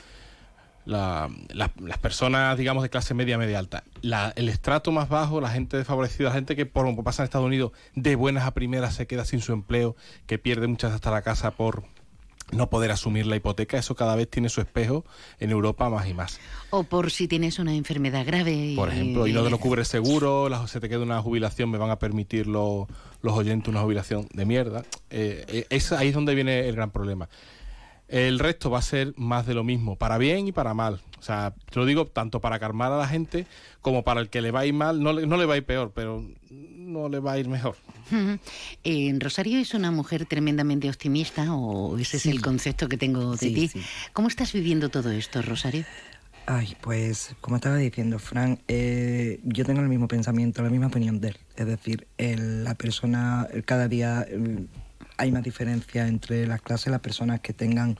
la- 0.84 1.30
la- 1.48 1.70
las 1.80 1.96
personas, 1.98 2.56
digamos, 2.58 2.82
de 2.82 2.90
clase 2.90 3.14
media, 3.14 3.38
media 3.38 3.58
alta. 3.58 3.84
La- 4.02 4.32
el 4.36 4.50
estrato 4.50 4.92
más 4.92 5.08
bajo, 5.08 5.40
la 5.40 5.48
gente 5.50 5.78
desfavorecida, 5.78 6.28
la 6.28 6.34
gente 6.34 6.54
que 6.56 6.66
por 6.66 6.84
como 6.84 7.02
pasa 7.02 7.22
en 7.22 7.24
Estados 7.24 7.46
Unidos, 7.46 7.72
de 7.94 8.14
buenas 8.14 8.44
a 8.44 8.52
primeras 8.52 8.94
se 8.94 9.06
queda 9.06 9.24
sin 9.24 9.40
su 9.40 9.52
empleo, 9.54 9.96
que 10.26 10.38
pierde 10.38 10.66
muchas 10.66 10.92
hasta 10.92 11.10
la 11.10 11.22
casa 11.22 11.50
por 11.52 11.84
no 12.52 12.70
poder 12.70 12.90
asumir 12.90 13.26
la 13.26 13.36
hipoteca, 13.36 13.78
eso 13.78 13.94
cada 13.94 14.16
vez 14.16 14.28
tiene 14.28 14.48
su 14.48 14.60
espejo 14.60 15.04
en 15.38 15.50
Europa 15.50 15.88
más 15.90 16.08
y 16.08 16.14
más. 16.14 16.40
O 16.70 16.82
por 16.84 17.10
si 17.10 17.28
tienes 17.28 17.58
una 17.58 17.74
enfermedad 17.74 18.24
grave. 18.26 18.52
y- 18.54 18.76
Por 18.76 18.88
ejemplo, 18.90 19.26
y 19.26 19.32
no 19.32 19.42
te 19.44 19.50
lo 19.50 19.58
cubre 19.58 19.82
el 19.82 19.86
seguro, 19.86 20.48
la- 20.48 20.66
se 20.66 20.80
te 20.80 20.88
queda 20.88 21.00
una 21.00 21.20
jubilación, 21.22 21.70
me 21.70 21.78
van 21.78 21.90
a 21.90 21.98
permitir 21.98 22.46
lo- 22.46 22.88
los 23.22 23.34
oyentes 23.34 23.68
una 23.68 23.80
jubilación 23.82 24.28
de 24.32 24.44
mierda. 24.46 24.84
Eh, 25.10 25.44
eh, 25.48 25.66
es, 25.70 25.92
ahí 25.92 26.08
es 26.08 26.14
donde 26.14 26.34
viene 26.34 26.68
el 26.68 26.74
gran 26.76 26.90
problema. 26.90 27.28
El 28.08 28.38
resto 28.38 28.70
va 28.70 28.78
a 28.78 28.82
ser 28.82 29.12
más 29.16 29.46
de 29.46 29.52
lo 29.54 29.64
mismo, 29.64 29.96
para 29.96 30.16
bien 30.18 30.48
y 30.48 30.52
para 30.52 30.72
mal. 30.74 31.00
O 31.18 31.22
sea, 31.22 31.54
te 31.70 31.78
lo 31.78 31.84
digo 31.84 32.06
tanto 32.06 32.40
para 32.40 32.58
calmar 32.58 32.90
a 32.92 32.96
la 32.96 33.06
gente 33.08 33.46
como 33.82 34.02
para 34.02 34.20
el 34.20 34.28
que 34.30 34.40
le 34.40 34.50
va 34.50 34.60
a 34.60 34.66
ir 34.66 34.72
mal. 34.74 35.02
No 35.02 35.12
le, 35.12 35.26
no 35.26 35.36
le 35.36 35.44
va 35.44 35.54
a 35.54 35.56
ir 35.58 35.64
peor, 35.64 35.92
pero 35.94 36.24
no 36.50 37.08
le 37.10 37.18
va 37.20 37.32
a 37.32 37.38
ir 37.38 37.48
mejor. 37.48 37.76
Eh, 38.84 39.14
Rosario 39.18 39.58
es 39.58 39.74
una 39.74 39.90
mujer 39.90 40.24
tremendamente 40.24 40.88
optimista, 40.88 41.52
o 41.54 41.98
ese 41.98 42.16
es 42.16 42.26
el 42.26 42.40
concepto 42.40 42.88
que 42.88 42.96
tengo 42.96 43.32
de 43.32 43.38
Sí, 43.38 43.54
ti. 43.54 43.68
sí. 43.68 43.82
¿Cómo 44.14 44.28
estás 44.28 44.52
viviendo 44.54 44.88
todo 44.88 45.10
esto, 45.10 45.42
Rosario? 45.42 45.84
Ay, 46.46 46.74
pues 46.80 47.34
como 47.42 47.56
estaba 47.56 47.76
diciendo, 47.76 48.18
Frank, 48.18 48.60
eh, 48.68 49.38
yo 49.44 49.66
tengo 49.66 49.80
el 49.82 49.88
mismo 49.90 50.08
pensamiento, 50.08 50.62
la 50.62 50.70
misma 50.70 50.86
opinión 50.86 51.20
de 51.20 51.28
él. 51.28 51.36
Es 51.56 51.66
decir, 51.66 52.06
el- 52.16 52.64
la 52.64 52.74
persona, 52.74 53.46
el- 53.52 53.64
cada 53.64 53.86
día 53.86 54.22
el- 54.22 54.66
hay 55.18 55.32
más 55.32 55.42
diferencia 55.42 56.06
entre 56.06 56.46
las 56.46 56.62
clases, 56.62 56.90
las 56.90 57.00
personas 57.00 57.40
que 57.40 57.52
tengan 57.52 57.98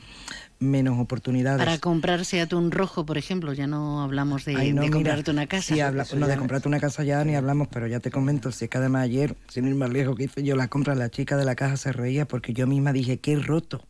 menos 0.61 0.99
oportunidades. 0.99 1.59
Para 1.59 1.79
comprarse 1.79 2.41
atún 2.41 2.71
rojo, 2.71 3.05
por 3.05 3.19
ejemplo, 3.19 3.53
ya 3.53 3.67
no 3.67 4.03
hablamos 4.03 4.45
de, 4.45 4.57
Ay, 4.57 4.73
no, 4.73 4.83
de 4.83 4.89
mira, 4.89 4.99
comprarte 4.99 5.31
una 5.33 5.47
casa. 5.47 5.75
sí, 5.75 5.81
habla- 5.81 6.05
Eso 6.05 6.17
no, 6.17 6.27
de 6.29 6.37
comprarte 6.37 6.69
una 6.69 6.81
casa 6.81 7.03
ya 7.05 7.23
ni 7.25 7.35
hablamos, 7.35 7.69
pero 7.69 7.87
ya 7.87 8.01
te 8.01 8.11
comento, 8.11 8.51
si 8.53 8.65
es 8.67 8.71
que 8.71 8.79
además 8.79 9.03
ayer, 9.05 9.37
sin 9.49 9.67
ir 9.67 9.75
más 9.75 9.91
lejos, 9.91 10.17
que 10.17 10.25
hice 10.25 10.43
yo 10.45 10.57
la 10.57 10.69
compra, 10.69 10.95
la 10.95 11.11
chica 11.11 11.37
de 11.37 11.45
la 11.45 11.55
caja 11.57 11.77
se 11.77 11.93
reía 11.93 12.27
porque 12.27 12.53
yo 12.55 12.67
misma 12.67 12.93
dije, 12.93 13.19
qué 13.19 13.37
roto, 13.37 13.85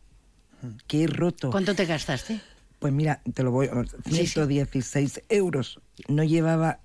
qué 0.87 1.07
roto. 1.07 1.51
¿Cuánto 1.51 1.75
te 1.75 1.85
gastaste? 1.85 2.41
Pues 2.79 2.93
mira, 2.93 3.21
te 3.33 3.43
lo 3.43 3.51
voy, 3.51 3.69
116 4.09 5.21
euros, 5.29 5.79
no 6.07 6.23
llevaba 6.23 6.79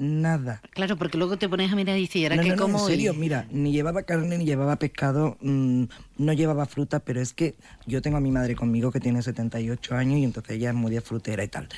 nada. 0.00 0.62
Claro, 0.70 0.96
porque 0.96 1.18
luego 1.18 1.36
te 1.36 1.48
pones 1.48 1.70
a 1.72 1.76
mirar 1.76 1.96
y 1.96 2.00
dices, 2.02 2.16
¿y 2.16 2.24
ahora 2.24 2.36
No, 2.36 2.42
qué 2.42 2.48
no, 2.50 2.56
no, 2.56 2.62
como? 2.62 2.78
en 2.80 2.86
serio, 2.86 3.12
Y- 3.14 3.18
mira, 3.18 3.46
ni 3.52 3.72
llevaba 3.72 4.02
carne, 4.02 4.38
ni 4.38 4.44
llevaba 4.44 4.76
pescado, 4.76 5.36
mm, 5.40 5.84
no 6.18 6.32
llevaba 6.32 6.66
fruta, 6.66 7.00
pero 7.00 7.20
es 7.20 7.32
que 7.32 7.54
yo 7.86 8.02
tengo 8.02 8.16
a 8.16 8.20
mi 8.20 8.30
madre 8.30 8.56
conmigo 8.56 8.90
que 8.90 9.00
tiene 9.00 9.22
78 9.22 9.94
años 9.94 10.18
y 10.18 10.24
entonces 10.24 10.56
ella 10.56 10.70
es 10.70 10.74
muy 10.74 10.90
de 10.92 11.00
frutera 11.00 11.44
y 11.44 11.48
tal. 11.48 11.68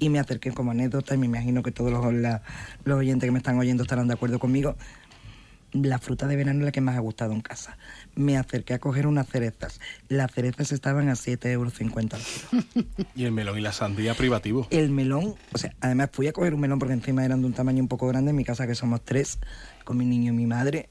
Y 0.00 0.10
me 0.10 0.18
acerqué 0.18 0.52
como 0.52 0.70
anécdota 0.72 1.14
y 1.14 1.18
me 1.18 1.26
imagino 1.26 1.62
que 1.62 1.72
todos 1.72 1.90
los, 1.90 2.12
la- 2.14 2.42
los 2.84 2.98
oyentes 2.98 3.26
que 3.26 3.32
me 3.32 3.38
están 3.38 3.58
oyendo 3.58 3.82
estarán 3.84 4.08
de 4.08 4.14
acuerdo 4.14 4.38
conmigo. 4.38 4.76
La 5.72 5.98
fruta 5.98 6.26
de 6.26 6.36
verano 6.36 6.60
es 6.60 6.64
la 6.64 6.72
que 6.72 6.80
más 6.80 6.96
ha 6.96 7.00
gustado 7.00 7.32
en 7.32 7.42
casa. 7.42 7.76
Me 8.14 8.38
acerqué 8.38 8.74
a 8.74 8.78
coger 8.78 9.06
unas 9.06 9.28
cerezas. 9.28 9.80
Las 10.08 10.32
cerezas 10.32 10.72
estaban 10.72 11.08
a 11.10 11.12
7,50 11.12 11.46
euros 11.50 11.74
kilo. 11.74 12.86
Y 13.14 13.24
el 13.24 13.32
melón 13.32 13.58
y 13.58 13.60
la 13.60 13.72
sandía 13.72 14.14
privativo. 14.14 14.66
El 14.70 14.90
melón, 14.90 15.34
o 15.52 15.58
sea, 15.58 15.74
además 15.80 16.08
fui 16.12 16.26
a 16.26 16.32
coger 16.32 16.54
un 16.54 16.60
melón 16.60 16.78
porque 16.78 16.94
encima 16.94 17.24
eran 17.24 17.42
de 17.42 17.46
un 17.46 17.52
tamaño 17.52 17.82
un 17.82 17.88
poco 17.88 18.06
grande 18.08 18.30
en 18.30 18.36
mi 18.36 18.44
casa, 18.44 18.66
que 18.66 18.74
somos 18.74 19.04
tres, 19.04 19.38
con 19.84 19.98
mi 19.98 20.06
niño 20.06 20.32
y 20.32 20.36
mi 20.36 20.46
madre. 20.46 20.88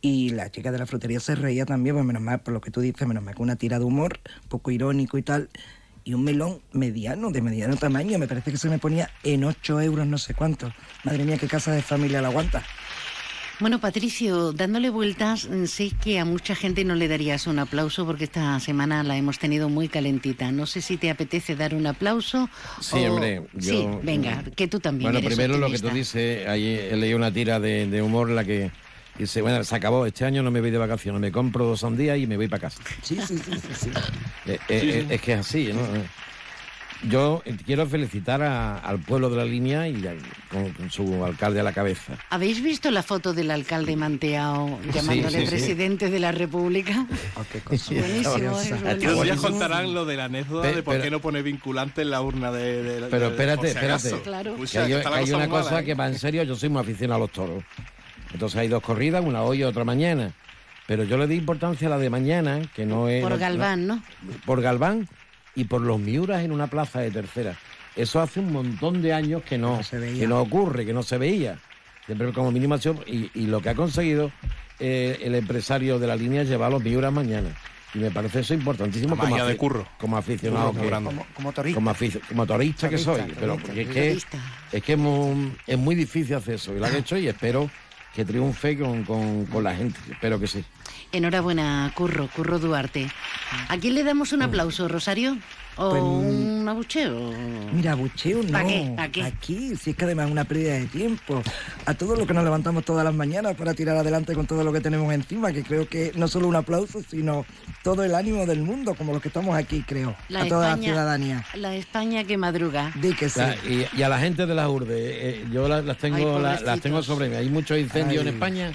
Y 0.00 0.30
la 0.30 0.50
chica 0.50 0.70
de 0.70 0.78
la 0.78 0.86
frutería 0.86 1.18
se 1.18 1.34
reía 1.34 1.64
también, 1.64 1.96
pues 1.96 2.04
menos 2.04 2.22
mal, 2.22 2.40
por 2.40 2.54
lo 2.54 2.60
que 2.60 2.70
tú 2.70 2.80
dices, 2.80 3.08
menos 3.08 3.24
mal 3.24 3.34
que 3.34 3.42
una 3.42 3.56
tira 3.56 3.78
de 3.78 3.84
humor, 3.84 4.20
un 4.42 4.48
poco 4.48 4.70
irónico 4.70 5.18
y 5.18 5.22
tal. 5.22 5.48
Y 6.04 6.12
un 6.12 6.22
melón 6.22 6.60
mediano, 6.72 7.30
de 7.30 7.40
mediano 7.40 7.76
tamaño, 7.76 8.18
me 8.18 8.28
parece 8.28 8.50
que 8.50 8.58
se 8.58 8.68
me 8.68 8.78
ponía 8.78 9.10
en 9.22 9.42
8 9.42 9.80
euros 9.80 10.06
no 10.06 10.18
sé 10.18 10.34
cuánto. 10.34 10.70
Madre 11.02 11.24
mía, 11.24 11.38
qué 11.38 11.48
casa 11.48 11.72
de 11.72 11.80
familia 11.80 12.20
la 12.20 12.28
aguanta. 12.28 12.62
Bueno, 13.60 13.78
Patricio, 13.78 14.52
dándole 14.52 14.90
vueltas, 14.90 15.48
mm, 15.48 15.66
sé 15.66 15.90
que 16.02 16.18
a 16.18 16.24
mucha 16.24 16.54
gente 16.56 16.84
no 16.84 16.94
le 16.96 17.06
darías 17.06 17.46
un 17.46 17.58
aplauso 17.60 18.04
porque 18.04 18.24
esta 18.24 18.58
semana 18.58 19.02
la 19.04 19.16
hemos 19.16 19.38
tenido 19.38 19.68
muy 19.68 19.88
calentita. 19.88 20.50
No 20.50 20.66
sé 20.66 20.80
si 20.82 20.96
te 20.96 21.08
apetece 21.08 21.54
dar 21.54 21.74
un 21.74 21.86
aplauso. 21.86 22.48
Sí, 22.80 22.96
o- 23.06 23.12
hombre. 23.12 23.42
Yo, 23.54 23.60
Sí, 23.60 23.88
venga, 24.02 24.42
que 24.56 24.66
tú 24.66 24.80
también 24.80 25.12
Bueno, 25.12 25.18
eres 25.20 25.34
primero 25.36 25.56
lo 25.56 25.70
que 25.70 25.78
tú 25.78 25.90
dices, 25.90 26.46
ahí 26.48 26.66
he 26.66 26.96
leído 26.96 27.16
una 27.16 27.32
tira 27.32 27.60
de, 27.60 27.86
de 27.86 28.02
humor 28.02 28.28
en 28.30 28.36
la 28.36 28.44
que 28.44 28.70
dice, 29.18 29.40
bueno, 29.40 29.62
se 29.62 29.74
acabó, 29.76 30.04
este 30.04 30.24
año 30.24 30.42
no 30.42 30.50
me 30.50 30.60
voy 30.60 30.70
de 30.72 30.78
vacaciones, 30.78 31.20
me 31.20 31.30
compro 31.30 31.64
dos 31.64 31.80
sandías 31.80 32.18
y 32.18 32.26
me 32.26 32.36
voy 32.36 32.48
para 32.48 32.62
casa. 32.62 32.82
Sí, 33.02 33.16
sí, 33.26 33.38
sí, 33.38 33.52
sí. 33.56 33.74
sí. 33.74 33.90
Eh, 34.46 34.58
eh, 34.58 34.58
eh, 34.68 35.06
Es 35.10 35.20
que 35.22 35.32
es 35.34 35.38
así, 35.38 35.70
¿no? 35.72 35.80
Yo 37.08 37.42
quiero 37.66 37.86
felicitar 37.86 38.42
a- 38.42 38.78
al 38.78 38.98
pueblo 38.98 39.30
de 39.30 39.36
la 39.36 39.44
línea 39.44 39.88
y 39.88 39.94
con, 40.50 40.70
con 40.70 40.90
su 40.90 41.24
alcalde 41.24 41.60
a 41.60 41.62
la 41.62 41.72
cabeza. 41.72 42.14
¿Habéis 42.30 42.62
visto 42.62 42.90
la 42.90 43.02
foto 43.02 43.32
del 43.32 43.50
alcalde 43.50 43.96
Manteao 43.96 44.78
llamándole 44.92 45.40
sí, 45.40 45.44
sí. 45.44 45.50
presidente 45.50 46.10
de 46.10 46.18
la 46.20 46.32
República? 46.32 47.06
Buenísimo, 47.68 48.00
es 48.60 48.70
Los 48.70 48.80
buenísimo. 48.82 49.22
días 49.24 49.40
contarán 49.40 49.94
lo 49.94 50.04
de 50.04 50.16
la 50.16 50.24
anécdota 50.24 50.68
Pe- 50.68 50.76
de 50.76 50.82
por 50.82 50.94
pero- 50.94 51.04
qué 51.04 51.10
no 51.10 51.20
pone 51.20 51.42
vinculante 51.42 52.02
en 52.02 52.10
la 52.10 52.20
urna 52.22 52.50
de. 52.52 52.82
de- 52.82 53.00
de- 53.02 53.06
Pero 53.08 53.26
de- 53.26 53.30
espérate, 53.30 53.68
espérate. 53.68 54.10
Claro. 54.22 54.56
Que 54.70 54.78
hay, 54.78 54.92
una 54.94 55.38
mala, 55.38 55.48
cosa 55.48 55.80
¿eh? 55.80 55.84
que 55.84 55.94
va 55.94 56.06
en 56.06 56.18
serio, 56.18 56.42
yo 56.44 56.56
soy 56.56 56.68
muy 56.68 56.80
aficionado 56.80 57.16
a 57.16 57.20
los 57.20 57.30
toros. 57.32 57.62
Entonces 58.32 58.58
hay 58.58 58.68
dos 58.68 58.82
corridas, 58.82 59.24
una 59.24 59.42
hoy 59.42 59.60
y 59.60 59.62
otra 59.64 59.84
mañana. 59.84 60.32
Pero 60.86 61.04
yo 61.04 61.16
le 61.16 61.26
di 61.26 61.36
importancia 61.36 61.86
a 61.86 61.90
la 61.90 61.98
de 61.98 62.10
mañana, 62.10 62.60
que 62.74 62.84
no 62.84 63.08
es... 63.08 63.22
Por 63.22 63.32
no- 63.32 63.38
Galván, 63.38 63.86
¿no? 63.86 64.02
por 64.44 64.60
Galván 64.60 65.08
y 65.54 65.64
por 65.64 65.80
los 65.80 65.98
Miuras 66.00 66.42
en 66.44 66.52
una 66.52 66.66
plaza 66.68 67.00
de 67.00 67.10
tercera. 67.10 67.56
Eso 67.96 68.20
hace 68.20 68.40
un 68.40 68.52
montón 68.52 69.02
de 69.02 69.12
años 69.12 69.42
que 69.44 69.56
no, 69.56 69.80
que 69.90 70.26
no 70.26 70.40
ocurre, 70.40 70.84
que 70.84 70.92
no 70.92 71.02
se 71.02 71.16
veía. 71.18 71.58
Siempre 72.06 72.32
como 72.32 72.50
mínimo 72.50 72.76
y, 73.06 73.30
y 73.34 73.46
lo 73.46 73.60
que 73.62 73.70
ha 73.70 73.74
conseguido 73.74 74.30
eh, 74.80 75.18
el 75.22 75.34
empresario 75.36 75.98
de 75.98 76.06
la 76.06 76.16
línea 76.16 76.42
es 76.42 76.48
llevar 76.48 76.68
a 76.68 76.70
los 76.72 76.82
Miuras 76.82 77.12
mañana. 77.12 77.50
Y 77.94 77.98
me 77.98 78.10
parece 78.10 78.40
eso 78.40 78.52
importantísimo 78.54 79.14
afi- 79.16 79.46
de 79.46 79.56
curro. 79.56 79.86
como 79.98 80.16
aficionado, 80.16 80.72
Curro 80.72 80.82
que-. 80.82 80.90
Como, 81.04 81.26
como 81.32 81.52
torista. 81.52 81.74
como, 81.76 81.90
afic- 81.92 82.20
como 82.28 82.44
torista 82.46 82.88
que 82.90 82.96
Torista, 82.98 83.24
soy. 83.24 83.34
Pero 83.38 83.56
torista, 83.56 83.80
es 83.80 83.88
que, 83.88 84.10
es, 84.72 84.82
que 84.82 84.92
es, 84.94 84.98
muy, 84.98 85.52
es 85.64 85.78
muy 85.78 85.94
difícil 85.94 86.34
hacer 86.34 86.56
eso. 86.56 86.74
Y 86.74 86.80
lo 86.80 86.86
han 86.86 86.96
hecho 86.96 87.16
y 87.16 87.28
espero 87.28 87.70
que 88.12 88.24
triunfe 88.24 88.76
con, 88.76 89.04
con, 89.04 89.46
con 89.46 89.62
la 89.62 89.76
gente. 89.76 89.98
Espero 90.10 90.40
que 90.40 90.48
sí. 90.48 90.64
Enhorabuena, 91.18 91.92
Curro, 91.94 92.28
Curro 92.34 92.58
Duarte. 92.58 93.08
¿A 93.68 93.76
quién 93.78 93.94
le 93.94 94.02
damos 94.02 94.32
un 94.32 94.42
aplauso, 94.42 94.88
Rosario? 94.88 95.38
¿O 95.76 95.90
Pues, 95.90 96.02
un 96.02 96.68
abucheo? 96.68 97.32
Mira, 97.72 97.94
bucheo 97.96 98.42
no. 98.44 98.50
¿Pa 98.52 98.64
qué? 98.64 98.92
¿Pa 98.96 99.08
qué? 99.08 99.22
Aquí, 99.24 99.74
si 99.76 99.90
es 99.90 99.96
que 99.96 100.04
además 100.04 100.26
es 100.26 100.32
una 100.32 100.44
pérdida 100.44 100.74
de 100.74 100.86
tiempo. 100.86 101.42
A 101.86 101.94
todo 101.94 102.14
lo 102.16 102.26
que 102.26 102.34
nos 102.34 102.44
levantamos 102.44 102.84
todas 102.84 103.04
las 103.04 103.14
mañanas 103.14 103.54
para 103.56 103.74
tirar 103.74 103.96
adelante 103.96 104.34
con 104.34 104.46
todo 104.46 104.62
lo 104.64 104.72
que 104.72 104.80
tenemos 104.80 105.12
encima, 105.12 105.52
que 105.52 105.62
creo 105.64 105.88
que 105.88 106.12
no 106.16 106.28
solo 106.28 106.46
un 106.48 106.56
aplauso, 106.56 107.00
sino 107.08 107.44
todo 107.82 108.04
el 108.04 108.14
ánimo 108.14 108.46
del 108.46 108.62
mundo, 108.62 108.94
como 108.94 109.12
los 109.12 109.20
que 109.22 109.28
estamos 109.28 109.56
aquí, 109.56 109.82
creo. 109.86 110.14
La 110.28 110.42
a 110.42 110.48
toda 110.48 110.68
España- 110.70 110.86
la 110.88 110.92
ciudadanía. 110.94 111.44
La 111.54 111.74
España 111.74 112.24
que 112.24 112.36
madruga. 112.36 112.92
Di 112.96 113.12
que 113.14 113.28
sí. 113.28 113.40
La- 113.40 113.56
y, 113.68 113.86
y 113.96 114.02
a 114.02 114.08
la 114.08 114.18
gente 114.20 114.46
de 114.46 114.54
las 114.54 114.68
urdes, 114.68 114.96
eh, 114.98 115.44
yo 115.52 115.66
las, 115.68 115.96
tengo, 115.98 116.38
la- 116.38 116.60
las, 116.60 116.80
tengo 116.80 117.02
sobre 117.02 117.28
mí. 117.28 117.36
Hay 117.36 117.48
muchos 117.50 117.78
incendios 117.78 118.22
en. 118.26 118.34
España, 118.34 118.70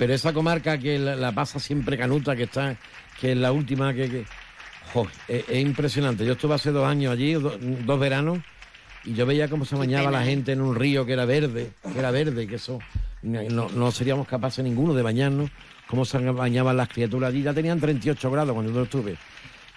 pero 0.00 0.14
esa 0.14 0.32
comarca 0.32 0.78
que 0.78 0.98
la, 0.98 1.14
la 1.14 1.30
pasa 1.32 1.60
siempre 1.60 1.96
canuta, 1.98 2.34
que 2.34 2.44
está, 2.44 2.74
que 3.20 3.32
es 3.32 3.36
la 3.36 3.52
última 3.52 3.92
que, 3.94 4.08
que- 4.10 4.24
jo, 4.94 5.06
es, 5.28 5.44
es 5.48 5.58
impresionante. 5.60 6.24
Yo 6.24 6.32
estuve 6.32 6.54
hace 6.54 6.70
dos 6.72 6.86
años 6.88 7.12
allí, 7.12 7.34
do- 7.34 7.56
dos 7.58 8.00
veranos, 8.00 8.38
y 9.04 9.12
yo 9.14 9.26
veía 9.26 9.48
cómo 9.48 9.64
se 9.66 9.76
bañaba 9.76 10.10
la 10.10 10.24
gente 10.24 10.52
en 10.52 10.60
un 10.62 10.74
río 10.74 11.04
que 11.06 11.12
era 11.12 11.24
verde, 11.26 11.72
que 11.92 11.98
era 11.98 12.10
verde, 12.10 12.46
que 12.46 12.54
eso 12.56 12.78
no, 13.22 13.42
no- 13.42 13.68
no 13.68 13.92
seríamos 13.92 14.26
capaces 14.26 14.64
ninguno 14.64 14.94
de 14.94 15.02
bañarnos, 15.02 15.50
cómo 15.86 16.04
se 16.06 16.18
bañaban 16.18 16.76
las 16.78 16.88
criaturas 16.88 17.28
allí. 17.30 17.42
Ya 17.42 17.52
tenían 17.52 17.78
38 17.78 18.30
grados 18.30 18.54
cuando 18.54 18.72
yo 18.72 18.82
estuve. 18.82 19.16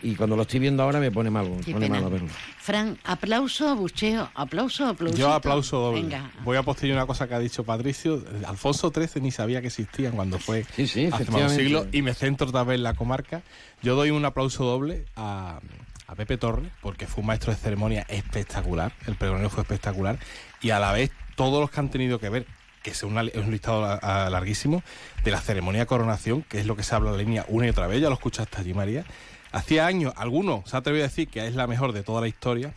Y 0.03 0.15
cuando 0.15 0.35
lo 0.35 0.41
estoy 0.41 0.59
viendo 0.59 0.83
ahora 0.83 0.99
me 0.99 1.09
pone 1.11 1.29
mal, 1.29 1.49
me 1.49 1.61
Qué 1.61 1.71
pone 1.71 1.87
pena. 1.87 2.01
mal 2.01 2.11
verlo. 2.11 2.27
Fran, 2.59 2.97
aplauso, 3.05 3.69
abucheo, 3.69 4.29
aplauso, 4.35 4.85
aplauso. 4.87 5.17
Yo 5.17 5.31
aplauso 5.31 5.77
doble. 5.79 6.01
Venga. 6.01 6.29
Voy 6.43 6.57
a 6.57 6.59
apostillar 6.59 6.97
una 6.97 7.05
cosa 7.05 7.27
que 7.27 7.35
ha 7.35 7.39
dicho 7.39 7.63
Patricio. 7.63 8.23
Alfonso 8.45 8.91
XIII 8.93 9.21
ni 9.21 9.31
sabía 9.31 9.61
que 9.61 9.67
existían 9.67 10.13
cuando 10.13 10.39
fue 10.39 10.65
Sí, 10.75 10.87
sí, 10.87 11.09
hace 11.11 11.25
más 11.31 11.35
de 11.41 11.43
un 11.47 11.49
siglo 11.49 11.87
y 11.91 12.01
me 12.01 12.13
centro 12.13 12.47
otra 12.47 12.63
vez 12.63 12.75
en 12.75 12.83
la 12.83 12.93
comarca. 12.95 13.41
Yo 13.81 13.95
doy 13.95 14.11
un 14.11 14.25
aplauso 14.25 14.65
doble 14.65 15.05
a, 15.15 15.59
a 16.07 16.15
Pepe 16.15 16.37
Torres 16.37 16.69
porque 16.81 17.07
fue 17.07 17.21
un 17.21 17.27
maestro 17.27 17.53
de 17.53 17.57
ceremonia 17.59 18.05
espectacular. 18.09 18.91
El 19.07 19.15
pregonero 19.15 19.49
fue 19.49 19.61
espectacular 19.63 20.19
y 20.61 20.71
a 20.71 20.79
la 20.79 20.91
vez 20.91 21.11
todos 21.35 21.61
los 21.61 21.71
que 21.71 21.79
han 21.79 21.89
tenido 21.89 22.19
que 22.19 22.27
ver 22.29 22.45
que 22.81 22.91
es, 22.91 23.01
una- 23.03 23.21
es 23.21 23.35
un 23.37 23.51
listado 23.51 23.85
a- 23.85 24.29
larguísimo 24.29 24.83
de 25.23 25.31
la 25.31 25.39
ceremonia 25.39 25.79
de 25.81 25.85
coronación, 25.87 26.41
que 26.43 26.59
es 26.59 26.65
lo 26.65 26.75
que 26.75 26.83
se 26.83 26.93
habla 26.93 27.11
en 27.11 27.15
la 27.17 27.23
línea 27.23 27.45
una 27.47 27.65
y 27.65 27.69
otra 27.69 27.87
vez, 27.87 28.01
ya 28.01 28.09
lo 28.09 28.15
escuchaste 28.15 28.57
allí, 28.59 28.73
María. 28.73 29.05
Hacía 29.53 29.85
años, 29.85 30.13
algunos 30.17 30.67
se 30.67 30.75
ha 30.75 30.79
atrevido 30.79 31.05
a 31.05 31.07
decir 31.07 31.27
que 31.27 31.45
es 31.45 31.53
la 31.53 31.67
mejor 31.67 31.93
de 31.93 32.01
toda 32.01 32.21
la 32.21 32.27
historia, 32.27 32.73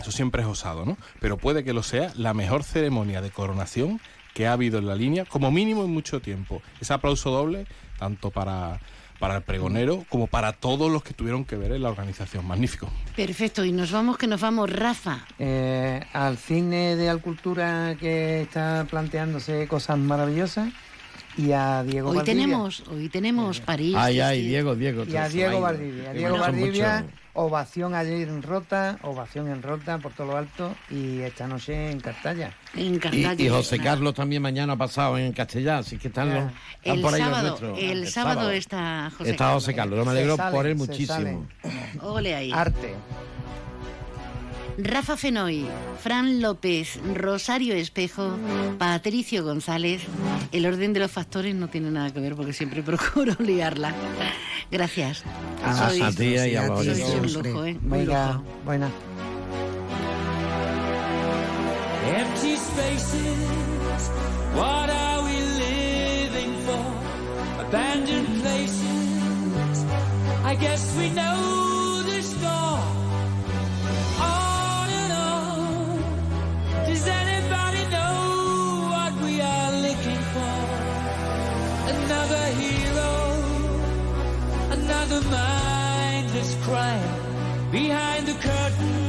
eso 0.00 0.10
siempre 0.10 0.42
es 0.42 0.48
osado, 0.48 0.84
¿no? 0.84 0.98
Pero 1.20 1.38
puede 1.38 1.62
que 1.62 1.72
lo 1.72 1.84
sea 1.84 2.12
la 2.16 2.34
mejor 2.34 2.64
ceremonia 2.64 3.22
de 3.22 3.30
coronación 3.30 4.00
que 4.34 4.48
ha 4.48 4.52
habido 4.52 4.78
en 4.78 4.86
la 4.86 4.96
línea, 4.96 5.24
como 5.24 5.52
mínimo 5.52 5.84
en 5.84 5.92
mucho 5.92 6.20
tiempo. 6.20 6.60
Ese 6.80 6.92
aplauso 6.92 7.30
doble, 7.30 7.66
tanto 7.98 8.30
para, 8.30 8.80
para 9.20 9.36
el 9.36 9.42
pregonero 9.42 10.04
como 10.08 10.26
para 10.26 10.52
todos 10.52 10.90
los 10.90 11.04
que 11.04 11.14
tuvieron 11.14 11.44
que 11.44 11.56
ver 11.56 11.70
en 11.70 11.82
la 11.82 11.88
organización. 11.88 12.46
Magnífico. 12.46 12.88
Perfecto, 13.14 13.64
y 13.64 13.70
nos 13.70 13.92
vamos, 13.92 14.18
que 14.18 14.26
nos 14.26 14.40
vamos, 14.40 14.70
Rafa. 14.70 15.24
Eh, 15.38 16.04
al 16.12 16.36
cine 16.36 16.96
de 16.96 17.08
Alcultura 17.08 17.96
que 17.98 18.42
está 18.42 18.86
planteándose 18.90 19.68
cosas 19.68 19.98
maravillosas 19.98 20.68
y 21.38 21.52
a 21.52 21.82
Diego 21.84 22.10
Hoy 22.10 22.16
Valdivia. 22.18 22.42
tenemos, 22.42 22.82
hoy 22.88 23.08
tenemos 23.08 23.60
París. 23.60 23.94
Ay, 23.96 24.20
ay. 24.20 24.42
Diego, 24.48 24.74
Diego. 24.74 25.04
Y 25.04 25.16
a 25.16 25.28
Diego. 25.28 25.60
Valdivia. 25.60 26.10
A 26.10 26.12
Diego 26.12 26.38
Valdivia, 26.38 27.00
muchos. 27.02 27.18
ovación 27.34 27.94
ayer 27.94 28.28
en 28.28 28.42
Rota, 28.42 28.98
ovación 29.02 29.48
en 29.48 29.62
Rota 29.62 29.98
por 29.98 30.12
todo 30.12 30.26
lo 30.26 30.36
alto 30.36 30.74
y 30.90 31.20
esta 31.20 31.46
noche 31.46 31.90
en 31.92 32.00
Cartaya. 32.00 32.52
En 32.74 32.96
Y, 32.96 32.98
Cartaya. 32.98 33.34
y 33.44 33.48
José 33.48 33.78
Carlos 33.78 34.14
también 34.14 34.42
mañana 34.42 34.76
pasado 34.76 35.16
en 35.16 35.32
Castellá, 35.32 35.78
así 35.78 35.96
que 35.96 36.08
están, 36.08 36.28
los, 36.34 36.44
están 36.82 36.96
El 36.96 37.00
por 37.00 37.14
ahí 37.14 37.20
los 37.20 37.28
sábado, 37.30 37.48
nuestros. 37.48 37.78
el 37.80 38.08
sábado 38.08 38.50
está 38.50 39.10
José 39.16 39.30
Está 39.30 39.52
José 39.52 39.74
Carlos, 39.74 39.98
yo 39.98 40.04
me 40.04 40.10
alegro 40.10 40.36
sale, 40.36 40.56
por 40.56 40.66
él 40.66 40.74
muchísimo. 40.76 41.46
Ole 42.02 42.34
ahí. 42.34 42.50
Arte. 42.52 42.94
Rafa 44.80 45.16
Fenoy, 45.16 45.66
Fran 46.00 46.40
López, 46.40 47.00
Rosario 47.14 47.74
Espejo, 47.74 48.36
Patricio 48.78 49.42
González. 49.42 50.02
El 50.52 50.66
orden 50.66 50.92
de 50.92 51.00
los 51.00 51.10
factores 51.10 51.54
no 51.54 51.68
tiene 51.68 51.90
nada 51.90 52.12
que 52.12 52.20
ver 52.20 52.36
porque 52.36 52.52
siempre 52.52 52.82
procuro 52.82 53.34
liarla. 53.40 53.92
Gracias. 54.70 55.24
A- 55.64 55.74
Sois- 55.90 56.02
a 56.04 56.12
ti 56.12 56.24
y 56.36 56.54
a 56.56 56.68
los 56.68 56.84
sois 56.84 57.00
un 57.02 57.32
lujo, 57.44 57.64
¿eh? 57.64 57.76
Venga, 57.82 58.32
lujo. 58.34 58.44
buena. 58.64 58.88
Empty 62.16 62.56
spaces, 62.56 64.10
what 64.54 64.88
are 64.88 65.22
we 65.24 65.40
living 65.58 66.54
for? 66.64 67.66
Abandoned 67.66 68.40
places, 68.42 69.84
I 70.44 70.54
guess 70.56 70.94
we 70.96 71.10
know 71.10 72.02
the 72.04 72.22
score. 72.22 72.97
Does 76.88 77.06
anybody 77.06 77.82
know 77.94 78.88
what 78.92 79.12
we 79.24 79.40
are 79.40 79.72
looking 79.86 80.22
for? 80.34 80.56
Another 81.94 82.44
hero, 82.62 83.12
another 84.78 85.20
mindless 85.28 86.54
crime 86.64 87.70
behind 87.70 88.26
the 88.26 88.34
curtain. 88.34 89.07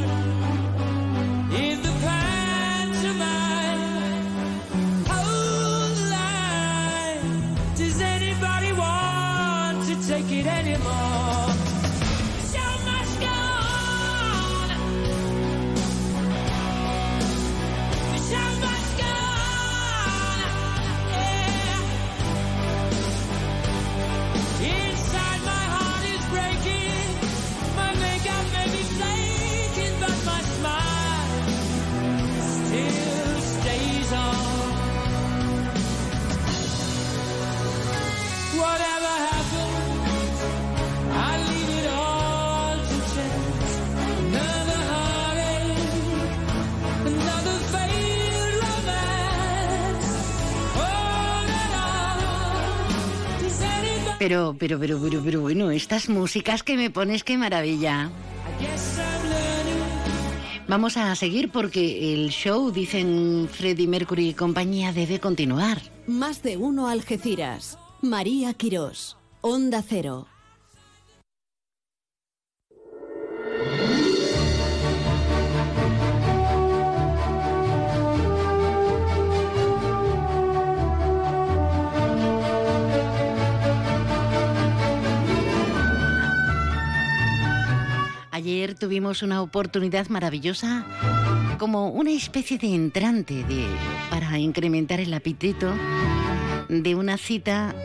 Pero, 54.19 54.55
pero, 54.59 54.77
pero, 54.77 54.99
pero, 55.01 55.21
pero 55.23 55.41
bueno, 55.41 55.71
estas 55.71 56.09
músicas 56.09 56.61
que 56.61 56.75
me 56.75 56.89
pones, 56.89 57.23
qué 57.23 57.37
maravilla. 57.37 58.11
Vamos 60.67 60.97
a 60.97 61.15
seguir 61.15 61.49
porque 61.51 62.13
el 62.13 62.29
show, 62.29 62.69
dicen 62.69 63.49
Freddie 63.51 63.87
Mercury 63.87 64.29
y 64.29 64.33
compañía, 64.33 64.91
debe 64.91 65.19
continuar. 65.19 65.81
Más 66.05 66.43
de 66.43 66.57
uno 66.57 66.87
Algeciras. 66.87 67.79
María 68.01 68.53
Quirós. 68.53 69.17
Onda 69.41 69.81
Cero. 69.81 70.27
Ayer 88.49 88.73
tuvimos 88.73 89.21
una 89.21 89.43
oportunidad 89.43 90.09
maravillosa 90.09 90.84
como 91.59 91.89
una 91.89 92.09
especie 92.09 92.57
de 92.57 92.73
entrante 92.73 93.43
de, 93.43 93.67
para 94.09 94.39
incrementar 94.39 94.99
el 94.99 95.13
apetito 95.13 95.71
de 96.67 96.95
una 96.95 97.17
cita 97.17 97.76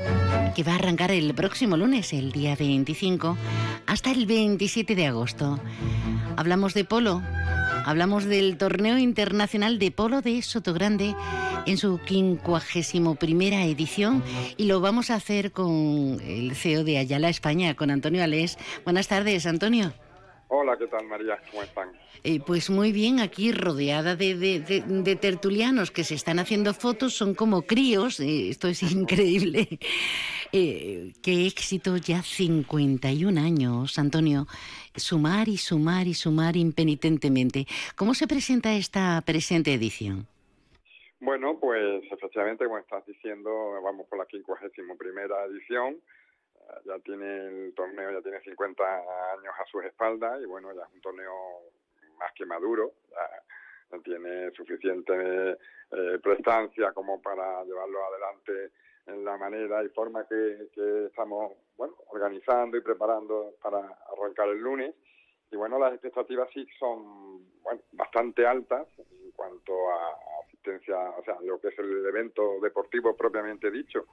que 0.57 0.63
va 0.63 0.73
a 0.73 0.77
arrancar 0.77 1.11
el 1.11 1.35
próximo 1.35 1.77
lunes, 1.77 2.15
el 2.15 2.33
día 2.33 2.57
25, 2.57 3.37
hasta 3.85 4.11
el 4.11 4.25
27 4.25 4.95
de 4.95 5.07
agosto. 5.07 5.61
Hablamos 6.39 6.73
de 6.73 6.87
polo, 6.87 7.23
hablamos 7.85 8.25
del 8.25 8.57
torneo 8.57 8.97
internacional 8.97 9.79
de 9.79 9.91
polo 9.91 10.23
de 10.23 10.41
Sotogrande 10.41 11.15
en 11.67 11.77
su 11.77 12.01
51 12.07 13.17
primera 13.17 13.67
edición 13.67 14.25
y 14.57 14.65
lo 14.65 14.81
vamos 14.81 15.11
a 15.11 15.17
hacer 15.17 15.53
con 15.53 16.23
el 16.27 16.57
CEO 16.57 16.85
de 16.85 16.97
Ayala 16.97 17.29
España, 17.29 17.75
con 17.75 17.91
Antonio 17.91 18.25
Alés. 18.25 18.57
Buenas 18.87 19.09
tardes, 19.09 19.45
Antonio. 19.45 19.93
Hola, 20.49 20.77
¿qué 20.79 20.87
tal 20.87 21.07
María? 21.07 21.39
¿Cómo 21.51 21.63
están? 21.63 21.91
Eh, 22.23 22.39
pues 22.47 22.71
muy 22.71 22.93
bien, 22.93 23.19
aquí 23.21 23.51
rodeada 23.53 24.15
de, 24.15 24.35
de- 24.37 24.61
de- 24.61 24.81
de 24.83 25.17
tertulianos 25.17 25.91
que 25.91 26.05
se 26.05 26.15
están 26.15 26.39
haciendo 26.39 26.75
fotos, 26.75 27.15
son 27.15 27.35
como 27.35 27.63
críos, 27.63 28.21
eh, 28.21 28.51
esto 28.51 28.69
es 28.69 28.83
increíble. 28.93 29.69
Eh, 30.53 31.13
qué 31.23 31.47
éxito, 31.47 31.97
ya 31.97 32.23
51 32.23 33.39
años, 33.39 33.99
Antonio, 33.99 34.47
sumar 34.95 35.49
y 35.49 35.57
sumar 35.57 36.07
y 36.07 36.15
sumar 36.15 36.57
impenitentemente. 36.57 37.67
¿Cómo 37.97 38.15
se 38.15 38.27
presenta 38.29 38.75
esta 38.75 39.21
presente 39.27 39.73
edición? 39.75 40.27
Bueno, 41.21 41.59
pues 41.59 42.05
efectivamente, 42.13 42.65
como 42.65 42.79
estás 42.79 43.05
diciendo, 43.07 43.51
vamos 43.83 44.07
por 44.09 44.19
la 44.19 44.27
51 44.27 44.97
primera 44.97 45.35
edición. 45.47 45.97
Ya 46.85 46.99
tiene 47.01 47.47
el 47.47 47.75
torneo, 47.75 48.11
ya 48.11 48.23
tiene 48.23 48.41
50 48.41 48.85
años 48.85 49.55
a 49.59 49.65
sus 49.67 49.85
espaldas 49.85 50.41
y 50.43 50.47
bueno, 50.47 50.73
ya 50.75 50.83
es 50.83 50.93
un 50.93 51.01
torneo 51.01 51.35
más 52.19 52.33
que 52.35 52.47
maduro. 52.47 52.93
Ya 53.11 53.99
tiene 54.03 54.51
suficiente 54.53 55.59
eh, 55.91 56.19
prestancia 56.23 56.93
como 56.93 57.21
para 57.23 57.65
llevarlo 57.65 58.05
adelante 58.07 58.73
en 59.07 59.25
la 59.25 59.37
manera 59.37 59.85
y 59.85 59.89
forma 59.91 60.27
que, 60.27 60.69
que 60.75 61.07
estamos 61.07 61.53
bueno 61.77 61.95
organizando 62.09 62.77
y 62.77 62.81
preparando 62.81 63.55
para 63.63 63.79
arrancar 64.13 64.49
el 64.49 64.59
lunes. 64.59 64.95
Y 65.51 65.57
bueno, 65.57 65.79
las 65.79 65.93
expectativas 65.93 66.49
sí 66.53 66.67
son 66.79 67.45
bueno, 67.63 67.81
bastante 67.93 68.47
altas 68.47 68.89
en 68.99 69.31
cuanto 69.33 69.73
a 69.91 70.17
asistencia, 70.45 70.97
o 71.11 71.25
sea, 71.25 71.37
lo 71.43 71.61
que 71.61 71.69
es 71.69 71.79
el 71.79 72.07
evento 72.07 72.59
deportivo 72.61 73.17
propiamente 73.17 73.71
dicho, 73.71 74.07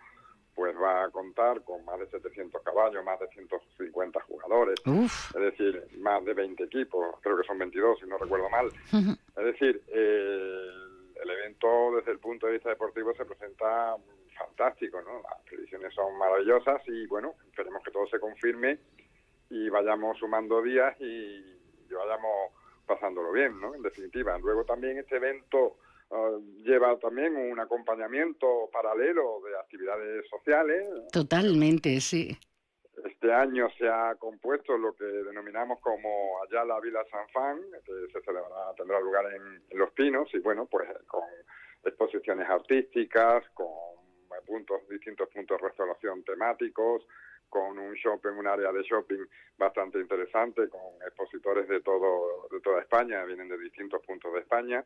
pues 0.61 0.75
va 0.79 1.05
a 1.05 1.09
contar 1.09 1.63
con 1.63 1.83
más 1.85 1.97
de 1.97 2.05
700 2.05 2.61
caballos, 2.61 3.03
más 3.03 3.19
de 3.19 3.27
150 3.29 4.21
jugadores, 4.21 4.79
es 4.85 5.41
decir, 5.41 5.87
más 5.97 6.23
de 6.23 6.35
20 6.35 6.65
equipos, 6.65 7.15
creo 7.21 7.35
que 7.35 7.47
son 7.47 7.57
22 7.57 7.99
si 7.99 8.05
no 8.05 8.15
recuerdo 8.19 8.47
mal. 8.47 8.67
Es 8.67 9.43
decir, 9.43 9.81
eh, 9.87 10.69
el 11.19 11.29
evento 11.31 11.95
desde 11.95 12.11
el 12.11 12.19
punto 12.19 12.45
de 12.45 12.53
vista 12.53 12.69
deportivo 12.69 13.11
se 13.15 13.25
presenta 13.25 13.95
fantástico, 14.37 15.01
¿no? 15.01 15.23
Las 15.23 15.41
predicciones 15.49 15.95
son 15.95 16.15
maravillosas 16.19 16.79
y 16.85 17.07
bueno, 17.07 17.33
esperemos 17.47 17.81
que 17.83 17.89
todo 17.89 18.05
se 18.05 18.19
confirme 18.19 18.77
y 19.49 19.67
vayamos 19.67 20.19
sumando 20.19 20.61
días 20.61 20.95
y, 20.99 21.03
y 21.89 21.91
vayamos 21.91 22.51
pasándolo 22.85 23.31
bien, 23.31 23.59
¿no? 23.59 23.73
En 23.73 23.81
definitiva. 23.81 24.37
Luego 24.37 24.63
también 24.63 24.99
este 24.99 25.15
evento 25.15 25.77
lleva 26.63 26.97
también 26.99 27.35
un 27.35 27.59
acompañamiento 27.59 28.69
paralelo 28.71 29.41
de 29.41 29.57
actividades 29.57 30.27
sociales. 30.29 30.87
Totalmente, 31.11 32.01
sí. 32.01 32.37
Este 33.05 33.33
año 33.33 33.69
se 33.77 33.87
ha 33.87 34.15
compuesto 34.15 34.77
lo 34.77 34.93
que 34.93 35.05
denominamos 35.05 35.79
como 35.79 36.41
Ayala 36.43 36.79
Vila 36.79 37.03
San 37.09 37.27
Fan, 37.29 37.59
que 37.85 37.93
se 38.11 38.21
celebrará, 38.21 38.73
tendrá 38.75 38.99
lugar 38.99 39.25
en, 39.33 39.63
en 39.69 39.77
Los 39.77 39.91
Pinos 39.91 40.29
y 40.33 40.39
bueno, 40.39 40.65
pues 40.65 40.89
con 41.07 41.23
exposiciones 41.83 42.47
artísticas, 42.49 43.47
con 43.53 43.67
puntos, 44.45 44.87
distintos 44.89 45.29
puntos 45.29 45.59
de 45.59 45.67
restauración 45.67 46.23
temáticos, 46.23 47.05
con 47.49 47.77
un 47.77 47.93
shopping, 47.93 48.31
un 48.31 48.47
área 48.47 48.71
de 48.71 48.81
shopping 48.83 49.25
bastante 49.57 49.99
interesante, 49.99 50.69
con 50.69 50.81
expositores 51.05 51.67
de 51.67 51.81
todo, 51.81 52.47
de 52.49 52.61
toda 52.61 52.81
España, 52.81 53.23
vienen 53.25 53.49
de 53.49 53.57
distintos 53.57 54.01
puntos 54.05 54.33
de 54.33 54.39
España. 54.39 54.85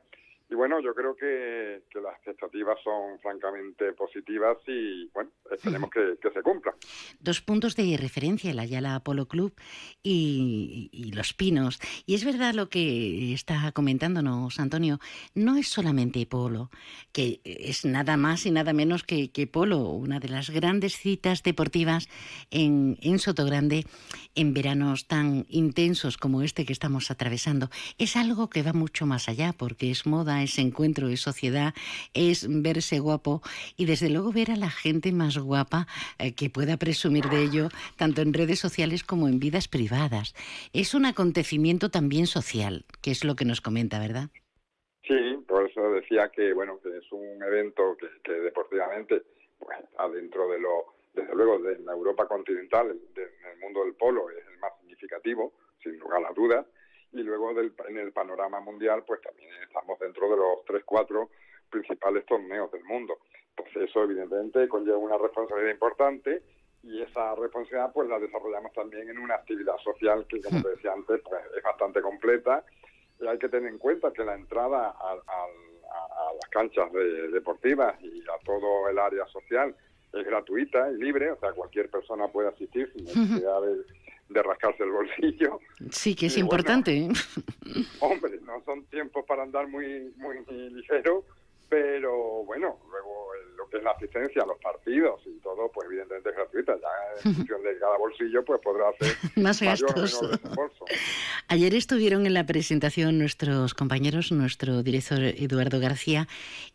Y 0.49 0.55
bueno, 0.55 0.79
yo 0.79 0.93
creo 0.93 1.15
que, 1.15 1.83
que 1.89 1.99
las 1.99 2.15
expectativas 2.17 2.77
son 2.83 3.19
francamente 3.19 3.93
positivas 3.93 4.57
y 4.67 5.07
bueno, 5.13 5.31
esperemos 5.51 5.89
que, 5.89 6.17
que 6.21 6.29
se 6.31 6.41
cumplan. 6.41 6.75
Dos 7.19 7.41
puntos 7.41 7.75
de 7.75 7.97
referencia, 7.97 8.51
el 8.51 8.59
Ayala 8.59 8.99
Polo 8.99 9.27
Club 9.27 9.53
y, 10.03 10.89
y 10.91 11.11
Los 11.13 11.33
Pinos. 11.33 11.79
Y 12.05 12.13
es 12.15 12.23
verdad 12.23 12.53
lo 12.53 12.69
que 12.69 13.33
está 13.33 13.71
comentándonos 13.71 14.59
Antonio, 14.59 14.99
no 15.33 15.57
es 15.57 15.67
solamente 15.67 16.25
polo, 16.25 16.69
que 17.11 17.41
es 17.43 17.85
nada 17.85 18.17
más 18.17 18.45
y 18.45 18.51
nada 18.51 18.73
menos 18.73 19.03
que, 19.03 19.31
que 19.31 19.47
polo, 19.47 19.89
una 19.89 20.19
de 20.19 20.29
las 20.29 20.49
grandes 20.49 20.97
citas 20.97 21.43
deportivas 21.43 22.07
en, 22.51 22.97
en 23.01 23.19
Sotogrande 23.19 23.85
en 24.35 24.53
veranos 24.53 25.07
tan 25.07 25.45
intensos 25.49 26.17
como 26.17 26.41
este 26.41 26.65
que 26.65 26.73
estamos 26.73 27.09
atravesando. 27.11 27.69
Es 27.97 28.15
algo 28.15 28.49
que 28.49 28.63
va 28.63 28.73
mucho 28.73 29.05
más 29.05 29.29
allá, 29.29 29.53
porque 29.53 29.91
es 29.91 30.05
moda, 30.05 30.34
es 30.43 30.57
encuentro, 30.59 31.07
es 31.09 31.21
sociedad, 31.21 31.73
es 32.13 32.47
verse 32.49 32.99
guapo 32.99 33.41
y 33.77 33.85
desde 33.85 34.09
luego 34.09 34.31
ver 34.31 34.51
a 34.51 34.55
la 34.55 34.69
gente 34.69 35.11
más 35.11 35.37
guapa 35.37 35.87
eh, 36.19 36.33
que 36.33 36.49
pueda 36.49 36.77
presumir 36.77 37.25
de 37.25 37.43
ello, 37.43 37.69
tanto 37.97 38.21
en 38.21 38.33
redes 38.33 38.59
sociales 38.59 39.03
como 39.03 39.27
en 39.27 39.39
vidas 39.39 39.67
privadas. 39.67 40.33
Es 40.73 40.93
un 40.93 41.05
acontecimiento 41.05 41.89
también 41.89 42.27
social, 42.27 42.85
que 43.01 43.11
es 43.11 43.23
lo 43.23 43.35
que 43.35 43.45
nos 43.45 43.61
comenta, 43.61 43.99
¿verdad? 43.99 44.29
Sí, 45.07 45.37
por 45.47 45.69
eso 45.69 45.91
decía 45.91 46.29
que 46.29 46.53
bueno 46.53 46.79
que 46.81 46.97
es 46.97 47.11
un 47.11 47.41
evento 47.43 47.95
que, 48.23 48.31
deportivamente 48.31 49.23
pues 49.59 49.77
está 49.83 50.09
dentro 50.09 50.49
de 50.49 50.59
lo 50.59 50.95
desde 51.13 51.33
luego 51.33 51.59
de 51.59 51.79
la 51.79 51.93
Europa 51.93 52.27
continental, 52.27 52.91
en 52.91 53.51
el 53.51 53.59
mundo 53.59 53.85
del 53.85 53.93
polo 53.93 54.29
es 54.31 54.45
el 54.51 54.59
más 54.59 54.73
significativo, 54.81 55.53
sin 55.81 55.97
lugar 55.97 56.25
a 56.25 56.33
dudas, 56.33 56.65
y 57.15 57.23
luego 57.23 57.53
del- 57.53 57.73
en 57.87 57.97
el 57.97 58.11
panorama 58.11 58.59
mundial 58.59 59.03
pues 59.07 59.21
también 59.21 59.49
estamos 59.63 59.97
dentro 59.99 60.29
de 60.29 60.37
los 60.37 60.65
tres 60.65 60.83
cuatro 60.85 61.29
principales 61.69 62.25
torneos 62.25 62.71
del 62.71 62.83
mundo. 62.83 63.17
Entonces 63.57 63.89
eso 63.89 64.03
evidentemente 64.03 64.67
conlleva 64.67 64.97
una 64.97 65.17
responsabilidad 65.17 65.71
importante 65.73 66.43
y 66.83 67.01
esa 67.01 67.33
responsabilidad 67.35 67.91
pues 67.93 68.07
la 68.09 68.19
desarrollamos 68.19 68.73
también 68.73 69.09
en 69.09 69.17
una 69.17 69.35
actividad 69.35 69.77
social 69.77 70.25
que 70.27 70.41
como 70.41 70.61
te 70.61 70.69
decía 70.69 70.93
antes 70.93 71.21
pues 71.23 71.41
es 71.57 71.63
bastante 71.63 72.01
completa 72.01 72.63
y 73.19 73.27
hay 73.27 73.39
que 73.39 73.49
tener 73.49 73.69
en 73.71 73.77
cuenta 73.79 74.11
que 74.11 74.23
la 74.25 74.35
entrada 74.35 74.89
a, 74.89 75.11
a- 75.13 75.17
a- 75.17 76.29
a 76.29 76.33
las 76.33 76.49
canchas 76.51 76.91
de- 76.91 77.29
deportivas 77.29 77.95
y 78.03 78.21
a 78.23 78.37
todo 78.45 78.89
el 78.89 78.99
área 78.99 79.25
social 79.27 79.73
es 80.13 80.25
gratuita 80.25 80.91
y 80.91 80.95
libre, 80.97 81.31
o 81.31 81.37
sea, 81.39 81.51
cualquier 81.53 81.89
persona 81.89 82.27
puede 82.29 82.49
asistir 82.49 82.91
sin 82.93 83.05
necesidad 83.05 83.61
de, 83.61 83.83
de 84.29 84.43
rascarse 84.43 84.83
el 84.83 84.91
bolsillo. 84.91 85.59
Sí, 85.91 86.15
que 86.15 86.27
es 86.27 86.37
Y 86.37 86.41
bueno, 86.41 86.55
importante. 86.61 86.97
¿eh? 86.97 87.09
Hombre, 87.99 88.39
no 88.43 88.61
son 88.65 88.85
tiempos 88.85 89.25
para 89.27 89.43
andar 89.43 89.67
muy 89.67 90.13
muy 90.17 90.37
ligero, 90.71 91.23
pero 91.69 92.43
bueno, 92.45 92.79
luego 92.89 93.31
lo 93.57 93.67
que 93.69 93.77
es 93.77 93.83
la 93.83 93.91
asistencia 93.91 94.43
a 94.43 94.45
los 94.45 94.57
partidos 94.59 95.21
y 95.25 95.39
todo, 95.39 95.71
pues 95.73 95.87
evidentemente 95.87 96.29
es 96.29 96.35
gratuita. 96.35 96.73
Ya 96.75 97.29
en 97.29 97.35
función 97.35 97.63
de 97.63 97.79
cada 97.79 97.97
bolsillo, 97.97 98.45
pues 98.45 98.61
podrá 98.61 98.89
hacer 98.89 99.15
Más 99.35 99.61
gastos. 99.61 100.19
Ayer 101.47 101.73
estuvieron 101.73 102.25
en 102.25 102.33
la 102.33 102.45
presentación 102.45 103.17
nuestros 103.17 103.73
compañeros, 103.73 104.31
nuestro 104.31 104.83
director 104.83 105.21
Eduardo 105.21 105.79
García 105.79 106.27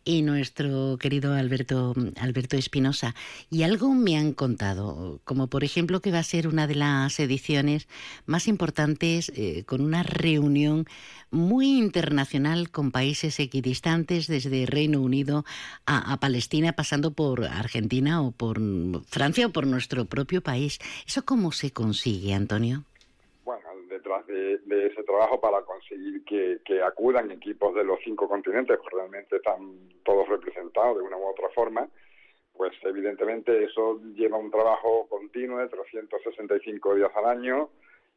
y 0.03 0.21
nuestro 0.21 0.97
querido 0.99 1.33
Alberto, 1.33 1.93
Alberto 2.19 2.57
Espinosa, 2.57 3.15
y 3.49 3.63
algo 3.63 3.93
me 3.93 4.17
han 4.17 4.33
contado, 4.33 5.19
como 5.23 5.47
por 5.47 5.63
ejemplo 5.63 6.01
que 6.01 6.11
va 6.11 6.19
a 6.19 6.23
ser 6.23 6.47
una 6.47 6.67
de 6.67 6.75
las 6.75 7.19
ediciones 7.19 7.87
más 8.25 8.47
importantes 8.47 9.31
eh, 9.35 9.63
con 9.65 9.81
una 9.81 10.03
reunión 10.03 10.85
muy 11.31 11.77
internacional 11.77 12.69
con 12.69 12.91
países 12.91 13.39
equidistantes, 13.39 14.27
desde 14.27 14.65
Reino 14.81 14.99
Unido 14.99 15.43
a, 15.85 16.13
a 16.13 16.17
Palestina, 16.17 16.73
pasando 16.73 17.11
por 17.11 17.45
Argentina 17.45 18.23
o 18.23 18.31
por 18.31 18.57
Francia 19.05 19.45
o 19.45 19.51
por 19.51 19.67
nuestro 19.67 20.05
propio 20.05 20.41
país. 20.41 20.79
¿Eso 21.05 21.21
cómo 21.23 21.51
se 21.51 21.71
consigue, 21.71 22.33
Antonio? 22.33 22.83
bueno, 23.43 23.67
detrás 23.89 24.25
de, 24.27 24.57
de 24.59 24.87
ese 24.87 25.03
trabajo 25.03 25.39
para 25.39 25.61
conseguir 25.61 26.23
que, 26.25 26.59
que 26.65 26.81
acudan 26.81 27.29
equipos 27.31 27.75
de 27.75 27.83
los 27.83 27.99
cinco 28.03 28.27
continentes, 28.27 28.79
que 28.79 28.95
realmente 28.95 29.35
están 29.35 29.89
todos 30.03 30.27
representados 30.29 30.97
de 30.97 31.03
una 31.03 31.17
u 31.17 31.25
otra 31.27 31.49
forma, 31.49 31.87
pues 32.55 32.71
evidentemente 32.83 33.63
eso 33.63 33.99
lleva 34.15 34.37
un 34.37 34.49
trabajo 34.49 35.07
continuo 35.09 35.59
de 35.59 35.67
365 35.67 36.95
días 36.95 37.11
al 37.15 37.25
año 37.25 37.69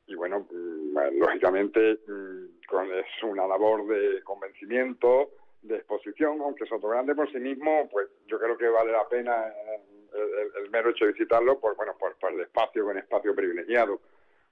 y 0.06 0.14
bueno, 0.14 0.46
mm, 0.50 1.18
lógicamente 1.18 1.98
mm, 2.06 2.44
es 2.92 3.22
una 3.22 3.46
labor 3.46 3.86
de 3.86 4.22
convencimiento, 4.22 5.30
de 5.64 5.76
exposición, 5.76 6.40
aunque 6.40 6.66
Soto 6.66 6.88
Grande 6.88 7.14
por 7.14 7.30
sí 7.32 7.38
mismo, 7.38 7.88
pues 7.90 8.08
yo 8.26 8.38
creo 8.38 8.56
que 8.56 8.68
vale 8.68 8.92
la 8.92 9.08
pena 9.08 9.48
eh, 9.48 9.80
el, 10.14 10.64
el- 10.64 10.70
mero 10.70 10.90
hecho 10.90 11.06
de 11.06 11.12
visitarlo 11.12 11.58
por, 11.58 11.76
bueno, 11.76 11.96
por, 11.98 12.16
por 12.16 12.32
el 12.32 12.40
espacio, 12.40 12.86
un 12.86 12.98
espacio 12.98 13.34
privilegiado 13.34 14.00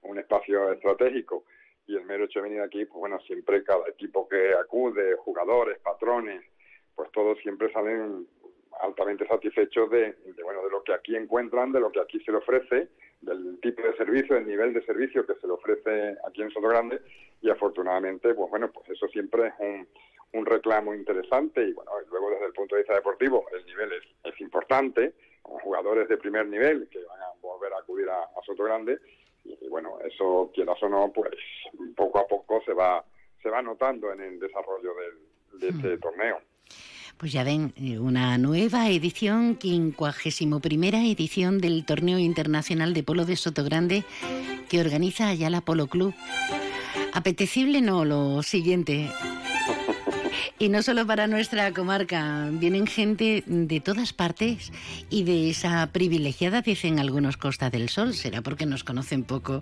un 0.03 0.19
espacio 0.19 0.71
estratégico. 0.73 1.45
Y 1.87 1.95
el 1.95 2.05
mero 2.05 2.25
hecho 2.25 2.39
de 2.41 2.49
venir 2.49 2.61
aquí, 2.61 2.85
pues 2.85 2.99
bueno, 2.99 3.19
siempre 3.21 3.63
cada 3.63 3.87
equipo 3.89 4.27
que 4.27 4.53
acude, 4.53 5.15
jugadores, 5.17 5.79
patrones, 5.79 6.41
pues 6.95 7.11
todos 7.11 7.37
siempre 7.39 7.71
salen 7.73 8.27
altamente 8.81 9.27
satisfechos 9.27 9.89
de, 9.91 10.13
de, 10.13 10.43
bueno 10.43 10.63
de 10.63 10.69
lo 10.71 10.83
que 10.83 10.93
aquí 10.93 11.15
encuentran, 11.15 11.71
de 11.71 11.79
lo 11.79 11.91
que 11.91 11.99
aquí 12.01 12.19
se 12.21 12.31
le 12.31 12.37
ofrece, 12.39 12.89
del 13.21 13.59
tipo 13.61 13.81
de 13.81 13.95
servicio, 13.95 14.35
del 14.35 14.47
nivel 14.47 14.73
de 14.73 14.83
servicio 14.85 15.25
que 15.25 15.35
se 15.35 15.47
le 15.47 15.53
ofrece 15.53 16.17
aquí 16.27 16.41
en 16.41 16.51
Soto 16.51 16.67
Grande. 16.67 16.99
Y 17.41 17.49
afortunadamente, 17.49 18.33
pues 18.33 18.49
bueno, 18.49 18.71
pues 18.71 18.89
eso 18.89 19.07
siempre 19.09 19.47
es 19.47 19.53
un, 19.59 19.87
un 20.33 20.45
reclamo 20.45 20.93
interesante 20.93 21.67
y 21.67 21.73
bueno, 21.73 21.91
luego 22.09 22.31
desde 22.31 22.47
el 22.47 22.53
punto 22.53 22.75
de 22.75 22.81
vista 22.81 22.95
deportivo 22.95 23.45
el 23.55 23.65
nivel 23.65 23.91
es, 23.93 24.03
es 24.33 24.41
importante, 24.41 25.13
con 25.41 25.59
jugadores 25.59 26.07
de 26.09 26.17
primer 26.17 26.47
nivel 26.47 26.87
que 26.89 27.03
van 27.03 27.21
a 27.21 27.27
volver 27.41 27.73
a 27.73 27.79
acudir 27.79 28.09
a, 28.09 28.23
a 28.23 28.43
Soto 28.45 28.63
Grande 28.63 28.97
y, 29.43 29.57
y 29.61 29.69
bueno, 29.69 29.99
eso 30.05 30.51
quieras 30.53 30.81
o 30.81 30.89
no, 30.89 31.11
pues 31.13 31.33
poco 31.95 32.19
a 32.19 32.27
poco 32.27 32.61
se 32.65 32.73
va 32.73 33.03
se 33.41 33.49
va 33.49 33.61
notando 33.61 34.11
en 34.13 34.21
el 34.21 34.39
desarrollo 34.39 34.93
del, 34.95 35.59
de 35.59 35.67
este 35.67 35.97
torneo. 35.97 36.39
Pues 37.17 37.31
ya 37.31 37.43
ven, 37.43 37.73
eh, 37.77 37.99
una 37.99 38.37
nueva 38.37 38.89
edición, 38.89 39.55
quincuagésimo 39.55 40.61
primera 40.61 40.99
edición 40.99 41.59
del 41.59 41.85
Torneo 41.85 42.17
Internacional 42.17 42.93
de 42.93 43.03
Polo 43.03 43.25
de 43.25 43.35
Sotogrande 43.35 44.03
que 44.69 44.79
organiza 44.79 45.27
Ayala 45.27 45.61
Polo 45.61 45.87
Club. 45.87 46.13
Apetecible 47.13 47.81
no, 47.81 48.05
lo 48.05 48.41
siguiente. 48.41 49.09
Y 50.59 50.69
no 50.69 50.81
solo 50.83 51.05
para 51.05 51.27
nuestra 51.27 51.71
comarca, 51.73 52.47
vienen 52.51 52.87
gente 52.87 53.43
de 53.45 53.79
todas 53.81 54.13
partes 54.13 54.71
y 55.09 55.23
de 55.23 55.49
esa 55.49 55.87
privilegiada, 55.91 56.61
dicen 56.61 56.99
algunos, 56.99 57.37
Costa 57.37 57.69
del 57.69 57.89
Sol. 57.89 58.13
Será 58.13 58.41
porque 58.41 58.65
nos 58.65 58.83
conocen 58.83 59.23
poco. 59.23 59.61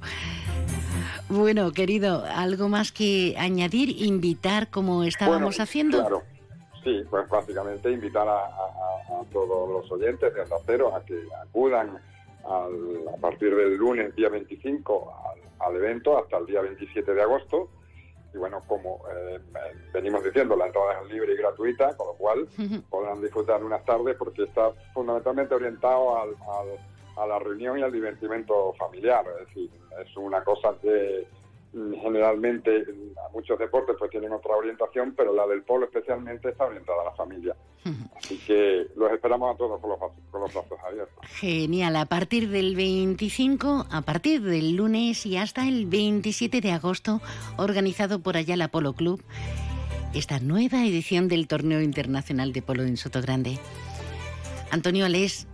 Bueno, 1.29 1.71
querido, 1.71 2.25
¿algo 2.25 2.67
más 2.69 2.91
que 2.91 3.35
añadir? 3.37 4.01
¿Invitar 4.01 4.69
como 4.69 5.03
estábamos 5.03 5.41
Bueno, 5.55 5.63
haciendo? 5.63 5.99
Claro, 5.99 6.23
sí, 6.83 7.01
pues 7.09 7.27
básicamente 7.29 7.91
invitar 7.91 8.27
a, 8.27 8.33
a- 8.45 9.23
todos 9.31 9.69
los 9.69 9.91
oyentes 9.91 10.33
de 10.33 10.41
Onda 10.41 10.55
Cero 10.65 10.95
a 10.95 11.03
que 11.05 11.21
acudan 11.41 11.89
al- 12.43 13.07
a 13.13 13.17
partir 13.21 13.55
del 13.55 13.75
lunes, 13.77 14.15
día 14.15 14.29
25, 14.29 15.13
al, 15.59 15.67
al 15.69 15.75
evento 15.75 16.17
hasta 16.17 16.37
el 16.37 16.45
día 16.47 16.61
27 16.61 17.13
de 17.13 17.21
agosto. 17.21 17.69
Y 18.33 18.37
bueno, 18.37 18.61
como 18.67 19.01
eh, 19.13 19.39
venimos 19.93 20.23
diciendo, 20.23 20.55
la 20.55 20.67
entrada 20.67 21.01
es 21.03 21.11
libre 21.11 21.33
y 21.33 21.37
gratuita, 21.37 21.95
con 21.97 22.07
lo 22.07 22.13
cual 22.13 22.47
podrán 22.89 23.21
disfrutar 23.21 23.63
unas 23.63 23.83
tardes 23.85 24.15
porque 24.17 24.43
está 24.43 24.71
fundamentalmente 24.93 25.53
orientado 25.53 26.17
al, 26.17 26.29
al- 26.29 26.79
a 27.17 27.27
la 27.27 27.39
reunión 27.39 27.77
y 27.77 27.81
al 27.81 27.91
divertimento 27.91 28.73
familiar. 28.79 29.25
Es 29.41 29.47
decir, 29.47 29.69
es 30.01 30.15
una 30.17 30.43
cosa 30.45 30.73
que 30.81 31.27
generalmente 31.73 32.79
mm, 32.81 33.17
a 33.27 33.29
muchos 33.33 33.57
deportes 33.57 33.95
pues 33.97 34.11
tienen 34.11 34.31
otra 34.31 34.55
orientación, 34.55 35.13
pero 35.15 35.33
la 35.33 35.47
del 35.47 35.63
polo 35.63 35.85
especialmente 35.85 36.49
está 36.49 36.65
orientada 36.65 37.01
a 37.01 37.05
la 37.05 37.11
familia. 37.15 37.55
Así 38.15 38.37
que 38.45 38.87
los 38.95 39.11
esperamos 39.11 39.55
a 39.55 39.57
todos 39.57 39.79
con 39.81 39.89
los, 39.89 39.99
brazos- 39.99 40.17
con 40.29 40.41
los 40.41 40.53
brazos 40.53 40.77
abiertos. 40.85 41.15
Genial, 41.39 41.95
a 41.95 42.05
partir 42.05 42.49
del 42.49 42.75
25, 42.75 43.87
a 43.89 44.01
partir 44.01 44.41
del 44.41 44.75
lunes 44.75 45.25
y 45.25 45.37
hasta 45.37 45.67
el 45.67 45.85
27 45.87 46.61
de 46.61 46.71
agosto, 46.71 47.21
organizado 47.57 48.19
por 48.19 48.37
Ayala 48.37 48.67
Polo 48.67 48.93
Club, 48.93 49.23
esta 50.13 50.39
nueva 50.39 50.85
edición 50.85 51.27
del 51.27 51.47
Torneo 51.47 51.81
Internacional 51.81 52.53
de 52.53 52.61
Polo 52.61 52.83
en 52.83 52.97
Sotogrande. 52.97 53.57
Antonio 54.69 55.05
Alés, 55.05 55.47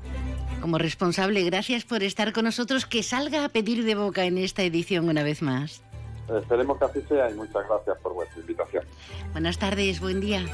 como 0.61 0.77
responsable, 0.77 1.43
gracias 1.43 1.85
por 1.85 2.03
estar 2.03 2.33
con 2.33 2.45
nosotros. 2.45 2.85
Que 2.85 3.03
salga 3.03 3.45
a 3.45 3.49
pedir 3.49 3.83
de 3.85 3.95
boca 3.95 4.25
en 4.25 4.37
esta 4.37 4.63
edición 4.63 5.07
una 5.09 5.23
vez 5.23 5.41
más. 5.41 5.83
Esperemos 6.29 6.77
que 6.77 6.85
así 6.85 7.01
sea 7.07 7.29
y 7.29 7.33
muchas 7.35 7.67
gracias 7.67 7.97
por 7.99 8.13
vuestra 8.13 8.39
invitación. 8.41 8.83
Buenas 9.31 9.57
tardes, 9.57 9.99
buen 9.99 10.19
día. 10.19 10.45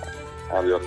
Adiós. 0.51 0.81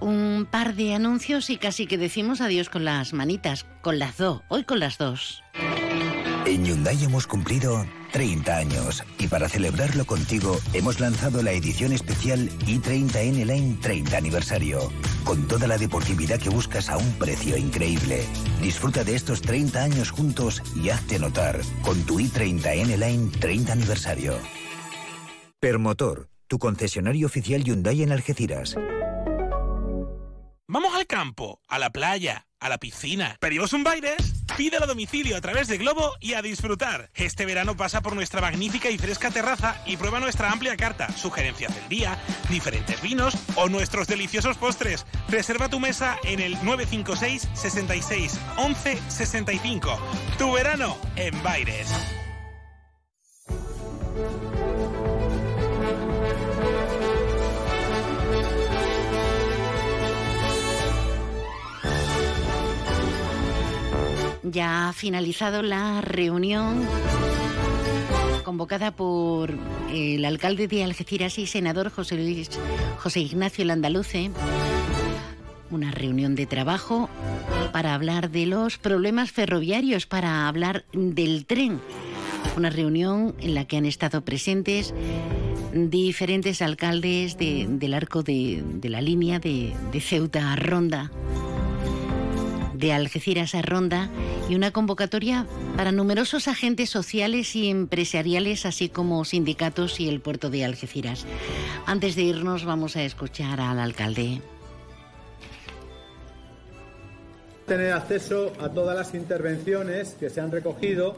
Un 0.00 0.48
par 0.50 0.74
de 0.74 0.94
anuncios 0.94 1.50
y 1.50 1.58
casi 1.58 1.86
que 1.86 1.98
decimos 1.98 2.40
adiós 2.40 2.70
con 2.70 2.86
las 2.86 3.12
manitas, 3.12 3.66
con 3.82 3.98
las 3.98 4.16
dos, 4.16 4.42
hoy 4.48 4.64
con 4.64 4.80
las 4.80 4.96
dos. 4.96 5.42
En 6.46 6.64
Hyundai 6.64 7.04
hemos 7.04 7.26
cumplido 7.26 7.86
30 8.12 8.56
años 8.56 9.04
y 9.18 9.28
para 9.28 9.48
celebrarlo 9.48 10.04
contigo 10.04 10.58
hemos 10.72 10.98
lanzado 10.98 11.42
la 11.42 11.52
edición 11.52 11.92
especial 11.92 12.48
i30N 12.60 13.44
Line 13.44 13.78
30 13.80 14.16
aniversario, 14.16 14.90
con 15.24 15.46
toda 15.46 15.66
la 15.66 15.78
deportividad 15.78 16.40
que 16.40 16.48
buscas 16.48 16.88
a 16.88 16.96
un 16.96 17.12
precio 17.18 17.56
increíble. 17.56 18.24
Disfruta 18.62 19.04
de 19.04 19.14
estos 19.14 19.42
30 19.42 19.82
años 19.82 20.10
juntos 20.10 20.62
y 20.74 20.88
hazte 20.88 21.18
notar 21.18 21.60
con 21.82 22.02
tu 22.04 22.18
i30N 22.18 22.96
Line 22.96 23.30
30 23.38 23.72
aniversario. 23.72 24.34
Permotor, 25.60 26.30
tu 26.48 26.58
concesionario 26.58 27.26
oficial 27.26 27.62
Hyundai 27.62 28.02
en 28.02 28.12
Algeciras. 28.12 28.76
Vamos 30.66 30.94
al 30.94 31.06
campo, 31.06 31.60
a 31.68 31.78
la 31.78 31.90
playa, 31.90 32.46
a 32.60 32.68
la 32.68 32.78
piscina. 32.78 33.36
¿Pedimos 33.40 33.72
un 33.72 33.82
Baires? 33.82 34.44
Pídelo 34.56 34.84
a 34.84 34.86
domicilio 34.86 35.36
a 35.36 35.40
través 35.40 35.68
de 35.68 35.78
Globo 35.78 36.14
y 36.20 36.34
a 36.34 36.42
disfrutar. 36.42 37.10
Este 37.14 37.46
verano 37.46 37.76
pasa 37.76 38.02
por 38.02 38.14
nuestra 38.14 38.40
magnífica 38.40 38.90
y 38.90 38.98
fresca 38.98 39.30
terraza 39.30 39.80
y 39.86 39.96
prueba 39.96 40.20
nuestra 40.20 40.50
amplia 40.50 40.76
carta, 40.76 41.10
sugerencias 41.16 41.74
del 41.74 41.88
día, 41.88 42.18
diferentes 42.48 43.00
vinos 43.00 43.34
o 43.56 43.68
nuestros 43.68 44.06
deliciosos 44.06 44.56
postres. 44.56 45.06
Reserva 45.28 45.68
tu 45.68 45.80
mesa 45.80 46.18
en 46.24 46.40
el 46.40 46.52
956 46.64 47.48
66 47.54 48.38
11 48.56 48.98
65. 49.08 49.98
Tu 50.38 50.52
verano 50.52 50.96
en 51.16 51.42
Baires. 51.42 51.88
Ya 64.42 64.88
ha 64.88 64.92
finalizado 64.92 65.62
la 65.62 66.00
reunión 66.00 66.86
convocada 68.44 68.90
por 68.90 69.52
el 69.92 70.24
alcalde 70.24 70.66
de 70.66 70.82
Algeciras 70.82 71.38
y 71.38 71.46
senador 71.46 71.90
José 71.90 72.16
Luis 72.16 72.50
José 72.98 73.20
Ignacio 73.20 73.64
Landaluce. 73.64 74.30
Una 75.70 75.90
reunión 75.92 76.34
de 76.34 76.46
trabajo 76.46 77.08
para 77.72 77.94
hablar 77.94 78.30
de 78.30 78.46
los 78.46 78.78
problemas 78.78 79.30
ferroviarios, 79.30 80.06
para 80.06 80.48
hablar 80.48 80.84
del 80.92 81.44
tren. 81.46 81.80
Una 82.56 82.70
reunión 82.70 83.36
en 83.40 83.54
la 83.54 83.66
que 83.66 83.76
han 83.76 83.84
estado 83.84 84.22
presentes 84.22 84.92
diferentes 85.72 86.62
alcaldes 86.62 87.36
de- 87.38 87.66
del 87.68 87.94
arco 87.94 88.22
de, 88.24 88.64
la 88.82 89.00
línea 89.00 89.38
de 89.38 89.72
Ceuta 90.00 90.52
a 90.52 90.56
Ronda 90.56 91.12
de 92.80 92.92
Algeciras 92.92 93.54
a 93.54 93.62
Ronda 93.62 94.10
y 94.48 94.56
una 94.56 94.72
convocatoria 94.72 95.46
para 95.76 95.92
numerosos 95.92 96.48
agentes 96.48 96.90
sociales 96.90 97.54
y 97.54 97.70
empresariales, 97.70 98.66
así 98.66 98.88
como 98.88 99.24
sindicatos 99.24 100.00
y 100.00 100.08
el 100.08 100.20
puerto 100.20 100.50
de 100.50 100.64
Algeciras. 100.64 101.26
Antes 101.86 102.16
de 102.16 102.22
irnos 102.22 102.64
vamos 102.64 102.96
a 102.96 103.02
escuchar 103.04 103.60
al 103.60 103.78
alcalde. 103.78 104.40
tener 107.70 107.92
acceso 107.92 108.52
a 108.60 108.70
todas 108.70 108.96
las 108.96 109.14
intervenciones 109.14 110.16
que 110.18 110.28
se 110.28 110.40
han 110.40 110.50
recogido 110.50 111.14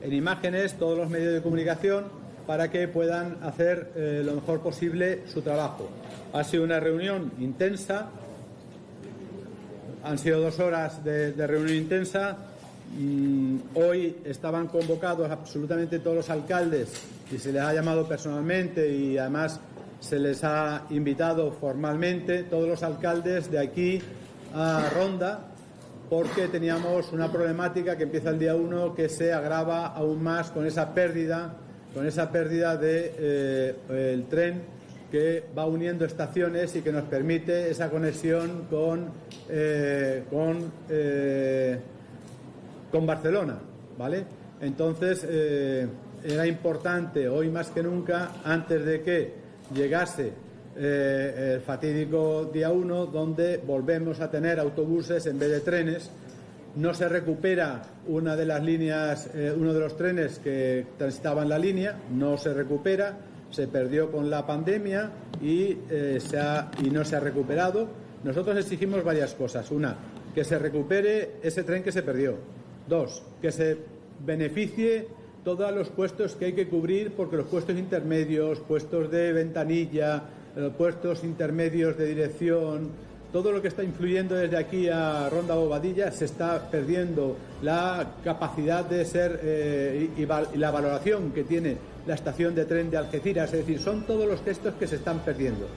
en 0.00 0.12
imágenes, 0.12 0.74
todos 0.74 0.96
los 0.96 1.10
medios 1.10 1.34
de 1.34 1.42
comunicación, 1.42 2.04
para 2.46 2.70
que 2.70 2.86
puedan 2.86 3.38
hacer 3.42 3.90
eh, 3.96 4.22
lo 4.24 4.34
mejor 4.34 4.60
posible 4.60 5.22
su 5.26 5.42
trabajo. 5.42 5.88
Ha 6.32 6.44
sido 6.44 6.62
una 6.62 6.78
reunión 6.78 7.32
intensa, 7.40 8.06
han 10.06 10.18
sido 10.18 10.40
dos 10.40 10.58
horas 10.60 11.02
de, 11.04 11.32
reunión 11.46 11.76
intensa. 11.76 12.36
Mm, 12.96 13.58
hoy 13.74 14.16
estaban 14.24 14.68
convocados 14.68 15.30
absolutamente 15.30 15.98
todos 15.98 16.16
los 16.16 16.30
alcaldes 16.30 16.88
y 17.32 17.38
se 17.38 17.52
les 17.52 17.60
ha 17.60 17.74
llamado 17.74 18.06
personalmente 18.06 18.88
y 18.88 19.18
además 19.18 19.58
se 19.98 20.20
les 20.20 20.44
ha 20.44 20.84
invitado 20.90 21.50
formalmente 21.50 22.44
todos 22.44 22.68
los 22.68 22.82
alcaldes 22.84 23.50
de 23.50 23.58
aquí 23.58 24.00
a 24.54 24.88
Ronda 24.94 25.40
porque 26.08 26.46
teníamos 26.46 27.12
una 27.12 27.30
problemática 27.32 27.96
que 27.96 28.04
empieza 28.04 28.30
el 28.30 28.38
día 28.38 28.54
1 28.54 28.94
que 28.94 29.08
se 29.08 29.32
agrava 29.32 29.86
aún 29.86 30.22
más 30.22 30.52
con 30.52 30.64
esa 30.64 30.94
pérdida, 30.94 31.54
con 31.92 32.06
esa 32.06 32.30
pérdida 32.30 32.76
de 32.76 33.14
eh, 33.18 33.74
el 34.14 34.26
tren 34.26 34.75
que 35.16 35.44
va 35.56 35.64
uniendo 35.64 36.04
estaciones 36.04 36.76
y 36.76 36.82
que 36.82 36.92
nos 36.92 37.04
permite 37.04 37.70
esa 37.70 37.88
conexión 37.88 38.66
con, 38.68 39.06
eh, 39.48 40.24
con, 40.28 40.70
eh, 40.90 41.78
con 42.92 43.06
Barcelona, 43.06 43.56
¿vale? 43.96 44.24
Entonces 44.60 45.26
eh, 45.26 45.86
era 46.22 46.46
importante 46.46 47.30
hoy 47.30 47.48
más 47.48 47.70
que 47.70 47.82
nunca, 47.82 48.42
antes 48.44 48.84
de 48.84 49.00
que 49.00 49.32
llegase 49.74 50.32
el 50.76 51.62
fatídico 51.62 52.50
día 52.52 52.70
1, 52.70 53.06
donde 53.06 53.56
volvemos 53.56 54.20
a 54.20 54.30
tener 54.30 54.60
autobuses 54.60 55.24
en 55.24 55.38
vez 55.38 55.50
de 55.50 55.60
trenes. 55.60 56.10
No 56.74 56.92
se 56.92 57.08
recupera 57.08 57.80
una 58.08 58.36
de 58.36 58.44
las 58.44 58.62
líneas, 58.62 59.30
uno 59.56 59.72
de 59.72 59.80
los 59.80 59.96
trenes 59.96 60.38
que 60.40 60.84
transitaba 60.98 61.44
en 61.44 61.48
la 61.48 61.58
línea, 61.58 61.96
no 62.10 62.36
se 62.36 62.52
recupera, 62.52 63.16
se 63.50 63.68
perdió 63.68 64.10
con 64.10 64.30
la 64.30 64.46
pandemia 64.46 65.10
y, 65.40 65.78
eh, 65.90 66.18
se 66.20 66.38
ha- 66.38 66.70
y 66.84 66.90
no 66.90 67.04
se 67.04 67.16
ha 67.16 67.20
recuperado. 67.20 67.88
Nosotros 68.24 68.56
exigimos 68.56 69.04
varias 69.04 69.34
cosas. 69.34 69.70
Una, 69.70 69.96
que 70.34 70.44
se 70.44 70.58
recupere 70.58 71.36
ese 71.42 71.62
tren 71.62 71.82
que 71.82 71.92
se 71.92 72.02
perdió. 72.02 72.34
Dos, 72.88 73.22
que 73.40 73.50
se 73.52 73.76
beneficie 74.24 75.08
todos 75.44 75.72
los 75.74 75.88
puestos 75.88 76.34
que 76.34 76.46
hay 76.46 76.52
que 76.52 76.68
cubrir, 76.68 77.12
porque 77.12 77.36
los 77.36 77.46
puestos 77.46 77.76
intermedios, 77.78 78.60
puestos 78.60 79.10
de 79.10 79.32
ventanilla, 79.32 80.24
eh, 80.56 80.70
puestos 80.76 81.22
intermedios 81.24 81.96
de 81.96 82.06
dirección, 82.06 82.90
todo 83.32 83.52
lo 83.52 83.60
que 83.60 83.68
está 83.68 83.84
influyendo 83.84 84.34
desde 84.34 84.56
aquí 84.56 84.88
a 84.88 85.28
Ronda 85.28 85.54
Bobadilla 85.54 86.10
se 86.10 86.24
está 86.24 86.70
perdiendo 86.70 87.36
la 87.62 88.14
capacidad 88.24 88.84
de 88.84 89.04
ser 89.04 89.40
eh, 89.42 90.08
y, 90.16 90.56
la 90.56 90.70
valoración 90.70 91.32
que 91.32 91.44
tiene 91.44 91.76
la 92.06 92.14
estación 92.14 92.54
de 92.54 92.64
tren 92.64 92.90
de 92.90 92.96
Algeciras, 92.96 93.52
es 93.52 93.66
decir, 93.66 93.80
son 93.80 94.06
todos 94.06 94.28
los 94.28 94.44
textos 94.44 94.74
que 94.74 94.86
se 94.86 94.96
están 94.96 95.20
perdiendo. 95.20 95.68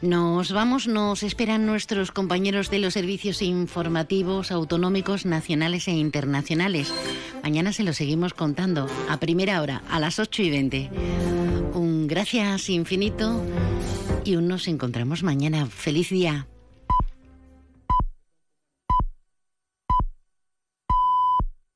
Nos 0.00 0.52
vamos, 0.52 0.86
nos 0.86 1.22
esperan 1.22 1.64
nuestros 1.64 2.12
compañeros 2.12 2.70
de 2.70 2.78
los 2.78 2.92
servicios 2.92 3.40
informativos 3.40 4.50
autonómicos 4.50 5.24
nacionales 5.24 5.88
e 5.88 5.92
internacionales. 5.92 6.92
Mañana 7.42 7.72
se 7.72 7.84
lo 7.84 7.94
seguimos 7.94 8.34
contando 8.34 8.86
a 9.08 9.18
primera 9.18 9.62
hora, 9.62 9.82
a 9.88 10.00
las 10.00 10.18
8 10.18 10.42
y 10.42 10.50
20. 10.50 10.90
Un 11.74 12.06
gracias 12.06 12.68
infinito 12.68 13.42
y 14.24 14.36
un 14.36 14.48
nos 14.48 14.68
encontramos 14.68 15.22
mañana. 15.22 15.66
Feliz 15.66 16.10
día. 16.10 16.46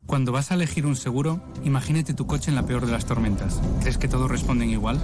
Cuando 0.09 0.33
vas 0.33 0.51
a 0.51 0.55
elegir 0.55 0.87
un 0.87 0.97
seguro, 0.97 1.39
imagínate 1.65 2.15
tu 2.15 2.27
coche 2.27 2.51
en 2.51 2.55
la 2.55 2.65
peor 2.65 2.87
de 2.87 2.93
las 2.93 3.05
tormentas. 3.05 3.61
¿Crees 3.83 3.99
que 3.99 4.09
todos 4.09 4.31
responden 4.31 4.71
igual? 4.71 4.99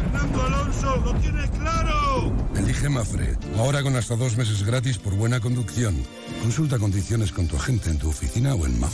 Fernando 0.00 0.42
Alonso, 0.44 0.96
lo 0.98 1.12
tiene 1.14 1.50
claro. 1.50 2.32
Elige 2.54 2.88
Mafre, 2.88 3.36
ahora 3.56 3.82
con 3.82 3.96
hasta 3.96 4.14
dos 4.14 4.36
meses 4.36 4.62
gratis 4.62 4.96
por 4.96 5.16
buena 5.16 5.40
conducción. 5.40 5.96
Consulta 6.40 6.78
condiciones 6.78 7.32
con 7.32 7.48
tu 7.48 7.56
agente 7.56 7.90
en 7.90 7.98
tu 7.98 8.10
oficina 8.10 8.54
o 8.54 8.64
en 8.64 8.78
mafre. 8.78 8.86